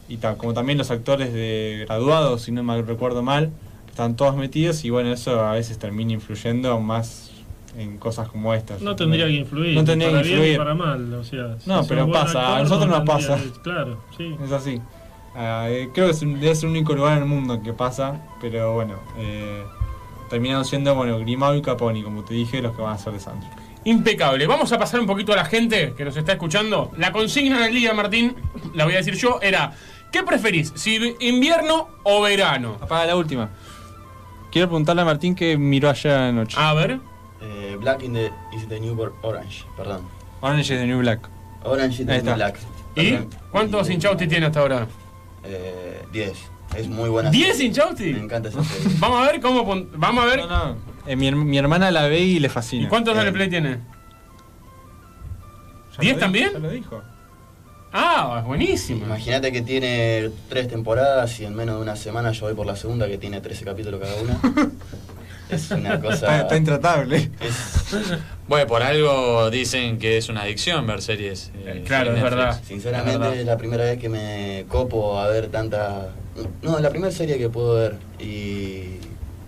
Y 0.10 0.18
tal, 0.18 0.36
como 0.36 0.54
también 0.54 0.78
los 0.78 0.92
actores 0.92 1.32
de 1.34 1.86
graduados, 1.88 2.42
si 2.44 2.52
no 2.52 2.64
me 2.64 2.82
recuerdo 2.82 3.24
mal, 3.24 3.50
están 3.90 4.16
todos 4.18 4.36
metidos 4.36 4.84
y 4.84 4.90
bueno, 4.90 5.14
eso 5.14 5.40
a 5.46 5.54
veces 5.54 5.80
termina 5.80 6.12
influyendo 6.12 6.78
más 6.82 7.32
en 7.78 7.98
cosas 7.98 8.28
como 8.28 8.54
estas. 8.54 8.82
No 8.82 8.94
tendría 8.98 9.26
que 9.28 9.32
influir. 9.34 9.74
No 9.74 9.86
tendría 9.86 10.12
para 10.12 10.22
que 10.24 10.30
influir. 10.30 10.58
para 10.58 10.74
mal. 10.76 11.14
O 11.14 11.24
sea, 11.24 11.58
si 11.60 11.70
No, 11.70 11.86
pero 11.88 12.12
pasa, 12.12 12.58
a 12.58 12.62
nosotros 12.64 12.90
no 12.90 13.00
nos 13.00 13.06
tendría 13.06 13.28
pasa. 13.38 13.42
que- 13.42 13.62
Claro, 13.62 14.04
sí. 14.18 14.36
Es 14.44 14.52
así. 14.52 14.82
Ah, 15.36 15.68
eh, 15.70 15.90
creo 15.94 16.08
que 16.08 16.12
es 16.12 16.22
un- 16.22 16.44
el 16.44 16.66
único 16.66 16.94
lugar 16.94 17.14
en 17.18 17.24
el 17.24 17.30
mundo 17.30 17.54
en 17.56 17.64
que 17.64 17.74
pasa, 17.74 18.20
pero 18.42 18.74
bueno, 18.74 18.96
eh, 19.18 19.64
terminaron 20.30 20.66
siendo 20.66 20.94
bueno, 20.96 21.20
Grimao 21.20 21.56
y 21.56 21.62
Caponi, 21.62 22.04
como 22.04 22.24
te 22.24 22.34
dije, 22.34 22.62
los 22.62 22.76
que 22.76 22.82
van 22.82 22.94
a 22.94 22.98
ser 22.98 23.14
de 23.14 23.20
Sandro. 23.20 23.48
Impecable. 23.84 24.46
Vamos 24.46 24.72
a 24.74 24.78
pasar 24.78 25.00
un 25.00 25.08
poquito 25.08 25.34
a 25.34 25.38
la 25.38 25.46
gente 25.46 25.94
que 25.98 26.06
nos 26.06 26.16
está 26.16 26.34
escuchando. 26.34 26.92
La 26.98 27.12
consigna 27.12 27.62
del 27.64 27.74
día, 27.74 27.94
Martín, 27.94 28.36
la 28.76 28.84
voy 28.86 28.94
a 28.94 28.98
decir 28.98 29.16
yo, 29.16 29.40
era: 29.42 29.74
¿qué 30.12 30.22
preferís? 30.24 30.72
¿Si 30.76 31.16
invierno 31.20 31.88
o 32.04 32.22
verano? 32.22 32.78
Apaga 32.82 33.06
la 33.08 33.16
última. 33.16 33.50
Quiero 34.52 34.68
preguntarle 34.68 35.02
a 35.02 35.06
Martín 35.06 35.34
que 35.34 35.58
miró 35.58 35.90
ayer 35.90 36.12
anoche. 36.14 36.58
A 36.60 36.74
ver. 36.74 37.00
Eh, 37.42 37.76
black 37.80 38.04
in 38.04 38.14
the, 38.14 38.32
is 38.54 38.68
the 38.68 38.80
new 38.80 38.96
orange, 39.24 39.66
perdón. 39.76 40.02
Orange 40.42 40.62
is 40.74 40.80
the 40.80 40.86
New 40.86 41.00
Black. 41.00 41.28
Orange 41.64 42.02
is 42.02 42.06
the 42.06 42.12
Ahí 42.14 42.22
new 42.22 42.32
está. 42.32 42.36
black. 42.36 42.60
¿Y 42.96 43.18
cuántos 43.52 43.90
hinchausti 43.90 44.28
tiene 44.28 44.46
hasta 44.48 44.60
ahora? 44.60 44.88
Eh, 45.44 46.04
10. 46.12 46.32
Es 46.78 46.88
muy 46.88 47.10
buena. 47.10 47.32
¿10 47.32 47.52
serie. 47.54 47.66
hinchausti? 47.66 48.14
Me 48.14 48.20
encanta 48.22 48.50
esa 48.50 48.64
serie. 48.64 48.96
Vamos 49.00 49.22
a 49.28 49.32
ver 49.32 49.42
cómo. 49.42 49.66
pon- 49.66 49.90
Vamos 49.96 50.24
a 50.24 50.28
ver. 50.28 50.42
Eh, 51.08 51.16
mi, 51.16 51.32
mi 51.32 51.58
hermana 51.58 51.92
la 51.92 52.08
ve 52.08 52.20
y 52.20 52.40
le 52.40 52.50
fascina. 52.50 52.86
¿Y 52.86 52.88
cuántos 52.88 53.14
Eh, 53.14 53.18
Dale 53.18 53.32
Play 53.32 53.50
tiene? 53.50 53.80
Ya 55.98 56.04
¿10 56.12 56.14
lo 56.14 56.20
también? 56.20 56.46
dijo, 56.50 56.60
Ya 56.60 56.68
lo 56.68 56.70
dijo. 56.72 57.02
Ah, 57.94 58.38
es 58.40 58.46
buenísimo. 58.46 59.06
Imagínate 59.06 59.52
que 59.52 59.62
tiene 59.62 60.30
tres 60.48 60.70
temporadas 60.70 61.38
y 61.42 61.46
en 61.46 61.54
menos 61.56 61.76
de 61.76 61.82
una 61.82 61.98
semana 61.98 62.32
yo 62.32 62.46
voy 62.46 62.54
por 62.56 62.66
la 62.66 62.78
segunda 62.78 63.06
que 63.08 63.18
tiene 63.18 63.42
13 63.42 63.66
capítulos 63.66 64.00
cada 64.00 64.16
una. 64.22 64.40
es 65.50 65.70
una 65.72 66.00
cosa... 66.00 66.14
Está, 66.16 66.42
está 66.44 66.56
intratable. 66.58 67.32
Bueno, 68.52 68.68
por 68.68 68.84
algo 68.84 69.50
dicen 69.50 69.98
que 69.98 70.18
es 70.18 70.28
una 70.28 70.42
adicción 70.42 70.86
ver 70.86 71.02
series. 71.02 71.52
eh, 71.66 71.86
claro, 71.88 72.12
en 72.12 72.18
es 72.18 72.24
verdad. 72.24 72.62
Sinceramente 72.68 73.14
Es 73.14 73.20
verdad. 73.20 73.46
la 73.46 73.58
primera 73.58 73.86
vez 73.86 73.98
que 73.98 74.10
me 74.10 74.66
copo 74.68 75.18
a 75.18 75.30
ver 75.30 75.48
tanta... 75.48 76.10
No, 76.62 76.78
la 76.80 76.90
primera 76.90 77.14
serie 77.14 77.38
que 77.38 77.48
puedo 77.48 77.76
ver 77.76 77.96
y 78.20 78.98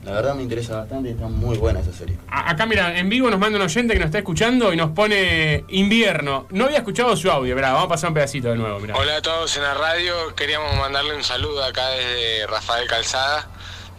la 0.06 0.14
verdad 0.14 0.36
me 0.36 0.44
interesa 0.44 0.78
bastante 0.78 1.10
y 1.10 1.12
está 1.12 1.28
muy 1.28 1.58
buena 1.58 1.82
esa 1.82 1.92
serie. 1.92 2.16
A- 2.30 2.52
Acá, 2.52 2.66
mira, 2.66 2.98
en 2.98 3.10
vivo 3.10 3.30
nos 3.30 3.42
manda 3.42 3.58
un 3.60 3.66
oyente 3.66 3.92
que 3.94 4.00
nos 4.00 4.06
está 4.06 4.20
escuchando 4.20 4.72
y 4.72 4.78
nos 4.78 4.92
pone 4.92 5.66
invierno. 5.68 6.48
No 6.52 6.64
había 6.64 6.78
escuchado 6.78 7.14
su 7.18 7.30
audio, 7.30 7.56
mirá, 7.58 7.74
vamos 7.74 7.88
a 7.88 7.90
pasar 7.90 8.08
un 8.08 8.14
pedacito 8.14 8.48
de 8.52 8.56
nuevo, 8.56 8.80
mirá. 8.80 8.96
Hola 8.96 9.18
a 9.18 9.22
todos 9.22 9.58
en 9.58 9.64
la 9.64 9.74
radio, 9.74 10.14
queríamos 10.38 10.78
mandarle 10.78 11.14
un 11.14 11.26
saludo 11.26 11.62
acá 11.66 11.90
desde 11.90 12.48
Rafael 12.48 12.88
Calzada, 12.88 13.50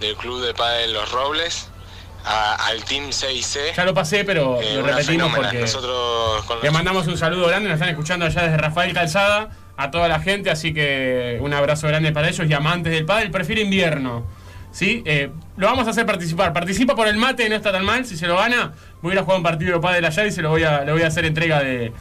del 0.01 0.17
Club 0.17 0.43
de 0.47 0.55
Padel 0.55 0.95
Los 0.95 1.13
Robles, 1.13 1.69
a- 2.25 2.55
al 2.67 2.85
Team 2.85 3.11
6C. 3.13 3.73
Ya 3.77 3.85
lo 3.85 3.95
pasé, 3.95 4.25
pero 4.25 4.61
Eh, 4.61 4.77
lo 4.77 4.83
repetimos 4.83 5.33
porque 5.35 5.61
Nosotros 5.61 6.45
con 6.45 6.59
le 6.63 6.71
mandamos 6.71 7.07
un 7.07 7.19
saludo 7.19 7.47
grande, 7.49 7.69
nos 7.69 7.75
están 7.77 7.91
escuchando 7.91 8.25
allá 8.27 8.43
desde 8.43 8.57
Rafael 8.57 8.93
Calzada, 8.95 9.51
a 9.77 9.91
toda 9.91 10.09
la 10.09 10.21
gente, 10.21 10.51
así 10.51 10.73
que 10.73 11.39
un 11.41 11.53
abrazo 11.53 11.89
grande 11.89 12.13
para 12.13 12.29
ellos 12.29 12.47
y 12.49 12.53
amantes 12.53 12.93
del 12.93 13.05
pádel, 13.05 13.31
prefiere 13.31 13.63
invierno. 13.63 14.25
¿Sí? 14.73 15.03
Eh, 15.07 15.31
lo 15.57 15.69
vamos 15.69 15.87
a 15.87 15.91
hacer 15.91 16.05
participar. 16.05 16.53
Participa 16.53 16.97
por 16.97 17.07
el 17.07 17.17
mate, 17.17 17.49
no 17.49 17.55
está 17.55 17.71
tan 17.71 17.85
mal. 17.85 18.05
Si 18.07 18.17
se 18.17 18.27
lo 18.27 18.37
gana, 18.37 18.73
voy 19.03 19.13
a 19.13 19.15
ir 19.15 19.19
a 19.21 19.23
jugar 19.23 19.37
un 19.39 19.45
partido 19.45 19.75
de 19.75 19.81
pádel 19.81 20.05
allá 20.05 20.27
y 20.27 20.33
se 20.33 20.43
lo 20.43 20.51
voy 20.51 20.65
a, 20.65 20.81
le 20.85 20.91
voy 20.91 21.03
a 21.03 21.07
hacer 21.07 21.25
entrega 21.25 21.61
de, 21.63 21.93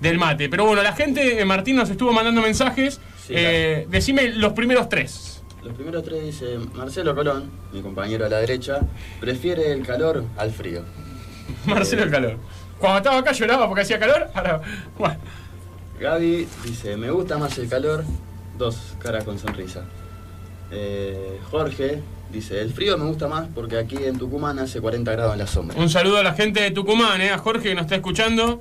del 0.00 0.18
mate. 0.18 0.48
Pero 0.48 0.64
bueno, 0.64 0.82
la 0.82 0.92
gente, 0.94 1.40
eh, 1.40 1.44
Martín 1.44 1.76
nos 1.76 1.88
estuvo 1.90 2.12
mandando 2.12 2.40
mensajes. 2.42 3.00
Eh, 3.28 3.86
decime 3.88 4.30
los 4.30 4.52
primeros 4.54 4.88
tres. 4.88 5.37
Los 5.62 5.74
primeros 5.74 6.04
tres 6.04 6.24
dice 6.24 6.58
Marcelo 6.74 7.14
Colón, 7.14 7.50
mi 7.72 7.82
compañero 7.82 8.26
a 8.26 8.28
la 8.28 8.38
derecha, 8.38 8.80
prefiere 9.20 9.72
el 9.72 9.84
calor 9.84 10.24
al 10.36 10.52
frío. 10.52 10.82
Marcelo 11.66 12.04
el 12.04 12.10
calor. 12.10 12.36
Cuando 12.78 12.98
estaba 12.98 13.18
acá 13.18 13.32
lloraba 13.32 13.66
porque 13.66 13.82
hacía 13.82 13.98
calor. 13.98 14.28
Ahora, 14.34 14.60
bueno. 14.96 15.16
Gaby 16.00 16.46
dice, 16.64 16.96
me 16.96 17.10
gusta 17.10 17.38
más 17.38 17.58
el 17.58 17.68
calor, 17.68 18.04
dos 18.56 18.94
caras 19.00 19.24
con 19.24 19.38
sonrisa. 19.38 19.84
Eh, 20.70 21.40
Jorge 21.50 22.02
dice, 22.30 22.60
el 22.60 22.72
frío 22.72 22.96
me 22.96 23.06
gusta 23.06 23.26
más 23.26 23.48
porque 23.52 23.78
aquí 23.78 23.96
en 23.96 24.16
Tucumán 24.16 24.60
hace 24.60 24.80
40 24.80 25.10
grados 25.10 25.32
en 25.32 25.38
la 25.40 25.46
sombra. 25.48 25.76
Un 25.76 25.90
saludo 25.90 26.18
a 26.18 26.22
la 26.22 26.34
gente 26.34 26.60
de 26.60 26.70
Tucumán, 26.70 27.20
eh, 27.20 27.30
a 27.30 27.38
Jorge 27.38 27.70
que 27.70 27.74
nos 27.74 27.82
está 27.82 27.96
escuchando. 27.96 28.60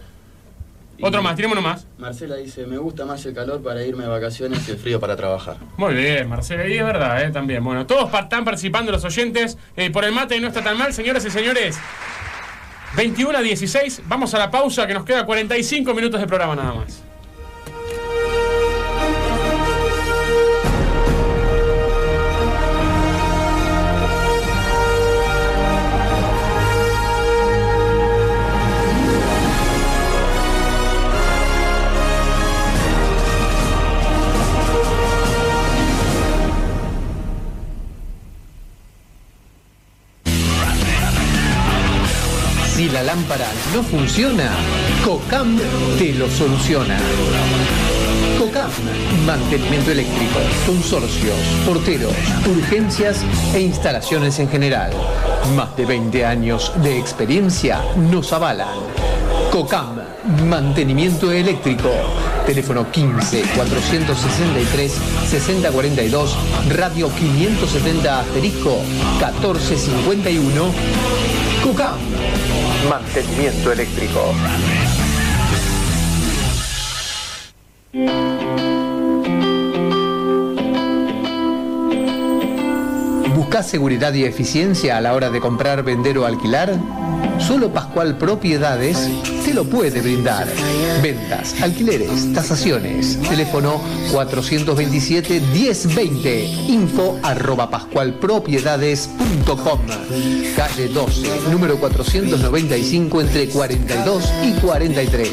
Otro 1.02 1.22
más, 1.22 1.36
tenemos 1.36 1.58
uno 1.58 1.68
más. 1.68 1.86
Marcela 1.98 2.36
dice, 2.36 2.66
me 2.66 2.78
gusta 2.78 3.06
más 3.06 3.26
el 3.26 3.34
calor 3.34 3.62
para 3.62 3.84
irme 3.84 4.04
de 4.04 4.10
vacaciones 4.10 4.68
y 4.68 4.72
el 4.72 4.78
frío 4.78 5.00
para 5.00 5.16
trabajar. 5.16 5.58
Muy 5.78 5.94
bien, 5.94 6.28
Marcelo, 6.28 6.68
y 6.68 6.78
es 6.78 6.84
verdad, 6.84 7.24
eh, 7.24 7.30
también. 7.30 7.64
Bueno, 7.64 7.86
todos 7.86 8.12
están 8.14 8.44
participando 8.44 8.92
los 8.92 9.04
oyentes 9.04 9.58
eh, 9.76 9.92
por 9.92 10.06
el 10.06 10.12
mate 10.12 10.40
no 10.40 10.48
está 10.48 10.64
tan 10.64 10.78
mal, 10.78 10.94
señoras 10.94 11.24
y 11.26 11.30
señores. 11.30 11.78
21 12.96 13.38
a 13.38 13.42
16, 13.42 14.04
vamos 14.06 14.34
a 14.34 14.40
la 14.40 14.50
pausa 14.50 14.88
que 14.88 14.94
nos 14.94 15.06
queda 15.06 15.26
45 15.26 15.94
minutos 15.94 16.20
de 16.20 16.26
programa 16.26 16.56
nada 16.56 16.74
más. 16.74 17.07
Lámpara 43.08 43.48
no 43.74 43.84
funciona, 43.84 44.52
COCAM 45.06 45.58
te 45.98 46.12
lo 46.12 46.30
soluciona. 46.30 46.98
COCAM, 48.38 48.70
mantenimiento 49.26 49.92
eléctrico, 49.92 50.40
consorcios, 50.66 51.38
porteros, 51.66 52.12
urgencias 52.46 53.24
e 53.56 53.62
instalaciones 53.62 54.40
en 54.40 54.50
general. 54.50 54.92
Más 55.56 55.74
de 55.78 55.86
20 55.86 56.26
años 56.26 56.74
de 56.84 57.00
experiencia 57.00 57.82
nos 58.12 58.34
avalan. 58.34 58.76
COCAM, 59.54 60.02
mantenimiento 60.50 61.32
eléctrico. 61.32 61.90
Teléfono 62.46 62.92
15 62.92 63.42
463 63.56 64.92
6042, 65.30 66.38
radio 66.76 67.10
570 67.10 68.20
asterisco 68.20 68.82
1451. 69.20 70.72
COCAM, 71.64 71.98
mantenimiento 72.90 73.72
eléctrico. 73.72 74.34
¿Buscas 83.36 83.68
seguridad 83.68 84.14
y 84.14 84.26
eficiencia 84.26 84.98
a 84.98 85.02
la 85.02 85.14
hora 85.14 85.30
de 85.30 85.40
comprar, 85.40 85.84
vender 85.84 86.18
o 86.18 86.26
alquilar? 86.26 86.74
Solo 87.40 87.72
Pascual 87.72 88.18
Propiedades 88.18 89.10
lo 89.58 89.64
puede 89.64 90.02
brindar. 90.02 90.48
Ventas, 91.02 91.56
alquileres, 91.64 92.32
tasaciones. 92.32 93.18
Teléfono 93.28 93.82
427-1020. 94.12 96.70
Info 96.70 97.18
arroba 97.24 97.68
pascualpropiedades.com. 97.72 99.80
Calle 100.56 100.90
12, 100.90 101.50
número 101.50 101.80
495 101.80 103.22
entre 103.22 103.50
42 103.50 104.32
y 104.44 104.52
43. 104.60 105.30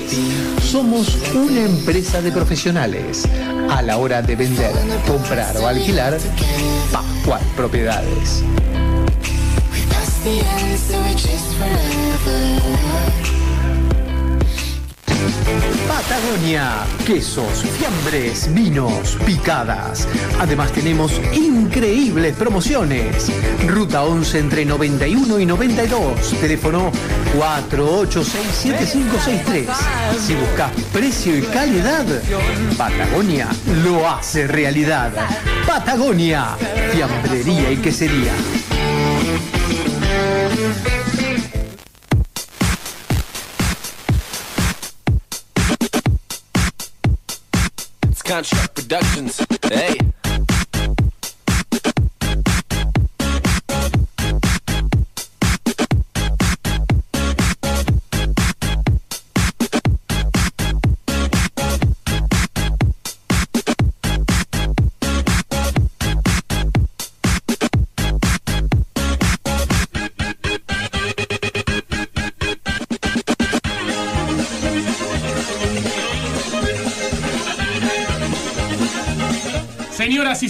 Somos 0.62 1.18
una 1.34 1.60
empresa 1.60 2.22
de 2.22 2.32
profesionales. 2.32 3.28
A 3.68 3.82
la 3.82 3.98
hora 3.98 4.22
de 4.22 4.36
vender, 4.36 4.72
comprar 5.06 5.54
o 5.58 5.66
alquilar, 5.66 6.16
Pascual 6.90 7.42
Propiedades. 7.56 8.42
Patagonia, 15.88 16.84
quesos, 17.06 17.62
fiambres, 17.62 18.52
vinos, 18.52 19.16
picadas. 19.24 20.06
Además 20.40 20.72
tenemos 20.72 21.20
increíbles 21.32 22.34
promociones. 22.36 23.30
Ruta 23.66 24.04
11 24.04 24.38
entre 24.38 24.64
91 24.64 25.40
y 25.40 25.46
92. 25.46 26.40
Teléfono 26.40 26.92
4866-7563. 27.38 29.66
Si 30.18 30.34
buscas 30.34 30.72
precio 30.92 31.36
y 31.36 31.42
calidad, 31.42 32.06
Patagonia 32.76 33.48
lo 33.84 34.08
hace 34.08 34.46
realidad. 34.46 35.12
Patagonia, 35.66 36.56
fiambrería 36.92 37.70
y 37.70 37.76
quesería. 37.78 38.32
Contract 48.34 48.74
Productions. 48.74 49.46
Hey. 49.62 50.03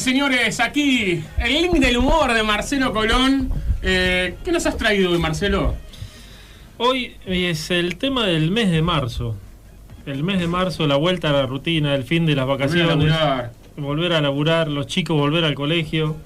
Señores, 0.05 0.61
aquí 0.61 1.25
el 1.39 1.63
link 1.63 1.77
del 1.77 1.97
humor 1.97 2.35
de 2.35 2.43
Marcelo 2.43 2.93
Colón. 2.93 3.51
Eh, 3.83 4.35
¿Qué 4.45 4.53
nos 4.53 4.67
has 4.67 4.77
traído 4.77 5.11
hoy, 5.11 5.19
Marcelo? 5.19 5.77
Hoy 6.77 7.17
es 7.25 7.71
el 7.71 7.97
tema 7.97 8.27
del 8.27 8.51
mes 8.51 8.71
de 8.71 8.83
marzo. 8.83 9.35
El 10.05 10.23
mes 10.23 10.41
de 10.41 10.47
marzo, 10.47 10.87
la 10.87 10.97
vuelta 10.97 11.31
a 11.31 11.33
la 11.33 11.47
rutina, 11.47 11.95
el 11.95 12.05
fin 12.05 12.27
de 12.27 12.35
las 12.35 12.47
vacaciones. 12.47 12.87
laburar. 12.87 13.53
Volver 13.79 14.13
a 14.13 14.21
laburar, 14.21 14.69
los 14.69 14.87
chicos 14.87 15.17
volver 15.17 15.43
al 15.43 15.55
colegio. 15.55 16.17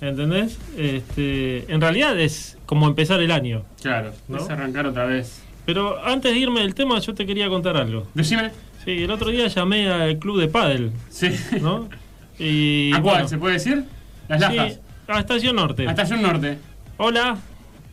¿Entendés? 0.00 0.58
Este, 0.78 1.70
en 1.70 1.82
realidad 1.82 2.18
es 2.18 2.56
como 2.64 2.86
empezar 2.86 3.20
el 3.20 3.30
año. 3.30 3.64
Claro, 3.82 4.12
¿no? 4.28 4.38
es 4.38 4.48
arrancar 4.48 4.86
otra 4.86 5.04
vez. 5.04 5.42
Pero 5.66 6.02
antes 6.02 6.32
de 6.32 6.38
irme 6.38 6.60
del 6.60 6.74
tema, 6.74 6.98
yo 7.00 7.12
te 7.12 7.26
quería 7.26 7.50
contar 7.50 7.76
algo. 7.76 8.06
Decime. 8.14 8.50
Sí, 8.82 9.02
el 9.02 9.10
otro 9.10 9.30
día 9.30 9.46
llamé 9.48 9.90
al 9.90 10.18
club 10.18 10.40
de 10.40 10.48
pádel. 10.48 10.92
Sí. 11.10 11.28
¿No? 11.60 11.86
Y, 12.38 12.92
¿A 12.92 13.00
cuál? 13.00 13.14
bueno, 13.14 13.28
¿Se 13.28 13.38
puede 13.38 13.54
decir? 13.54 13.84
Las 14.28 14.50
sí, 14.50 14.56
lajas. 14.56 14.78
a 15.08 15.20
Estación 15.20 15.56
Norte. 15.56 15.86
A 15.86 15.90
Estación 15.90 16.22
Norte. 16.22 16.58
Hola. 16.96 17.36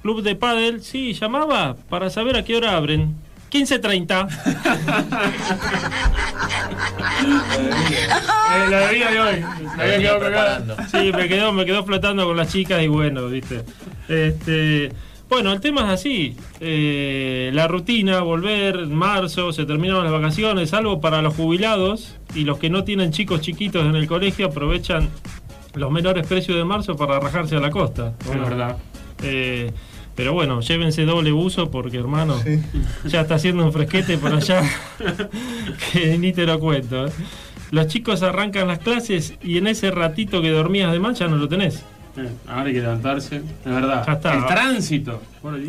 Club 0.01 0.21
de 0.21 0.35
Padel, 0.35 0.81
sí, 0.81 1.13
llamaba 1.13 1.77
para 1.87 2.09
saber 2.09 2.35
a 2.35 2.43
qué 2.43 2.57
hora 2.57 2.75
abren. 2.75 3.15
15.30. 3.51 4.27
Eh, 7.23 8.69
la 8.69 8.79
bebida 8.87 9.11
de 9.11 9.19
hoy. 9.19 9.39
La 9.77 9.83
había 9.83 9.97
quedado 9.99 10.19
pegada. 10.19 10.87
Sí, 10.89 11.11
me 11.15 11.27
quedó, 11.27 11.51
me 11.53 11.65
quedó 11.65 11.83
flotando 11.85 12.25
con 12.25 12.37
las 12.37 12.51
chicas 12.51 12.81
y 12.83 12.87
bueno, 12.87 13.27
viste. 13.27 13.63
Este, 14.07 14.91
bueno, 15.33 15.51
el 15.51 15.61
tema 15.61 15.81
es 15.81 15.89
así. 15.89 16.35
eh, 16.59 17.49
la 17.53 17.67
rutina, 17.67 18.21
volver 18.21 18.75
en 18.75 18.93
marzo, 18.93 19.51
se 19.51 19.65
terminaron 19.65 20.03
las 20.03 20.13
vacaciones, 20.13 20.69
salvo 20.69 21.01
para 21.01 21.23
los 21.23 21.35
jubilados 21.35 22.15
y 22.35 22.43
los 22.43 22.59
que 22.59 22.69
no 22.69 22.83
tienen 22.83 23.11
chicos 23.11 23.41
chiquitos 23.41 23.83
en 23.83 23.95
el 23.95 24.05
colegio 24.07 24.45
aprovechan 24.45 25.09
los 25.73 25.89
menores 25.91 26.27
precios 26.27 26.55
de 26.55 26.63
marzo 26.63 26.95
para 26.95 27.19
rajarse 27.19 27.55
a 27.55 27.59
la 27.59 27.71
costa. 27.71 28.13
Es 28.31 28.39
verdad. 28.39 28.77
Eh, 29.23 29.71
pero 30.15 30.33
bueno, 30.33 30.61
llévense 30.61 31.03
doble 31.05 31.31
buzo 31.31 31.71
porque 31.71 31.97
hermano, 31.97 32.39
ya 33.05 33.21
está 33.21 33.35
haciendo 33.35 33.65
un 33.65 33.73
fresquete 33.73 34.19
por 34.19 34.33
allá 34.33 34.61
que 35.91 36.15
ni 36.19 36.31
te 36.31 36.45
lo 36.45 36.59
cuento. 36.59 37.07
¿eh? 37.07 37.11
Los 37.71 37.87
chicos 37.87 38.21
arrancan 38.21 38.67
las 38.67 38.77
clases 38.77 39.33
y 39.41 39.57
en 39.57 39.65
ese 39.65 39.89
ratito 39.89 40.43
que 40.43 40.51
dormías 40.51 40.91
de 40.91 40.99
más 40.99 41.17
ya 41.17 41.27
no 41.27 41.37
lo 41.37 41.47
tenés. 41.47 41.83
Eh, 42.15 42.29
Ahora 42.47 42.63
hay 42.65 42.73
que 42.73 42.81
levantarse. 42.81 43.37
Es 43.37 43.43
verdad. 43.65 44.03
Ya 44.05 44.13
está. 44.13 44.33
El 44.33 44.45
tránsito. 44.45 45.21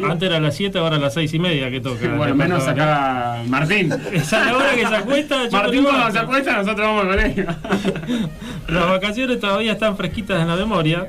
Antes 0.09 0.27
era 0.29 0.37
a 0.37 0.41
las 0.41 0.55
7, 0.55 0.79
ahora 0.79 0.97
a 0.97 0.99
las 0.99 1.15
6 1.15 1.33
y 1.35 1.39
media 1.39 1.71
que 1.71 1.81
toca. 1.81 2.07
Bueno, 2.16 2.35
menos 2.35 2.66
acá 2.69 3.43
Martín. 3.49 3.91
Esa 4.12 4.41
es 4.41 4.47
la 4.47 4.57
hora 4.57 4.75
que 4.75 4.87
se 4.87 4.95
acuesta. 4.95 5.37
Martín 5.51 5.85
cuando 5.85 6.11
se 6.12 6.19
acuesta, 6.19 6.53
nosotros 6.59 6.87
vamos 6.87 7.03
al 7.05 7.09
colegio. 7.11 7.47
Las 8.69 8.87
vacaciones 8.89 9.41
todavía 9.41 9.73
están 9.73 9.97
fresquitas 9.97 10.41
en 10.41 10.49
la 10.49 10.57
memoria 10.57 11.09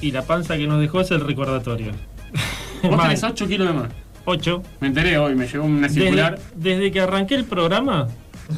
y 0.00 0.10
la 0.10 0.22
panza 0.22 0.56
que 0.56 0.66
nos 0.66 0.80
dejó 0.80 1.00
es 1.00 1.10
el 1.12 1.20
recordatorio. 1.20 1.92
Vos 2.82 3.00
tenés 3.00 3.22
8 3.22 3.46
kilos 3.46 3.68
de 3.68 3.74
más. 3.74 3.88
8. 4.24 4.62
Me 4.80 4.88
enteré 4.88 5.18
hoy, 5.18 5.34
me 5.34 5.46
llegó 5.46 5.64
una 5.64 5.88
circular. 5.88 6.38
Desde, 6.54 6.70
desde 6.76 6.92
que 6.92 7.00
arranqué 7.00 7.34
el 7.36 7.44
programa, 7.44 8.08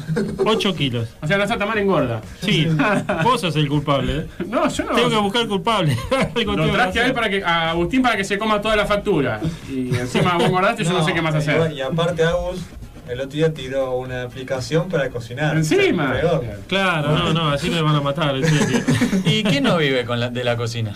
8 0.45 0.75
kilos. 0.75 1.09
O 1.21 1.27
sea, 1.27 1.41
está 1.41 1.57
tan 1.57 1.67
mal 1.67 1.77
engorda. 1.77 2.21
Sí, 2.41 2.67
vos 3.23 3.41
sos 3.41 3.55
el 3.55 3.67
culpable. 3.67 4.17
¿eh? 4.17 4.27
No, 4.47 4.67
yo 4.67 4.83
no. 4.83 4.95
Tengo 4.95 5.09
que 5.09 5.17
buscar 5.17 5.47
culpable. 5.47 5.97
Lo 6.11 6.27
tengo 6.27 6.55
que 6.55 6.71
traje 6.71 6.99
a 6.99 7.05
él 7.05 7.13
para 7.13 7.29
que, 7.29 7.43
a 7.43 7.71
Agustín 7.71 8.01
para 8.01 8.17
que 8.17 8.23
se 8.23 8.37
coma 8.37 8.61
toda 8.61 8.75
la 8.75 8.85
factura. 8.85 9.41
Y 9.69 9.95
encima 9.95 10.35
vos 10.35 10.45
engordaste 10.45 10.83
y 10.83 10.85
yo 10.85 10.93
no 10.93 11.05
sé 11.05 11.13
qué 11.13 11.21
más 11.21 11.35
hacer. 11.35 11.71
Y 11.71 11.81
aparte, 11.81 12.23
Agus, 12.23 12.61
el 13.09 13.19
otro 13.19 13.31
día 13.31 13.53
tiró 13.53 13.95
una 13.97 14.23
aplicación 14.23 14.89
para 14.89 15.09
cocinar. 15.09 15.55
Encima. 15.57 16.13
Peor. 16.13 16.43
Claro, 16.67 17.15
no, 17.15 17.33
no, 17.33 17.49
así 17.49 17.69
me 17.69 17.81
van 17.81 17.95
a 17.95 18.01
matar, 18.01 18.35
en 18.35 18.45
serio. 18.45 18.79
¿Y 19.25 19.43
quién 19.43 19.63
no 19.63 19.77
vive 19.77 20.05
con 20.05 20.19
la, 20.19 20.29
de 20.29 20.43
la 20.43 20.55
cocina? 20.57 20.93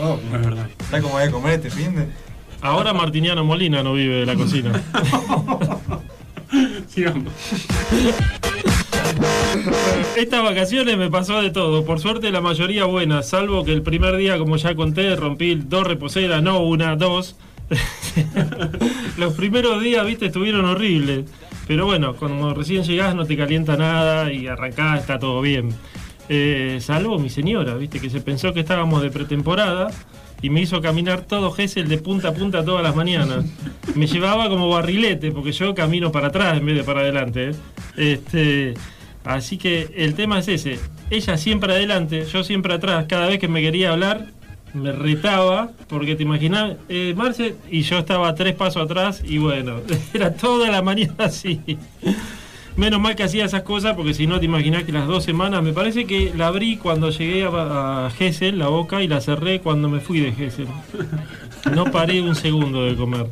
Oh, 0.00 0.18
es 0.24 0.46
verdad. 0.46 0.68
¿Sabes 0.88 1.02
cómo 1.02 1.14
voy 1.14 1.24
a 1.24 1.30
comer 1.30 1.54
este 1.54 1.70
fin 1.70 1.96
de? 1.96 2.06
Ahora 2.60 2.92
Martiniano 2.92 3.44
Molina 3.44 3.82
no 3.82 3.94
vive 3.94 4.20
de 4.20 4.26
la 4.26 4.36
cocina. 4.36 4.80
Sigamos. 6.88 7.32
Estas 10.16 10.42
vacaciones 10.42 10.96
me 10.96 11.10
pasó 11.10 11.40
de 11.42 11.50
todo. 11.50 11.84
Por 11.84 12.00
suerte 12.00 12.30
la 12.30 12.40
mayoría 12.40 12.84
buena, 12.84 13.22
salvo 13.22 13.64
que 13.64 13.72
el 13.72 13.82
primer 13.82 14.16
día, 14.16 14.38
como 14.38 14.56
ya 14.56 14.74
conté, 14.74 15.14
rompí 15.16 15.54
dos 15.54 15.86
reposeras, 15.86 16.42
no 16.42 16.60
una, 16.60 16.96
dos. 16.96 17.36
Los 19.18 19.34
primeros 19.34 19.82
días, 19.82 20.04
viste, 20.06 20.26
estuvieron 20.26 20.64
horribles. 20.64 21.24
Pero 21.66 21.86
bueno, 21.86 22.16
como 22.16 22.52
recién 22.54 22.82
llegás 22.82 23.14
no 23.14 23.24
te 23.24 23.36
calienta 23.36 23.76
nada 23.76 24.32
y 24.32 24.46
arrancás, 24.46 25.00
está 25.00 25.18
todo 25.18 25.40
bien. 25.40 25.70
Salvo 26.80 27.18
mi 27.18 27.30
señora, 27.30 27.74
viste, 27.74 28.00
que 28.00 28.10
se 28.10 28.20
pensó 28.20 28.52
que 28.52 28.60
estábamos 28.60 29.02
de 29.02 29.10
pretemporada 29.10 29.88
y 30.42 30.50
me 30.50 30.60
hizo 30.60 30.82
caminar 30.82 31.22
todo 31.22 31.52
Gessel 31.52 31.88
de 31.88 31.98
punta 31.98 32.28
a 32.28 32.34
punta 32.34 32.64
todas 32.64 32.82
las 32.82 32.96
mañanas. 32.96 33.44
Me 33.94 34.08
llevaba 34.08 34.48
como 34.48 34.68
barrilete, 34.68 35.30
porque 35.30 35.52
yo 35.52 35.72
camino 35.74 36.10
para 36.10 36.28
atrás 36.28 36.58
en 36.58 36.66
vez 36.66 36.76
de 36.76 36.84
para 36.84 37.00
adelante. 37.00 37.50
¿eh? 37.50 37.54
Este, 37.96 38.74
así 39.24 39.56
que 39.56 39.90
el 39.96 40.14
tema 40.14 40.40
es 40.40 40.48
ese. 40.48 40.80
Ella 41.10 41.36
siempre 41.36 41.72
adelante, 41.72 42.26
yo 42.30 42.42
siempre 42.42 42.74
atrás. 42.74 43.06
Cada 43.08 43.28
vez 43.28 43.38
que 43.38 43.46
me 43.46 43.62
quería 43.62 43.92
hablar, 43.92 44.26
me 44.74 44.90
retaba, 44.90 45.70
porque 45.86 46.16
te 46.16 46.24
imaginas, 46.24 46.76
eh, 46.88 47.14
Marce, 47.16 47.54
y 47.70 47.82
yo 47.82 47.98
estaba 47.98 48.34
tres 48.34 48.56
pasos 48.56 48.82
atrás, 48.82 49.22
y 49.24 49.38
bueno, 49.38 49.80
era 50.14 50.34
toda 50.34 50.70
la 50.70 50.82
mañana 50.82 51.14
así. 51.26 51.60
Menos 52.76 53.00
mal 53.00 53.16
que 53.16 53.22
hacía 53.22 53.44
esas 53.44 53.62
cosas, 53.62 53.94
porque 53.94 54.14
si 54.14 54.26
no 54.26 54.38
te 54.38 54.46
imaginas 54.46 54.84
que 54.84 54.92
las 54.92 55.06
dos 55.06 55.24
semanas, 55.24 55.62
me 55.62 55.72
parece 55.72 56.06
que 56.06 56.32
la 56.34 56.46
abrí 56.46 56.78
cuando 56.78 57.10
llegué 57.10 57.44
a, 57.44 58.06
a 58.06 58.10
Gessel, 58.10 58.58
la 58.58 58.68
boca, 58.68 59.02
y 59.02 59.08
la 59.08 59.20
cerré 59.20 59.60
cuando 59.60 59.88
me 59.88 60.00
fui 60.00 60.20
de 60.20 60.32
Gessel. 60.32 60.68
No 61.74 61.84
paré 61.84 62.20
un 62.20 62.34
segundo 62.34 62.84
de 62.84 62.96
comer. 62.96 63.26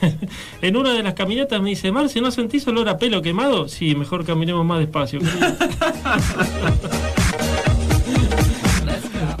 en 0.62 0.76
una 0.76 0.92
de 0.92 1.02
las 1.02 1.14
caminatas 1.14 1.60
me 1.60 1.70
dice, 1.70 1.92
Marce, 1.92 2.20
¿no 2.20 2.30
sentís 2.30 2.66
olor 2.66 2.88
a 2.88 2.98
pelo 2.98 3.20
quemado? 3.20 3.68
Sí, 3.68 3.94
mejor 3.94 4.24
caminemos 4.24 4.64
más 4.64 4.78
despacio. 4.78 5.20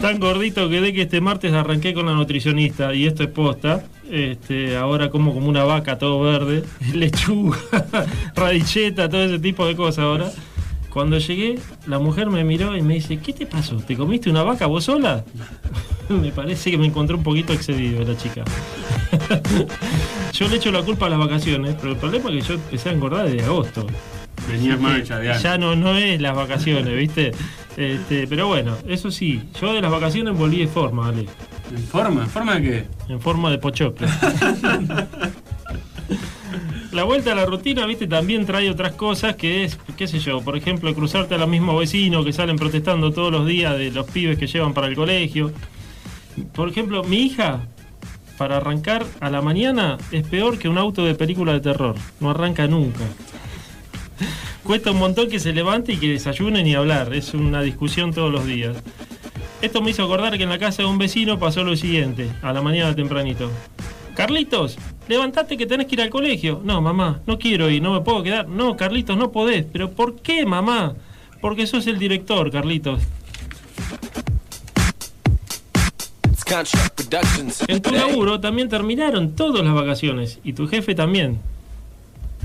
querido". 0.02 0.20
Tan 0.20 0.20
gordito 0.20 0.68
quedé 0.68 0.92
que 0.92 1.02
este 1.02 1.20
martes 1.20 1.52
arranqué 1.52 1.94
con 1.94 2.06
la 2.06 2.12
nutricionista 2.12 2.94
y 2.94 3.06
esto 3.06 3.22
es 3.22 3.28
posta. 3.30 3.84
Este, 4.10 4.76
ahora 4.76 5.10
como 5.10 5.32
como 5.32 5.48
una 5.48 5.64
vaca 5.64 5.98
todo 5.98 6.20
verde, 6.20 6.64
lechuga, 6.94 7.58
radicheta, 8.34 9.08
todo 9.08 9.22
ese 9.22 9.38
tipo 9.38 9.66
de 9.66 9.76
cosas 9.76 10.00
ahora. 10.00 10.30
Cuando 10.90 11.16
llegué, 11.16 11.58
la 11.86 11.98
mujer 11.98 12.28
me 12.28 12.44
miró 12.44 12.76
y 12.76 12.82
me 12.82 12.94
dice, 12.94 13.16
¿qué 13.16 13.32
te 13.32 13.46
pasó? 13.46 13.76
¿Te 13.76 13.96
comiste 13.96 14.28
una 14.28 14.42
vaca 14.42 14.66
vos 14.66 14.84
sola? 14.84 15.24
me 16.10 16.30
parece 16.32 16.70
que 16.70 16.76
me 16.76 16.86
encontré 16.86 17.16
un 17.16 17.22
poquito 17.22 17.54
excedido 17.54 18.04
la 18.04 18.14
chica. 18.14 18.44
yo 20.34 20.48
le 20.48 20.56
echo 20.56 20.70
la 20.70 20.82
culpa 20.82 21.06
a 21.06 21.08
las 21.08 21.18
vacaciones, 21.18 21.76
pero 21.80 21.92
el 21.92 21.98
problema 21.98 22.28
es 22.28 22.42
que 22.42 22.48
yo 22.48 22.54
empecé 22.54 22.90
a 22.90 22.92
engordar 22.92 23.26
desde 23.26 23.46
agosto. 23.46 23.86
Venías 24.48 24.78
que 24.78 24.98
hecha 24.98 25.18
de 25.18 25.38
Ya 25.40 25.58
no, 25.58 25.76
no 25.76 25.96
es 25.96 26.20
las 26.20 26.34
vacaciones, 26.34 26.96
¿viste? 26.96 27.32
Este, 27.76 28.26
pero 28.26 28.48
bueno, 28.48 28.76
eso 28.86 29.10
sí, 29.10 29.42
yo 29.60 29.72
de 29.72 29.80
las 29.80 29.90
vacaciones 29.90 30.36
volví 30.36 30.58
de 30.58 30.66
forma, 30.66 31.10
¿vale? 31.10 31.26
¿En 31.70 31.82
forma? 31.84 32.22
¿En 32.22 32.28
forma 32.28 32.54
de 32.56 32.62
qué? 32.62 32.84
En 33.08 33.20
forma 33.20 33.50
de 33.50 33.58
pochoclo. 33.58 34.06
La 36.92 37.04
vuelta 37.04 37.32
a 37.32 37.34
la 37.34 37.46
rutina, 37.46 37.86
viste, 37.86 38.06
también 38.06 38.44
trae 38.44 38.68
otras 38.68 38.92
cosas 38.92 39.34
que 39.36 39.64
es, 39.64 39.78
qué 39.96 40.06
sé 40.06 40.18
yo, 40.18 40.42
por 40.42 40.58
ejemplo, 40.58 40.94
cruzarte 40.94 41.34
a 41.36 41.38
los 41.38 41.48
mismos 41.48 41.80
vecinos 41.80 42.22
que 42.22 42.34
salen 42.34 42.56
protestando 42.56 43.10
todos 43.12 43.32
los 43.32 43.46
días 43.46 43.78
de 43.78 43.90
los 43.90 44.04
pibes 44.10 44.36
que 44.36 44.46
llevan 44.46 44.74
para 44.74 44.88
el 44.88 44.94
colegio. 44.94 45.52
Por 46.52 46.68
ejemplo, 46.68 47.02
mi 47.02 47.22
hija, 47.22 47.60
para 48.36 48.58
arrancar 48.58 49.06
a 49.20 49.30
la 49.30 49.40
mañana, 49.40 49.96
es 50.10 50.26
peor 50.26 50.58
que 50.58 50.68
un 50.68 50.76
auto 50.76 51.02
de 51.06 51.14
película 51.14 51.54
de 51.54 51.60
terror. 51.60 51.96
No 52.20 52.28
arranca 52.28 52.66
nunca. 52.66 53.04
Cuesta 54.64 54.90
un 54.90 54.98
montón 54.98 55.28
que 55.28 55.40
se 55.40 55.52
levante 55.52 55.92
y 55.92 55.96
que 55.96 56.08
desayune 56.08 56.62
ni 56.62 56.74
hablar. 56.74 57.14
Es 57.14 57.34
una 57.34 57.62
discusión 57.62 58.12
todos 58.12 58.32
los 58.32 58.46
días. 58.46 58.76
Esto 59.60 59.80
me 59.80 59.90
hizo 59.90 60.02
acordar 60.02 60.36
que 60.36 60.42
en 60.42 60.48
la 60.48 60.58
casa 60.58 60.82
de 60.82 60.88
un 60.88 60.98
vecino 60.98 61.38
pasó 61.38 61.62
lo 61.62 61.76
siguiente, 61.76 62.28
a 62.42 62.52
la 62.52 62.62
mañana 62.62 62.94
tempranito. 62.94 63.50
Carlitos, 64.14 64.76
levantate 65.08 65.56
que 65.56 65.66
tenés 65.66 65.86
que 65.86 65.94
ir 65.94 66.02
al 66.02 66.10
colegio. 66.10 66.60
No, 66.64 66.80
mamá, 66.82 67.20
no 67.26 67.38
quiero 67.38 67.70
ir, 67.70 67.80
no 67.80 67.92
me 67.92 68.00
puedo 68.00 68.22
quedar. 68.22 68.48
No, 68.48 68.76
Carlitos, 68.76 69.16
no 69.16 69.30
podés. 69.30 69.64
¿Pero 69.72 69.92
por 69.92 70.16
qué, 70.16 70.44
mamá? 70.44 70.94
Porque 71.40 71.66
sos 71.66 71.86
el 71.86 71.98
director, 71.98 72.50
Carlitos. 72.50 73.02
En 77.68 77.80
tu 77.80 77.92
laburo 77.92 78.40
también 78.40 78.68
terminaron 78.68 79.34
todas 79.34 79.64
las 79.64 79.74
vacaciones 79.74 80.38
y 80.44 80.52
tu 80.52 80.68
jefe 80.68 80.94
también. 80.94 81.40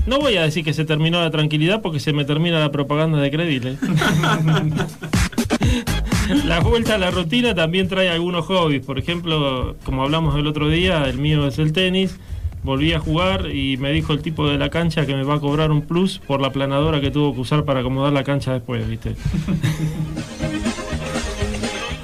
No 0.06 0.18
voy 0.18 0.36
a 0.36 0.42
decir 0.42 0.64
que 0.64 0.72
se 0.72 0.84
terminó 0.84 1.20
la 1.20 1.30
tranquilidad 1.30 1.82
porque 1.82 2.00
se 2.00 2.12
me 2.12 2.24
termina 2.24 2.58
la 2.58 2.70
propaganda 2.70 3.20
de 3.20 3.30
Credit. 3.30 3.64
¿eh? 3.64 3.76
la 6.46 6.60
vuelta 6.60 6.94
a 6.94 6.98
la 6.98 7.10
rutina 7.10 7.54
también 7.54 7.88
trae 7.88 8.08
algunos 8.08 8.46
hobbies. 8.46 8.84
Por 8.84 8.98
ejemplo, 8.98 9.76
como 9.84 10.02
hablamos 10.02 10.36
el 10.36 10.46
otro 10.46 10.68
día, 10.68 11.04
el 11.04 11.18
mío 11.18 11.46
es 11.46 11.58
el 11.58 11.72
tenis. 11.72 12.18
Volví 12.62 12.92
a 12.92 12.98
jugar 12.98 13.54
y 13.54 13.76
me 13.76 13.92
dijo 13.92 14.12
el 14.12 14.20
tipo 14.20 14.48
de 14.48 14.58
la 14.58 14.68
cancha 14.68 15.06
que 15.06 15.14
me 15.14 15.22
va 15.22 15.34
a 15.34 15.40
cobrar 15.40 15.70
un 15.70 15.82
plus 15.82 16.18
por 16.18 16.40
la 16.40 16.50
planadora 16.50 17.00
que 17.00 17.10
tuvo 17.10 17.34
que 17.34 17.40
usar 17.40 17.64
para 17.64 17.80
acomodar 17.80 18.12
la 18.12 18.24
cancha 18.24 18.52
después, 18.52 18.86
¿viste? 18.88 19.14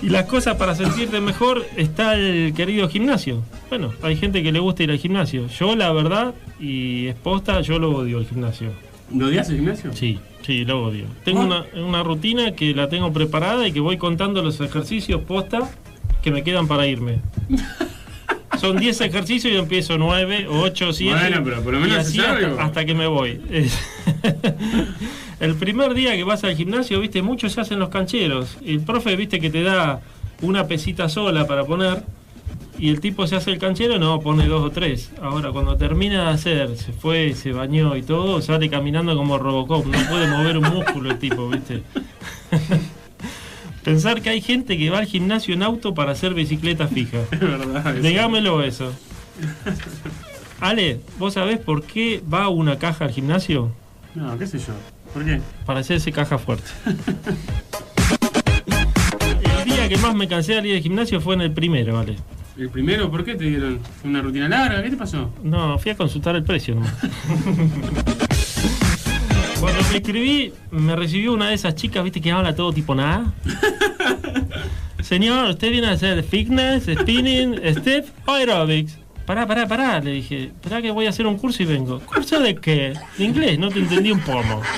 Y 0.05 0.11
las 0.11 0.27
cosas 0.27 0.57
para 0.57 0.75
sentirte 0.75 1.19
mejor 1.23 1.65
está 1.79 2.15
el 2.15 2.53
querido 2.53 2.91
gimnasio. 2.91 3.43
Bueno, 3.71 3.95
hay 4.03 4.17
gente 4.17 4.43
que 4.43 4.53
le 4.53 4.59
gusta 4.59 4.83
ir 4.83 4.91
al 4.91 4.99
gimnasio. 4.99 5.49
Yo, 5.49 5.75
la 5.77 5.91
verdad, 5.93 6.35
y 6.61 7.07
es 7.07 7.15
posta, 7.15 7.63
yo 7.63 7.79
lo 7.79 7.91
odio 7.91 8.19
el 8.19 8.27
gimnasio. 8.27 8.73
¿Lo 9.15 9.29
odias 9.29 9.49
el 9.49 9.57
gimnasio? 9.57 9.95
Sí, 9.95 10.19
sí, 10.43 10.67
lo 10.67 10.85
odio. 10.85 11.07
Tengo 11.25 11.41
una, 11.41 11.65
una 11.75 12.03
rutina 12.03 12.53
que 12.53 12.75
la 12.75 12.91
tengo 12.91 13.15
preparada 13.15 13.67
y 13.67 13.73
que 13.73 13.81
voy 13.81 13.97
contando 13.97 14.43
los 14.43 14.61
ejercicios 14.61 15.23
posta 15.23 15.71
que 16.23 16.31
me 16.31 16.45
quedan 16.45 16.69
para 16.69 16.87
irme. 16.87 17.21
Son 18.61 18.79
10 18.79 19.01
ejercicios 19.01 19.53
y 19.53 19.57
yo 19.57 19.63
empiezo 19.63 19.97
9, 19.97 20.49
8, 20.51 20.93
7. 20.93 21.19
Bueno, 21.19 21.41
pero 21.45 21.63
por 21.63 21.73
lo 21.73 21.81
menos 21.81 21.97
y 21.97 22.01
haces 22.01 22.11
así 22.11 22.21
hasta, 22.21 22.47
algo. 22.47 22.61
hasta 22.61 22.85
que 22.85 22.95
me 22.95 23.07
voy. 23.07 23.41
El 25.41 25.55
primer 25.57 25.95
día 25.95 26.15
que 26.15 26.25
vas 26.25 26.45
al 26.45 26.57
gimnasio, 26.57 27.01
viste, 27.01 27.23
muchos 27.23 27.53
se 27.53 27.61
hacen 27.61 27.79
los 27.79 27.89
cancheros. 27.89 28.57
El 28.65 28.81
profe, 28.81 29.17
viste, 29.17 29.41
que 29.41 29.51
te 29.51 29.63
da 29.63 30.01
una 30.43 30.67
pesita 30.67 31.09
sola 31.09 31.47
para 31.47 31.65
poner. 31.65 32.03
Y 32.79 32.91
el 32.91 33.01
tipo 33.01 33.27
se 33.27 33.37
hace 33.37 33.53
el 33.53 33.59
canchero, 33.59 33.99
no, 33.99 34.21
pone 34.21 34.47
dos 34.47 34.63
o 34.63 34.71
tres. 34.71 35.13
Ahora, 35.23 35.53
cuando 35.53 35.77
termina 35.77 36.25
de 36.25 36.31
hacer, 36.31 36.77
se 36.77 36.93
fue, 36.93 37.35
se 37.35 37.53
bañó 37.53 37.97
y 37.97 38.03
todo, 38.03 38.43
sale 38.43 38.69
caminando 38.69 39.17
como 39.17 39.39
Robocop. 39.39 39.87
No 39.87 39.99
puede 40.09 40.27
mover 40.29 40.59
un 40.59 40.69
músculo 40.73 41.11
el 41.11 41.19
tipo, 41.19 41.49
¿viste? 41.49 41.83
Pensar 43.85 44.23
que 44.23 44.31
hay 44.31 44.41
gente 44.41 44.79
que 44.79 44.91
va 44.91 44.99
al 44.99 45.07
gimnasio 45.07 45.55
en 45.55 45.63
auto 45.63 45.95
para 45.95 46.13
hacer 46.13 46.35
bicicleta 46.35 46.89
fija. 46.89 47.19
Es 47.31 47.41
verdad. 47.41 47.97
eso. 47.97 48.07
Digámelo 48.07 48.63
eso. 48.65 48.93
Ale, 50.61 51.01
¿vos 51.19 51.35
sabés 51.35 51.59
por 51.59 51.83
qué 51.85 52.23
va 52.33 52.49
una 52.49 52.79
caja 52.79 53.05
al 53.05 53.11
gimnasio? 53.11 53.73
No, 54.15 54.39
qué 54.39 54.47
sé 54.47 54.59
yo. 54.59 54.73
¿Por 55.15 55.25
qué? 55.25 55.41
Para 55.65 55.81
hacerse 55.81 56.13
caja 56.13 56.37
fuerte. 56.37 56.69
El 59.65 59.71
día 59.71 59.89
que 59.89 59.97
más 59.99 60.15
me 60.15 60.29
cansé 60.29 60.61
de 60.61 60.69
ir 60.69 60.77
al 60.77 60.83
gimnasio 60.83 61.21
fue 61.21 61.37
en 61.37 61.43
el 61.43 61.53
primero, 61.53 61.95
¿vale? 61.95 62.17
¿El 62.59 62.69
primero 62.69 63.11
por 63.11 63.25
qué 63.25 63.35
te 63.37 63.45
dieron? 63.45 63.79
¿Una 64.05 64.21
rutina 64.21 64.49
larga? 64.49 64.83
¿Qué 64.83 64.91
te 64.91 64.97
pasó? 64.97 65.33
No, 65.43 65.79
fui 65.79 65.93
a 65.93 65.97
consultar 65.97 66.35
el 66.37 66.43
precio 66.43 66.75
nomás. 66.75 66.93
Cuando 69.61 69.83
me 69.89 69.97
inscribí, 69.97 70.53
me 70.71 70.95
recibió 70.97 71.33
una 71.33 71.49
de 71.49 71.55
esas 71.55 71.75
chicas, 71.75 72.05
viste, 72.05 72.21
que 72.21 72.31
habla 72.33 72.55
todo 72.55 72.73
tipo 72.73 72.95
nada. 72.95 73.33
Señor, 75.01 75.51
¿usted 75.51 75.71
viene 75.71 75.87
a 75.87 75.93
hacer 75.93 76.23
fitness, 76.23 76.85
spinning, 76.85 77.61
step 77.77 78.07
aerobics? 78.27 78.99
Pará, 79.27 79.47
pará, 79.47 79.67
pará, 79.67 80.01
le 80.01 80.13
dije. 80.13 80.53
Pará 80.63 80.83
que 80.83 80.91
voy 80.91 81.07
a 81.07 81.11
hacer 81.11 81.27
un 81.27 81.39
curso 81.39 81.63
y 81.63 81.67
vengo. 81.67 82.01
¿Curso 82.01 82.41
de 82.41 82.55
qué? 82.57 82.93
De 83.17 83.25
inglés, 83.25 83.59
no 83.59 83.71
te 83.71 83.79
entendí 83.79 84.13
un 84.13 84.21
pomo. 84.21 84.61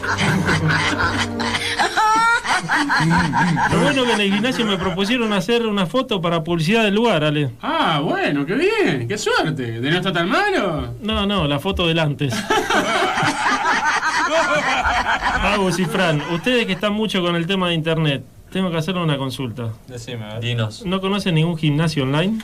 Lo 3.70 3.80
bueno 3.80 4.04
que 4.04 4.12
en 4.12 4.20
el 4.20 4.32
gimnasio 4.32 4.64
me 4.64 4.76
propusieron 4.78 5.32
hacer 5.32 5.66
una 5.66 5.86
foto 5.86 6.20
para 6.20 6.42
publicidad 6.44 6.84
del 6.84 6.94
lugar, 6.94 7.24
Ale. 7.24 7.50
Ah, 7.62 8.00
bueno, 8.02 8.46
qué 8.46 8.54
bien, 8.54 9.08
qué 9.08 9.18
suerte. 9.18 9.80
¿De 9.80 9.90
no 9.90 9.96
está 9.96 10.12
tan 10.12 10.28
malo? 10.28 10.94
No, 11.00 11.26
no, 11.26 11.46
la 11.46 11.58
foto 11.58 11.86
del 11.86 11.98
antes. 11.98 12.34
Agus 15.42 15.78
y 15.78 15.84
Fran, 15.84 16.20
ustedes 16.32 16.66
que 16.66 16.72
están 16.72 16.92
mucho 16.92 17.22
con 17.22 17.36
el 17.36 17.46
tema 17.46 17.68
de 17.68 17.74
internet, 17.74 18.24
tengo 18.50 18.70
que 18.70 18.76
hacer 18.76 18.96
una 18.96 19.16
consulta. 19.18 19.70
Decime, 19.86 20.24
a 20.24 20.34
ver. 20.34 20.40
Dinos. 20.40 20.84
¿No 20.84 21.00
conocen 21.00 21.34
ningún 21.34 21.56
gimnasio 21.56 22.04
online? 22.04 22.40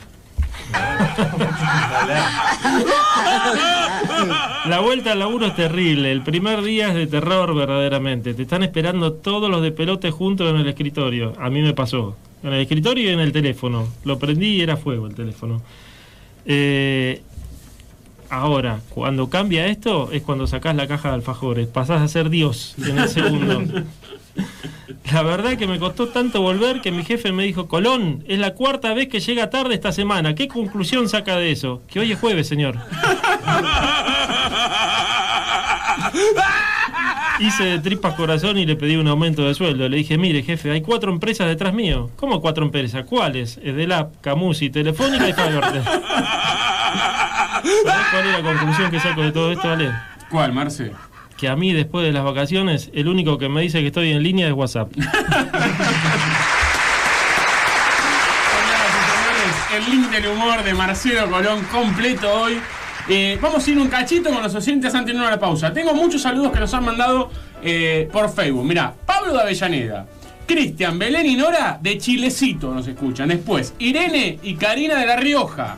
La 4.65 4.79
vuelta 4.79 5.11
al 5.11 5.19
laburo 5.19 5.47
es 5.47 5.55
terrible. 5.55 6.11
El 6.11 6.21
primer 6.21 6.61
día 6.61 6.89
es 6.89 6.95
de 6.95 7.07
terror 7.07 7.53
verdaderamente. 7.53 8.33
Te 8.33 8.43
están 8.43 8.63
esperando 8.63 9.13
todos 9.13 9.49
los 9.49 9.61
de 9.61 9.71
pelote 9.71 10.11
juntos 10.11 10.49
en 10.49 10.57
el 10.57 10.67
escritorio. 10.67 11.33
A 11.39 11.49
mí 11.49 11.61
me 11.61 11.73
pasó. 11.73 12.15
En 12.43 12.53
el 12.53 12.61
escritorio 12.61 13.09
y 13.09 13.13
en 13.13 13.19
el 13.19 13.31
teléfono. 13.31 13.87
Lo 14.05 14.19
prendí 14.19 14.57
y 14.57 14.61
era 14.61 14.77
fuego 14.77 15.07
el 15.07 15.15
teléfono. 15.15 15.61
Eh, 16.45 17.21
ahora, 18.29 18.81
cuando 18.89 19.29
cambia 19.29 19.67
esto 19.67 20.11
es 20.11 20.21
cuando 20.23 20.47
sacás 20.47 20.75
la 20.75 20.87
caja 20.87 21.09
de 21.09 21.15
alfajores. 21.15 21.67
Pasás 21.67 22.01
a 22.01 22.07
ser 22.07 22.29
Dios 22.29 22.75
en 22.85 22.99
el 22.99 23.09
segundo. 23.09 23.61
La 25.11 25.21
verdad 25.21 25.57
que 25.57 25.67
me 25.67 25.79
costó 25.79 26.07
tanto 26.07 26.41
volver 26.41 26.81
que 26.81 26.91
mi 26.91 27.03
jefe 27.03 27.31
me 27.31 27.43
dijo, 27.43 27.67
Colón, 27.67 28.23
es 28.27 28.39
la 28.39 28.53
cuarta 28.53 28.93
vez 28.93 29.09
que 29.09 29.19
llega 29.19 29.49
tarde 29.49 29.75
esta 29.75 29.91
semana. 29.91 30.33
¿Qué 30.33 30.47
conclusión 30.47 31.07
saca 31.07 31.35
de 31.35 31.51
eso? 31.51 31.81
Que 31.87 31.99
hoy 31.99 32.11
es 32.11 32.19
jueves, 32.19 32.47
señor. 32.47 32.77
Hice 37.39 37.63
de 37.63 37.79
tripas 37.79 38.13
corazón 38.15 38.57
y 38.57 38.65
le 38.65 38.75
pedí 38.75 38.95
un 38.95 39.07
aumento 39.07 39.43
de 39.43 39.53
sueldo. 39.53 39.87
Le 39.89 39.97
dije, 39.97 40.17
mire 40.17 40.43
jefe, 40.43 40.71
hay 40.71 40.81
cuatro 40.81 41.11
empresas 41.11 41.47
detrás 41.47 41.73
mío. 41.73 42.09
¿Cómo 42.15 42.41
cuatro 42.41 42.65
empresas? 42.65 43.05
¿Cuáles? 43.05 43.57
Edelap, 43.57 44.21
Camusi, 44.21 44.69
Telefónica 44.69 45.29
y. 45.29 45.33
¿Sabés 45.43 45.83
cuál 48.11 48.27
es 48.27 48.33
la 48.33 48.41
conclusión 48.41 48.91
que 48.91 48.99
saco 48.99 49.21
de 49.21 49.31
todo 49.31 49.51
esto, 49.51 49.69
Ale? 49.69 49.91
¿Cuál, 50.29 50.53
Marce? 50.53 50.91
Que 51.43 51.49
a 51.49 51.57
mí 51.57 51.73
después 51.73 52.05
de 52.05 52.13
las 52.13 52.23
vacaciones, 52.23 52.89
el 52.93 53.09
único 53.09 53.37
que 53.37 53.49
me 53.49 53.59
dice 53.59 53.81
que 53.81 53.87
estoy 53.87 54.11
en 54.11 54.23
línea 54.23 54.47
es 54.47 54.53
WhatsApp. 54.53 54.89
El 59.75 59.91
link 59.91 60.09
del 60.09 60.27
humor 60.27 60.63
de 60.63 60.73
Marcelo 60.73 61.29
Colón 61.29 61.65
completo 61.69 62.31
hoy. 62.31 62.61
Eh, 63.09 63.37
vamos 63.41 63.67
a 63.67 63.69
ir 63.69 63.77
un 63.77 63.89
cachito 63.89 64.29
con 64.29 64.41
los 64.41 64.55
oyentes 64.55 64.95
antes 64.95 65.07
de 65.07 65.11
irnos 65.11 65.27
a 65.27 65.31
la 65.31 65.39
pausa. 65.41 65.73
Tengo 65.73 65.93
muchos 65.93 66.21
saludos 66.21 66.53
que 66.53 66.61
nos 66.61 66.73
han 66.73 66.85
mandado 66.85 67.29
eh, 67.61 68.07
por 68.13 68.33
Facebook. 68.33 68.63
Mira, 68.63 68.93
Pablo 69.05 69.33
de 69.33 69.41
Avellaneda, 69.41 70.07
Cristian, 70.47 70.97
Belén 70.97 71.25
y 71.25 71.35
Nora 71.35 71.77
de 71.81 71.97
Chilecito 71.97 72.73
nos 72.73 72.87
escuchan. 72.87 73.27
Después, 73.27 73.73
Irene 73.79 74.39
y 74.43 74.55
Karina 74.55 74.97
de 74.97 75.05
La 75.05 75.17
Rioja. 75.17 75.77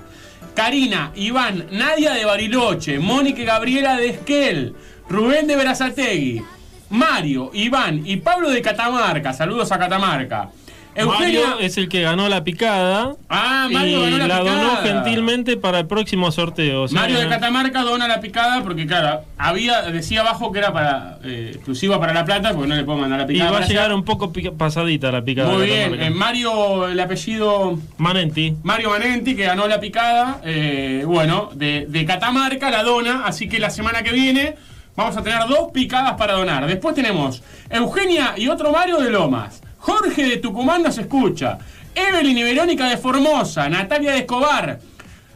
Karina, 0.54 1.12
Iván, 1.16 1.66
Nadia 1.72 2.14
de 2.14 2.24
Bariloche, 2.24 2.98
Mónica 3.00 3.42
y 3.42 3.46
Gabriela 3.46 3.98
de 3.98 4.10
Esquel, 4.10 4.76
Rubén 5.10 5.48
de 5.48 5.56
Berazategui, 5.56 6.42
Mario, 6.90 7.52
Iván 7.54 8.02
y 8.06 8.18
Pablo 8.18 8.50
de 8.50 8.62
Catamarca. 8.62 9.34
Saludos 9.34 9.72
a 9.72 9.80
Catamarca. 9.80 10.50
Eugenia. 10.98 11.42
Mario 11.42 11.60
es 11.60 11.78
el 11.78 11.90
que 11.90 12.02
ganó 12.04 12.30
la 12.30 12.46
picada. 12.46 13.16
Ah, 13.30 13.68
Mario 13.70 14.08
y 14.08 14.12
ganó 14.12 14.28
la 14.28 14.38
donó 14.40 14.70
picada. 14.80 14.84
gentilmente 15.04 15.58
para 15.58 15.80
el 15.80 15.88
próximo 15.88 16.32
sorteo. 16.32 16.84
O 16.84 16.88
sea, 16.88 17.02
Mario 17.02 17.20
de 17.20 17.28
Catamarca 17.28 17.82
dona 17.82 18.08
la 18.08 18.22
picada 18.22 18.64
porque, 18.64 18.88
claro, 18.88 19.24
había 19.38 19.82
decía 19.92 20.22
abajo 20.22 20.54
que 20.54 20.60
era 20.60 20.72
para 20.72 21.18
eh, 21.26 21.52
exclusiva 21.54 22.00
para 22.00 22.14
La 22.14 22.24
Plata 22.24 22.54
porque 22.54 22.70
no 22.70 22.76
le 22.76 22.86
puedo 22.86 22.98
mandar 22.98 23.20
la 23.20 23.26
Y 23.26 23.28
picada. 23.28 23.52
va 23.52 23.58
a 23.58 23.68
llegar 23.68 23.86
allá. 23.88 23.96
un 23.96 24.06
poco 24.06 24.32
pica- 24.32 24.54
pasadita 24.54 25.12
la 25.12 25.22
picada. 25.22 25.52
Muy 25.52 25.66
bien. 25.66 26.02
Eh, 26.02 26.10
Mario, 26.12 26.88
el 26.88 26.98
apellido. 26.98 27.78
Manenti. 27.98 28.56
Mario 28.64 28.90
Manenti, 28.92 29.36
que 29.36 29.44
ganó 29.44 29.68
la 29.68 29.82
picada. 29.82 30.40
eh, 30.46 31.04
bueno, 31.06 31.50
de, 31.56 31.88
de 31.90 32.06
Catamarca 32.06 32.72
la 32.72 32.84
dona. 32.84 33.24
Así 33.26 33.50
que 33.50 33.60
la 33.60 33.70
semana 33.70 34.02
que 34.02 34.14
viene 34.14 34.56
vamos 34.96 35.18
a 35.18 35.24
tener 35.24 35.48
dos 35.48 35.72
picadas 35.72 36.14
para 36.14 36.34
donar. 36.34 36.68
Después 36.68 36.96
tenemos 36.96 37.44
Eugenia 37.70 38.34
y 38.38 38.48
otro 38.48 38.72
Mario 38.72 38.98
de 39.00 39.10
Lomas. 39.10 39.62
Jorge 39.80 40.26
de 40.26 40.38
Tucumán 40.38 40.84
nos 40.84 40.98
escucha. 40.98 41.58
Evelyn 41.94 42.38
y 42.38 42.44
Verónica 42.44 42.90
de 42.90 42.98
Formosa. 42.98 43.70
Natalia 43.70 44.14
de 44.14 44.20
Escobar. 44.20 44.80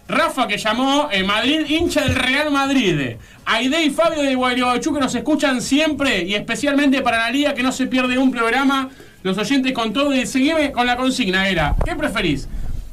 Rafa 0.07 0.47
que 0.47 0.57
llamó 0.57 1.07
en 1.11 1.27
Madrid, 1.27 1.65
hincha 1.67 2.01
del 2.01 2.15
Real 2.15 2.49
Madrid. 2.49 3.17
Aide 3.45 3.83
y 3.83 3.91
Fabio 3.91 4.23
de 4.23 4.33
Gualeguaychú 4.33 4.93
que 4.93 4.99
nos 4.99 5.13
escuchan 5.13 5.61
siempre 5.61 6.23
y 6.23 6.33
especialmente 6.33 7.01
para 7.01 7.19
la 7.19 7.29
liga 7.29 7.53
que 7.53 7.61
no 7.61 7.71
se 7.71 7.85
pierde 7.85 8.17
un 8.17 8.31
programa. 8.31 8.89
Los 9.21 9.37
oyentes 9.37 9.71
con 9.73 9.93
todo 9.93 10.13
y 10.15 10.25
seguime 10.25 10.71
con 10.71 10.87
la 10.87 10.97
consigna 10.97 11.47
era, 11.47 11.75
¿qué 11.85 11.95
preferís? 11.95 12.47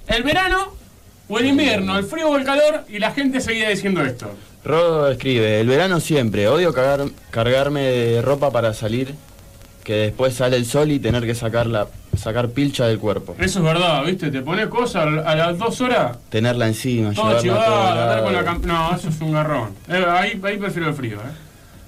¿El 0.06 0.24
verano 0.24 0.74
o 1.28 1.38
el 1.38 1.46
invierno? 1.46 1.96
¿El 1.96 2.04
frío 2.04 2.28
o 2.28 2.36
el 2.36 2.44
calor? 2.44 2.84
Y 2.88 2.98
la 2.98 3.12
gente 3.12 3.40
seguía 3.40 3.70
diciendo 3.70 4.04
esto. 4.04 4.36
Rodo 4.66 5.08
escribe, 5.12 5.60
el 5.60 5.68
verano 5.68 6.00
siempre, 6.00 6.48
odio 6.48 6.74
cagar- 6.74 7.08
cargarme 7.30 7.82
de 7.82 8.20
ropa 8.22 8.50
para 8.50 8.74
salir, 8.74 9.14
que 9.84 9.94
después 9.94 10.34
sale 10.34 10.56
el 10.56 10.66
sol 10.66 10.90
y 10.90 10.98
tener 10.98 11.24
que 11.24 11.36
sacarla, 11.36 11.86
sacar 12.16 12.48
pilcha 12.50 12.86
del 12.88 12.98
cuerpo. 12.98 13.36
Eso 13.38 13.60
es 13.60 13.64
verdad, 13.64 14.04
¿viste? 14.04 14.28
Te 14.32 14.42
pones 14.42 14.66
cosas 14.66 15.06
a 15.24 15.34
las 15.36 15.56
dos 15.56 15.80
horas, 15.80 16.18
Tenerla 16.30 16.66
encima, 16.66 17.12
todo 17.14 17.40
chivado, 17.40 18.24
con 18.24 18.32
la 18.32 18.58
No, 18.64 18.96
eso 18.96 19.08
es 19.08 19.20
un 19.20 19.32
garrón. 19.32 19.70
Eh, 19.88 20.04
ahí, 20.08 20.40
ahí 20.42 20.56
prefiero 20.56 20.88
el 20.88 20.94
frío, 20.94 21.18
¿eh? 21.18 21.30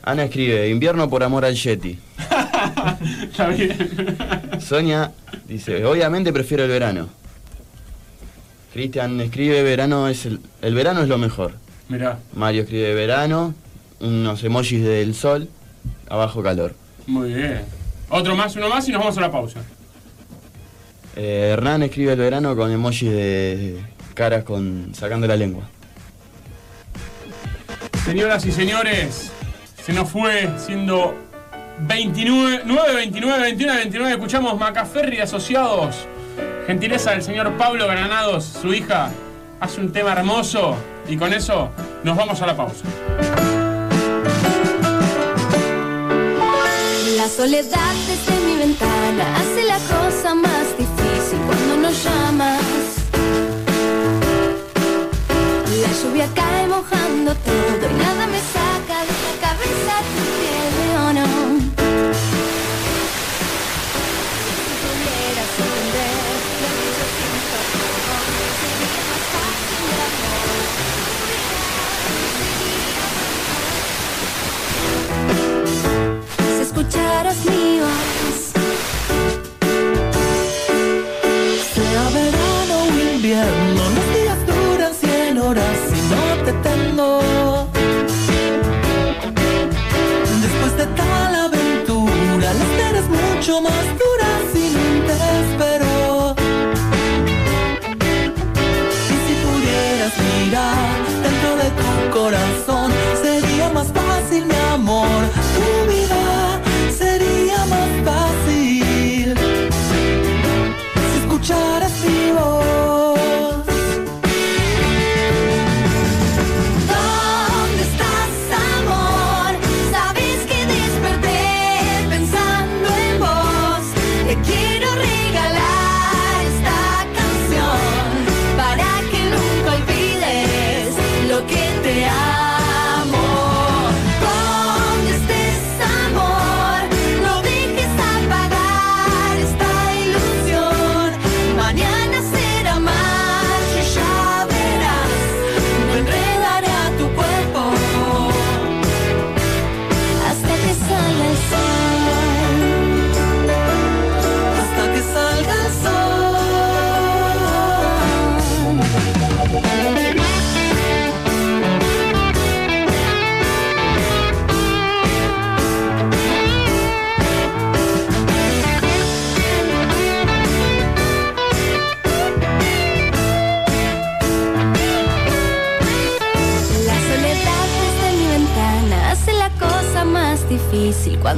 Ana 0.05 0.25
escribe, 0.25 0.69
invierno 0.69 1.11
por 1.11 1.25
amor 1.25 1.45
al 1.45 1.55
Yeti. 1.57 1.99
Está 3.25 3.49
bien. 3.49 3.77
Sonia 4.61 5.11
dice, 5.49 5.85
obviamente 5.85 6.33
prefiero 6.33 6.63
el 6.63 6.71
verano. 6.71 7.09
Cristian 8.73 9.21
escribe, 9.21 9.63
verano 9.65 10.07
es 10.09 10.25
el, 10.27 10.39
el 10.63 10.75
verano 10.75 11.03
es 11.03 11.09
lo 11.09 11.19
mejor. 11.19 11.53
Mirá, 11.89 12.19
Mario 12.35 12.63
escribe 12.63 12.95
verano, 12.95 13.55
unos 14.01 14.43
emojis 14.45 14.83
del 14.85 15.15
sol, 15.15 15.49
abajo 16.09 16.43
calor. 16.43 16.75
muy 17.07 17.33
bien. 17.33 17.63
Otro 18.11 18.35
más, 18.37 18.55
uno 18.57 18.69
más 18.69 18.89
y 18.89 18.93
nos 18.93 19.01
vamos 19.01 19.19
a 19.19 19.21
la 19.21 19.31
pausa. 19.31 19.61
Eh, 21.17 21.51
Hernán 21.53 21.83
escribe 21.83 22.13
el 22.13 22.19
verano 22.19 22.55
con 22.57 22.71
emojis 22.71 23.11
de 23.11 23.79
caras 24.15 24.45
con 24.45 24.93
sacando 24.95 25.27
la 25.27 25.37
lengua. 25.37 25.65
Señoras 28.05 28.45
y 28.47 28.53
señores, 28.53 29.31
se 29.85 29.93
nos 29.93 30.09
fue 30.09 30.49
siendo 30.59 31.15
29, 31.81 32.63
9, 32.65 32.95
29, 32.95 33.41
21, 33.43 33.75
29. 33.75 34.13
Escuchamos 34.13 34.59
Macaferri 34.59 35.21
Asociados. 35.21 36.07
Gentileza 36.67 37.11
del 37.13 37.23
señor 37.23 37.57
Pablo 37.57 37.87
Granados, 37.87 38.45
su 38.45 38.73
hija, 38.73 39.11
hace 39.61 39.81
un 39.81 39.93
tema 39.93 40.13
hermoso. 40.13 40.77
Y 41.09 41.17
con 41.17 41.33
eso 41.33 41.71
nos 42.05 42.17
vamos 42.17 42.41
a 42.43 42.47
la 42.47 42.57
pausa. 42.57 42.85
La 47.17 47.29
soledad 47.29 47.95
desde 48.07 48.41
mi 48.47 48.57
ventana 48.57 49.37
hace 49.37 49.65
la 49.65 49.79
cosa 49.79 50.35
más 50.35 50.67
difícil 50.77 51.39
cuando 51.47 51.77
no 51.79 51.91
llamas. 51.91 52.63
La 55.81 55.93
lluvia 56.03 56.29
cae 56.35 56.67
mojando 56.69 57.35
todo 57.35 57.91
y 57.91 57.95
nada 57.95 58.27
me 58.27 58.39
saca 58.39 58.68
Sea 77.19 77.35
verano 82.15 82.75
o 82.85 82.87
invierno, 83.15 83.83
los 83.97 84.07
días 84.15 84.39
duran 84.47 84.93
100 84.95 85.39
horas 85.39 85.79
y 85.91 86.01
no 86.13 86.23
te 86.45 86.53
tengo. 86.69 87.09
Después 90.43 90.73
de 90.77 90.87
tal 90.95 91.35
aventura, 91.35 92.55
la 92.55 92.65
esperas 92.65 93.07
mucho 93.09 93.61
más 93.63 93.78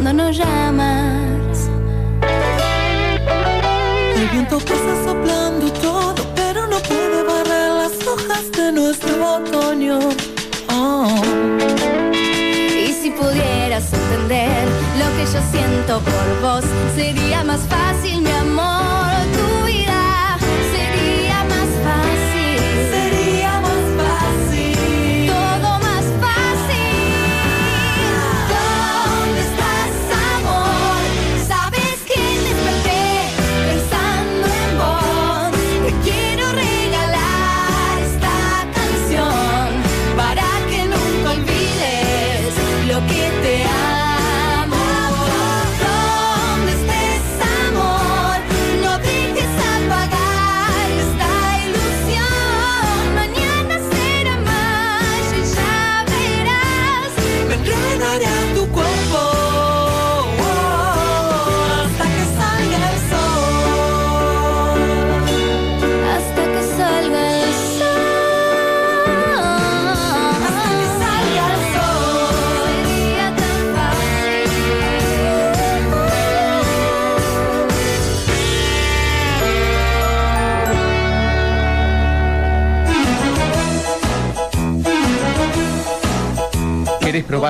cuando 0.03 0.25
no 0.25 0.31
llamas. 0.31 1.69
El 4.17 4.29
viento 4.29 4.59
pasa 4.59 5.05
soplando 5.05 5.71
todo, 5.73 6.15
pero 6.35 6.67
no 6.67 6.79
puede 6.79 7.23
barrer 7.23 7.71
las 7.83 8.07
hojas 8.07 8.51
de 8.53 8.73
nuestro 8.73 9.35
otoño. 9.37 9.99
Oh. 10.71 11.07
Y 12.15 12.93
si 12.93 13.11
pudieras 13.11 13.93
entender 13.93 14.67
lo 14.99 15.07
que 15.17 15.25
yo 15.33 15.41
siento 15.53 16.01
por 16.01 16.41
vos, 16.41 16.65
sería 16.97 17.45
más 17.45 17.61
fácil, 17.69 18.23
mi 18.23 18.31
amor. 18.31 18.50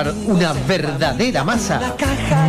¿Querés 0.01 0.13
probar 0.13 0.13
una 0.27 0.53
verdadera 0.67 1.43
masa? 1.43 1.95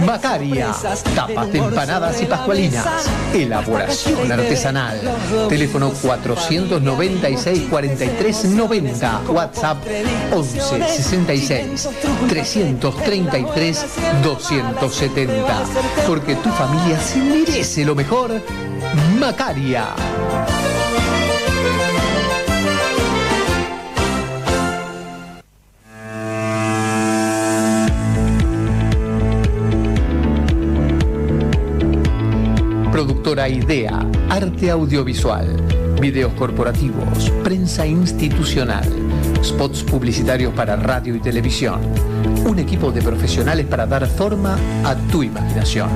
Macaria. 0.07 0.75
Tapas 1.15 1.53
de 1.53 1.59
empanadas 1.59 2.23
y 2.23 2.27
pascualinas. 2.27 2.87
Elaboración 3.35 4.31
artesanal. 4.31 5.01
Teléfono 5.49 5.91
496 5.91 7.69
43 7.69 8.45
90. 8.45 9.23
WhatsApp 9.29 9.79
11 10.33 10.61
66 10.89 11.89
333 12.29 13.87
270. 14.23 15.65
Porque 16.07 16.37
tu 16.37 16.49
familia 16.51 16.99
se 17.01 17.19
merece 17.19 17.85
lo 17.85 17.95
mejor. 17.95 18.41
Macaria. 19.19 19.89
Productora 33.43 33.49
Idea, 33.49 34.09
arte 34.29 34.71
audiovisual, 34.71 35.82
videos 36.03 36.35
corporativos, 36.35 37.31
prensa 37.45 37.87
institucional, 37.87 38.85
spots 39.45 39.85
publicitarios 39.85 40.53
para 40.53 40.75
radio 40.75 41.15
y 41.15 41.21
televisión. 41.21 41.81
Un 42.45 42.59
equipo 42.59 42.91
de 42.91 43.01
profesionales 43.01 43.67
para 43.67 43.87
dar 43.87 44.05
forma 44.09 44.59
a 44.85 44.97
tu 45.13 45.23
imaginación. 45.23 45.89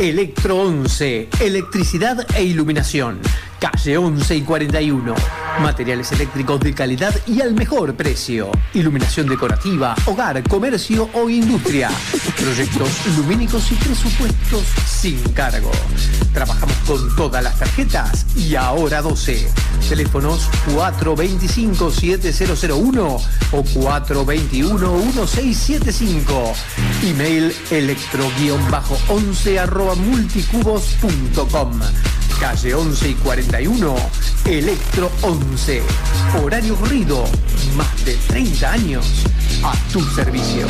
Electro 0.00 0.56
11, 0.56 1.28
electricidad 1.40 2.26
e 2.34 2.42
iluminación. 2.42 3.20
Calle 3.60 3.98
11 3.98 4.34
y 4.34 4.40
41. 4.40 5.14
Materiales 5.60 6.10
eléctricos 6.12 6.60
de 6.60 6.74
calidad 6.74 7.14
y 7.26 7.40
al 7.42 7.54
mejor 7.54 7.94
precio. 7.94 8.50
Iluminación 8.72 9.28
decorativa, 9.28 9.94
hogar, 10.06 10.42
comercio 10.48 11.10
o 11.12 11.28
industria. 11.28 11.90
Proyectos 12.38 12.88
lumínicos 13.16 13.70
y 13.70 13.74
presupuestos 13.74 14.64
sin 14.86 15.20
cargo. 15.32 15.70
Trabajamos 16.32 16.74
con 16.86 17.14
todas 17.14 17.44
las 17.44 17.58
tarjetas 17.58 18.24
y 18.34 18.54
ahora 18.54 19.02
12. 19.02 19.52
Teléfonos 19.88 20.48
425-7001 20.74 23.20
o 23.52 23.62
421-1675. 23.62 26.54
Email 27.04 27.54
electro-11 27.70 29.58
arroba 29.58 29.94
multicubos.com. 29.94 31.80
Calle 32.40 32.74
11 32.74 33.10
y 33.10 33.14
41, 33.14 33.96
Electro 34.46 35.10
11. 35.22 35.82
Horario 36.42 36.74
corrido. 36.76 37.24
Más 37.76 38.04
de 38.04 38.14
30 38.28 38.72
años. 38.72 39.24
A 39.62 39.74
tu 39.92 40.00
servicio. 40.00 40.66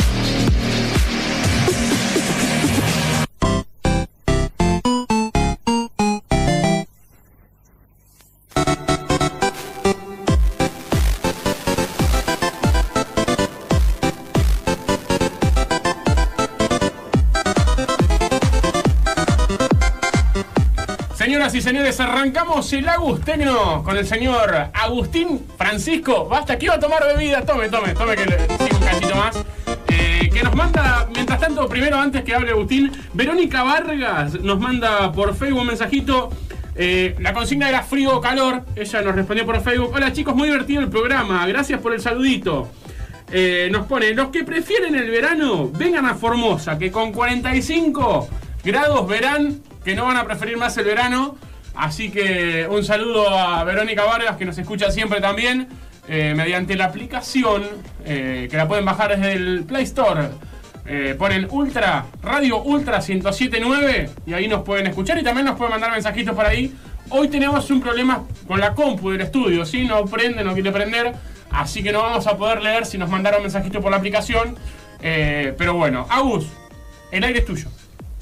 Señores, 21.80 22.00
arrancamos 22.00 22.70
el 22.74 22.86
Agustecno 22.86 23.82
con 23.82 23.96
el 23.96 24.06
señor 24.06 24.54
Agustín 24.74 25.46
Francisco. 25.56 26.26
Basta, 26.28 26.58
que 26.58 26.66
iba 26.66 26.74
a 26.74 26.78
tomar 26.78 27.02
bebida. 27.06 27.40
Tome, 27.40 27.70
tome, 27.70 27.94
tome 27.94 28.16
que 28.16 28.24
sigo 28.24 28.76
un 28.76 28.84
cachito 28.84 29.16
más. 29.16 29.42
Eh, 29.88 30.28
que 30.30 30.42
nos 30.42 30.54
manda, 30.54 31.08
mientras 31.14 31.40
tanto, 31.40 31.66
primero 31.70 31.96
antes 31.96 32.22
que 32.22 32.34
hable 32.34 32.50
Agustín, 32.50 32.92
Verónica 33.14 33.62
Vargas 33.62 34.34
nos 34.40 34.60
manda 34.60 35.10
por 35.12 35.34
Facebook 35.34 35.62
un 35.62 35.68
mensajito. 35.68 36.30
eh, 36.76 37.16
la 37.18 37.32
consigna 37.32 37.70
era 37.70 37.82
frío 37.82 38.18
o 38.18 38.20
calor. 38.20 38.62
Ella 38.76 39.00
nos 39.00 39.14
respondió 39.14 39.46
por 39.46 39.58
Facebook. 39.62 39.92
Hola 39.94 40.12
chicos, 40.12 40.34
muy 40.36 40.48
divertido 40.48 40.82
el 40.82 40.90
programa. 40.90 41.46
Gracias 41.46 41.80
por 41.80 41.94
el 41.94 42.02
saludito. 42.02 42.68
Eh, 43.32 43.70
nos 43.72 43.86
pone, 43.86 44.12
los 44.12 44.28
que 44.28 44.44
prefieren 44.44 44.94
el 44.96 45.10
verano, 45.10 45.70
vengan 45.72 46.04
a 46.04 46.14
Formosa, 46.14 46.76
que 46.76 46.90
con 46.90 47.10
45 47.12 48.28
grados 48.64 49.08
verán 49.08 49.62
que 49.82 49.94
no 49.94 50.04
van 50.04 50.18
a 50.18 50.24
preferir 50.26 50.58
más 50.58 50.76
el 50.76 50.84
verano. 50.84 51.36
Así 51.80 52.10
que 52.10 52.68
un 52.68 52.84
saludo 52.84 53.30
a 53.30 53.64
Verónica 53.64 54.04
Vargas, 54.04 54.36
que 54.36 54.44
nos 54.44 54.58
escucha 54.58 54.90
siempre 54.90 55.18
también, 55.18 55.66
eh, 56.08 56.34
mediante 56.36 56.76
la 56.76 56.84
aplicación, 56.84 57.62
eh, 58.04 58.48
que 58.50 58.56
la 58.58 58.68
pueden 58.68 58.84
bajar 58.84 59.16
desde 59.16 59.32
el 59.32 59.64
Play 59.64 59.84
Store. 59.84 60.28
Eh, 60.84 61.14
ponen 61.18 61.48
Ultra, 61.50 62.04
Radio 62.22 62.62
Ultra 62.62 62.98
1079 62.98 64.10
y 64.26 64.34
ahí 64.34 64.46
nos 64.46 64.62
pueden 64.62 64.88
escuchar 64.88 65.18
y 65.20 65.22
también 65.22 65.46
nos 65.46 65.56
pueden 65.56 65.70
mandar 65.70 65.90
mensajitos 65.90 66.34
por 66.34 66.44
ahí. 66.44 66.74
Hoy 67.08 67.28
tenemos 67.28 67.70
un 67.70 67.80
problema 67.80 68.24
con 68.46 68.60
la 68.60 68.74
compu 68.74 69.12
del 69.12 69.22
estudio, 69.22 69.64
¿sí? 69.64 69.84
No 69.86 70.04
prende, 70.04 70.44
no 70.44 70.52
quiere 70.52 70.72
prender, 70.72 71.14
así 71.50 71.82
que 71.82 71.92
no 71.92 72.02
vamos 72.02 72.26
a 72.26 72.36
poder 72.36 72.60
leer 72.60 72.84
si 72.84 72.98
nos 72.98 73.08
mandaron 73.08 73.40
mensajitos 73.40 73.80
por 73.80 73.90
la 73.90 73.96
aplicación. 73.96 74.54
Eh, 75.00 75.54
pero 75.56 75.72
bueno, 75.72 76.06
Agus, 76.10 76.44
el 77.10 77.24
aire 77.24 77.38
es 77.38 77.46
tuyo. 77.46 77.68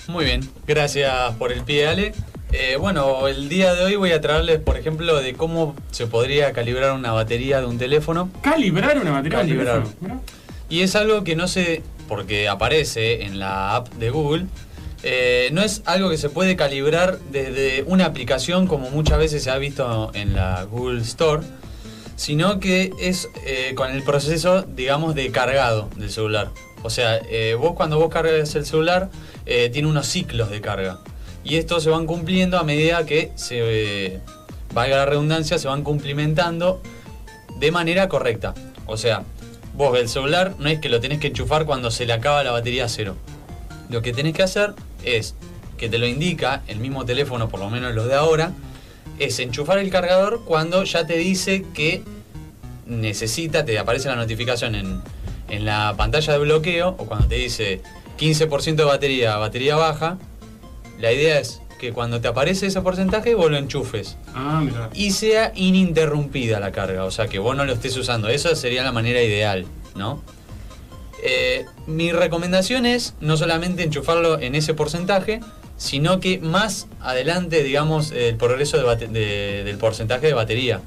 Muy 0.07 0.27
bien, 0.27 0.49
gracias 0.65 1.35
por 1.35 1.51
el 1.51 1.63
pie, 1.63 1.89
Ale. 1.89 2.13
Eh, 2.53 2.77
bueno, 2.81 3.29
el 3.29 3.49
día 3.49 3.75
de 3.75 3.85
hoy 3.85 3.97
voy 3.97 4.13
a 4.13 4.21
traerles, 4.21 4.59
por 4.61 4.79
ejemplo, 4.79 5.17
de 5.21 5.35
cómo 5.35 5.77
se 5.91 6.07
podría 6.07 6.53
calibrar 6.53 6.93
una 6.93 7.13
batería 7.13 7.61
de 7.61 7.67
un 7.67 7.77
teléfono. 7.79 8.31
¿Calibrar 8.43 8.99
una 8.99 9.11
batería 9.13 9.39
de 9.39 9.45
un 9.45 9.51
Calibrar. 9.51 9.83
teléfono? 9.85 10.23
Y 10.71 10.81
es 10.81 10.97
algo 10.97 11.25
que 11.25 11.37
no 11.37 11.47
se, 11.47 11.83
porque 12.09 12.49
aparece 12.49 13.25
en 13.25 13.39
la 13.39 13.77
app 13.77 13.89
de 13.95 14.11
Google, 14.11 14.47
eh, 15.03 15.51
no 15.53 15.63
es 15.63 15.83
algo 15.85 16.09
que 16.11 16.17
se 16.17 16.29
puede 16.31 16.57
calibrar 16.57 17.19
desde 17.31 17.85
una 17.87 18.07
aplicación 18.07 18.67
como 18.67 18.91
muchas 18.91 19.19
veces 19.19 19.45
se 19.45 19.51
ha 19.51 19.59
visto 19.59 20.11
en 20.15 20.35
la 20.35 20.65
Google 20.65 21.03
Store, 21.03 21.43
sino 22.17 22.59
que 22.61 22.91
es 22.99 23.29
eh, 23.47 23.75
con 23.77 23.91
el 23.91 24.03
proceso, 24.03 24.63
digamos, 24.63 25.15
de 25.15 25.31
cargado 25.31 25.89
del 25.97 26.11
celular. 26.11 26.49
O 26.83 26.91
sea, 26.91 27.21
vos 27.59 27.75
cuando 27.75 27.99
vos 27.99 28.09
cargas 28.09 28.55
el 28.55 28.65
celular, 28.65 29.11
tiene 29.45 29.89
unos 29.89 30.07
ciclos 30.07 30.49
de 30.51 30.61
carga. 30.61 31.01
Y 31.45 31.57
estos 31.57 31.83
se 31.83 31.91
van 31.91 32.07
cumpliendo 32.07 32.59
a 32.59 32.65
medida 32.65 33.07
que 33.07 33.33
se, 33.37 33.59
eh, 33.61 34.21
valga 34.75 34.97
la 34.97 35.07
redundancia, 35.07 35.59
se 35.59 35.69
van 35.69 35.83
cumplimentando 35.83 36.83
de 37.59 37.71
manera 37.71 38.09
correcta. 38.09 38.55
O 38.87 38.97
sea, 38.97 39.23
vos 39.75 39.99
el 39.99 40.09
celular 40.09 40.55
no 40.59 40.69
es 40.69 40.81
que 40.81 40.89
lo 40.89 41.01
tenés 41.01 41.19
que 41.21 41.29
enchufar 41.29 41.65
cuando 41.65 41.91
se 41.91 42.07
le 42.07 42.13
acaba 42.13 42.43
la 42.43 42.53
batería 42.53 42.85
a 42.85 42.89
cero. 42.89 43.17
Lo 43.89 44.03
que 44.03 44.13
tenés 44.13 44.35
que 44.35 44.43
hacer 44.43 44.75
es, 45.05 45.35
que 45.79 45.89
te 45.89 45.99
lo 45.99 46.07
indica 46.07 46.63
el 46.67 46.81
mismo 46.81 47.05
teléfono, 47.05 47.49
por 47.49 47.61
lo 47.61 47.71
menos 47.71 47.95
los 47.95 48.09
de 48.09 48.15
ahora, 48.15 48.53
es 49.19 49.39
enchufar 49.39 49.79
el 49.79 49.91
cargador 49.91 50.45
cuando 50.45 50.85
ya 50.85 51.07
te 51.07 51.17
dice 51.17 51.65
que 51.73 52.03
necesita, 52.87 53.65
te 53.65 53.79
aparece 53.79 54.09
la 54.09 54.17
notificación 54.17 54.75
en, 54.75 55.01
en 55.49 55.65
la 55.65 55.95
pantalla 55.97 56.33
de 56.33 56.39
bloqueo 56.41 56.91
o 56.99 57.07
cuando 57.07 57.29
te 57.29 57.37
dice 57.37 57.81
15% 58.19 58.77
de 58.77 58.85
batería, 58.85 59.37
batería 59.37 59.77
baja. 59.77 60.19
La 60.99 61.13
idea 61.13 61.39
es 61.39 61.61
que 61.79 61.93
cuando 61.93 62.21
te 62.21 62.27
aparece 62.29 62.67
ese 62.67 62.81
porcentaje 62.81 63.35
vos 63.37 63.51
lo 63.51 63.57
enchufes 63.57 64.17
Ah, 64.35 64.61
mira. 64.65 64.91
y 64.95 65.13
sea 65.13 65.53
ininterrumpida 65.55 66.59
la 66.59 66.73
carga, 66.73 67.05
o 67.05 67.11
sea 67.13 67.29
que 67.29 67.39
vos 67.39 67.57
no 67.57 67.65
lo 67.65 67.73
estés 67.73 67.97
usando. 67.97 68.29
Esa 68.29 68.55
sería 68.57 68.83
la 68.83 68.91
manera 68.93 69.23
ideal, 69.23 69.65
¿no? 69.95 70.21
Eh, 71.23 71.67
mi 71.87 72.13
recomendación 72.13 72.85
es 72.87 73.15
no 73.21 73.37
solamente 73.37 73.83
enchufarlo 73.85 74.41
en 74.41 74.55
ese 74.55 74.75
porcentaje, 74.75 75.41
sino 75.77 76.19
que 76.21 76.39
más 76.41 76.89
adelante, 77.01 77.63
digamos, 77.63 78.11
el 78.13 78.37
progreso 78.37 78.77
de 78.77 78.83
bate- 78.85 79.07
de- 79.09 79.63
del 79.65 79.79
porcentaje 79.79 80.27
de 80.27 80.35
batería. 80.35 80.81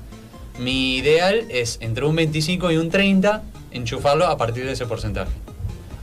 Mi 0.60 0.98
ideal 0.98 1.46
es 1.50 1.78
entre 1.82 2.06
un 2.06 2.16
25 2.18 2.72
y 2.72 2.78
un 2.78 2.90
30 2.90 3.44
enchufarlo 3.72 4.28
a 4.28 4.38
partir 4.38 4.66
de 4.66 4.74
ese 4.74 4.86
porcentaje. 4.86 5.32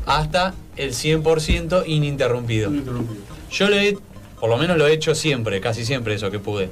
Hasta 0.07 0.55
el 0.77 0.95
100% 0.95 1.85
ininterrumpido. 1.87 2.71
Yo 3.51 3.69
lo 3.69 3.77
he, 3.77 3.97
por 4.41 4.51
lo 4.51 4.57
menos 4.59 4.77
lo 4.79 4.87
he 4.87 4.93
hecho 4.93 5.15
siempre, 5.15 5.61
casi 5.61 5.85
siempre 5.85 6.15
eso 6.15 6.31
que 6.31 6.39
pude. 6.39 6.71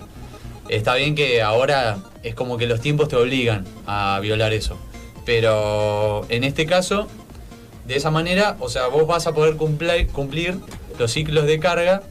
Está 0.69 0.95
bien 0.97 1.15
que 1.15 1.43
ahora 1.43 1.99
es 2.23 2.35
como 2.35 2.59
que 2.59 2.67
los 2.67 2.81
tiempos 2.81 3.09
te 3.09 3.17
obligan 3.17 3.65
a 3.87 4.19
violar 4.21 4.53
eso. 4.53 4.77
Pero 5.25 6.25
en 6.29 6.45
este 6.45 6.67
caso, 6.67 7.09
de 7.87 7.97
esa 7.97 8.11
manera, 8.11 8.57
o 8.61 8.69
sea, 8.69 8.89
vos 8.89 9.07
vas 9.07 9.27
a 9.27 9.33
poder 9.35 9.57
cumplir, 9.57 10.09
cumplir 10.09 10.57
los 10.99 11.13
ciclos 11.13 11.47
de 11.47 11.59
carga 11.61 12.03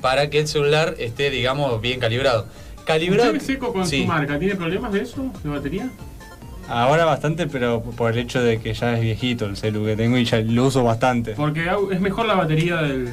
para 0.00 0.30
que 0.30 0.40
el 0.40 0.48
celular 0.48 0.94
esté, 0.98 1.30
digamos, 1.30 1.80
bien 1.80 1.98
calibrado. 2.00 2.46
Calibrado. 2.84 3.32
¿Usted 3.32 3.44
seco 3.44 3.72
con 3.72 3.86
Sí. 3.86 4.02
su 4.02 4.06
marca? 4.06 4.38
¿Tiene 4.38 4.54
problemas 4.54 4.92
de 4.92 5.02
eso? 5.02 5.30
¿De 5.42 5.50
batería? 5.50 5.90
Ahora 6.68 7.04
bastante, 7.04 7.46
pero 7.46 7.82
por 7.82 8.12
el 8.12 8.18
hecho 8.18 8.42
de 8.42 8.60
que 8.60 8.74
ya 8.74 8.94
es 8.94 9.00
viejito 9.00 9.46
el 9.46 9.56
celu 9.56 9.84
que 9.84 9.96
tengo 9.96 10.18
y 10.18 10.24
ya 10.24 10.38
lo 10.40 10.66
uso 10.66 10.84
bastante. 10.84 11.32
Porque 11.32 11.66
es 11.92 12.00
mejor 12.00 12.26
la 12.26 12.34
batería 12.34 12.76
del. 12.76 13.08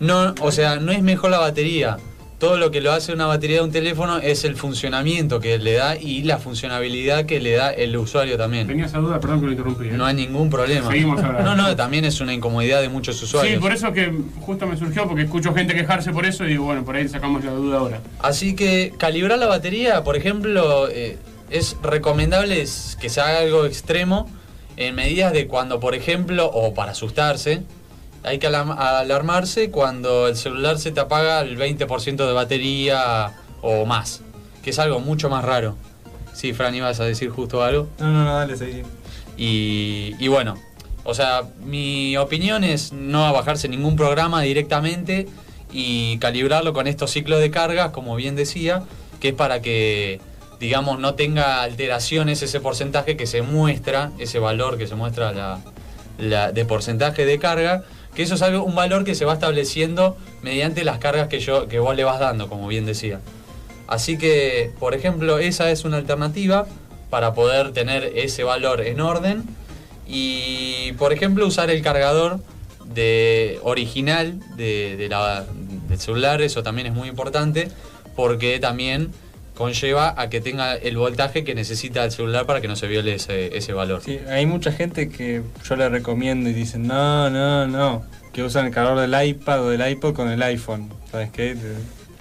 No, 0.00 0.34
o 0.40 0.50
sea, 0.50 0.76
no 0.76 0.92
es 0.92 1.02
mejor 1.02 1.30
la 1.30 1.38
batería. 1.38 1.98
Todo 2.38 2.56
lo 2.56 2.70
que 2.70 2.80
lo 2.80 2.90
hace 2.90 3.12
una 3.12 3.26
batería 3.26 3.58
de 3.58 3.64
un 3.64 3.70
teléfono 3.70 4.16
es 4.16 4.44
el 4.44 4.56
funcionamiento 4.56 5.40
que 5.40 5.58
le 5.58 5.74
da 5.74 5.98
y 5.98 6.22
la 6.22 6.38
funcionabilidad 6.38 7.26
que 7.26 7.38
le 7.38 7.52
da 7.52 7.70
el 7.70 7.94
usuario 7.98 8.38
también. 8.38 8.66
Tenía 8.66 8.86
esa 8.86 8.96
duda, 8.96 9.20
perdón 9.20 9.40
que 9.40 9.46
lo 9.46 9.52
interrumpí. 9.52 9.88
¿eh? 9.88 9.92
No 9.92 10.06
hay 10.06 10.14
ningún 10.14 10.48
problema. 10.48 10.88
Seguimos 10.90 11.20
hablando. 11.22 11.54
No, 11.54 11.68
no, 11.68 11.76
también 11.76 12.06
es 12.06 12.18
una 12.22 12.32
incomodidad 12.32 12.80
de 12.80 12.88
muchos 12.88 13.22
usuarios. 13.22 13.56
Sí, 13.56 13.60
por 13.60 13.72
eso 13.72 13.92
que 13.92 14.10
justo 14.40 14.66
me 14.66 14.78
surgió, 14.78 15.06
porque 15.06 15.24
escucho 15.24 15.52
gente 15.52 15.74
quejarse 15.74 16.12
por 16.12 16.24
eso 16.24 16.46
y 16.46 16.48
digo, 16.52 16.64
bueno, 16.64 16.82
por 16.82 16.96
ahí 16.96 17.06
sacamos 17.06 17.44
la 17.44 17.52
duda 17.52 17.76
ahora. 17.76 18.00
Así 18.20 18.56
que 18.56 18.94
calibrar 18.96 19.38
la 19.38 19.46
batería, 19.46 20.02
por 20.02 20.16
ejemplo, 20.16 20.88
eh, 20.88 21.18
es 21.50 21.76
recomendable 21.82 22.64
que 23.00 23.10
se 23.10 23.20
haga 23.20 23.40
algo 23.40 23.66
extremo 23.66 24.30
en 24.78 24.94
medidas 24.94 25.34
de 25.34 25.46
cuando, 25.46 25.78
por 25.78 25.94
ejemplo, 25.94 26.46
o 26.46 26.72
para 26.72 26.92
asustarse, 26.92 27.64
hay 28.22 28.38
que 28.38 28.46
alarmarse 28.48 29.70
cuando 29.70 30.28
el 30.28 30.36
celular 30.36 30.78
se 30.78 30.90
te 30.92 31.00
apaga 31.00 31.40
el 31.40 31.56
20% 31.58 32.26
de 32.26 32.32
batería 32.32 33.32
o 33.62 33.84
más, 33.86 34.22
que 34.62 34.70
es 34.70 34.78
algo 34.78 35.00
mucho 35.00 35.28
más 35.30 35.44
raro. 35.44 35.76
Sí, 36.32 36.52
Fran, 36.52 36.74
ibas 36.74 37.00
a 37.00 37.04
decir 37.04 37.30
justo 37.30 37.62
algo. 37.62 37.88
No, 37.98 38.06
no, 38.10 38.24
no, 38.24 38.34
dale, 38.34 38.56
seguí. 38.56 38.82
Y, 39.36 40.14
y 40.18 40.28
bueno, 40.28 40.56
o 41.04 41.14
sea, 41.14 41.42
mi 41.64 42.16
opinión 42.16 42.64
es 42.64 42.92
no 42.92 43.32
bajarse 43.32 43.68
ningún 43.68 43.96
programa 43.96 44.42
directamente 44.42 45.26
y 45.72 46.18
calibrarlo 46.18 46.72
con 46.72 46.86
estos 46.86 47.10
ciclos 47.10 47.40
de 47.40 47.50
cargas, 47.50 47.90
como 47.90 48.16
bien 48.16 48.36
decía, 48.36 48.82
que 49.20 49.28
es 49.28 49.34
para 49.34 49.60
que, 49.62 50.20
digamos, 50.58 50.98
no 50.98 51.14
tenga 51.14 51.62
alteraciones 51.62 52.42
ese 52.42 52.60
porcentaje 52.60 53.16
que 53.16 53.26
se 53.26 53.42
muestra, 53.42 54.10
ese 54.18 54.38
valor 54.38 54.78
que 54.78 54.86
se 54.86 54.94
muestra 54.94 55.32
la, 55.32 55.58
la- 56.18 56.52
de 56.52 56.64
porcentaje 56.64 57.24
de 57.24 57.38
carga, 57.38 57.84
que 58.14 58.22
eso 58.22 58.34
es 58.34 58.42
algo, 58.42 58.64
un 58.64 58.74
valor 58.74 59.04
que 59.04 59.14
se 59.14 59.24
va 59.24 59.34
estableciendo 59.34 60.16
mediante 60.42 60.84
las 60.84 60.98
cargas 60.98 61.28
que, 61.28 61.40
yo, 61.40 61.68
que 61.68 61.78
vos 61.78 61.94
le 61.96 62.04
vas 62.04 62.18
dando, 62.20 62.48
como 62.48 62.66
bien 62.68 62.86
decía. 62.86 63.20
Así 63.86 64.18
que, 64.18 64.70
por 64.78 64.94
ejemplo, 64.94 65.38
esa 65.38 65.70
es 65.70 65.84
una 65.84 65.96
alternativa 65.96 66.66
para 67.08 67.34
poder 67.34 67.72
tener 67.72 68.12
ese 68.16 68.44
valor 68.44 68.80
en 68.82 69.00
orden. 69.00 69.44
Y, 70.06 70.92
por 70.98 71.12
ejemplo, 71.12 71.46
usar 71.46 71.70
el 71.70 71.82
cargador 71.82 72.40
de 72.84 73.58
original 73.62 74.40
de, 74.56 74.96
de 74.96 75.08
la- 75.08 75.44
del 75.88 75.98
celular, 76.00 76.42
eso 76.42 76.62
también 76.62 76.86
es 76.88 76.92
muy 76.92 77.08
importante, 77.08 77.68
porque 78.16 78.58
también 78.58 79.10
conlleva 79.60 80.14
a 80.16 80.30
que 80.30 80.40
tenga 80.40 80.74
el 80.74 80.96
voltaje 80.96 81.44
que 81.44 81.54
necesita 81.54 82.02
el 82.02 82.10
celular 82.10 82.46
para 82.46 82.62
que 82.62 82.66
no 82.66 82.76
se 82.76 82.86
viole 82.86 83.14
ese, 83.14 83.54
ese 83.54 83.74
valor. 83.74 84.00
Sí, 84.02 84.18
hay 84.26 84.46
mucha 84.46 84.72
gente 84.72 85.10
que 85.10 85.42
yo 85.68 85.76
le 85.76 85.86
recomiendo 85.90 86.48
y 86.48 86.54
dicen, 86.54 86.86
no, 86.86 87.28
no, 87.28 87.66
no, 87.66 88.02
que 88.32 88.42
usan 88.42 88.64
el 88.64 88.72
cargador 88.72 89.00
del 89.00 89.28
iPad 89.28 89.62
o 89.62 89.68
del 89.68 89.86
iPod 89.86 90.14
con 90.14 90.30
el 90.30 90.42
iPhone. 90.42 90.90
¿Sabes 91.10 91.30
qué? 91.30 91.56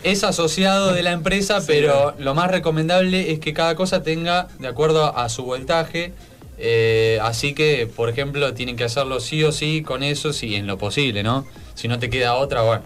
Es 0.03 0.25
asociado 0.25 0.93
de 0.93 1.01
la 1.01 1.13
empresa, 1.13 1.63
pero 1.65 2.13
lo 2.19 2.35
más 2.35 2.51
recomendable 2.51 3.31
es 3.31 3.39
que 3.39 3.53
cada 3.53 3.73
cosa 3.75 4.03
tenga 4.03 4.49
de 4.59 4.67
acuerdo 4.67 5.17
a 5.17 5.29
su 5.29 5.43
voltaje. 5.43 6.11
eh, 6.57 7.19
así 7.21 7.53
que, 7.53 7.87
por 7.87 8.09
ejemplo, 8.09 8.53
tienen 8.53 8.75
que 8.75 8.83
hacerlo 8.83 9.21
sí 9.21 9.45
o 9.45 9.53
sí 9.53 9.81
con 9.81 10.03
eso, 10.03 10.33
sí, 10.33 10.55
en 10.55 10.67
lo 10.67 10.77
posible, 10.77 11.23
¿no? 11.23 11.47
Si 11.73 11.87
no 11.87 11.99
te 11.99 12.09
queda 12.09 12.35
otra, 12.35 12.63
bueno. 12.63 12.83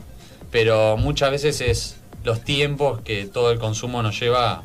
Pero 0.52 0.96
muchas 0.98 1.32
veces 1.32 1.60
es 1.62 1.96
los 2.24 2.44
tiempos 2.44 3.02
que 3.02 3.26
todo 3.26 3.52
el 3.52 3.60
consumo 3.60 4.02
nos 4.02 4.20
lleva 4.20 4.64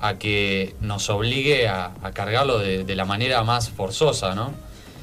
a 0.00 0.18
que 0.18 0.74
nos 0.80 1.08
obligue 1.10 1.68
a, 1.68 1.92
a 2.02 2.10
cargarlo 2.12 2.58
de, 2.58 2.84
de 2.84 2.94
la 2.96 3.04
manera 3.04 3.42
más 3.44 3.70
forzosa, 3.70 4.34
¿no? 4.34 4.52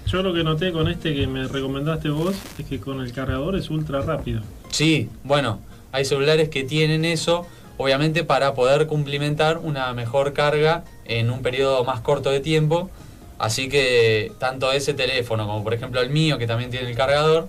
Yo 0.08 0.24
lo 0.24 0.34
que 0.34 0.44
noté 0.44 0.72
con 0.72 0.88
este 0.88 1.14
que 1.14 1.28
me 1.28 1.48
recomendaste 1.48 2.10
vos 2.10 2.36
es 2.58 2.66
que 2.66 2.80
con 2.80 3.00
el 3.00 3.14
cargador 3.14 3.56
es 3.56 3.70
ultra 3.70 4.02
rápido. 4.02 4.42
Sí, 4.72 5.10
bueno, 5.24 5.60
hay 5.92 6.04
celulares 6.04 6.50
que 6.50 6.64
tienen 6.64 7.06
eso, 7.06 7.46
obviamente 7.78 8.24
para 8.24 8.54
poder 8.54 8.88
cumplimentar 8.88 9.60
una 9.60 9.94
mejor 9.94 10.34
carga 10.34 10.84
en 11.06 11.30
un 11.30 11.42
periodo 11.42 11.84
más 11.84 12.02
corto 12.02 12.30
de 12.32 12.40
tiempo. 12.40 12.90
Así 13.38 13.70
que 13.70 14.34
tanto 14.38 14.72
ese 14.72 14.94
teléfono 14.94 15.48
como 15.48 15.64
por 15.64 15.74
ejemplo 15.74 16.02
el 16.02 16.10
mío, 16.10 16.38
que 16.38 16.46
también 16.48 16.72
tiene 16.72 16.90
el 16.90 16.98
cargador, 16.98 17.48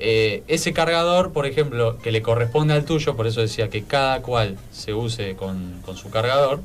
eh, 0.00 0.42
ese 0.48 0.72
cargador, 0.72 1.32
por 1.32 1.46
ejemplo, 1.46 1.98
que 1.98 2.10
le 2.10 2.22
corresponde 2.22 2.74
al 2.74 2.84
tuyo, 2.84 3.16
por 3.16 3.26
eso 3.26 3.40
decía 3.40 3.68
que 3.68 3.84
cada 3.84 4.22
cual 4.22 4.56
se 4.72 4.94
use 4.94 5.36
con, 5.36 5.80
con 5.84 5.96
su 5.96 6.10
cargador, 6.10 6.60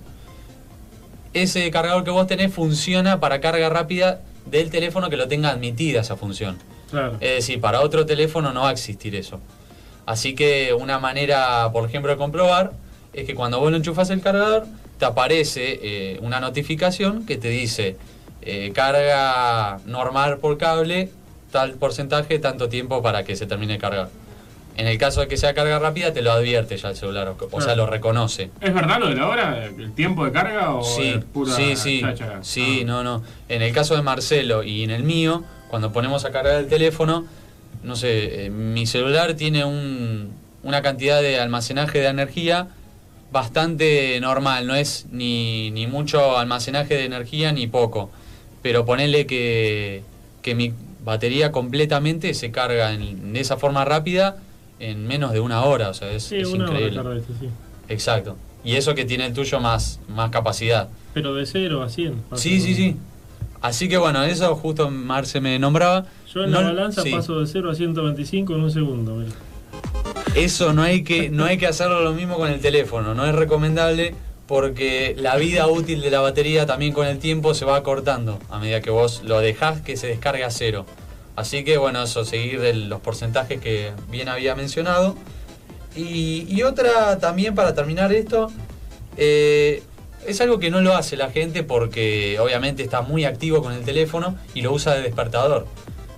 ese 1.34 1.70
cargador 1.70 2.04
que 2.04 2.12
vos 2.12 2.28
tenés 2.28 2.54
funciona 2.54 3.20
para 3.20 3.42
carga 3.42 3.70
rápida 3.70 4.22
del 4.46 4.70
teléfono 4.70 5.10
que 5.10 5.18
lo 5.18 5.28
tenga 5.28 5.50
admitida 5.50 6.02
esa 6.02 6.16
función. 6.16 6.58
Claro. 6.90 7.18
Es 7.20 7.36
decir, 7.36 7.60
para 7.60 7.82
otro 7.82 8.06
teléfono 8.06 8.54
no 8.54 8.62
va 8.62 8.70
a 8.70 8.72
existir 8.72 9.16
eso. 9.16 9.40
Así 10.06 10.36
que 10.36 10.74
una 10.74 11.00
manera, 11.00 11.70
por 11.74 11.88
ejemplo, 11.88 12.12
de 12.12 12.18
comprobar 12.18 12.72
es 13.14 13.26
que 13.26 13.36
cuando 13.36 13.60
vos 13.60 13.72
lo 13.72 13.78
enchufas 13.78 14.10
el 14.12 14.22
cargador, 14.22 14.66
te 14.98 15.06
aparece 15.06 15.80
eh, 15.82 16.20
una 16.22 16.40
notificación 16.40 17.26
que 17.26 17.38
te 17.38 17.50
dice 17.50 17.98
eh, 18.42 18.72
carga 18.74 19.80
normal 19.86 20.38
por 20.38 20.58
cable, 20.58 21.10
tal 21.52 21.74
porcentaje, 21.74 22.40
tanto 22.40 22.70
tiempo 22.70 23.02
para 23.02 23.24
que 23.24 23.36
se 23.36 23.46
termine 23.46 23.74
de 23.74 23.80
cargar. 23.80 24.10
En 24.78 24.88
el 24.88 24.98
caso 24.98 25.22
de 25.22 25.28
que 25.30 25.38
sea 25.38 25.54
carga 25.54 25.80
rápida, 25.80 26.12
te 26.12 26.22
lo 26.22 26.34
advierte 26.34 26.76
ya 26.76 26.90
el 26.90 26.98
celular, 26.98 27.34
o, 27.52 27.62
sea, 27.62 27.76
lo 27.78 27.86
reconoce. 27.86 28.50
¿Es 28.60 28.74
verdad 28.74 29.00
lo 29.00 29.08
de 29.08 29.16
la 29.16 29.30
hora? 29.30 29.66
¿El 29.66 29.94
tiempo 29.94 30.26
de 30.26 30.34
carga 30.34 30.74
o 30.76 30.84
Sí, 30.84 31.14
es 31.18 31.24
pura 31.24 31.54
sí, 31.56 31.76
sí, 31.78 32.02
cháchara? 32.02 32.44
sí, 32.44 32.84
no, 32.86 33.02
no. 33.02 33.24
En 33.48 33.62
el 33.62 33.72
caso 33.74 33.96
de 33.96 34.02
Marcelo 34.02 34.64
y 34.64 34.84
en 34.84 34.92
el 34.92 35.04
mío, 35.04 35.44
cuando 35.70 35.94
ponemos 35.94 36.26
a 36.26 36.32
cargar 36.32 36.56
el 36.60 36.68
teléfono, 36.68 37.26
no 37.84 37.96
sé, 37.96 38.46
eh, 38.46 38.50
mi 38.50 38.86
celular 38.86 39.36
tiene 39.36 39.64
un- 39.64 40.34
una 40.64 40.82
cantidad 40.82 41.22
de 41.22 41.40
almacenaje 41.40 42.00
de 42.00 42.08
energía 42.08 42.68
bastante 43.32 44.20
normal, 44.20 44.68
no 44.68 44.76
es 44.76 45.06
ni, 45.12 45.72
ni 45.72 45.88
mucho 45.88 46.38
almacenaje 46.38 46.96
de 46.96 47.06
energía 47.06 47.52
ni 47.52 47.68
poco, 47.68 48.10
pero 48.62 48.86
ponele 48.86 49.26
que, 49.26 50.04
que 50.42 50.56
mi 50.56 50.74
batería 51.06 51.52
completamente 51.52 52.34
se 52.34 52.52
carga 52.52 52.92
en- 52.94 53.32
de 53.34 53.40
esa 53.40 53.56
forma 53.58 53.86
rápida 53.86 54.38
en 54.80 55.08
menos 55.08 55.32
de 55.32 55.40
una 55.40 55.64
hora, 55.64 55.90
o 55.90 55.94
sea, 55.94 56.12
es, 56.12 56.24
Sí, 56.24 56.36
es 56.38 56.48
una 56.50 56.66
increíble. 56.66 57.02
este, 57.18 57.34
sí. 57.40 57.50
Exacto. 57.88 58.36
Y 58.64 58.76
eso 58.76 58.96
que 58.96 59.06
tiene 59.06 59.26
el 59.28 59.34
tuyo 59.34 59.60
más, 59.60 60.00
más 60.10 60.32
capacidad. 60.32 60.90
Pero 61.14 61.34
de 61.36 61.46
0 61.46 61.84
a 61.84 61.90
100. 61.90 62.16
Sí, 62.36 62.60
sí, 62.60 62.74
sí. 62.76 62.98
Así 63.62 63.88
que 63.88 63.98
bueno, 63.98 64.24
eso 64.24 64.54
justo 64.56 64.90
Marce 64.92 65.40
me 65.40 65.58
nombraba. 65.60 66.06
Yo 66.34 66.44
en 66.44 66.52
No- 66.52 66.62
la 66.62 66.68
balanza 66.70 67.04
sí. 67.04 67.12
paso 67.12 67.40
de 67.40 67.48
0 67.48 67.72
a 67.72 67.76
125 67.76 68.54
en 68.56 68.62
un 68.62 68.72
segundo. 68.72 69.24
Eso 70.36 70.74
no 70.74 70.82
hay 70.82 71.04
que 71.04 71.30
no 71.30 71.46
hay 71.46 71.58
que 71.58 71.68
hacerlo 71.68 72.02
lo 72.04 72.14
mismo 72.14 72.36
con 72.38 72.50
el 72.52 72.60
teléfono, 72.60 73.14
no 73.16 73.26
es 73.26 73.34
recomendable 73.34 74.16
porque 74.48 75.16
la 75.18 75.36
vida 75.38 75.68
útil 75.68 76.02
de 76.02 76.12
la 76.12 76.22
batería 76.22 76.66
también 76.66 76.94
con 76.94 77.08
el 77.08 77.18
tiempo 77.20 77.54
se 77.54 77.66
va 77.66 77.76
acortando 77.78 78.40
a 78.50 78.60
medida 78.60 78.82
que 78.82 78.92
vos 78.92 79.24
lo 79.24 79.40
dejás 79.40 79.82
que 79.82 79.98
se 79.98 80.08
descargue 80.08 80.44
a 80.44 80.52
cero. 80.52 80.86
Así 81.36 81.64
que 81.64 81.78
bueno, 81.78 82.04
eso, 82.04 82.24
seguir 82.26 82.62
el- 82.62 82.88
los 82.90 83.02
porcentajes 83.02 83.60
que 83.60 83.92
bien 84.10 84.30
había 84.30 84.56
mencionado. 84.56 85.16
Y, 85.96 86.62
otra 86.64 87.20
también 87.20 87.56
para 87.56 87.74
terminar 87.74 88.12
esto, 88.12 88.52
eh, 89.18 89.82
es 90.28 90.42
algo 90.42 90.60
que 90.60 90.70
no 90.70 90.82
lo 90.82 90.94
hace 90.96 91.16
la 91.16 91.30
gente 91.30 91.64
porque 91.64 92.38
obviamente 92.40 92.84
está 92.84 93.02
muy 93.02 93.24
activo 93.26 93.62
con 93.62 93.74
el 93.74 93.84
teléfono 93.84 94.36
y 94.54 94.62
lo 94.62 94.74
usa 94.74 94.94
de 94.94 95.02
despertador. 95.04 95.68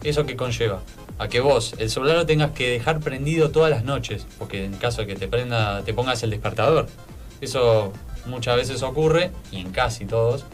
¿Eso 0.03 0.25
que 0.25 0.35
conlleva? 0.35 0.81
A 1.19 1.27
que 1.27 1.41
vos 1.41 1.73
el 1.77 1.89
celular 1.89 2.15
lo 2.15 2.25
tengas 2.25 2.51
que 2.51 2.69
dejar 2.69 2.99
prendido 2.99 3.51
todas 3.51 3.69
las 3.69 3.83
noches, 3.83 4.25
porque 4.39 4.65
en 4.65 4.73
caso 4.73 5.01
de 5.01 5.07
que 5.07 5.15
te 5.15 5.27
prenda, 5.27 5.83
te 5.83 5.93
pongas 5.93 6.23
el 6.23 6.31
despertador. 6.31 6.87
Eso 7.41 7.93
muchas 8.27 8.55
veces 8.55 8.83
ocurre, 8.83 9.31
y 9.51 9.61
en 9.61 9.71
casi 9.71 10.05
todos. 10.05 10.45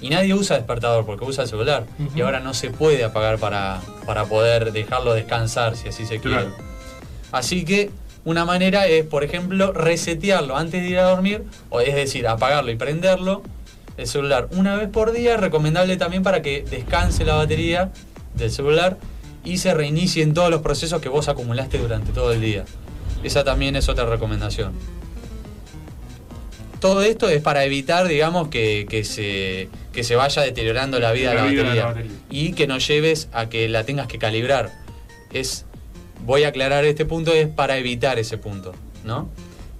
Y 0.00 0.10
nadie 0.10 0.34
usa 0.34 0.56
despertador 0.56 1.06
porque 1.06 1.24
usa 1.24 1.44
el 1.44 1.48
celular. 1.50 1.86
Y 2.14 2.20
ahora 2.20 2.40
no 2.40 2.52
se 2.52 2.70
puede 2.70 3.02
apagar 3.04 3.38
para, 3.38 3.80
para 4.04 4.26
poder 4.26 4.72
dejarlo 4.72 5.14
descansar, 5.14 5.76
si 5.76 5.88
así 5.88 6.04
se 6.04 6.20
quiere. 6.20 6.48
Así 7.32 7.64
que 7.64 7.90
una 8.24 8.44
manera 8.44 8.86
es, 8.86 9.06
por 9.06 9.24
ejemplo, 9.24 9.72
resetearlo 9.72 10.56
antes 10.56 10.82
de 10.82 10.88
ir 10.88 10.98
a 10.98 11.04
dormir, 11.04 11.44
o 11.70 11.80
es 11.80 11.94
decir, 11.94 12.26
apagarlo 12.28 12.70
y 12.70 12.76
prenderlo, 12.76 13.42
el 13.96 14.06
celular 14.06 14.48
una 14.50 14.76
vez 14.76 14.88
por 14.88 15.12
día, 15.12 15.34
es 15.34 15.40
recomendable 15.40 15.96
también 15.96 16.22
para 16.22 16.42
que 16.42 16.62
descanse 16.62 17.24
la 17.24 17.36
batería 17.36 17.90
del 18.34 18.50
celular 18.50 18.98
y 19.44 19.58
se 19.58 19.72
reinicien 19.72 20.34
todos 20.34 20.50
los 20.50 20.60
procesos 20.60 21.00
que 21.00 21.08
vos 21.08 21.28
acumulaste 21.28 21.78
durante 21.78 22.12
todo 22.12 22.32
el 22.32 22.40
día. 22.40 22.64
Esa 23.22 23.44
también 23.44 23.76
es 23.76 23.88
otra 23.88 24.04
recomendación. 24.06 24.72
Todo 26.86 27.02
esto 27.02 27.28
es 27.28 27.42
para 27.42 27.64
evitar, 27.64 28.06
digamos, 28.06 28.48
que, 28.48 28.86
que 28.88 29.02
se, 29.04 29.68
que 29.92 30.04
se 30.04 30.14
vaya 30.14 30.42
deteriorando 30.42 31.00
la 31.00 31.12
vida, 31.12 31.34
La 31.34 31.42
de, 31.42 31.46
la 31.46 31.50
vida 31.50 31.70
de 31.70 31.76
la 31.76 31.86
batería, 31.86 32.12
y 32.30 32.52
que 32.52 32.66
no 32.66 32.78
lleves 32.78 33.28
a 33.32 33.48
que 33.48 33.68
la 33.68 33.84
tengas 33.84 34.06
que 34.06 34.18
calibrar. 34.18 34.70
Es, 35.32 35.64
voy 36.24 36.44
a 36.44 36.48
aclarar 36.48 36.84
este 36.84 37.04
punto, 37.04 37.32
es 37.32 37.48
para 37.48 37.76
evitar 37.76 38.18
ese 38.18 38.38
punto, 38.38 38.72
¿no? 39.04 39.28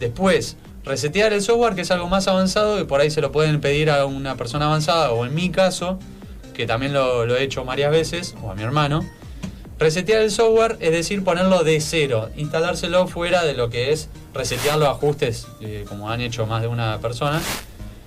Después, 0.01 0.57
resetear 0.85 1.33
el 1.33 1.43
software, 1.43 1.75
que 1.75 1.83
es 1.83 1.91
algo 1.91 2.09
más 2.09 2.27
avanzado, 2.29 2.81
y 2.81 2.85
por 2.85 3.01
ahí 3.01 3.11
se 3.11 3.21
lo 3.21 3.31
pueden 3.31 3.61
pedir 3.61 3.89
a 3.91 4.05
una 4.05 4.37
persona 4.37 4.67
avanzada, 4.67 5.13
o 5.13 5.25
en 5.25 5.35
mi 5.35 5.51
caso, 5.51 5.99
que 6.55 6.67
también 6.67 6.93
lo, 6.93 7.25
lo 7.25 7.37
he 7.37 7.45
hecho 7.45 7.65
varias 7.65 7.91
veces, 7.93 8.35
o 8.43 8.51
a 8.51 8.55
mi 8.55 8.63
hermano. 8.63 9.09
Resetear 9.79 10.23
el 10.23 10.31
software 10.31 10.77
es 10.81 10.91
decir, 10.93 11.23
ponerlo 11.23 11.63
de 11.63 11.81
cero, 11.81 12.31
instalárselo 12.37 13.07
fuera 13.09 13.45
de 13.45 13.53
lo 13.55 13.69
que 13.69 13.93
es 13.93 14.09
resetear 14.33 14.79
los 14.79 14.89
ajustes, 14.89 15.47
eh, 15.61 15.85
como 15.87 16.11
han 16.11 16.23
hecho 16.23 16.47
más 16.47 16.63
de 16.63 16.69
una 16.69 16.99
persona. 16.99 17.43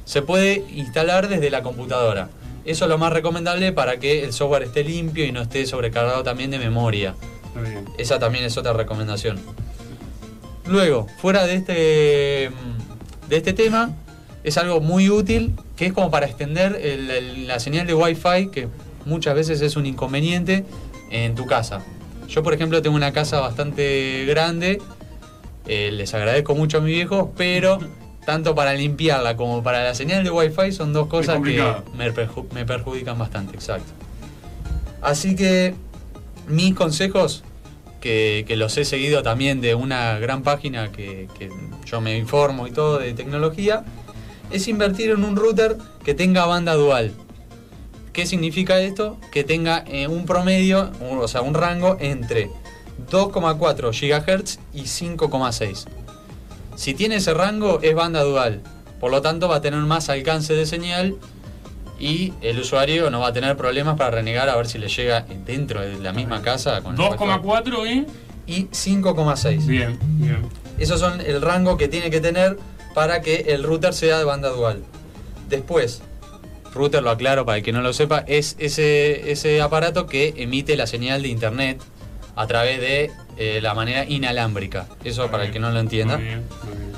Se 0.06 0.24
puede 0.24 0.64
instalar 0.74 1.28
desde 1.28 1.52
la 1.52 1.62
computadora. 1.62 2.30
Eso 2.66 2.86
es 2.86 2.90
lo 2.90 2.98
más 2.98 3.14
recomendable 3.14 3.72
para 3.72 4.00
que 4.00 4.24
el 4.24 4.34
software 4.34 4.64
esté 4.64 4.84
limpio 4.84 5.26
y 5.26 5.32
no 5.32 5.42
esté 5.42 5.66
sobrecargado 5.68 6.24
también 6.24 6.50
de 6.50 6.58
memoria. 6.58 7.14
Bien. 7.56 7.86
Esa 8.00 8.18
también 8.18 8.44
es 8.46 8.58
otra 8.58 8.74
recomendación. 8.74 9.40
Luego, 10.66 11.08
fuera 11.22 11.46
de 11.46 11.56
este, 11.56 12.50
mm, 12.50 13.30
de 13.30 13.38
este 13.38 13.54
tema, 13.54 13.92
es 14.44 14.58
algo 14.58 14.82
muy 14.82 15.10
útil, 15.10 15.54
que 15.76 15.86
es 15.88 15.94
como 15.94 16.10
para 16.10 16.26
extender 16.26 16.80
el- 16.82 17.10
el- 17.12 17.48
la 17.48 17.60
señal 17.60 17.86
de 17.88 17.94
Wi-Fi, 17.94 18.48
que 18.52 18.68
muchas 19.06 19.36
veces 19.36 19.62
es 19.62 19.76
un 19.76 19.86
inconveniente 19.86 20.66
en 21.10 21.36
tu 21.36 21.46
casa. 21.46 21.82
Yo, 22.28 22.44
por 22.44 22.54
ejemplo, 22.54 22.82
tengo 22.82 22.96
una 22.96 23.12
casa 23.12 23.40
bastante 23.40 24.26
grande, 24.28 24.82
eh, 25.68 25.92
les 25.92 26.14
agradezco 26.14 26.56
mucho 26.56 26.78
a 26.78 26.82
mi 26.82 26.92
viejo, 26.92 27.34
pero 27.38 27.80
tanto 28.26 28.54
para 28.54 28.74
limpiarla 28.74 29.36
como 29.36 29.64
para 29.64 29.84
la 29.84 29.96
señal 29.96 30.24
de 30.24 30.30
Wi-Fi 30.30 30.72
son 30.72 30.94
dos 30.94 31.08
cosas 31.08 31.36
que 31.38 31.98
me, 31.98 32.14
perju- 32.14 32.46
me 32.54 32.66
perjudican 32.66 33.18
bastante, 33.18 33.56
exacto. 33.56 33.92
Así 35.02 35.36
que 35.36 35.74
mis 36.48 36.76
consejos, 36.76 37.44
que, 38.02 38.46
que 38.48 38.56
los 38.56 38.78
he 38.78 38.86
seguido 38.86 39.24
también 39.24 39.62
de 39.62 39.76
una 39.76 40.20
gran 40.20 40.44
página 40.44 40.92
que, 40.92 41.28
que 41.38 41.50
yo 41.86 42.02
me 42.02 42.18
informo 42.18 42.68
y 42.68 42.72
todo 42.72 43.00
de 43.00 43.14
tecnología, 43.14 43.84
es 44.52 44.68
invertir 44.68 45.12
en 45.12 45.24
un 45.24 45.36
router 45.36 45.78
que 46.04 46.14
tenga 46.14 46.46
banda 46.46 46.74
dual. 46.74 47.12
¿Qué 48.20 48.26
significa 48.26 48.82
esto? 48.82 49.18
Que 49.32 49.46
tenga 49.46 49.86
eh, 49.88 50.10
un 50.10 50.26
promedio, 50.26 50.92
o 51.00 51.26
sea, 51.30 51.42
un 51.42 51.54
rango 51.54 51.96
entre 52.02 52.50
2,4 53.10 53.92
GHz 53.92 54.60
y 54.74 54.82
5,6. 54.82 55.86
Si 56.76 56.94
tiene 56.96 57.16
ese 57.16 57.34
rango 57.34 57.80
es 57.82 57.96
banda 57.96 58.22
dual, 58.24 58.62
por 59.00 59.10
lo 59.10 59.22
tanto 59.22 59.48
va 59.48 59.56
a 59.56 59.62
tener 59.62 59.80
más 59.80 60.10
alcance 60.10 60.54
de 60.54 60.66
señal 60.66 61.16
y 61.98 62.34
el 62.42 62.60
usuario 62.60 63.10
no 63.10 63.22
va 63.22 63.28
a 63.28 63.32
tener 63.32 63.56
problemas 63.56 63.96
para 63.98 64.12
renegar 64.12 64.50
a 64.50 64.58
ver 64.58 64.68
si 64.68 64.80
le 64.80 64.90
llega 64.90 65.26
dentro 65.46 65.80
de 65.80 65.98
la 66.00 66.12
misma 66.12 66.42
casa 66.42 66.82
con 66.82 66.96
el 66.96 67.00
Wi-Fi. 67.00 67.24
2,4 67.24 68.06
y. 68.46 68.54
Y 68.54 68.66
5,6. 68.66 69.66
Bien, 69.66 69.98
bien. 70.02 70.42
Esos 70.78 71.00
son 71.00 71.22
el 71.22 71.42
rango 71.42 71.78
que 71.78 71.88
tiene 71.88 72.10
que 72.10 72.20
tener 72.20 72.60
para 72.94 73.22
que 73.22 73.46
el 73.48 73.64
router 73.64 73.94
sea 73.94 74.18
de 74.18 74.26
banda 74.26 74.50
dual. 74.50 74.84
Después, 75.48 76.02
router 76.74 77.04
lo 77.04 77.10
aclaro 77.10 77.46
para 77.46 77.58
el 77.58 77.64
que 77.64 77.72
no 77.72 77.82
lo 77.82 77.94
sepa, 77.94 78.24
es 78.28 78.56
ese, 78.60 79.32
ese 79.32 79.62
aparato 79.62 80.08
que 80.08 80.34
emite 80.38 80.76
la 80.76 80.88
señal 80.88 81.22
de 81.22 81.30
internet 81.30 81.82
a 82.36 82.48
través 82.48 82.80
de 82.80 83.12
eh, 83.38 83.60
la 83.62 83.74
manera 83.74 84.06
inalámbrica. 84.06 84.88
Eso 85.04 85.30
para 85.30 85.46
el 85.46 85.52
que 85.52 85.60
no 85.60 85.72
lo 85.72 85.80
entienda. 85.80 86.18
Muy 86.18 86.26
bien, 86.26 86.44
muy 86.64 86.78
bien. 86.78 86.90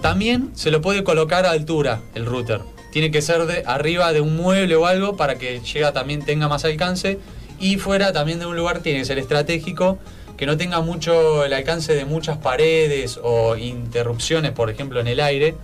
También 0.00 0.50
se 0.54 0.70
lo 0.70 0.80
puede 0.80 1.04
colocar 1.04 1.44
a 1.44 1.50
altura 1.50 2.00
el 2.14 2.24
router. 2.24 2.60
Tiene 2.90 3.10
que 3.10 3.22
ser 3.22 3.46
de 3.46 3.62
arriba 3.66 4.12
de 4.12 4.20
un 4.20 4.36
mueble 4.36 4.74
o 4.76 4.86
algo 4.86 5.16
para 5.16 5.36
que 5.36 5.60
llega 5.60 5.92
también 5.92 6.24
tenga 6.24 6.48
más 6.48 6.64
alcance. 6.64 7.18
Y 7.58 7.76
fuera 7.76 8.12
también 8.12 8.38
de 8.38 8.46
un 8.46 8.56
lugar 8.56 8.80
tiene 8.80 9.00
que 9.00 9.04
ser 9.04 9.18
estratégico, 9.18 9.98
que 10.38 10.46
no 10.46 10.56
tenga 10.56 10.80
mucho 10.80 11.44
el 11.44 11.52
alcance 11.52 11.94
de 11.94 12.06
muchas 12.06 12.38
paredes 12.38 13.20
o 13.22 13.56
interrupciones, 13.56 14.52
por 14.52 14.70
ejemplo, 14.70 14.98
en 15.00 15.06
el 15.06 15.20
aire. 15.20 15.54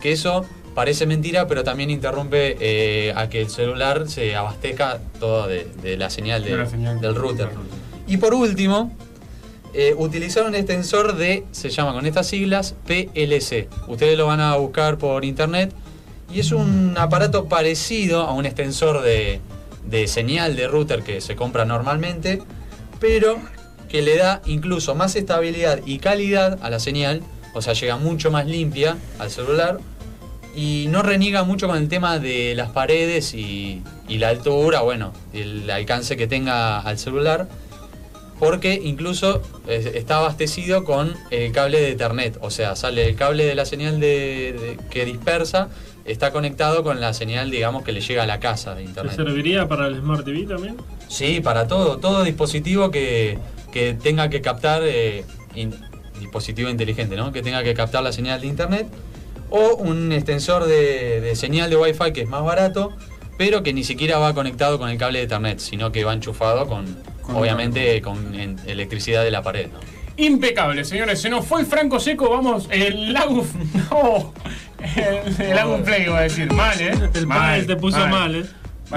Que 0.00 0.10
eso 0.10 0.44
parece 0.74 1.06
mentira, 1.06 1.46
pero 1.46 1.62
también 1.64 1.90
interrumpe 1.90 2.56
eh, 2.60 3.12
a 3.16 3.28
que 3.28 3.40
el 3.42 3.50
celular 3.50 4.08
se 4.08 4.34
abastezca 4.36 4.98
todo 5.20 5.46
de, 5.46 5.66
de 5.82 5.96
la 5.96 6.10
señal, 6.10 6.42
de- 6.44 6.50
De 6.50 6.56
la 6.56 6.66
señal 6.66 7.00
del 7.00 7.14
router. 7.14 7.48
Y 8.06 8.16
por 8.18 8.34
último, 8.34 8.92
eh, 9.72 9.94
utilizaron 9.96 10.50
un 10.50 10.54
extensor 10.56 11.16
de, 11.16 11.44
se 11.52 11.70
llama 11.70 11.92
con 11.92 12.06
estas 12.06 12.26
siglas, 12.26 12.74
PLC. 12.86 13.68
Ustedes 13.88 14.16
lo 14.18 14.26
van 14.26 14.40
a 14.40 14.56
buscar 14.56 14.98
por 14.98 15.24
internet 15.24 15.72
y 16.32 16.40
es 16.40 16.52
un 16.52 16.94
aparato 16.98 17.46
parecido 17.46 18.22
a 18.22 18.32
un 18.34 18.44
extensor 18.46 19.02
de, 19.02 19.40
de 19.86 20.06
señal 20.08 20.56
de 20.56 20.68
router 20.68 21.02
que 21.02 21.20
se 21.20 21.34
compra 21.36 21.64
normalmente, 21.64 22.42
pero 23.00 23.38
que 23.88 24.02
le 24.02 24.16
da 24.16 24.42
incluso 24.46 24.94
más 24.94 25.14
estabilidad 25.16 25.80
y 25.86 25.98
calidad 25.98 26.58
a 26.62 26.70
la 26.70 26.80
señal, 26.80 27.22
o 27.54 27.62
sea, 27.62 27.74
llega 27.74 27.96
mucho 27.96 28.30
más 28.32 28.46
limpia 28.46 28.96
al 29.20 29.30
celular 29.30 29.78
y 30.56 30.86
no 30.88 31.02
reniega 31.02 31.42
mucho 31.44 31.66
con 31.68 31.76
el 31.78 31.88
tema 31.88 32.18
de 32.18 32.54
las 32.54 32.70
paredes 32.70 33.34
y, 33.34 33.82
y 34.08 34.18
la 34.18 34.28
altura, 34.28 34.80
bueno, 34.82 35.12
el 35.32 35.68
alcance 35.70 36.16
que 36.16 36.26
tenga 36.26 36.80
al 36.80 36.98
celular 36.98 37.48
porque 38.38 38.80
incluso 38.82 39.42
eh, 39.68 39.92
está 39.94 40.18
abastecido 40.18 40.84
con 40.84 41.14
el 41.30 41.52
cable 41.52 41.80
de 41.80 41.90
Ethernet, 41.92 42.36
o 42.40 42.50
sea, 42.50 42.74
sale 42.76 43.08
el 43.08 43.14
cable 43.14 43.44
de 43.46 43.54
la 43.54 43.64
señal 43.64 44.00
de, 44.00 44.52
de- 44.58 44.78
que 44.90 45.04
dispersa, 45.04 45.68
está 46.04 46.32
conectado 46.32 46.82
con 46.82 47.00
la 47.00 47.14
señal, 47.14 47.50
digamos, 47.50 47.84
que 47.84 47.92
le 47.92 48.00
llega 48.00 48.24
a 48.24 48.26
la 48.26 48.40
casa 48.40 48.74
de 48.74 48.82
¿Te 48.82 48.88
Internet. 48.88 49.14
serviría 49.16 49.68
para 49.68 49.86
el 49.86 49.96
Smart 50.00 50.24
TV 50.24 50.46
también? 50.46 50.76
Sí, 51.08 51.40
para 51.40 51.68
todo, 51.68 51.98
todo 51.98 52.24
dispositivo 52.24 52.90
que, 52.90 53.38
que 53.72 53.94
tenga 53.94 54.28
que 54.28 54.40
captar, 54.42 54.82
eh, 54.84 55.24
in- 55.54 55.74
dispositivo 56.18 56.68
inteligente, 56.68 57.16
¿no? 57.16 57.32
Que 57.32 57.40
tenga 57.40 57.62
que 57.62 57.72
captar 57.72 58.02
la 58.02 58.12
señal 58.12 58.40
de 58.40 58.48
Internet, 58.48 58.88
o 59.56 59.76
un 59.76 60.12
extensor 60.12 60.64
de, 60.66 61.20
de 61.20 61.36
señal 61.36 61.70
de 61.70 61.76
Wi-Fi 61.76 62.12
que 62.12 62.22
es 62.22 62.28
más 62.28 62.42
barato, 62.44 62.92
pero 63.38 63.62
que 63.62 63.72
ni 63.72 63.84
siquiera 63.84 64.18
va 64.18 64.34
conectado 64.34 64.78
con 64.78 64.88
el 64.88 64.98
cable 64.98 65.20
de 65.20 65.24
Ethernet, 65.26 65.58
sino 65.60 65.92
que 65.92 66.04
va 66.04 66.12
enchufado 66.12 66.66
con, 66.66 66.84
Con 67.22 67.36
obviamente, 67.36 68.00
con 68.02 68.34
en- 68.34 68.58
electricidad 68.66 69.22
de 69.24 69.30
la 69.30 69.42
pared, 69.42 69.68
¿no? 69.72 69.78
Impecable, 70.16 70.84
señores. 70.84 71.20
Se 71.20 71.28
nos 71.28 71.44
fue 71.44 71.60
el 71.60 71.66
Franco 71.66 71.98
Seco. 71.98 72.30
Vamos, 72.30 72.68
el 72.70 73.12
Lago. 73.12 73.44
No. 73.90 74.32
El, 74.96 75.40
el 75.48 75.56
Lago 75.56 75.82
Play, 75.82 76.04
iba 76.04 76.18
a 76.18 76.22
decir. 76.22 76.52
Mal, 76.52 76.80
¿eh? 76.80 76.92
El 77.14 77.26
Mal, 77.26 77.38
panel 77.38 77.66
te 77.66 77.76
puso 77.76 78.06
mal, 78.06 78.34
¿eh? 78.36 78.44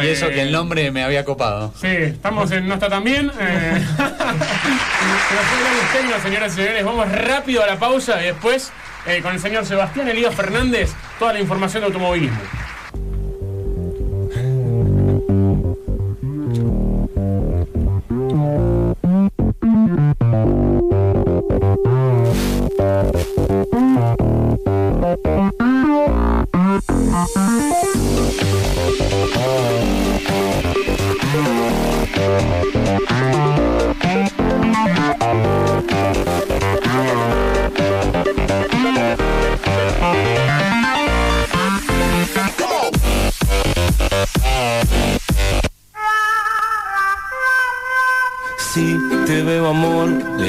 Y 0.03 0.07
eso 0.07 0.27
que 0.29 0.41
el 0.41 0.51
nombre 0.51 0.91
me 0.91 1.01
había 1.03 1.23
copado. 1.25 1.73
Sí, 1.79 1.87
estamos 1.87 2.51
en 2.51 2.67
No 2.67 2.75
está 2.75 2.89
tan 2.89 3.03
bien. 3.03 3.31
Eh, 3.39 3.81
señoras 6.23 6.53
y 6.53 6.55
señores. 6.55 6.83
Vamos 6.85 7.11
rápido 7.11 7.63
a 7.63 7.67
la 7.67 7.79
pausa 7.79 8.21
y 8.21 8.25
después, 8.25 8.71
eh, 9.07 9.21
con 9.21 9.33
el 9.33 9.39
señor 9.39 9.65
Sebastián 9.65 10.07
Elías 10.09 10.35
Fernández, 10.35 10.91
toda 11.17 11.33
la 11.33 11.39
información 11.39 11.81
de 11.81 11.87
automovilismo. 11.87 12.41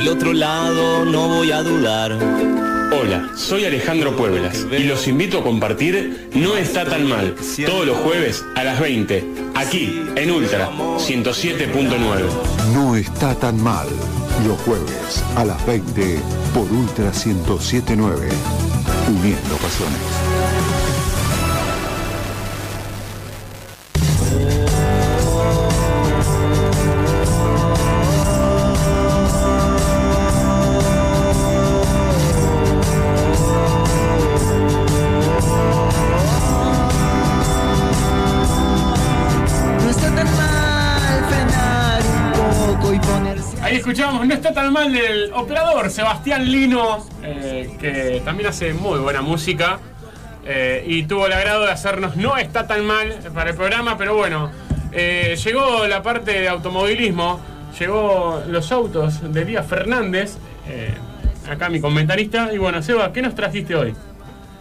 Del 0.09 0.16
otro 0.16 0.32
lado 0.32 1.05
no 1.05 1.28
voy 1.28 1.52
a 1.52 1.62
dudar. 1.62 2.12
Hola, 2.93 3.30
soy 3.36 3.66
Alejandro 3.66 4.16
Pueblas 4.16 4.66
y 4.70 4.85
los 4.85 5.06
invito 5.06 5.40
a 5.40 5.43
compartir 5.43 6.30
No 6.35 6.56
está 6.56 6.86
tan 6.86 7.06
mal, 7.06 7.35
todos 7.66 7.86
los 7.86 7.98
jueves 7.98 8.43
a 8.55 8.64
las 8.64 8.80
20, 8.80 9.51
aquí 9.55 10.02
en 10.16 10.30
Ultra 10.30 10.70
107.9. 10.70 12.72
No 12.72 12.97
está 12.97 13.35
tan 13.35 13.62
mal. 13.62 13.89
Los 14.47 14.59
jueves 14.60 15.22
a 15.36 15.44
las 15.44 15.66
20 15.66 16.18
por 16.55 16.70
Ultra 16.72 17.12
1079. 17.12 18.28
Uniendo 19.09 19.56
pasiones. 19.56 20.28
No 44.24 44.35
está 44.35 44.53
tan 44.53 44.73
mal 44.73 44.95
el 44.95 45.32
operador 45.32 45.90
Sebastián 45.90 46.51
Lino, 46.51 47.07
eh, 47.23 47.70
que 47.81 48.20
también 48.24 48.49
hace 48.49 48.74
muy 48.74 48.99
buena 48.99 49.23
música 49.23 49.78
eh, 50.45 50.85
y 50.86 51.05
tuvo 51.05 51.27
el 51.27 51.32
agrado 51.32 51.65
de 51.65 51.70
hacernos 51.70 52.16
no 52.16 52.36
está 52.36 52.66
tan 52.66 52.85
mal 52.85 53.16
para 53.32 53.51
el 53.51 53.57
programa, 53.57 53.97
pero 53.97 54.16
bueno, 54.16 54.51
eh, 54.93 55.36
llegó 55.43 55.86
la 55.86 56.03
parte 56.03 56.32
de 56.32 56.49
automovilismo, 56.49 57.40
llegó 57.78 58.43
los 58.49 58.73
autos 58.73 59.32
de 59.32 59.45
Díaz 59.45 59.66
Fernández, 59.66 60.36
acá 61.49 61.69
mi 61.69 61.81
comentarista, 61.81 62.53
y 62.53 62.59
bueno, 62.59 62.82
Seba, 62.82 63.12
¿qué 63.12 63.23
nos 63.23 63.35
trajiste 63.36 63.77
hoy? 63.77 63.95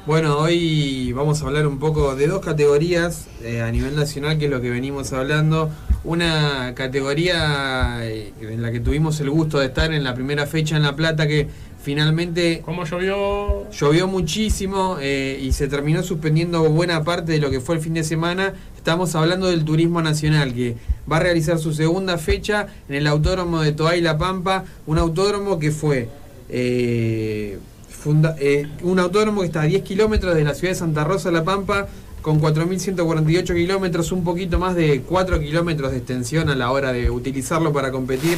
Bueno, 0.06 0.38
hoy 0.38 1.12
vamos 1.14 1.42
a 1.42 1.48
hablar 1.48 1.68
un 1.68 1.80
poco 1.80 2.16
de 2.16 2.28
dos 2.28 2.46
categorías 2.46 3.28
a 3.44 3.72
nivel 3.72 3.96
nacional, 3.96 4.38
que 4.38 4.46
es 4.46 4.52
lo 4.52 4.62
que 4.62 4.70
venimos 4.70 5.12
hablando. 5.14 5.72
Una 6.08 6.72
categoría 6.74 7.98
eh, 8.04 8.32
en 8.40 8.62
la 8.62 8.72
que 8.72 8.80
tuvimos 8.80 9.20
el 9.20 9.30
gusto 9.30 9.60
de 9.60 9.66
estar 9.66 9.92
en 9.94 10.06
la 10.06 10.16
primera 10.16 10.46
fecha 10.48 10.78
en 10.78 10.84
La 10.84 10.96
Plata, 10.96 11.28
que 11.28 11.48
finalmente... 11.84 12.62
¿Cómo 12.64 12.86
llovió? 12.86 13.70
Llovió 13.72 14.08
muchísimo 14.08 14.96
eh, 15.02 15.38
y 15.44 15.52
se 15.52 15.68
terminó 15.68 16.04
suspendiendo 16.04 16.64
buena 16.70 17.04
parte 17.04 17.34
de 17.34 17.40
lo 17.40 17.50
que 17.50 17.60
fue 17.60 17.76
el 17.76 17.82
fin 17.82 17.94
de 17.94 18.06
semana. 18.06 18.54
Estamos 18.78 19.16
hablando 19.16 19.48
del 19.48 19.66
Turismo 19.66 20.02
Nacional, 20.02 20.54
que 20.54 20.78
va 21.12 21.18
a 21.18 21.20
realizar 21.20 21.60
su 21.60 21.74
segunda 21.74 22.18
fecha 22.18 22.68
en 22.88 22.96
el 22.96 23.06
Autódromo 23.06 23.62
de 23.62 23.74
Toay 23.74 24.00
La 24.00 24.18
Pampa, 24.18 24.64
un 24.86 24.98
autódromo 25.00 25.60
que 25.60 25.72
fue... 25.72 26.08
eh, 26.50 27.60
funda- 27.92 28.38
eh, 28.40 28.66
un 28.84 29.00
autódromo 29.00 29.42
que 29.42 29.48
está 29.48 29.64
a 29.64 29.66
10 29.66 29.84
kilómetros 29.84 30.36
de 30.36 30.46
la 30.46 30.54
ciudad 30.54 30.72
de 30.72 30.80
Santa 30.80 31.04
Rosa, 31.04 31.32
La 31.32 31.44
Pampa, 31.44 31.88
con 32.22 32.42
4.148 32.42 33.54
kilómetros, 33.56 34.12
un 34.12 34.24
poquito 34.24 34.60
más 34.60 34.76
de 34.76 35.02
4 35.02 35.40
kilómetros 35.40 35.92
de 35.92 35.98
extensión 35.98 36.50
a 36.50 36.56
la 36.56 36.72
hora 36.72 36.92
de 36.92 37.10
utilizarlo 37.10 37.72
para 37.72 37.92
competir. 37.92 38.38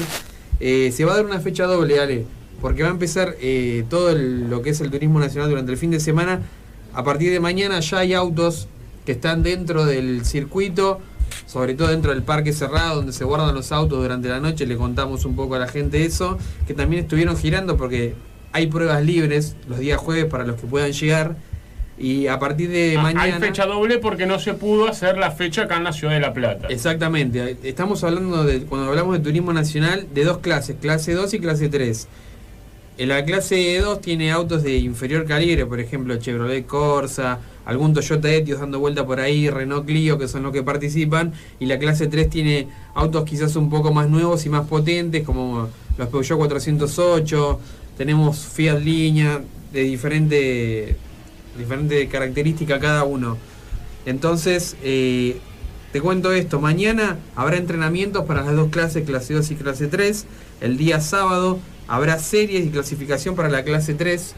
Eh, 0.59 0.91
se 0.93 1.05
va 1.05 1.13
a 1.13 1.15
dar 1.17 1.25
una 1.25 1.39
fecha 1.39 1.65
doble, 1.65 1.99
Ale, 1.99 2.25
porque 2.61 2.83
va 2.83 2.89
a 2.89 2.91
empezar 2.91 3.35
eh, 3.41 3.85
todo 3.89 4.09
el- 4.11 4.49
lo 4.49 4.61
que 4.61 4.71
es 4.71 4.81
el 4.81 4.91
turismo 4.91 5.19
nacional 5.19 5.49
durante 5.49 5.71
el 5.71 5.77
fin 5.77 5.91
de 5.91 5.99
semana. 5.99 6.41
A 6.93 7.03
partir 7.03 7.31
de 7.31 7.39
mañana 7.39 7.79
ya 7.79 7.99
hay 7.99 8.13
autos 8.13 8.67
que 9.05 9.13
están 9.13 9.41
dentro 9.41 9.85
del 9.85 10.25
circuito, 10.25 10.99
sobre 11.47 11.73
todo 11.73 11.87
dentro 11.87 12.11
del 12.11 12.21
parque 12.23 12.53
cerrado 12.53 12.97
donde 12.97 13.13
se 13.13 13.23
guardan 13.23 13.55
los 13.55 13.71
autos 13.71 13.99
durante 14.01 14.27
la 14.27 14.39
noche. 14.39 14.65
Le 14.67 14.75
contamos 14.75 15.25
un 15.25 15.35
poco 15.35 15.55
a 15.55 15.59
la 15.59 15.67
gente 15.67 16.05
eso, 16.05 16.37
que 16.67 16.73
también 16.73 17.03
estuvieron 17.03 17.37
girando 17.37 17.77
porque 17.77 18.13
hay 18.51 18.67
pruebas 18.67 19.03
libres 19.03 19.55
los 19.67 19.79
días 19.79 19.97
jueves 19.99 20.25
para 20.25 20.43
los 20.45 20.59
que 20.59 20.67
puedan 20.67 20.91
llegar. 20.91 21.37
Y 21.99 22.27
a 22.27 22.39
partir 22.39 22.69
de 22.69 22.95
Ah, 22.97 23.01
mañana... 23.01 23.23
Hay 23.23 23.33
fecha 23.33 23.65
doble 23.65 23.97
porque 23.97 24.25
no 24.25 24.39
se 24.39 24.53
pudo 24.53 24.87
hacer 24.87 25.17
la 25.17 25.31
fecha 25.31 25.63
acá 25.63 25.77
en 25.77 25.83
la 25.83 25.91
ciudad 25.93 26.13
de 26.13 26.21
La 26.21 26.33
Plata. 26.33 26.67
Exactamente. 26.69 27.57
Estamos 27.63 28.03
hablando 28.03 28.45
de, 28.45 28.61
cuando 28.61 28.87
hablamos 28.87 29.17
de 29.17 29.23
turismo 29.23 29.51
nacional, 29.51 30.07
de 30.13 30.23
dos 30.23 30.37
clases, 30.37 30.77
clase 30.81 31.13
2 31.13 31.33
y 31.33 31.39
clase 31.39 31.67
3. 31.67 32.07
En 32.99 33.09
la 33.09 33.23
clase 33.23 33.79
2 33.79 34.01
tiene 34.01 34.31
autos 34.31 34.63
de 34.63 34.77
inferior 34.77 35.25
calibre, 35.25 35.65
por 35.65 35.79
ejemplo, 35.79 36.17
Chevrolet 36.17 36.65
Corsa, 36.65 37.39
algún 37.65 37.93
Toyota 37.93 38.29
Etios 38.29 38.59
dando 38.59 38.79
vuelta 38.79 39.05
por 39.05 39.19
ahí, 39.19 39.49
Renault 39.49 39.85
Clio, 39.85 40.17
que 40.17 40.27
son 40.27 40.43
los 40.43 40.51
que 40.51 40.63
participan. 40.63 41.33
Y 41.59 41.65
la 41.65 41.79
clase 41.79 42.07
3 42.07 42.29
tiene 42.29 42.67
autos 42.95 43.23
quizás 43.25 43.55
un 43.55 43.69
poco 43.69 43.93
más 43.93 44.09
nuevos 44.09 44.45
y 44.45 44.49
más 44.49 44.67
potentes, 44.67 45.23
como 45.23 45.69
los 45.97 46.07
Peugeot 46.09 46.37
408, 46.37 47.59
tenemos 47.97 48.37
Fiat 48.39 48.79
Línea 48.79 49.41
de 49.73 49.81
diferente, 49.81 50.95
diferente 51.59 52.07
característica 52.07 52.79
cada 52.79 53.03
uno. 53.03 53.37
Entonces, 54.05 54.75
eh, 54.81 55.37
te 55.91 56.01
cuento 56.01 56.31
esto, 56.31 56.59
mañana 56.59 57.17
habrá 57.35 57.57
entrenamientos 57.57 58.25
para 58.25 58.41
las 58.43 58.55
dos 58.55 58.69
clases, 58.69 59.05
clase 59.05 59.33
2 59.33 59.51
y 59.51 59.55
clase 59.55 59.87
3. 59.87 60.25
El 60.61 60.77
día 60.77 61.01
sábado 61.01 61.59
habrá 61.87 62.19
series 62.19 62.65
y 62.65 62.69
clasificación 62.69 63.35
para 63.35 63.49
la 63.49 63.63
clase 63.63 63.93
3 63.93 64.35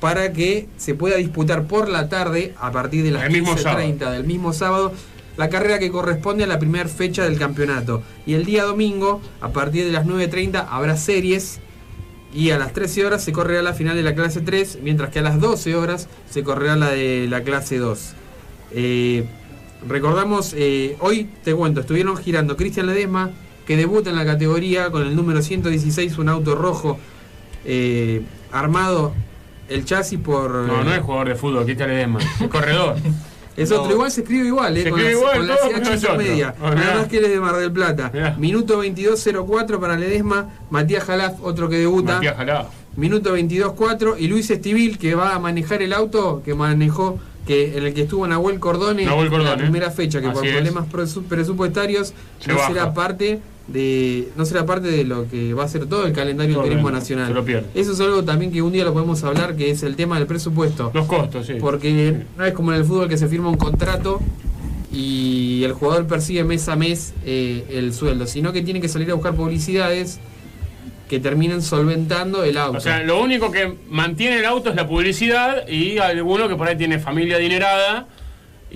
para 0.00 0.32
que 0.32 0.68
se 0.76 0.94
pueda 0.94 1.16
disputar 1.16 1.66
por 1.66 1.88
la 1.88 2.08
tarde, 2.08 2.54
a 2.60 2.70
partir 2.70 3.02
de 3.02 3.10
las 3.10 3.24
El 3.24 3.32
mismo 3.32 3.56
15.30 3.56 4.10
del 4.10 4.24
mismo 4.24 4.52
sábado, 4.52 4.92
la 5.36 5.48
carrera 5.48 5.78
que 5.78 5.90
corresponde 5.90 6.44
a 6.44 6.46
la 6.46 6.58
primera 6.58 6.88
fecha 6.88 7.24
del 7.24 7.38
campeonato. 7.38 8.02
Y 8.26 8.34
el 8.34 8.44
día 8.44 8.64
domingo, 8.64 9.20
a 9.40 9.50
partir 9.50 9.84
de 9.84 9.92
las 9.92 10.06
9.30, 10.06 10.66
habrá 10.68 10.96
series 10.96 11.60
y 12.36 12.50
a 12.50 12.58
las 12.58 12.74
13 12.74 13.06
horas 13.06 13.24
se 13.24 13.32
correrá 13.32 13.62
la 13.62 13.72
final 13.72 13.96
de 13.96 14.02
la 14.02 14.14
clase 14.14 14.42
3, 14.42 14.80
mientras 14.82 15.10
que 15.10 15.20
a 15.20 15.22
las 15.22 15.40
12 15.40 15.74
horas 15.74 16.06
se 16.28 16.42
correrá 16.42 16.76
la 16.76 16.90
de 16.90 17.26
la 17.30 17.42
clase 17.42 17.78
2. 17.78 18.12
Eh, 18.72 19.26
recordamos, 19.88 20.52
eh, 20.54 20.98
hoy 21.00 21.30
te 21.42 21.54
cuento, 21.54 21.80
estuvieron 21.80 22.14
girando 22.18 22.58
Cristian 22.58 22.88
Ledesma, 22.88 23.30
que 23.66 23.78
debuta 23.78 24.10
en 24.10 24.16
la 24.16 24.26
categoría 24.26 24.90
con 24.90 25.06
el 25.06 25.16
número 25.16 25.40
116, 25.40 26.18
un 26.18 26.28
auto 26.28 26.54
rojo 26.54 26.98
eh, 27.64 28.20
armado 28.52 29.14
el 29.70 29.86
chasis 29.86 30.20
por... 30.20 30.50
No, 30.50 30.84
no 30.84 30.92
es 30.92 31.00
jugador 31.00 31.28
de 31.28 31.34
fútbol, 31.36 31.64
Cristian 31.64 31.88
Ledesma, 31.88 32.18
es 32.20 32.48
corredor. 32.48 32.96
Es 33.56 33.72
otro, 33.72 33.90
igual 33.92 34.10
se 34.10 34.20
escribe 34.20 34.46
igual, 34.48 34.76
eh, 34.76 34.82
Se 34.82 34.90
con, 34.90 35.00
escribe 35.00 35.14
la, 35.14 35.18
igual, 35.18 35.36
con 35.38 35.82
la 35.82 35.96
CH 35.96 36.16
media. 36.18 36.54
Verdad 36.60 37.00
es 37.02 37.08
que 37.08 37.18
él 37.18 37.24
es 37.24 37.30
de 37.30 37.40
Mar 37.40 37.56
del 37.56 37.72
Plata. 37.72 38.34
Minuto 38.38 38.82
22.04 38.84 39.78
para 39.80 39.96
Ledesma, 39.96 40.48
Matías 40.70 41.04
Jalaf, 41.04 41.42
otro 41.42 41.68
que 41.68 41.78
debuta. 41.78 42.14
Matías 42.16 42.36
Jalaf. 42.36 42.66
Minuto 42.96 43.36
22.4 43.36 44.16
y 44.18 44.28
Luis 44.28 44.50
Estivil, 44.50 44.98
que 44.98 45.14
va 45.14 45.34
a 45.34 45.38
manejar 45.38 45.82
el 45.82 45.92
auto 45.92 46.42
que 46.44 46.54
manejó, 46.54 47.18
que 47.46 47.76
en 47.76 47.84
el 47.86 47.94
que 47.94 48.02
estuvo 48.02 48.26
Nahuel 48.26 48.58
Cordone, 48.58 49.04
Nahuel 49.04 49.32
en 49.32 49.44
la 49.44 49.56
primera 49.56 49.90
fecha, 49.90 50.20
que 50.20 50.28
por 50.28 50.38
Así 50.38 50.48
es. 50.48 50.54
problemas 50.54 50.88
presu- 50.90 51.22
presupuestarios 51.24 52.12
Se 52.40 52.48
no 52.50 52.56
baja. 52.56 52.68
será 52.68 52.92
parte 52.94 53.40
de 53.68 54.28
no 54.36 54.44
será 54.44 54.64
parte 54.64 54.88
de 54.88 55.04
lo 55.04 55.28
que 55.28 55.52
va 55.52 55.64
a 55.64 55.68
ser 55.68 55.86
todo 55.86 56.06
el 56.06 56.12
calendario 56.12 56.54
del 56.56 56.70
turismo 56.70 56.90
nacional. 56.90 57.32
lo. 57.32 57.44
Eso 57.74 57.92
es 57.92 58.00
algo 58.00 58.24
también 58.24 58.52
que 58.52 58.62
un 58.62 58.72
día 58.72 58.84
lo 58.84 58.92
podemos 58.92 59.22
hablar, 59.24 59.56
que 59.56 59.70
es 59.70 59.82
el 59.82 59.96
tema 59.96 60.18
del 60.18 60.26
presupuesto. 60.26 60.90
Los 60.94 61.06
costos, 61.06 61.46
sí. 61.46 61.54
Porque 61.60 62.24
no 62.36 62.44
es 62.44 62.52
como 62.52 62.72
en 62.72 62.78
el 62.78 62.84
fútbol 62.84 63.08
que 63.08 63.16
se 63.16 63.28
firma 63.28 63.48
un 63.48 63.56
contrato 63.56 64.20
y 64.92 65.62
el 65.64 65.72
jugador 65.72 66.06
persigue 66.06 66.44
mes 66.44 66.68
a 66.68 66.76
mes 66.76 67.12
eh, 67.24 67.66
el 67.70 67.92
sueldo, 67.92 68.26
sino 68.26 68.52
que 68.52 68.62
tiene 68.62 68.80
que 68.80 68.88
salir 68.88 69.10
a 69.10 69.14
buscar 69.14 69.34
publicidades 69.34 70.20
que 71.08 71.20
terminen 71.20 71.62
solventando 71.62 72.42
el 72.44 72.58
auto. 72.58 72.78
O 72.78 72.80
sea, 72.80 73.02
lo 73.02 73.20
único 73.20 73.50
que 73.50 73.76
mantiene 73.88 74.38
el 74.38 74.44
auto 74.44 74.70
es 74.70 74.76
la 74.76 74.88
publicidad 74.88 75.68
y 75.68 75.98
alguno 75.98 76.48
que 76.48 76.56
por 76.56 76.68
ahí 76.68 76.76
tiene 76.76 76.98
familia 76.98 77.36
adinerada 77.36 78.08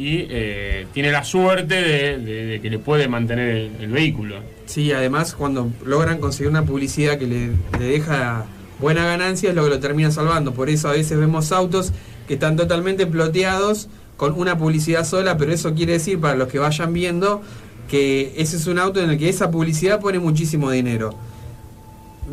y 0.01 0.27
eh, 0.31 0.87
tiene 0.95 1.13
la 1.13 1.25
suerte 1.25 1.75
de, 1.75 2.59
que 2.63 2.71
le 2.71 2.79
puede 2.79 3.07
mantener 3.07 3.71
el, 3.79 3.91
vehículo. 3.93 4.37
Sí, 4.65 4.93
además 4.93 5.35
cuando 5.35 5.71
logran 5.85 6.21
conseguir 6.21 6.49
una 6.49 6.65
publicidad 6.65 7.19
que 7.19 7.27
le, 7.27 7.51
deja 7.79 8.47
buena 8.79 9.05
ganancia 9.05 9.51
es 9.51 9.55
lo 9.55 9.63
que 9.65 9.69
lo 9.69 9.79
termina 9.79 10.11
salvando. 10.11 10.55
Por 10.55 10.71
eso 10.71 10.89
a 10.89 10.93
veces 10.93 11.19
vemos 11.19 11.53
autos 11.53 11.93
que 12.27 12.35
están 12.35 12.57
totalmente 12.57 13.07
ploteados 13.07 13.89
con 14.17 14.33
una 14.41 14.57
publicidad 14.57 15.05
sola, 15.05 15.37
pero 15.37 15.53
eso 15.53 15.75
quiere 15.75 15.93
decir 15.93 16.19
para 16.19 16.35
los 16.35 16.49
que 16.49 16.59
vayan 16.59 16.95
viendo 16.95 17.43
que 17.91 18.33
ese 18.39 18.57
es 18.57 18.67
un 18.67 18.79
auto 18.79 19.03
en 19.03 19.11
el 19.11 19.19
que 19.19 19.29
esa 19.29 19.51
publicidad 19.51 20.01
pone 20.01 20.19
muchísimo 20.19 20.71
dinero. 20.71 21.15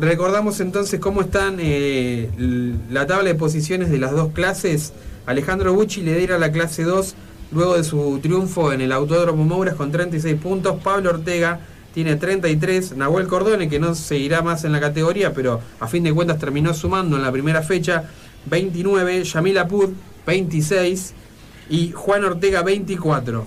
Recordamos 0.00 0.60
entonces 0.60 1.00
cómo 1.00 1.20
están 1.20 1.58
eh, 1.60 2.30
la 2.90 3.06
tabla 3.06 3.28
de 3.28 3.34
posiciones 3.34 3.90
de 3.90 3.98
las 3.98 4.12
dos 4.12 4.32
clases. 4.32 4.94
Alejandro 5.26 5.74
Bucci 5.74 6.00
lidera 6.00 6.38
la 6.38 6.50
clase 6.50 6.84
2 6.84 7.14
luego 7.50 7.76
de 7.76 7.84
su 7.84 8.18
triunfo 8.20 8.72
en 8.72 8.80
el 8.80 8.92
Autódromo 8.92 9.44
Mouras 9.44 9.74
con 9.74 9.90
36 9.90 10.36
puntos. 10.40 10.80
Pablo 10.82 11.10
Ortega 11.10 11.60
tiene 11.94 12.16
33. 12.16 12.96
Nahuel 12.96 13.26
Cordone, 13.26 13.68
que 13.68 13.78
no 13.78 13.94
seguirá 13.94 14.42
más 14.42 14.64
en 14.64 14.72
la 14.72 14.80
categoría, 14.80 15.32
pero 15.32 15.60
a 15.80 15.86
fin 15.86 16.04
de 16.04 16.12
cuentas 16.12 16.38
terminó 16.38 16.74
sumando 16.74 17.16
en 17.16 17.22
la 17.22 17.32
primera 17.32 17.62
fecha, 17.62 18.04
29. 18.46 19.24
Yamil 19.24 19.58
Apud, 19.58 19.90
26. 20.26 21.14
Y 21.70 21.92
Juan 21.92 22.24
Ortega, 22.24 22.62
24. 22.62 23.46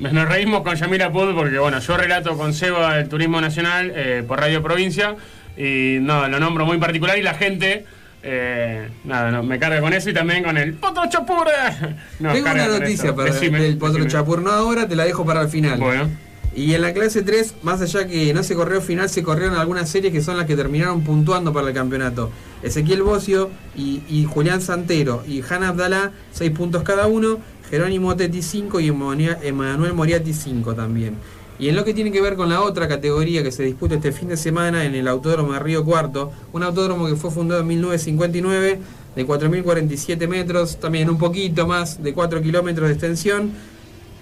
Nos 0.00 0.28
reímos 0.28 0.62
con 0.62 0.76
Yamila 0.76 1.10
Pud 1.10 1.34
porque, 1.34 1.58
bueno, 1.58 1.80
yo 1.80 1.96
relato 1.96 2.36
con 2.36 2.54
Seba 2.54 3.00
el 3.00 3.08
turismo 3.08 3.40
nacional 3.40 3.92
eh, 3.94 4.22
por 4.26 4.38
Radio 4.38 4.62
Provincia 4.62 5.16
y 5.56 5.98
no, 6.00 6.28
lo 6.28 6.38
nombro 6.38 6.64
muy 6.64 6.78
particular 6.78 7.18
y 7.18 7.22
la 7.22 7.34
gente, 7.34 7.84
eh, 8.22 8.88
nada, 9.04 9.30
no, 9.30 9.42
me 9.42 9.58
carga 9.58 9.80
con 9.80 9.92
eso 9.92 10.10
y 10.10 10.14
también 10.14 10.42
con 10.42 10.56
el 10.56 10.74
Potro 10.74 11.02
Chapure. 11.08 11.50
Nos 12.20 12.32
Tengo 12.32 12.50
una 12.50 12.66
noticia 12.66 13.14
para 13.14 13.32
Decime, 13.32 13.66
el 13.66 13.78
Potro 13.78 14.04
decime. 14.04 14.10
Chapur, 14.10 14.42
no 14.42 14.50
ahora, 14.50 14.88
te 14.88 14.96
la 14.96 15.04
dejo 15.04 15.24
para 15.24 15.42
el 15.42 15.48
final. 15.48 15.78
Bueno. 15.78 16.08
Y 16.54 16.74
en 16.74 16.82
la 16.82 16.92
clase 16.92 17.22
3, 17.22 17.56
más 17.62 17.80
allá 17.80 18.08
que 18.08 18.34
no 18.34 18.42
se 18.42 18.54
corrió 18.54 18.80
final, 18.80 19.08
se 19.08 19.22
corrieron 19.22 19.56
algunas 19.56 19.88
series 19.88 20.12
que 20.12 20.20
son 20.20 20.36
las 20.36 20.46
que 20.46 20.56
terminaron 20.56 21.02
puntuando 21.02 21.52
para 21.52 21.68
el 21.68 21.74
campeonato. 21.74 22.32
Ezequiel 22.62 23.02
Bocio 23.02 23.50
y, 23.76 24.02
y 24.08 24.24
Julián 24.24 24.60
Santero 24.60 25.22
y 25.28 25.44
Hanna 25.48 25.68
Abdalá, 25.68 26.12
6 26.32 26.50
puntos 26.50 26.82
cada 26.82 27.06
uno. 27.06 27.38
Jerónimo 27.70 28.16
Tetti 28.16 28.42
5 28.42 28.80
y 28.80 28.88
Emanuel 28.88 29.92
Moriati 29.92 30.32
5 30.32 30.74
también. 30.74 31.16
Y 31.58 31.68
en 31.68 31.76
lo 31.76 31.84
que 31.84 31.92
tiene 31.92 32.12
que 32.12 32.20
ver 32.20 32.36
con 32.36 32.48
la 32.48 32.62
otra 32.62 32.86
categoría 32.86 33.42
que 33.42 33.50
se 33.50 33.64
disputa 33.64 33.96
este 33.96 34.12
fin 34.12 34.28
de 34.28 34.36
semana 34.36 34.84
en 34.84 34.94
el 34.94 35.08
Autódromo 35.08 35.52
de 35.52 35.58
Río 35.58 35.84
Cuarto, 35.84 36.30
un 36.52 36.62
autódromo 36.62 37.08
que 37.08 37.16
fue 37.16 37.32
fundado 37.32 37.62
en 37.62 37.66
1959, 37.66 38.78
de 39.16 39.26
4.047 39.26 40.28
metros, 40.28 40.78
también 40.78 41.10
un 41.10 41.18
poquito 41.18 41.66
más 41.66 42.00
de 42.00 42.14
4 42.14 42.42
kilómetros 42.42 42.86
de 42.86 42.94
extensión, 42.94 43.50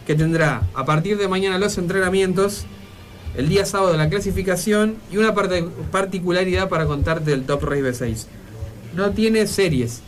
que 0.07 0.15
tendrá 0.15 0.63
a 0.73 0.87
partir 0.87 1.19
de 1.19 1.29
mañana 1.29 1.59
los 1.59 1.77
entrenamientos, 1.77 2.65
el 3.37 3.51
día 3.51 3.67
sábado 3.67 3.95
la 3.99 4.09
clasificación 4.09 4.97
y 5.13 5.19
una 5.19 5.35
particularidad 5.35 6.71
para 6.71 6.87
contarte 6.87 7.33
del 7.33 7.45
Top 7.45 7.65
Race 7.65 7.83
B6. 7.83 8.27
No 8.95 9.11
tiene 9.11 9.47
series, 9.47 10.01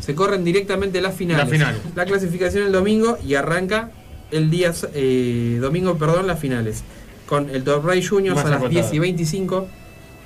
se 0.00 0.16
corren 0.16 0.42
directamente 0.42 1.00
las 1.00 1.14
finales. 1.14 1.44
Las 1.44 1.52
finales. 1.52 1.80
La 1.94 2.06
clasificación 2.06 2.66
el 2.66 2.72
domingo 2.72 3.18
y 3.24 3.36
arranca 3.36 3.92
el 4.32 4.50
día 4.50 4.72
eh, 4.94 5.58
domingo, 5.60 5.96
perdón, 5.96 6.26
las 6.26 6.40
finales. 6.40 6.82
Con 7.26 7.48
el 7.50 7.62
Top 7.62 7.84
Race 7.84 8.06
Juniors 8.06 8.36
Más 8.36 8.46
a 8.46 8.50
las 8.50 8.58
acotada. 8.58 8.82
10 8.82 8.94
y 8.94 8.98
25, 8.98 9.68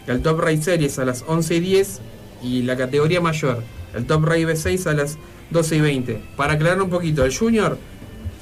el 0.06 0.22
Top 0.22 0.40
Race 0.40 0.62
Series 0.62 0.98
a 0.98 1.04
las 1.04 1.24
11 1.26 1.56
y 1.56 1.60
10 1.60 2.00
y 2.42 2.62
la 2.62 2.76
categoría 2.76 3.20
mayor, 3.20 3.62
el 3.94 4.06
Top 4.06 4.24
Race 4.24 4.46
B6 4.46 4.86
a 4.86 4.94
las 4.94 5.18
12 5.50 5.76
y 5.76 5.80
20. 5.80 6.22
Para 6.36 6.54
aclarar 6.54 6.80
un 6.80 6.90
poquito, 6.90 7.24
el 7.24 7.36
Junior 7.36 7.78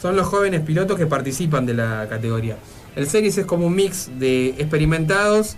son 0.00 0.16
los 0.16 0.26
jóvenes 0.26 0.60
pilotos 0.60 0.98
que 0.98 1.06
participan 1.06 1.66
de 1.66 1.74
la 1.74 2.06
categoría. 2.08 2.58
El 2.96 3.06
Series 3.06 3.36
es 3.38 3.46
como 3.46 3.66
un 3.66 3.74
mix 3.74 4.10
de 4.18 4.50
experimentados 4.50 5.56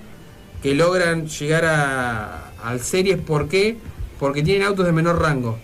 que 0.62 0.74
logran 0.74 1.26
llegar 1.28 1.64
a, 1.64 2.52
al 2.62 2.80
Series. 2.80 3.18
¿Por 3.18 3.48
qué? 3.48 3.76
Porque 4.18 4.42
tienen 4.42 4.66
autos 4.66 4.86
de 4.86 4.92
menor 4.92 5.20
rango. 5.20 5.58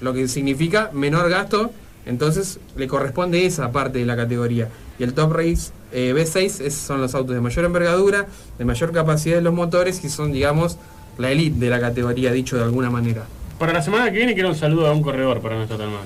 Lo 0.00 0.12
que 0.12 0.28
significa 0.28 0.90
menor 0.92 1.30
gasto. 1.30 1.72
Entonces 2.06 2.58
le 2.76 2.86
corresponde 2.86 3.46
esa 3.46 3.72
parte 3.72 3.98
de 3.98 4.06
la 4.06 4.16
categoría. 4.16 4.68
Y 4.98 5.04
el 5.04 5.14
Top 5.14 5.32
Race 5.32 5.72
eh, 5.92 6.12
B6 6.14 6.60
es- 6.64 6.74
son 6.74 7.00
los 7.00 7.14
autos 7.14 7.34
de 7.34 7.40
mayor 7.40 7.64
envergadura, 7.64 8.26
de 8.58 8.64
mayor 8.64 8.92
capacidad 8.92 9.36
de 9.36 9.42
los 9.42 9.54
motores 9.54 10.04
y 10.04 10.08
son, 10.08 10.32
digamos, 10.32 10.76
la 11.18 11.30
elite 11.30 11.58
de 11.60 11.70
la 11.70 11.80
categoría, 11.80 12.32
dicho 12.32 12.56
de 12.56 12.64
alguna 12.64 12.90
manera. 12.90 13.22
Para 13.58 13.72
la 13.72 13.82
semana 13.82 14.06
que 14.10 14.16
viene 14.18 14.34
quiero 14.34 14.48
un 14.50 14.56
saludo 14.56 14.88
a 14.88 14.92
un 14.92 15.02
corredor 15.02 15.40
para 15.40 15.54
no 15.56 15.62
estar 15.62 15.78
tan 15.78 15.88
mal. 15.92 16.02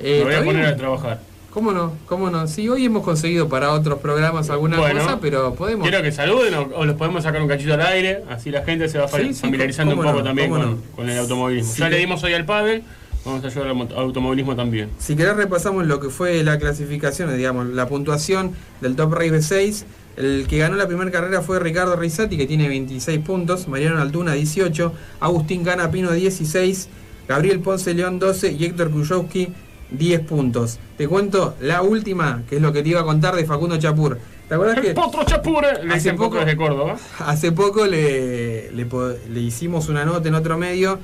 Eh, 0.00 0.18
Me 0.20 0.24
voy 0.24 0.32
a 0.32 0.36
¿está 0.38 0.44
poner 0.46 0.66
a 0.66 0.76
trabajar. 0.76 1.20
¿Cómo 1.50 1.70
no? 1.70 1.92
¿Cómo 2.06 2.30
no? 2.30 2.48
Sí, 2.48 2.68
hoy 2.68 2.86
hemos 2.86 3.04
conseguido 3.04 3.48
para 3.48 3.70
otros 3.72 4.00
programas 4.00 4.50
alguna 4.50 4.78
Bueno, 4.78 5.02
cosa, 5.02 5.20
pero 5.20 5.54
podemos. 5.54 5.86
Quiero 5.88 6.02
que 6.02 6.10
saluden 6.10 6.52
o, 6.54 6.62
o 6.74 6.84
los 6.84 6.96
podemos 6.96 7.22
sacar 7.22 7.40
un 7.42 7.46
cachito 7.46 7.74
al 7.74 7.82
aire, 7.82 8.24
así 8.28 8.50
la 8.50 8.64
gente 8.64 8.88
se 8.88 8.98
va 8.98 9.06
sí, 9.06 9.32
familiarizando 9.34 9.94
un 9.94 10.02
poco 10.02 10.14
no, 10.18 10.24
también 10.24 10.50
con, 10.50 10.60
no. 10.62 10.78
con 10.96 11.08
el 11.08 11.16
automovilismo. 11.16 11.72
Sí 11.72 11.78
ya 11.80 11.86
que- 11.88 11.94
le 11.94 11.98
dimos 12.00 12.24
hoy 12.24 12.32
al 12.32 12.44
pádel, 12.44 12.82
vamos 13.24 13.44
a 13.44 13.46
ayudar 13.48 13.68
al 13.68 13.88
automovilismo 13.98 14.54
también. 14.56 14.90
Si 14.98 15.16
querés 15.16 15.36
repasamos 15.36 15.86
lo 15.86 16.00
que 16.00 16.08
fue 16.10 16.42
la 16.42 16.58
clasificación, 16.58 17.34
digamos, 17.36 17.66
la 17.68 17.88
puntuación 17.88 18.52
del 18.80 18.96
Top 18.96 19.12
Race 19.14 19.32
B6. 19.32 19.84
El 20.16 20.46
que 20.48 20.58
ganó 20.58 20.76
la 20.76 20.86
primera 20.86 21.10
carrera 21.10 21.42
fue 21.42 21.58
Ricardo 21.58 21.96
Rizzati, 21.96 22.36
que 22.36 22.46
tiene 22.46 22.68
26 22.68 23.18
puntos, 23.18 23.66
Mariano 23.66 24.00
Altuna 24.00 24.32
18, 24.34 24.92
Agustín 25.18 25.64
Canapino 25.64 26.12
16, 26.12 26.88
Gabriel 27.26 27.58
Ponce 27.58 27.94
León 27.94 28.20
12 28.20 28.52
y 28.52 28.64
Héctor 28.64 28.90
Kujowski 28.92 29.48
10 29.90 30.20
puntos. 30.20 30.78
Te 30.96 31.08
cuento 31.08 31.56
la 31.60 31.82
última, 31.82 32.44
que 32.48 32.56
es 32.56 32.62
lo 32.62 32.72
que 32.72 32.84
te 32.84 32.90
iba 32.90 33.00
a 33.00 33.04
contar 33.04 33.34
de 33.34 33.44
Facundo 33.44 33.76
Chapur. 33.76 34.18
¿Te 34.48 34.54
acuerdas 34.54 34.78
que 34.80 34.92
Potro 34.94 35.24
Chapure, 35.24 35.82
le 35.84 35.94
Hace 35.94 36.12
poco 36.12 36.36
desde 36.38 36.56
Córdoba. 36.56 36.96
hace 37.18 37.50
poco 37.50 37.84
le, 37.86 38.70
le, 38.70 38.86
po- 38.86 39.14
le 39.28 39.40
hicimos 39.40 39.88
una 39.88 40.04
nota 40.04 40.28
en 40.28 40.34
otro 40.36 40.56
medio 40.58 41.00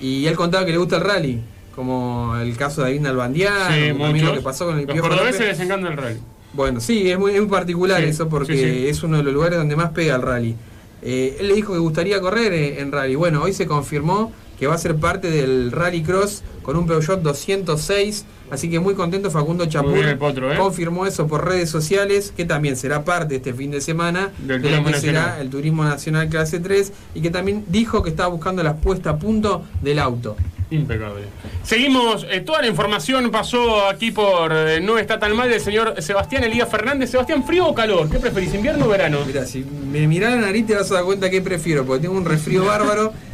y 0.00 0.26
él 0.26 0.34
contaba 0.34 0.64
que 0.64 0.72
le 0.72 0.78
gusta 0.78 0.96
el 0.96 1.02
rally? 1.04 1.40
Como 1.74 2.36
el 2.40 2.56
caso 2.56 2.82
de 2.82 2.88
David 2.88 3.00
Nalbandián, 3.02 3.72
Sí, 3.72 3.98
también 3.98 4.26
lo 4.26 4.34
que 4.34 4.40
pasó 4.40 4.66
con 4.66 4.78
el 4.78 4.86
Los 4.86 4.94
Piojo 4.94 5.08
López. 5.08 5.38
les 5.40 5.60
encanta 5.60 5.88
el 5.88 5.96
rally. 5.96 6.18
Bueno, 6.52 6.80
sí, 6.80 7.10
es 7.10 7.18
muy, 7.18 7.32
es 7.34 7.40
muy 7.40 7.48
particular 7.50 8.02
Sí, 8.02 8.08
eso 8.08 8.28
porque 8.28 8.56
sí, 8.56 8.86
es 8.88 9.02
uno 9.02 9.18
de 9.18 9.22
los 9.22 9.32
lugares 9.34 9.58
donde 9.58 9.76
más 9.76 9.90
pega 9.90 10.16
el 10.16 10.22
rally. 10.22 10.56
Eh, 11.02 11.36
él 11.38 11.48
le 11.48 11.54
dijo 11.54 11.72
que 11.72 11.78
gustaría 11.78 12.20
correr 12.20 12.52
en, 12.52 12.78
en 12.78 12.92
rally. 12.92 13.14
Bueno, 13.14 13.42
hoy 13.42 13.52
se 13.52 13.66
confirmó 13.66 14.32
que 14.58 14.66
va 14.66 14.74
a 14.74 14.78
ser 14.78 14.96
parte 14.96 15.30
del 15.30 15.70
Rally 15.70 16.02
Cross 16.02 16.42
con 16.62 16.76
un 16.76 16.86
Peugeot 16.88 17.22
206. 17.22 18.24
Así 18.50 18.70
que 18.70 18.80
muy 18.80 18.94
contento 18.94 19.30
Facundo 19.30 19.66
Chapur. 19.66 19.94
bien 19.94 20.08
el 20.08 20.18
potro, 20.18 20.52
¿eh? 20.52 20.56
Confirmó 20.56 21.06
eso 21.06 21.26
por 21.26 21.46
redes 21.46 21.70
sociales, 21.70 22.32
que 22.36 22.44
también 22.44 22.76
será 22.76 23.04
parte 23.04 23.36
este 23.36 23.52
fin 23.54 23.70
de 23.70 23.80
semana 23.80 24.30
Del 24.38 24.62
de 24.62 24.70
lo 24.70 24.84
que 24.84 24.94
será 24.94 25.40
el 25.40 25.50
Turismo 25.50 25.84
Nacional 25.84 26.28
Clase 26.28 26.60
3 26.60 26.92
y 27.14 27.20
que 27.20 27.30
también 27.30 27.64
dijo 27.68 28.02
que 28.02 28.10
estaba 28.10 28.28
buscando 28.28 28.62
la 28.62 28.76
puesta 28.76 29.10
a 29.10 29.18
punto 29.18 29.64
del 29.82 29.98
auto. 29.98 30.36
Impecable. 30.70 31.22
Seguimos, 31.62 32.26
eh, 32.30 32.40
toda 32.40 32.60
la 32.60 32.66
información 32.66 33.30
pasó 33.30 33.86
aquí 33.86 34.10
por 34.10 34.52
eh, 34.54 34.80
No 34.80 34.98
está 34.98 35.18
tan 35.18 35.34
mal 35.34 35.48
del 35.48 35.60
señor 35.60 35.94
Sebastián 36.02 36.44
Elías 36.44 36.68
Fernández. 36.68 37.10
Sebastián, 37.10 37.42
¿frío 37.44 37.66
o 37.68 37.74
calor? 37.74 38.10
¿Qué 38.10 38.18
preferís, 38.18 38.52
invierno 38.52 38.84
o 38.84 38.88
verano? 38.88 39.20
Mira, 39.26 39.46
si 39.46 39.64
me 39.64 40.06
mirás 40.06 40.32
la 40.32 40.42
nariz 40.42 40.66
te 40.66 40.74
vas 40.74 40.90
a 40.90 40.96
dar 40.96 41.04
cuenta 41.04 41.30
que 41.30 41.40
prefiero, 41.40 41.86
porque 41.86 42.02
tengo 42.02 42.16
un 42.16 42.24
resfrío 42.24 42.64
bárbaro. 42.64 43.12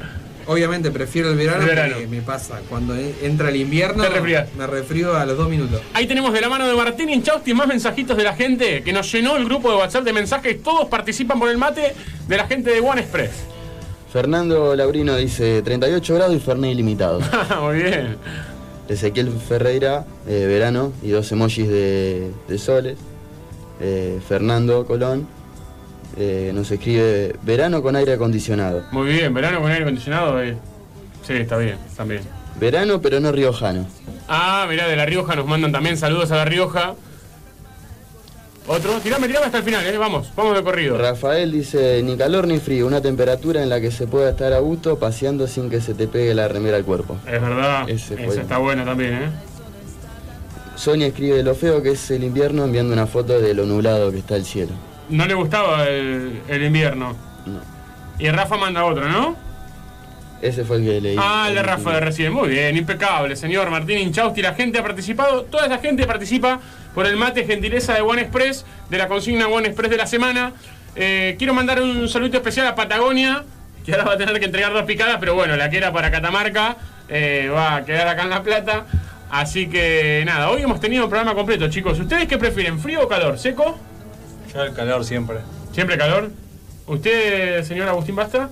Obviamente 0.47 0.91
prefiero 0.91 1.31
el 1.31 1.37
verano, 1.37 1.63
El 1.63 1.69
verano. 1.69 1.93
porque 1.95 2.07
me 2.09 2.23
pasa. 2.23 2.61
Cuando 2.69 2.95
entra 2.95 3.49
el 3.49 3.57
invierno, 3.57 4.05
me 4.57 4.67
resfrío 4.67 5.17
a 5.17 5.25
los 5.25 5.37
dos 5.37 5.49
minutos. 5.49 5.81
Ahí 5.93 6.07
tenemos 6.07 6.33
de 6.33 6.41
la 6.41 6.49
mano 6.49 6.67
de 6.67 6.75
Martín 6.75 7.09
Inchausti 7.11 7.55
más 7.55 7.67
mensajitos 7.67 8.17
de 8.17 8.25
la 8.25 8.35
gente 8.35 8.83
que 8.83 8.93
nos 8.93 9.11
llenó 9.13 9.37
el 9.37 9.45
grupo 9.45 9.71
de 9.71 9.77
WhatsApp 9.77 10.05
de 10.05 10.13
mensajes. 10.13 10.63
Todos 10.63 10.89
participan 10.89 11.39
por 11.39 11.49
el 11.49 11.57
mate 11.59 11.95
de 12.29 12.37
la 12.37 12.47
gente 12.47 12.71
de 12.71 12.81
One 12.81 13.01
Express. 13.01 13.31
Fernando 14.13 14.77
Laurino 14.77 15.17
dice 15.17 15.61
38 15.63 16.15
grados 16.15 16.37
y 16.37 16.41
Fernet 16.41 16.71
ilimitado. 16.73 17.21
Muy 17.63 17.77
bien. 17.83 18.17
Ezequiel 18.89 19.33
Ferreira, 19.49 20.05
eh, 20.29 20.45
verano, 20.47 20.93
y 21.03 21.09
dos 21.09 21.31
emojis 21.33 21.67
de, 21.69 22.31
de 22.47 22.59
soles. 22.59 22.97
Eh, 23.81 24.21
Fernando 24.29 24.87
Colón 24.87 25.27
eh, 26.17 26.51
nos 26.55 26.71
escribe 26.71 27.37
verano 27.43 27.83
con 27.83 27.97
aire 27.97 28.13
acondicionado. 28.15 28.85
Muy 28.93 29.09
bien, 29.09 29.33
verano 29.35 29.61
con 29.61 29.71
aire 29.71 29.83
acondicionado. 29.85 30.43
eh. 30.43 30.57
Sí, 31.27 31.33
está 31.35 31.57
bien, 31.57 31.77
también. 31.97 32.21
Verano 32.61 33.01
pero 33.01 33.19
no 33.21 33.33
riojano. 33.33 33.87
Ah, 34.29 34.67
mirá, 34.69 34.87
de 34.87 34.97
La 34.97 35.07
Rioja 35.07 35.35
nos 35.35 35.47
mandan 35.47 35.73
también 35.73 35.97
saludos 35.97 36.31
a 36.31 36.37
La 36.37 36.45
Rioja. 36.45 36.95
Otro, 38.67 38.93
tirame, 39.01 39.27
tirame 39.27 39.47
hasta 39.47 39.59
el 39.59 39.65
final, 39.65 39.85
eh. 39.87 39.99
Vamos, 39.99 40.33
vamos 40.35 40.57
de 40.57 40.63
corrido. 40.63 40.97
Rafael 40.97 41.53
dice 41.53 42.01
ni 42.03 42.17
calor 42.17 42.47
ni 42.47 42.59
frío, 42.59 42.87
una 42.87 43.03
temperatura 43.03 43.63
en 43.63 43.69
la 43.69 43.81
que 43.81 43.91
se 43.91 44.07
pueda 44.07 44.31
estar 44.31 44.53
a 44.55 44.59
gusto 44.61 44.99
paseando 44.99 45.47
sin 45.47 45.69
que 45.69 45.81
se 45.83 45.93
te 45.93 46.09
pegue 46.09 46.35
la 46.35 46.49
remera 46.49 46.77
al 46.79 46.85
cuerpo. 46.85 47.19
Es 47.27 47.41
verdad, 47.43 47.89
Ese 47.91 48.15
está 48.41 48.59
buena 48.59 48.85
también, 48.85 49.15
eh. 49.15 49.31
Sonia 50.77 51.07
escribe 51.09 51.43
lo 51.43 51.55
feo 51.55 51.83
que 51.83 51.91
es 51.91 52.11
el 52.11 52.25
invierno 52.25 52.65
enviando 52.65 52.93
una 52.93 53.07
foto 53.07 53.39
de 53.39 53.53
lo 53.55 53.65
nublado 53.67 54.11
que 54.11 54.19
está 54.19 54.37
el 54.37 54.45
cielo. 54.45 54.73
No 55.09 55.27
le 55.27 55.35
gustaba 55.35 55.87
el, 55.87 56.41
el 56.49 56.63
invierno. 56.63 57.17
Y 58.19 58.29
Rafa 58.31 58.57
manda 58.57 58.85
otro, 58.85 59.09
¿no? 59.09 59.37
Ese 60.41 60.65
fue 60.65 60.77
el 60.77 60.85
que 60.85 61.01
leí. 61.01 61.17
Ah, 61.19 61.47
el 61.49 61.55
de 61.55 61.63
Rafa 61.63 61.95
de 61.95 62.01
recién. 62.01 62.33
Muy 62.33 62.49
bien, 62.49 62.77
impecable, 62.77 63.35
señor 63.35 63.71
Martín 63.71 63.99
Inchausti. 63.99 64.43
La 64.43 64.55
gente 64.55 64.79
ha 64.79 64.83
participado, 64.83 65.45
toda 65.45 65.67
esa 65.67 65.79
gente 65.79 66.07
participa 66.07 66.61
por 66.95 67.07
el 67.07 67.17
mate 67.17 67.45
gentileza 67.45 67.95
de 67.95 68.03
One 68.03 68.23
Express, 68.23 68.67
de 68.91 68.99
la 68.99 69.09
consigna 69.09 69.49
One 69.49 69.69
Express 69.69 69.91
de 69.91 69.97
la 69.97 70.07
semana. 70.07 70.53
Eh, 70.97 71.35
quiero 71.39 71.55
mandar 71.55 71.81
un 71.81 72.09
saludo 72.09 72.37
especial 72.37 72.67
a 72.67 72.75
Patagonia, 72.75 73.43
que 73.85 73.93
ahora 73.93 74.05
va 74.05 74.13
a 74.13 74.17
tener 74.19 74.39
que 74.39 74.45
entregar 74.47 74.73
dos 74.73 74.85
picadas, 74.85 75.17
pero 75.19 75.35
bueno, 75.35 75.57
la 75.57 75.71
que 75.71 75.79
era 75.79 75.93
para 75.93 76.11
Catamarca 76.11 76.77
eh, 77.09 77.51
va 77.53 77.77
a 77.77 77.85
quedar 77.85 78.07
acá 78.07 78.23
en 78.23 78.31
La 78.31 78.43
Plata. 78.43 78.85
Así 79.31 79.67
que 79.67 80.23
nada, 80.27 80.51
hoy 80.51 80.63
hemos 80.63 80.79
tenido 80.79 81.05
un 81.05 81.11
programa 81.11 81.35
completo, 81.35 81.69
chicos. 81.69 81.99
¿Ustedes 81.99 82.29
qué 82.29 82.39
prefieren, 82.39 82.79
frío 82.79 83.03
o 83.03 83.09
calor? 83.09 83.39
¿Seco? 83.39 83.79
Yo 84.55 84.63
el 84.63 84.73
calor 84.73 85.05
siempre. 85.05 85.39
¿Siempre 85.73 85.99
calor? 85.99 86.31
¿Usted, 86.87 87.65
señor 87.65 87.89
Agustín 87.89 88.15
Basta? 88.15 88.51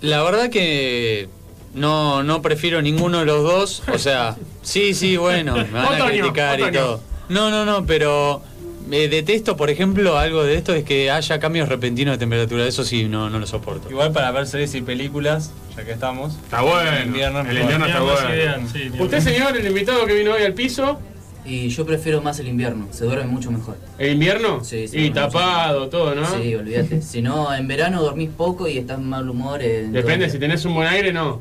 La 0.00 0.22
verdad 0.22 0.50
que 0.50 1.28
no, 1.74 2.22
no 2.22 2.42
prefiero 2.42 2.82
ninguno 2.82 3.20
de 3.20 3.24
los 3.24 3.42
dos. 3.42 3.82
O 3.92 3.98
sea, 3.98 4.36
sí, 4.62 4.92
sí, 4.92 5.16
bueno, 5.16 5.54
me 5.54 5.64
van 5.64 5.86
a 5.86 5.90
Otoño, 6.04 6.24
criticar 6.24 6.60
y 6.60 6.72
todo. 6.72 7.00
No, 7.28 7.50
no, 7.50 7.64
no, 7.64 7.86
pero 7.86 8.42
me 8.86 9.08
detesto, 9.08 9.56
por 9.56 9.70
ejemplo, 9.70 10.18
algo 10.18 10.44
de 10.44 10.56
esto 10.56 10.74
es 10.74 10.84
que 10.84 11.10
haya 11.10 11.40
cambios 11.40 11.68
repentinos 11.70 12.12
de 12.14 12.18
temperatura. 12.18 12.66
Eso 12.66 12.84
sí, 12.84 13.04
no, 13.04 13.30
no 13.30 13.38
lo 13.38 13.46
soporto. 13.46 13.88
Igual 13.88 14.12
para 14.12 14.30
ver 14.32 14.46
series 14.46 14.74
y 14.74 14.82
películas, 14.82 15.52
ya 15.74 15.84
que 15.84 15.92
estamos. 15.92 16.34
Está 16.34 16.60
bueno. 16.60 16.90
El 16.90 17.06
invierno, 17.06 17.40
El 17.40 17.58
invierno 17.58 17.86
está 17.86 18.00
bueno. 18.00 18.68
Usted, 18.98 19.20
señor, 19.20 19.56
el 19.56 19.66
invitado 19.66 20.04
que 20.04 20.14
vino 20.14 20.32
hoy 20.32 20.42
al 20.42 20.52
piso. 20.52 21.00
Y 21.44 21.68
yo 21.70 21.84
prefiero 21.84 22.22
más 22.22 22.38
el 22.38 22.46
invierno, 22.48 22.86
se 22.92 23.04
duerme 23.04 23.24
mucho 23.24 23.50
mejor. 23.50 23.76
¿El 23.98 24.12
invierno? 24.12 24.62
Sí, 24.62 24.86
sí. 24.86 25.06
Y 25.06 25.10
tapado, 25.10 25.88
todo, 25.88 26.14
¿no? 26.14 26.24
Sí, 26.24 26.54
olvídate. 26.54 27.02
Si 27.02 27.20
no, 27.20 27.52
en 27.52 27.66
verano 27.66 28.00
dormís 28.00 28.30
poco 28.30 28.68
y 28.68 28.78
estás 28.78 28.98
en 28.98 29.08
mal 29.08 29.28
humor. 29.28 29.60
eh, 29.60 29.88
Depende, 29.90 30.30
si 30.30 30.38
tenés 30.38 30.64
un 30.64 30.74
buen 30.74 30.86
aire, 30.86 31.12
no. 31.12 31.40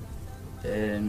Eh, 0.64 1.00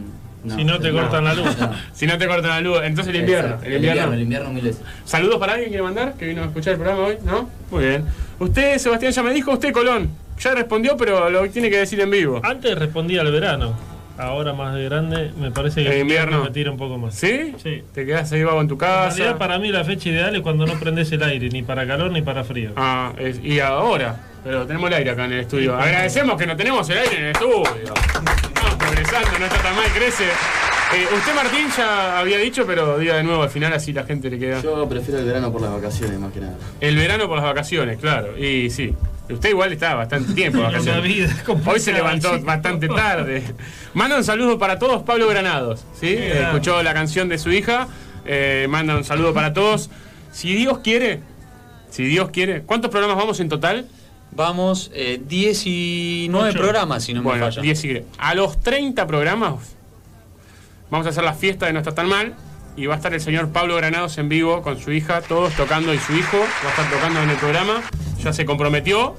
no. 0.43 0.55
Si 0.55 0.63
no 0.63 0.79
te 0.79 0.91
cortan 0.91 1.23
la 1.23 1.33
luz. 1.33 1.47
si 1.93 2.05
no 2.05 2.17
te 2.19 2.27
cortan 2.27 2.49
la 2.49 2.61
luz, 2.61 2.79
entonces 2.83 3.13
el 3.15 3.21
invierno. 3.21 3.49
Exacto, 3.55 3.67
El 3.67 3.75
invierno. 3.75 4.13
El 4.13 4.21
invierno 4.21 4.49
mil 4.51 4.63
veces. 4.63 4.81
¿Saludos 5.05 5.37
para 5.39 5.53
alguien 5.53 5.69
que 5.69 5.77
quiere 5.77 5.83
mandar? 5.83 6.13
Que 6.13 6.27
vino 6.27 6.43
a 6.43 6.45
escuchar 6.45 6.73
el 6.73 6.79
programa 6.79 7.07
hoy, 7.07 7.17
¿no? 7.25 7.49
Muy 7.71 7.85
bien. 7.85 8.05
Usted, 8.39 8.77
Sebastián, 8.77 9.11
ya 9.11 9.23
me 9.23 9.33
dijo, 9.33 9.51
usted, 9.53 9.73
Colón. 9.73 10.09
Ya 10.39 10.53
respondió, 10.53 10.97
pero 10.97 11.29
lo 11.29 11.49
tiene 11.49 11.69
que 11.69 11.77
decir 11.77 11.99
en 12.01 12.11
vivo. 12.11 12.41
Antes 12.43 12.77
respondía 12.77 13.21
al 13.21 13.31
verano. 13.31 13.73
Ahora 14.17 14.53
más 14.53 14.75
de 14.75 14.83
grande, 14.85 15.31
me 15.39 15.49
parece 15.51 15.83
que 15.83 15.89
El 15.91 16.01
invierno. 16.01 16.43
me 16.43 16.51
tira 16.51 16.69
un 16.69 16.77
poco 16.77 16.97
más. 16.99 17.15
¿Sí? 17.15 17.55
Sí. 17.61 17.83
Te 17.93 18.05
quedas 18.05 18.31
ahí 18.31 18.43
vago 18.43 18.61
en 18.61 18.67
tu 18.67 18.75
En 18.75 18.79
casa. 18.79 19.15
realidad, 19.17 19.37
para 19.39 19.57
mí 19.57 19.71
la 19.71 19.83
fecha 19.83 20.09
ideal 20.09 20.35
es 20.35 20.41
cuando 20.41 20.65
no 20.67 20.73
prendes 20.79 21.11
el 21.11 21.23
aire, 21.23 21.49
ni 21.49 21.63
para 21.63 21.87
calor 21.87 22.11
ni 22.11 22.21
para 22.21 22.43
frío. 22.43 22.71
Ah, 22.75 23.11
es- 23.17 23.39
y 23.43 23.59
ahora. 23.59 24.15
Pero 24.43 24.67
tenemos 24.67 24.87
el 24.89 24.93
aire 24.97 25.11
acá 25.11 25.25
en 25.25 25.33
el 25.33 25.39
estudio. 25.39 25.75
Sí, 25.77 25.83
Agradecemos 25.83 26.37
que 26.37 26.45
no 26.45 26.55
tenemos 26.55 26.87
el 26.89 26.97
aire 26.97 27.15
en 27.17 27.23
el 27.25 27.31
estudio. 27.31 27.63
Vamos 28.55 28.75
progresando, 28.77 29.39
no 29.39 29.45
está 29.45 29.61
tan 29.61 29.75
mal, 29.75 29.85
crece. 29.95 30.25
Eh, 30.25 31.07
usted, 31.15 31.33
Martín, 31.33 31.67
ya 31.75 32.19
había 32.19 32.37
dicho, 32.37 32.65
pero 32.67 32.99
diga 32.99 33.15
de 33.15 33.23
nuevo 33.23 33.41
al 33.41 33.49
final, 33.49 33.73
así 33.73 33.93
la 33.93 34.03
gente 34.03 34.29
le 34.29 34.37
queda. 34.37 34.61
Yo 34.61 34.87
prefiero 34.87 35.19
el 35.21 35.25
verano 35.25 35.51
por 35.51 35.61
las 35.61 35.71
vacaciones 35.71 36.19
más 36.19 36.31
que 36.33 36.41
nada. 36.41 36.53
El 36.81 36.95
verano 36.97 37.27
por 37.27 37.37
las 37.37 37.45
vacaciones, 37.45 37.97
claro. 37.97 38.37
Y 38.37 38.69
sí. 38.69 38.93
Usted 39.29 39.49
igual 39.49 39.71
está 39.71 39.95
bastante 39.95 40.33
tiempo 40.33 40.57
de 40.59 40.63
vacaciones. 40.67 41.31
Hoy 41.65 41.79
se 41.79 41.93
levantó 41.93 42.33
chico. 42.33 42.45
bastante 42.45 42.87
tarde. 42.87 43.43
Manda 43.93 44.17
un 44.17 44.23
saludo 44.23 44.57
para 44.59 44.77
todos, 44.79 45.03
Pablo 45.03 45.27
Granados. 45.27 45.85
¿sí? 45.99 46.13
Escuchó 46.13 46.83
la 46.83 46.93
canción 46.93 47.29
de 47.29 47.37
su 47.37 47.51
hija. 47.51 47.87
Eh, 48.25 48.67
manda 48.69 48.95
un 48.95 49.03
saludo 49.03 49.33
para 49.33 49.53
todos. 49.53 49.89
Si 50.31 50.53
Dios 50.53 50.79
quiere, 50.79 51.21
si 51.89 52.03
Dios 52.03 52.29
quiere, 52.31 52.63
¿cuántos 52.63 52.91
programas 52.91 53.17
vamos 53.17 53.39
en 53.39 53.49
total? 53.49 53.87
Vamos, 54.31 54.89
eh, 54.95 55.21
19 55.25 56.49
Ocho. 56.49 56.57
programas, 56.59 57.03
si 57.03 57.13
no 57.13 57.21
me 57.21 57.25
bueno, 57.25 57.45
falla. 57.45 57.61
10 57.61 57.85
y- 57.85 58.01
A 58.17 58.33
los 58.33 58.59
30 58.59 59.05
programas 59.05 59.75
vamos 60.89 61.05
a 61.05 61.11
hacer 61.11 61.23
la 61.23 61.33
fiesta 61.33 61.67
de 61.67 61.73
No 61.73 61.79
Está 61.79 61.93
Tan 61.93 62.07
Mal 62.09 62.33
y 62.75 62.85
va 62.85 62.95
a 62.95 62.97
estar 62.97 63.13
el 63.13 63.21
señor 63.21 63.49
Pablo 63.49 63.75
Granados 63.75 64.17
en 64.17 64.29
vivo 64.29 64.61
con 64.61 64.79
su 64.79 64.91
hija, 64.91 65.21
todos 65.21 65.53
tocando 65.53 65.93
y 65.93 65.99
su 65.99 66.13
hijo 66.13 66.37
va 66.37 66.67
a 66.67 66.71
estar 66.71 66.89
tocando 66.89 67.21
en 67.21 67.29
el 67.29 67.37
programa. 67.37 67.81
Ya 68.23 68.33
se 68.33 68.45
comprometió 68.45 69.15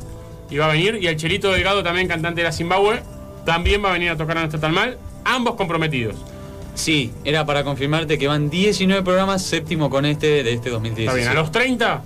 y 0.50 0.56
va 0.56 0.66
a 0.66 0.72
venir. 0.72 0.98
Y 1.00 1.06
el 1.06 1.16
Chelito 1.16 1.52
Delgado, 1.52 1.82
también 1.82 2.08
cantante 2.08 2.40
de 2.40 2.48
la 2.48 2.52
Zimbabue, 2.52 3.02
también 3.44 3.84
va 3.84 3.90
a 3.90 3.92
venir 3.92 4.10
a 4.10 4.16
tocar 4.16 4.38
a 4.38 4.40
No 4.40 4.46
Está 4.46 4.58
Tan 4.58 4.72
Mal. 4.72 4.98
Ambos 5.24 5.54
comprometidos. 5.54 6.16
Sí, 6.74 7.12
era 7.24 7.46
para 7.46 7.62
confirmarte 7.62 8.18
que 8.18 8.26
van 8.26 8.50
19 8.50 9.02
programas, 9.02 9.42
séptimo 9.42 9.88
con 9.88 10.04
este 10.04 10.42
de 10.42 10.52
este 10.52 10.70
2016. 10.70 11.08
Está 11.08 11.16
bien, 11.16 11.28
a 11.28 11.40
los 11.40 11.52
30 11.52 12.02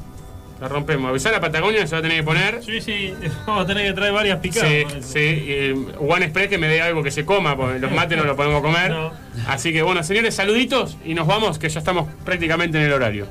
la 0.60 0.68
rompemos. 0.68 1.08
Avisar 1.10 1.34
a 1.34 1.40
Patagonia 1.40 1.86
se 1.86 1.94
va 1.94 1.98
a 1.98 2.02
tener 2.02 2.18
que 2.18 2.22
poner. 2.24 2.62
Sí, 2.62 2.80
sí, 2.80 3.14
vamos 3.46 3.64
a 3.64 3.66
tener 3.66 3.86
que 3.86 3.92
traer 3.92 4.12
varias 4.12 4.38
picadas. 4.40 4.68
Sí, 4.70 4.84
sí. 5.00 5.18
eh, 5.20 5.74
One 5.98 6.24
Express 6.24 6.48
que 6.48 6.58
me 6.58 6.68
dé 6.68 6.80
algo 6.82 7.02
que 7.02 7.10
se 7.10 7.24
coma, 7.24 7.56
porque 7.56 7.78
los 7.78 7.92
mates 7.92 8.18
no 8.18 8.24
los 8.24 8.36
podemos 8.36 8.60
comer. 8.62 8.90
No. 8.90 9.12
Así 9.46 9.72
que 9.72 9.82
bueno, 9.82 10.02
señores, 10.02 10.34
saluditos 10.34 10.96
y 11.04 11.14
nos 11.14 11.26
vamos, 11.26 11.58
que 11.58 11.68
ya 11.68 11.78
estamos 11.78 12.08
prácticamente 12.24 12.78
en 12.78 12.84
el 12.84 12.92
horario. 12.92 13.26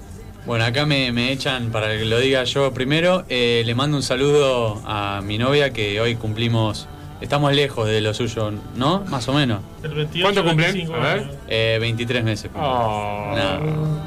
Bueno, 0.46 0.64
acá 0.64 0.86
me, 0.86 1.12
me 1.12 1.34
echan 1.34 1.72
para 1.72 1.90
que 1.90 2.06
lo 2.06 2.20
diga 2.20 2.46
yo 2.46 2.74
primero. 2.74 3.26
Eh, 3.28 3.64
le 3.66 3.76
mando 3.76 3.98
un 3.98 4.04
saludo 4.04 4.82
a 4.86 5.22
mi 5.22 5.38
novia 5.38 5.72
que 5.72 6.00
hoy 6.00 6.16
cumplimos. 6.16 6.88
Estamos 7.20 7.52
lejos 7.54 7.88
de 7.88 8.00
lo 8.00 8.14
suyo, 8.14 8.52
¿no? 8.76 9.04
Más 9.10 9.28
o 9.28 9.34
menos. 9.34 9.62
El 9.84 9.94
28, 9.96 10.24
¿Cuánto 10.24 10.44
cumplen? 10.44 10.72
25 10.74 10.94
A 10.96 11.14
ver. 11.14 11.32
Eh, 11.48 11.78
23 11.82 12.24
meses. 12.24 12.52
Oh. 12.56 13.34
Nada, 13.36 13.60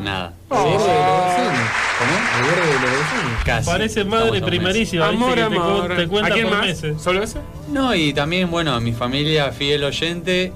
nada. 0.02 0.32
Casi. 3.44 3.66
Parece 3.68 4.00
Estamos 4.00 4.20
madre 4.20 4.28
a 4.28 4.32
un 4.32 4.40
mes. 4.40 4.48
primerísima, 4.50 5.08
¿viste? 5.10 5.24
Amor, 5.24 5.34
que 5.34 5.42
te, 5.42 5.48
cu- 5.56 5.60
amor. 5.62 5.96
te 5.96 6.08
cuenta 6.08 6.30
¿A 6.30 6.34
quién 6.34 6.48
por 6.48 6.56
más? 6.58 6.66
meses. 6.66 7.02
¿Solo 7.02 7.22
ese? 7.22 7.38
No, 7.72 7.94
y 7.94 8.12
también, 8.12 8.50
bueno, 8.50 8.74
a 8.74 8.80
mi 8.80 8.92
familia 8.92 9.50
fiel 9.52 9.84
oyente. 9.84 10.52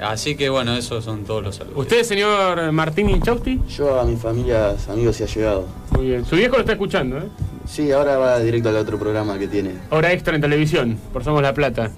Así 0.00 0.34
que, 0.36 0.48
bueno, 0.48 0.74
esos 0.74 1.04
son 1.04 1.24
todos 1.24 1.42
los 1.44 1.54
saludos. 1.56 1.78
¿Usted, 1.78 2.02
señor 2.02 2.72
Martín 2.72 3.10
Inchausti? 3.10 3.60
Yo 3.76 4.00
a 4.00 4.04
mis 4.04 4.18
familias, 4.20 4.88
amigos 4.88 5.20
y 5.20 5.22
allegados. 5.22 5.66
Muy 5.90 6.06
bien. 6.06 6.24
Su 6.24 6.34
viejo 6.34 6.54
lo 6.54 6.60
está 6.60 6.72
escuchando, 6.72 7.18
¿eh? 7.18 7.28
Sí, 7.72 7.90
ahora 7.90 8.18
va 8.18 8.38
directo 8.38 8.68
al 8.68 8.76
otro 8.76 8.98
programa 8.98 9.38
que 9.38 9.48
tiene. 9.48 9.70
Hora 9.88 10.12
extra 10.12 10.34
en 10.34 10.42
televisión, 10.42 10.98
por 11.10 11.24
Somos 11.24 11.40
La 11.40 11.54
Plata. 11.54 11.90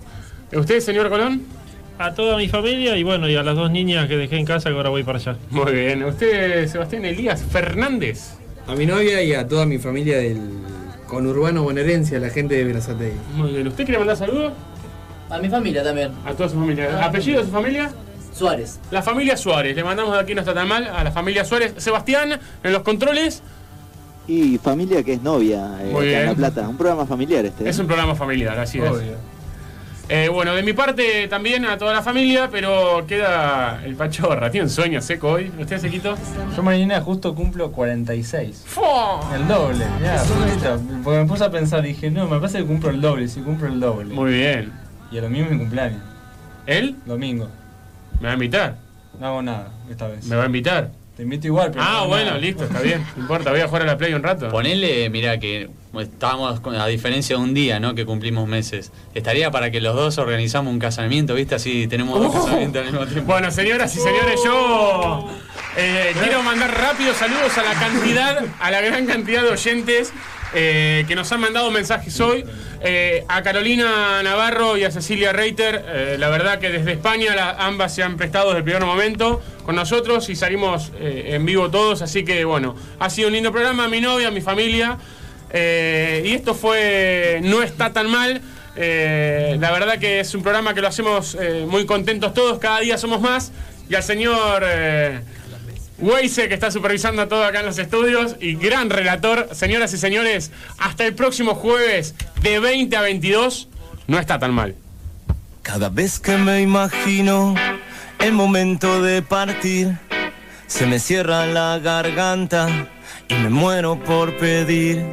¿Usted, 0.52 0.78
señor 0.78 1.08
Colón? 1.08 1.42
A 1.98 2.14
toda 2.14 2.36
mi 2.36 2.46
familia 2.46 2.96
y 2.96 3.02
bueno, 3.02 3.28
y 3.28 3.34
a 3.34 3.42
las 3.42 3.56
dos 3.56 3.72
niñas 3.72 4.06
que 4.06 4.16
dejé 4.16 4.36
en 4.36 4.46
casa 4.46 4.70
que 4.70 4.76
ahora 4.76 4.90
voy 4.90 5.02
para 5.02 5.18
allá. 5.18 5.36
Muy 5.50 5.72
bien. 5.72 6.04
¿Usted, 6.04 6.68
Sebastián 6.68 7.04
Elías 7.04 7.42
Fernández? 7.42 8.34
A 8.68 8.76
mi 8.76 8.86
novia 8.86 9.20
y 9.24 9.34
a 9.34 9.48
toda 9.48 9.66
mi 9.66 9.78
familia 9.78 10.18
del 10.18 10.38
con 11.08 11.26
urbano 11.26 11.64
bonaerense 11.64 12.14
a 12.16 12.20
la 12.20 12.30
gente 12.30 12.54
de 12.54 12.62
Berazategui. 12.62 13.18
Muy 13.34 13.50
bien. 13.50 13.66
¿Usted 13.66 13.82
quiere 13.84 13.98
mandar 13.98 14.16
saludos? 14.16 14.52
A 15.28 15.38
mi 15.38 15.48
familia 15.48 15.82
también. 15.82 16.12
A 16.24 16.34
toda 16.34 16.50
su 16.50 16.54
familia. 16.54 17.00
Ah, 17.00 17.06
¿Apellido 17.06 17.40
de 17.40 17.46
su 17.46 17.50
familia? 17.50 17.90
Suárez. 18.32 18.78
La 18.92 19.02
familia 19.02 19.36
Suárez. 19.36 19.74
Le 19.74 19.82
mandamos 19.82 20.14
de 20.14 20.20
aquí, 20.20 20.36
no 20.36 20.40
está 20.42 20.54
tan 20.54 20.68
mal, 20.68 20.86
a 20.86 21.02
la 21.02 21.10
familia 21.10 21.44
Suárez. 21.44 21.74
Sebastián, 21.78 22.38
en 22.62 22.72
los 22.72 22.82
controles. 22.82 23.42
Y 24.26 24.58
familia 24.58 25.02
que 25.02 25.14
es 25.14 25.22
novia, 25.22 25.78
eh, 25.80 25.90
Muy 25.92 26.08
acá 26.08 26.20
en 26.20 26.26
La 26.26 26.32
bien. 26.32 26.36
Plata. 26.36 26.68
Un 26.68 26.76
programa 26.76 27.06
familiar 27.06 27.44
este. 27.44 27.64
¿eh? 27.64 27.68
Es 27.68 27.78
un 27.78 27.86
programa 27.86 28.14
familiar, 28.14 28.58
así 28.58 28.78
es. 28.78 28.90
Obvio. 28.90 29.34
Eh, 30.08 30.28
bueno, 30.28 30.54
de 30.54 30.62
mi 30.62 30.74
parte 30.74 31.28
también 31.28 31.64
a 31.64 31.78
toda 31.78 31.94
la 31.94 32.02
familia, 32.02 32.50
pero 32.50 33.06
queda 33.06 33.82
el 33.84 33.96
pachorra. 33.96 34.50
Tiene 34.50 34.64
un 34.64 34.70
sueño 34.70 35.00
seco 35.00 35.30
hoy. 35.30 35.50
¿Usted, 35.58 35.78
Sequito? 35.78 36.14
Yo 36.54 36.62
mañana 36.62 37.00
justo 37.00 37.34
cumplo 37.34 37.72
46. 37.72 38.64
¡Fua! 38.66 39.20
El 39.34 39.48
doble, 39.48 39.86
ya, 40.02 40.22
poquito. 40.22 40.80
Porque 41.02 41.20
me 41.20 41.24
puse 41.24 41.44
a 41.44 41.50
pensar, 41.50 41.82
dije, 41.82 42.10
no, 42.10 42.28
me 42.28 42.38
parece 42.38 42.58
que 42.58 42.66
cumplo 42.66 42.90
el 42.90 43.00
doble, 43.00 43.28
si 43.28 43.40
cumplo 43.40 43.66
el 43.66 43.80
doble. 43.80 44.14
Muy 44.14 44.32
bien. 44.32 44.72
Y 45.10 45.16
el 45.16 45.22
domingo 45.22 45.46
es 45.46 45.52
mi 45.52 45.58
cumpleaños. 45.58 46.02
¿Él? 46.66 46.96
Domingo. 47.06 47.48
¿Me 48.20 48.26
va 48.26 48.30
a 48.30 48.34
invitar? 48.34 48.76
No 49.18 49.26
hago 49.26 49.42
nada 49.42 49.72
esta 49.90 50.08
vez. 50.08 50.26
¿Me 50.26 50.36
va 50.36 50.42
a 50.42 50.46
invitar? 50.46 50.90
Te 51.16 51.22
invito 51.22 51.46
igual, 51.46 51.70
pero. 51.70 51.84
Ah, 51.86 52.04
bueno, 52.08 52.26
nada. 52.30 52.38
listo, 52.38 52.64
está 52.64 52.80
bien. 52.80 53.04
No 53.16 53.22
importa, 53.22 53.50
voy 53.52 53.60
a 53.60 53.68
jugar 53.68 53.82
a 53.82 53.86
la 53.86 53.96
play 53.96 54.14
un 54.14 54.22
rato. 54.24 54.48
Ponele, 54.48 55.08
mira 55.10 55.38
que 55.38 55.70
estábamos 56.00 56.58
con- 56.58 56.74
a 56.74 56.86
diferencia 56.88 57.36
de 57.36 57.42
un 57.42 57.54
día, 57.54 57.78
¿no? 57.78 57.94
Que 57.94 58.04
cumplimos 58.04 58.48
meses. 58.48 58.90
Estaría 59.14 59.52
para 59.52 59.70
que 59.70 59.80
los 59.80 59.94
dos 59.94 60.18
organizamos 60.18 60.72
un 60.72 60.80
casamiento, 60.80 61.34
¿viste? 61.34 61.54
Así 61.54 61.86
tenemos 61.86 62.18
dos 62.20 62.34
Oh. 62.34 62.44
casamientos 62.44 62.84
al 62.84 62.90
mismo 62.92 63.06
tiempo. 63.06 63.30
Bueno, 63.32 63.50
señoras 63.52 63.94
y 63.94 64.00
señores, 64.00 64.40
yo 64.44 65.28
eh, 65.76 66.12
quiero 66.20 66.42
mandar 66.42 66.76
rápidos 66.76 67.16
saludos 67.16 67.56
a 67.58 67.62
la 67.62 67.74
cantidad, 67.74 68.44
a 68.60 68.70
la 68.72 68.80
gran 68.80 69.06
cantidad 69.06 69.42
de 69.42 69.50
oyentes 69.50 70.12
eh, 70.52 71.04
que 71.06 71.14
nos 71.16 71.30
han 71.32 71.40
mandado 71.40 71.70
mensajes 71.70 72.18
hoy. 72.20 72.44
Eh, 72.86 73.24
a 73.28 73.42
Carolina 73.42 74.22
Navarro 74.22 74.76
y 74.76 74.84
a 74.84 74.90
Cecilia 74.90 75.32
Reiter, 75.32 75.86
eh, 75.88 76.16
la 76.18 76.28
verdad 76.28 76.58
que 76.58 76.68
desde 76.68 76.92
España 76.92 77.56
ambas 77.58 77.94
se 77.94 78.02
han 78.02 78.18
prestado 78.18 78.48
desde 78.48 78.58
el 78.58 78.64
primer 78.64 78.84
momento 78.84 79.40
con 79.64 79.74
nosotros 79.74 80.28
y 80.28 80.36
salimos 80.36 80.92
eh, 81.00 81.30
en 81.30 81.46
vivo 81.46 81.70
todos, 81.70 82.02
así 82.02 82.26
que 82.26 82.44
bueno, 82.44 82.76
ha 82.98 83.08
sido 83.08 83.28
un 83.28 83.34
lindo 83.34 83.52
programa, 83.52 83.88
mi 83.88 84.02
novia, 84.02 84.30
mi 84.30 84.42
familia. 84.42 84.98
y 85.50 86.34
esto 86.34 86.54
fue 86.54 87.40
No 87.42 87.62
está 87.62 87.94
tan 87.94 88.10
mal. 88.10 88.42
La 88.76 89.70
verdad 89.72 89.98
que 89.98 90.20
es 90.20 90.34
un 90.34 90.42
programa 90.42 90.74
que 90.74 90.82
lo 90.82 90.88
hacemos 90.88 91.38
muy 91.66 91.86
contentos 91.86 92.34
todos, 92.34 92.58
cada 92.58 92.80
día 92.80 92.98
somos 92.98 93.22
más. 93.22 93.50
Y 93.88 93.94
al 93.94 94.02
señor 94.02 94.62
Weise, 95.98 96.48
que 96.48 96.54
está 96.54 96.70
supervisando 96.70 97.28
todo 97.28 97.44
acá 97.44 97.60
en 97.60 97.66
los 97.66 97.78
estudios, 97.78 98.36
y 98.40 98.54
gran 98.54 98.90
relator, 98.90 99.48
señoras 99.52 99.92
y 99.94 99.98
señores, 99.98 100.50
hasta 100.78 101.06
el 101.06 101.14
próximo 101.14 101.54
jueves 101.54 102.14
de 102.42 102.58
20 102.58 102.96
a 102.96 103.00
22, 103.02 103.68
no 104.06 104.18
está 104.18 104.38
tan 104.38 104.52
mal. 104.52 104.74
Cada 105.62 105.88
vez 105.88 106.18
que 106.18 106.36
me 106.36 106.60
imagino 106.60 107.54
el 108.18 108.32
momento 108.32 109.02
de 109.02 109.22
partir, 109.22 109.96
se 110.66 110.86
me 110.86 110.98
cierra 110.98 111.46
la 111.46 111.78
garganta 111.78 112.88
y 113.28 113.34
me 113.34 113.48
muero 113.48 114.02
por 114.02 114.36
pedir. 114.36 115.04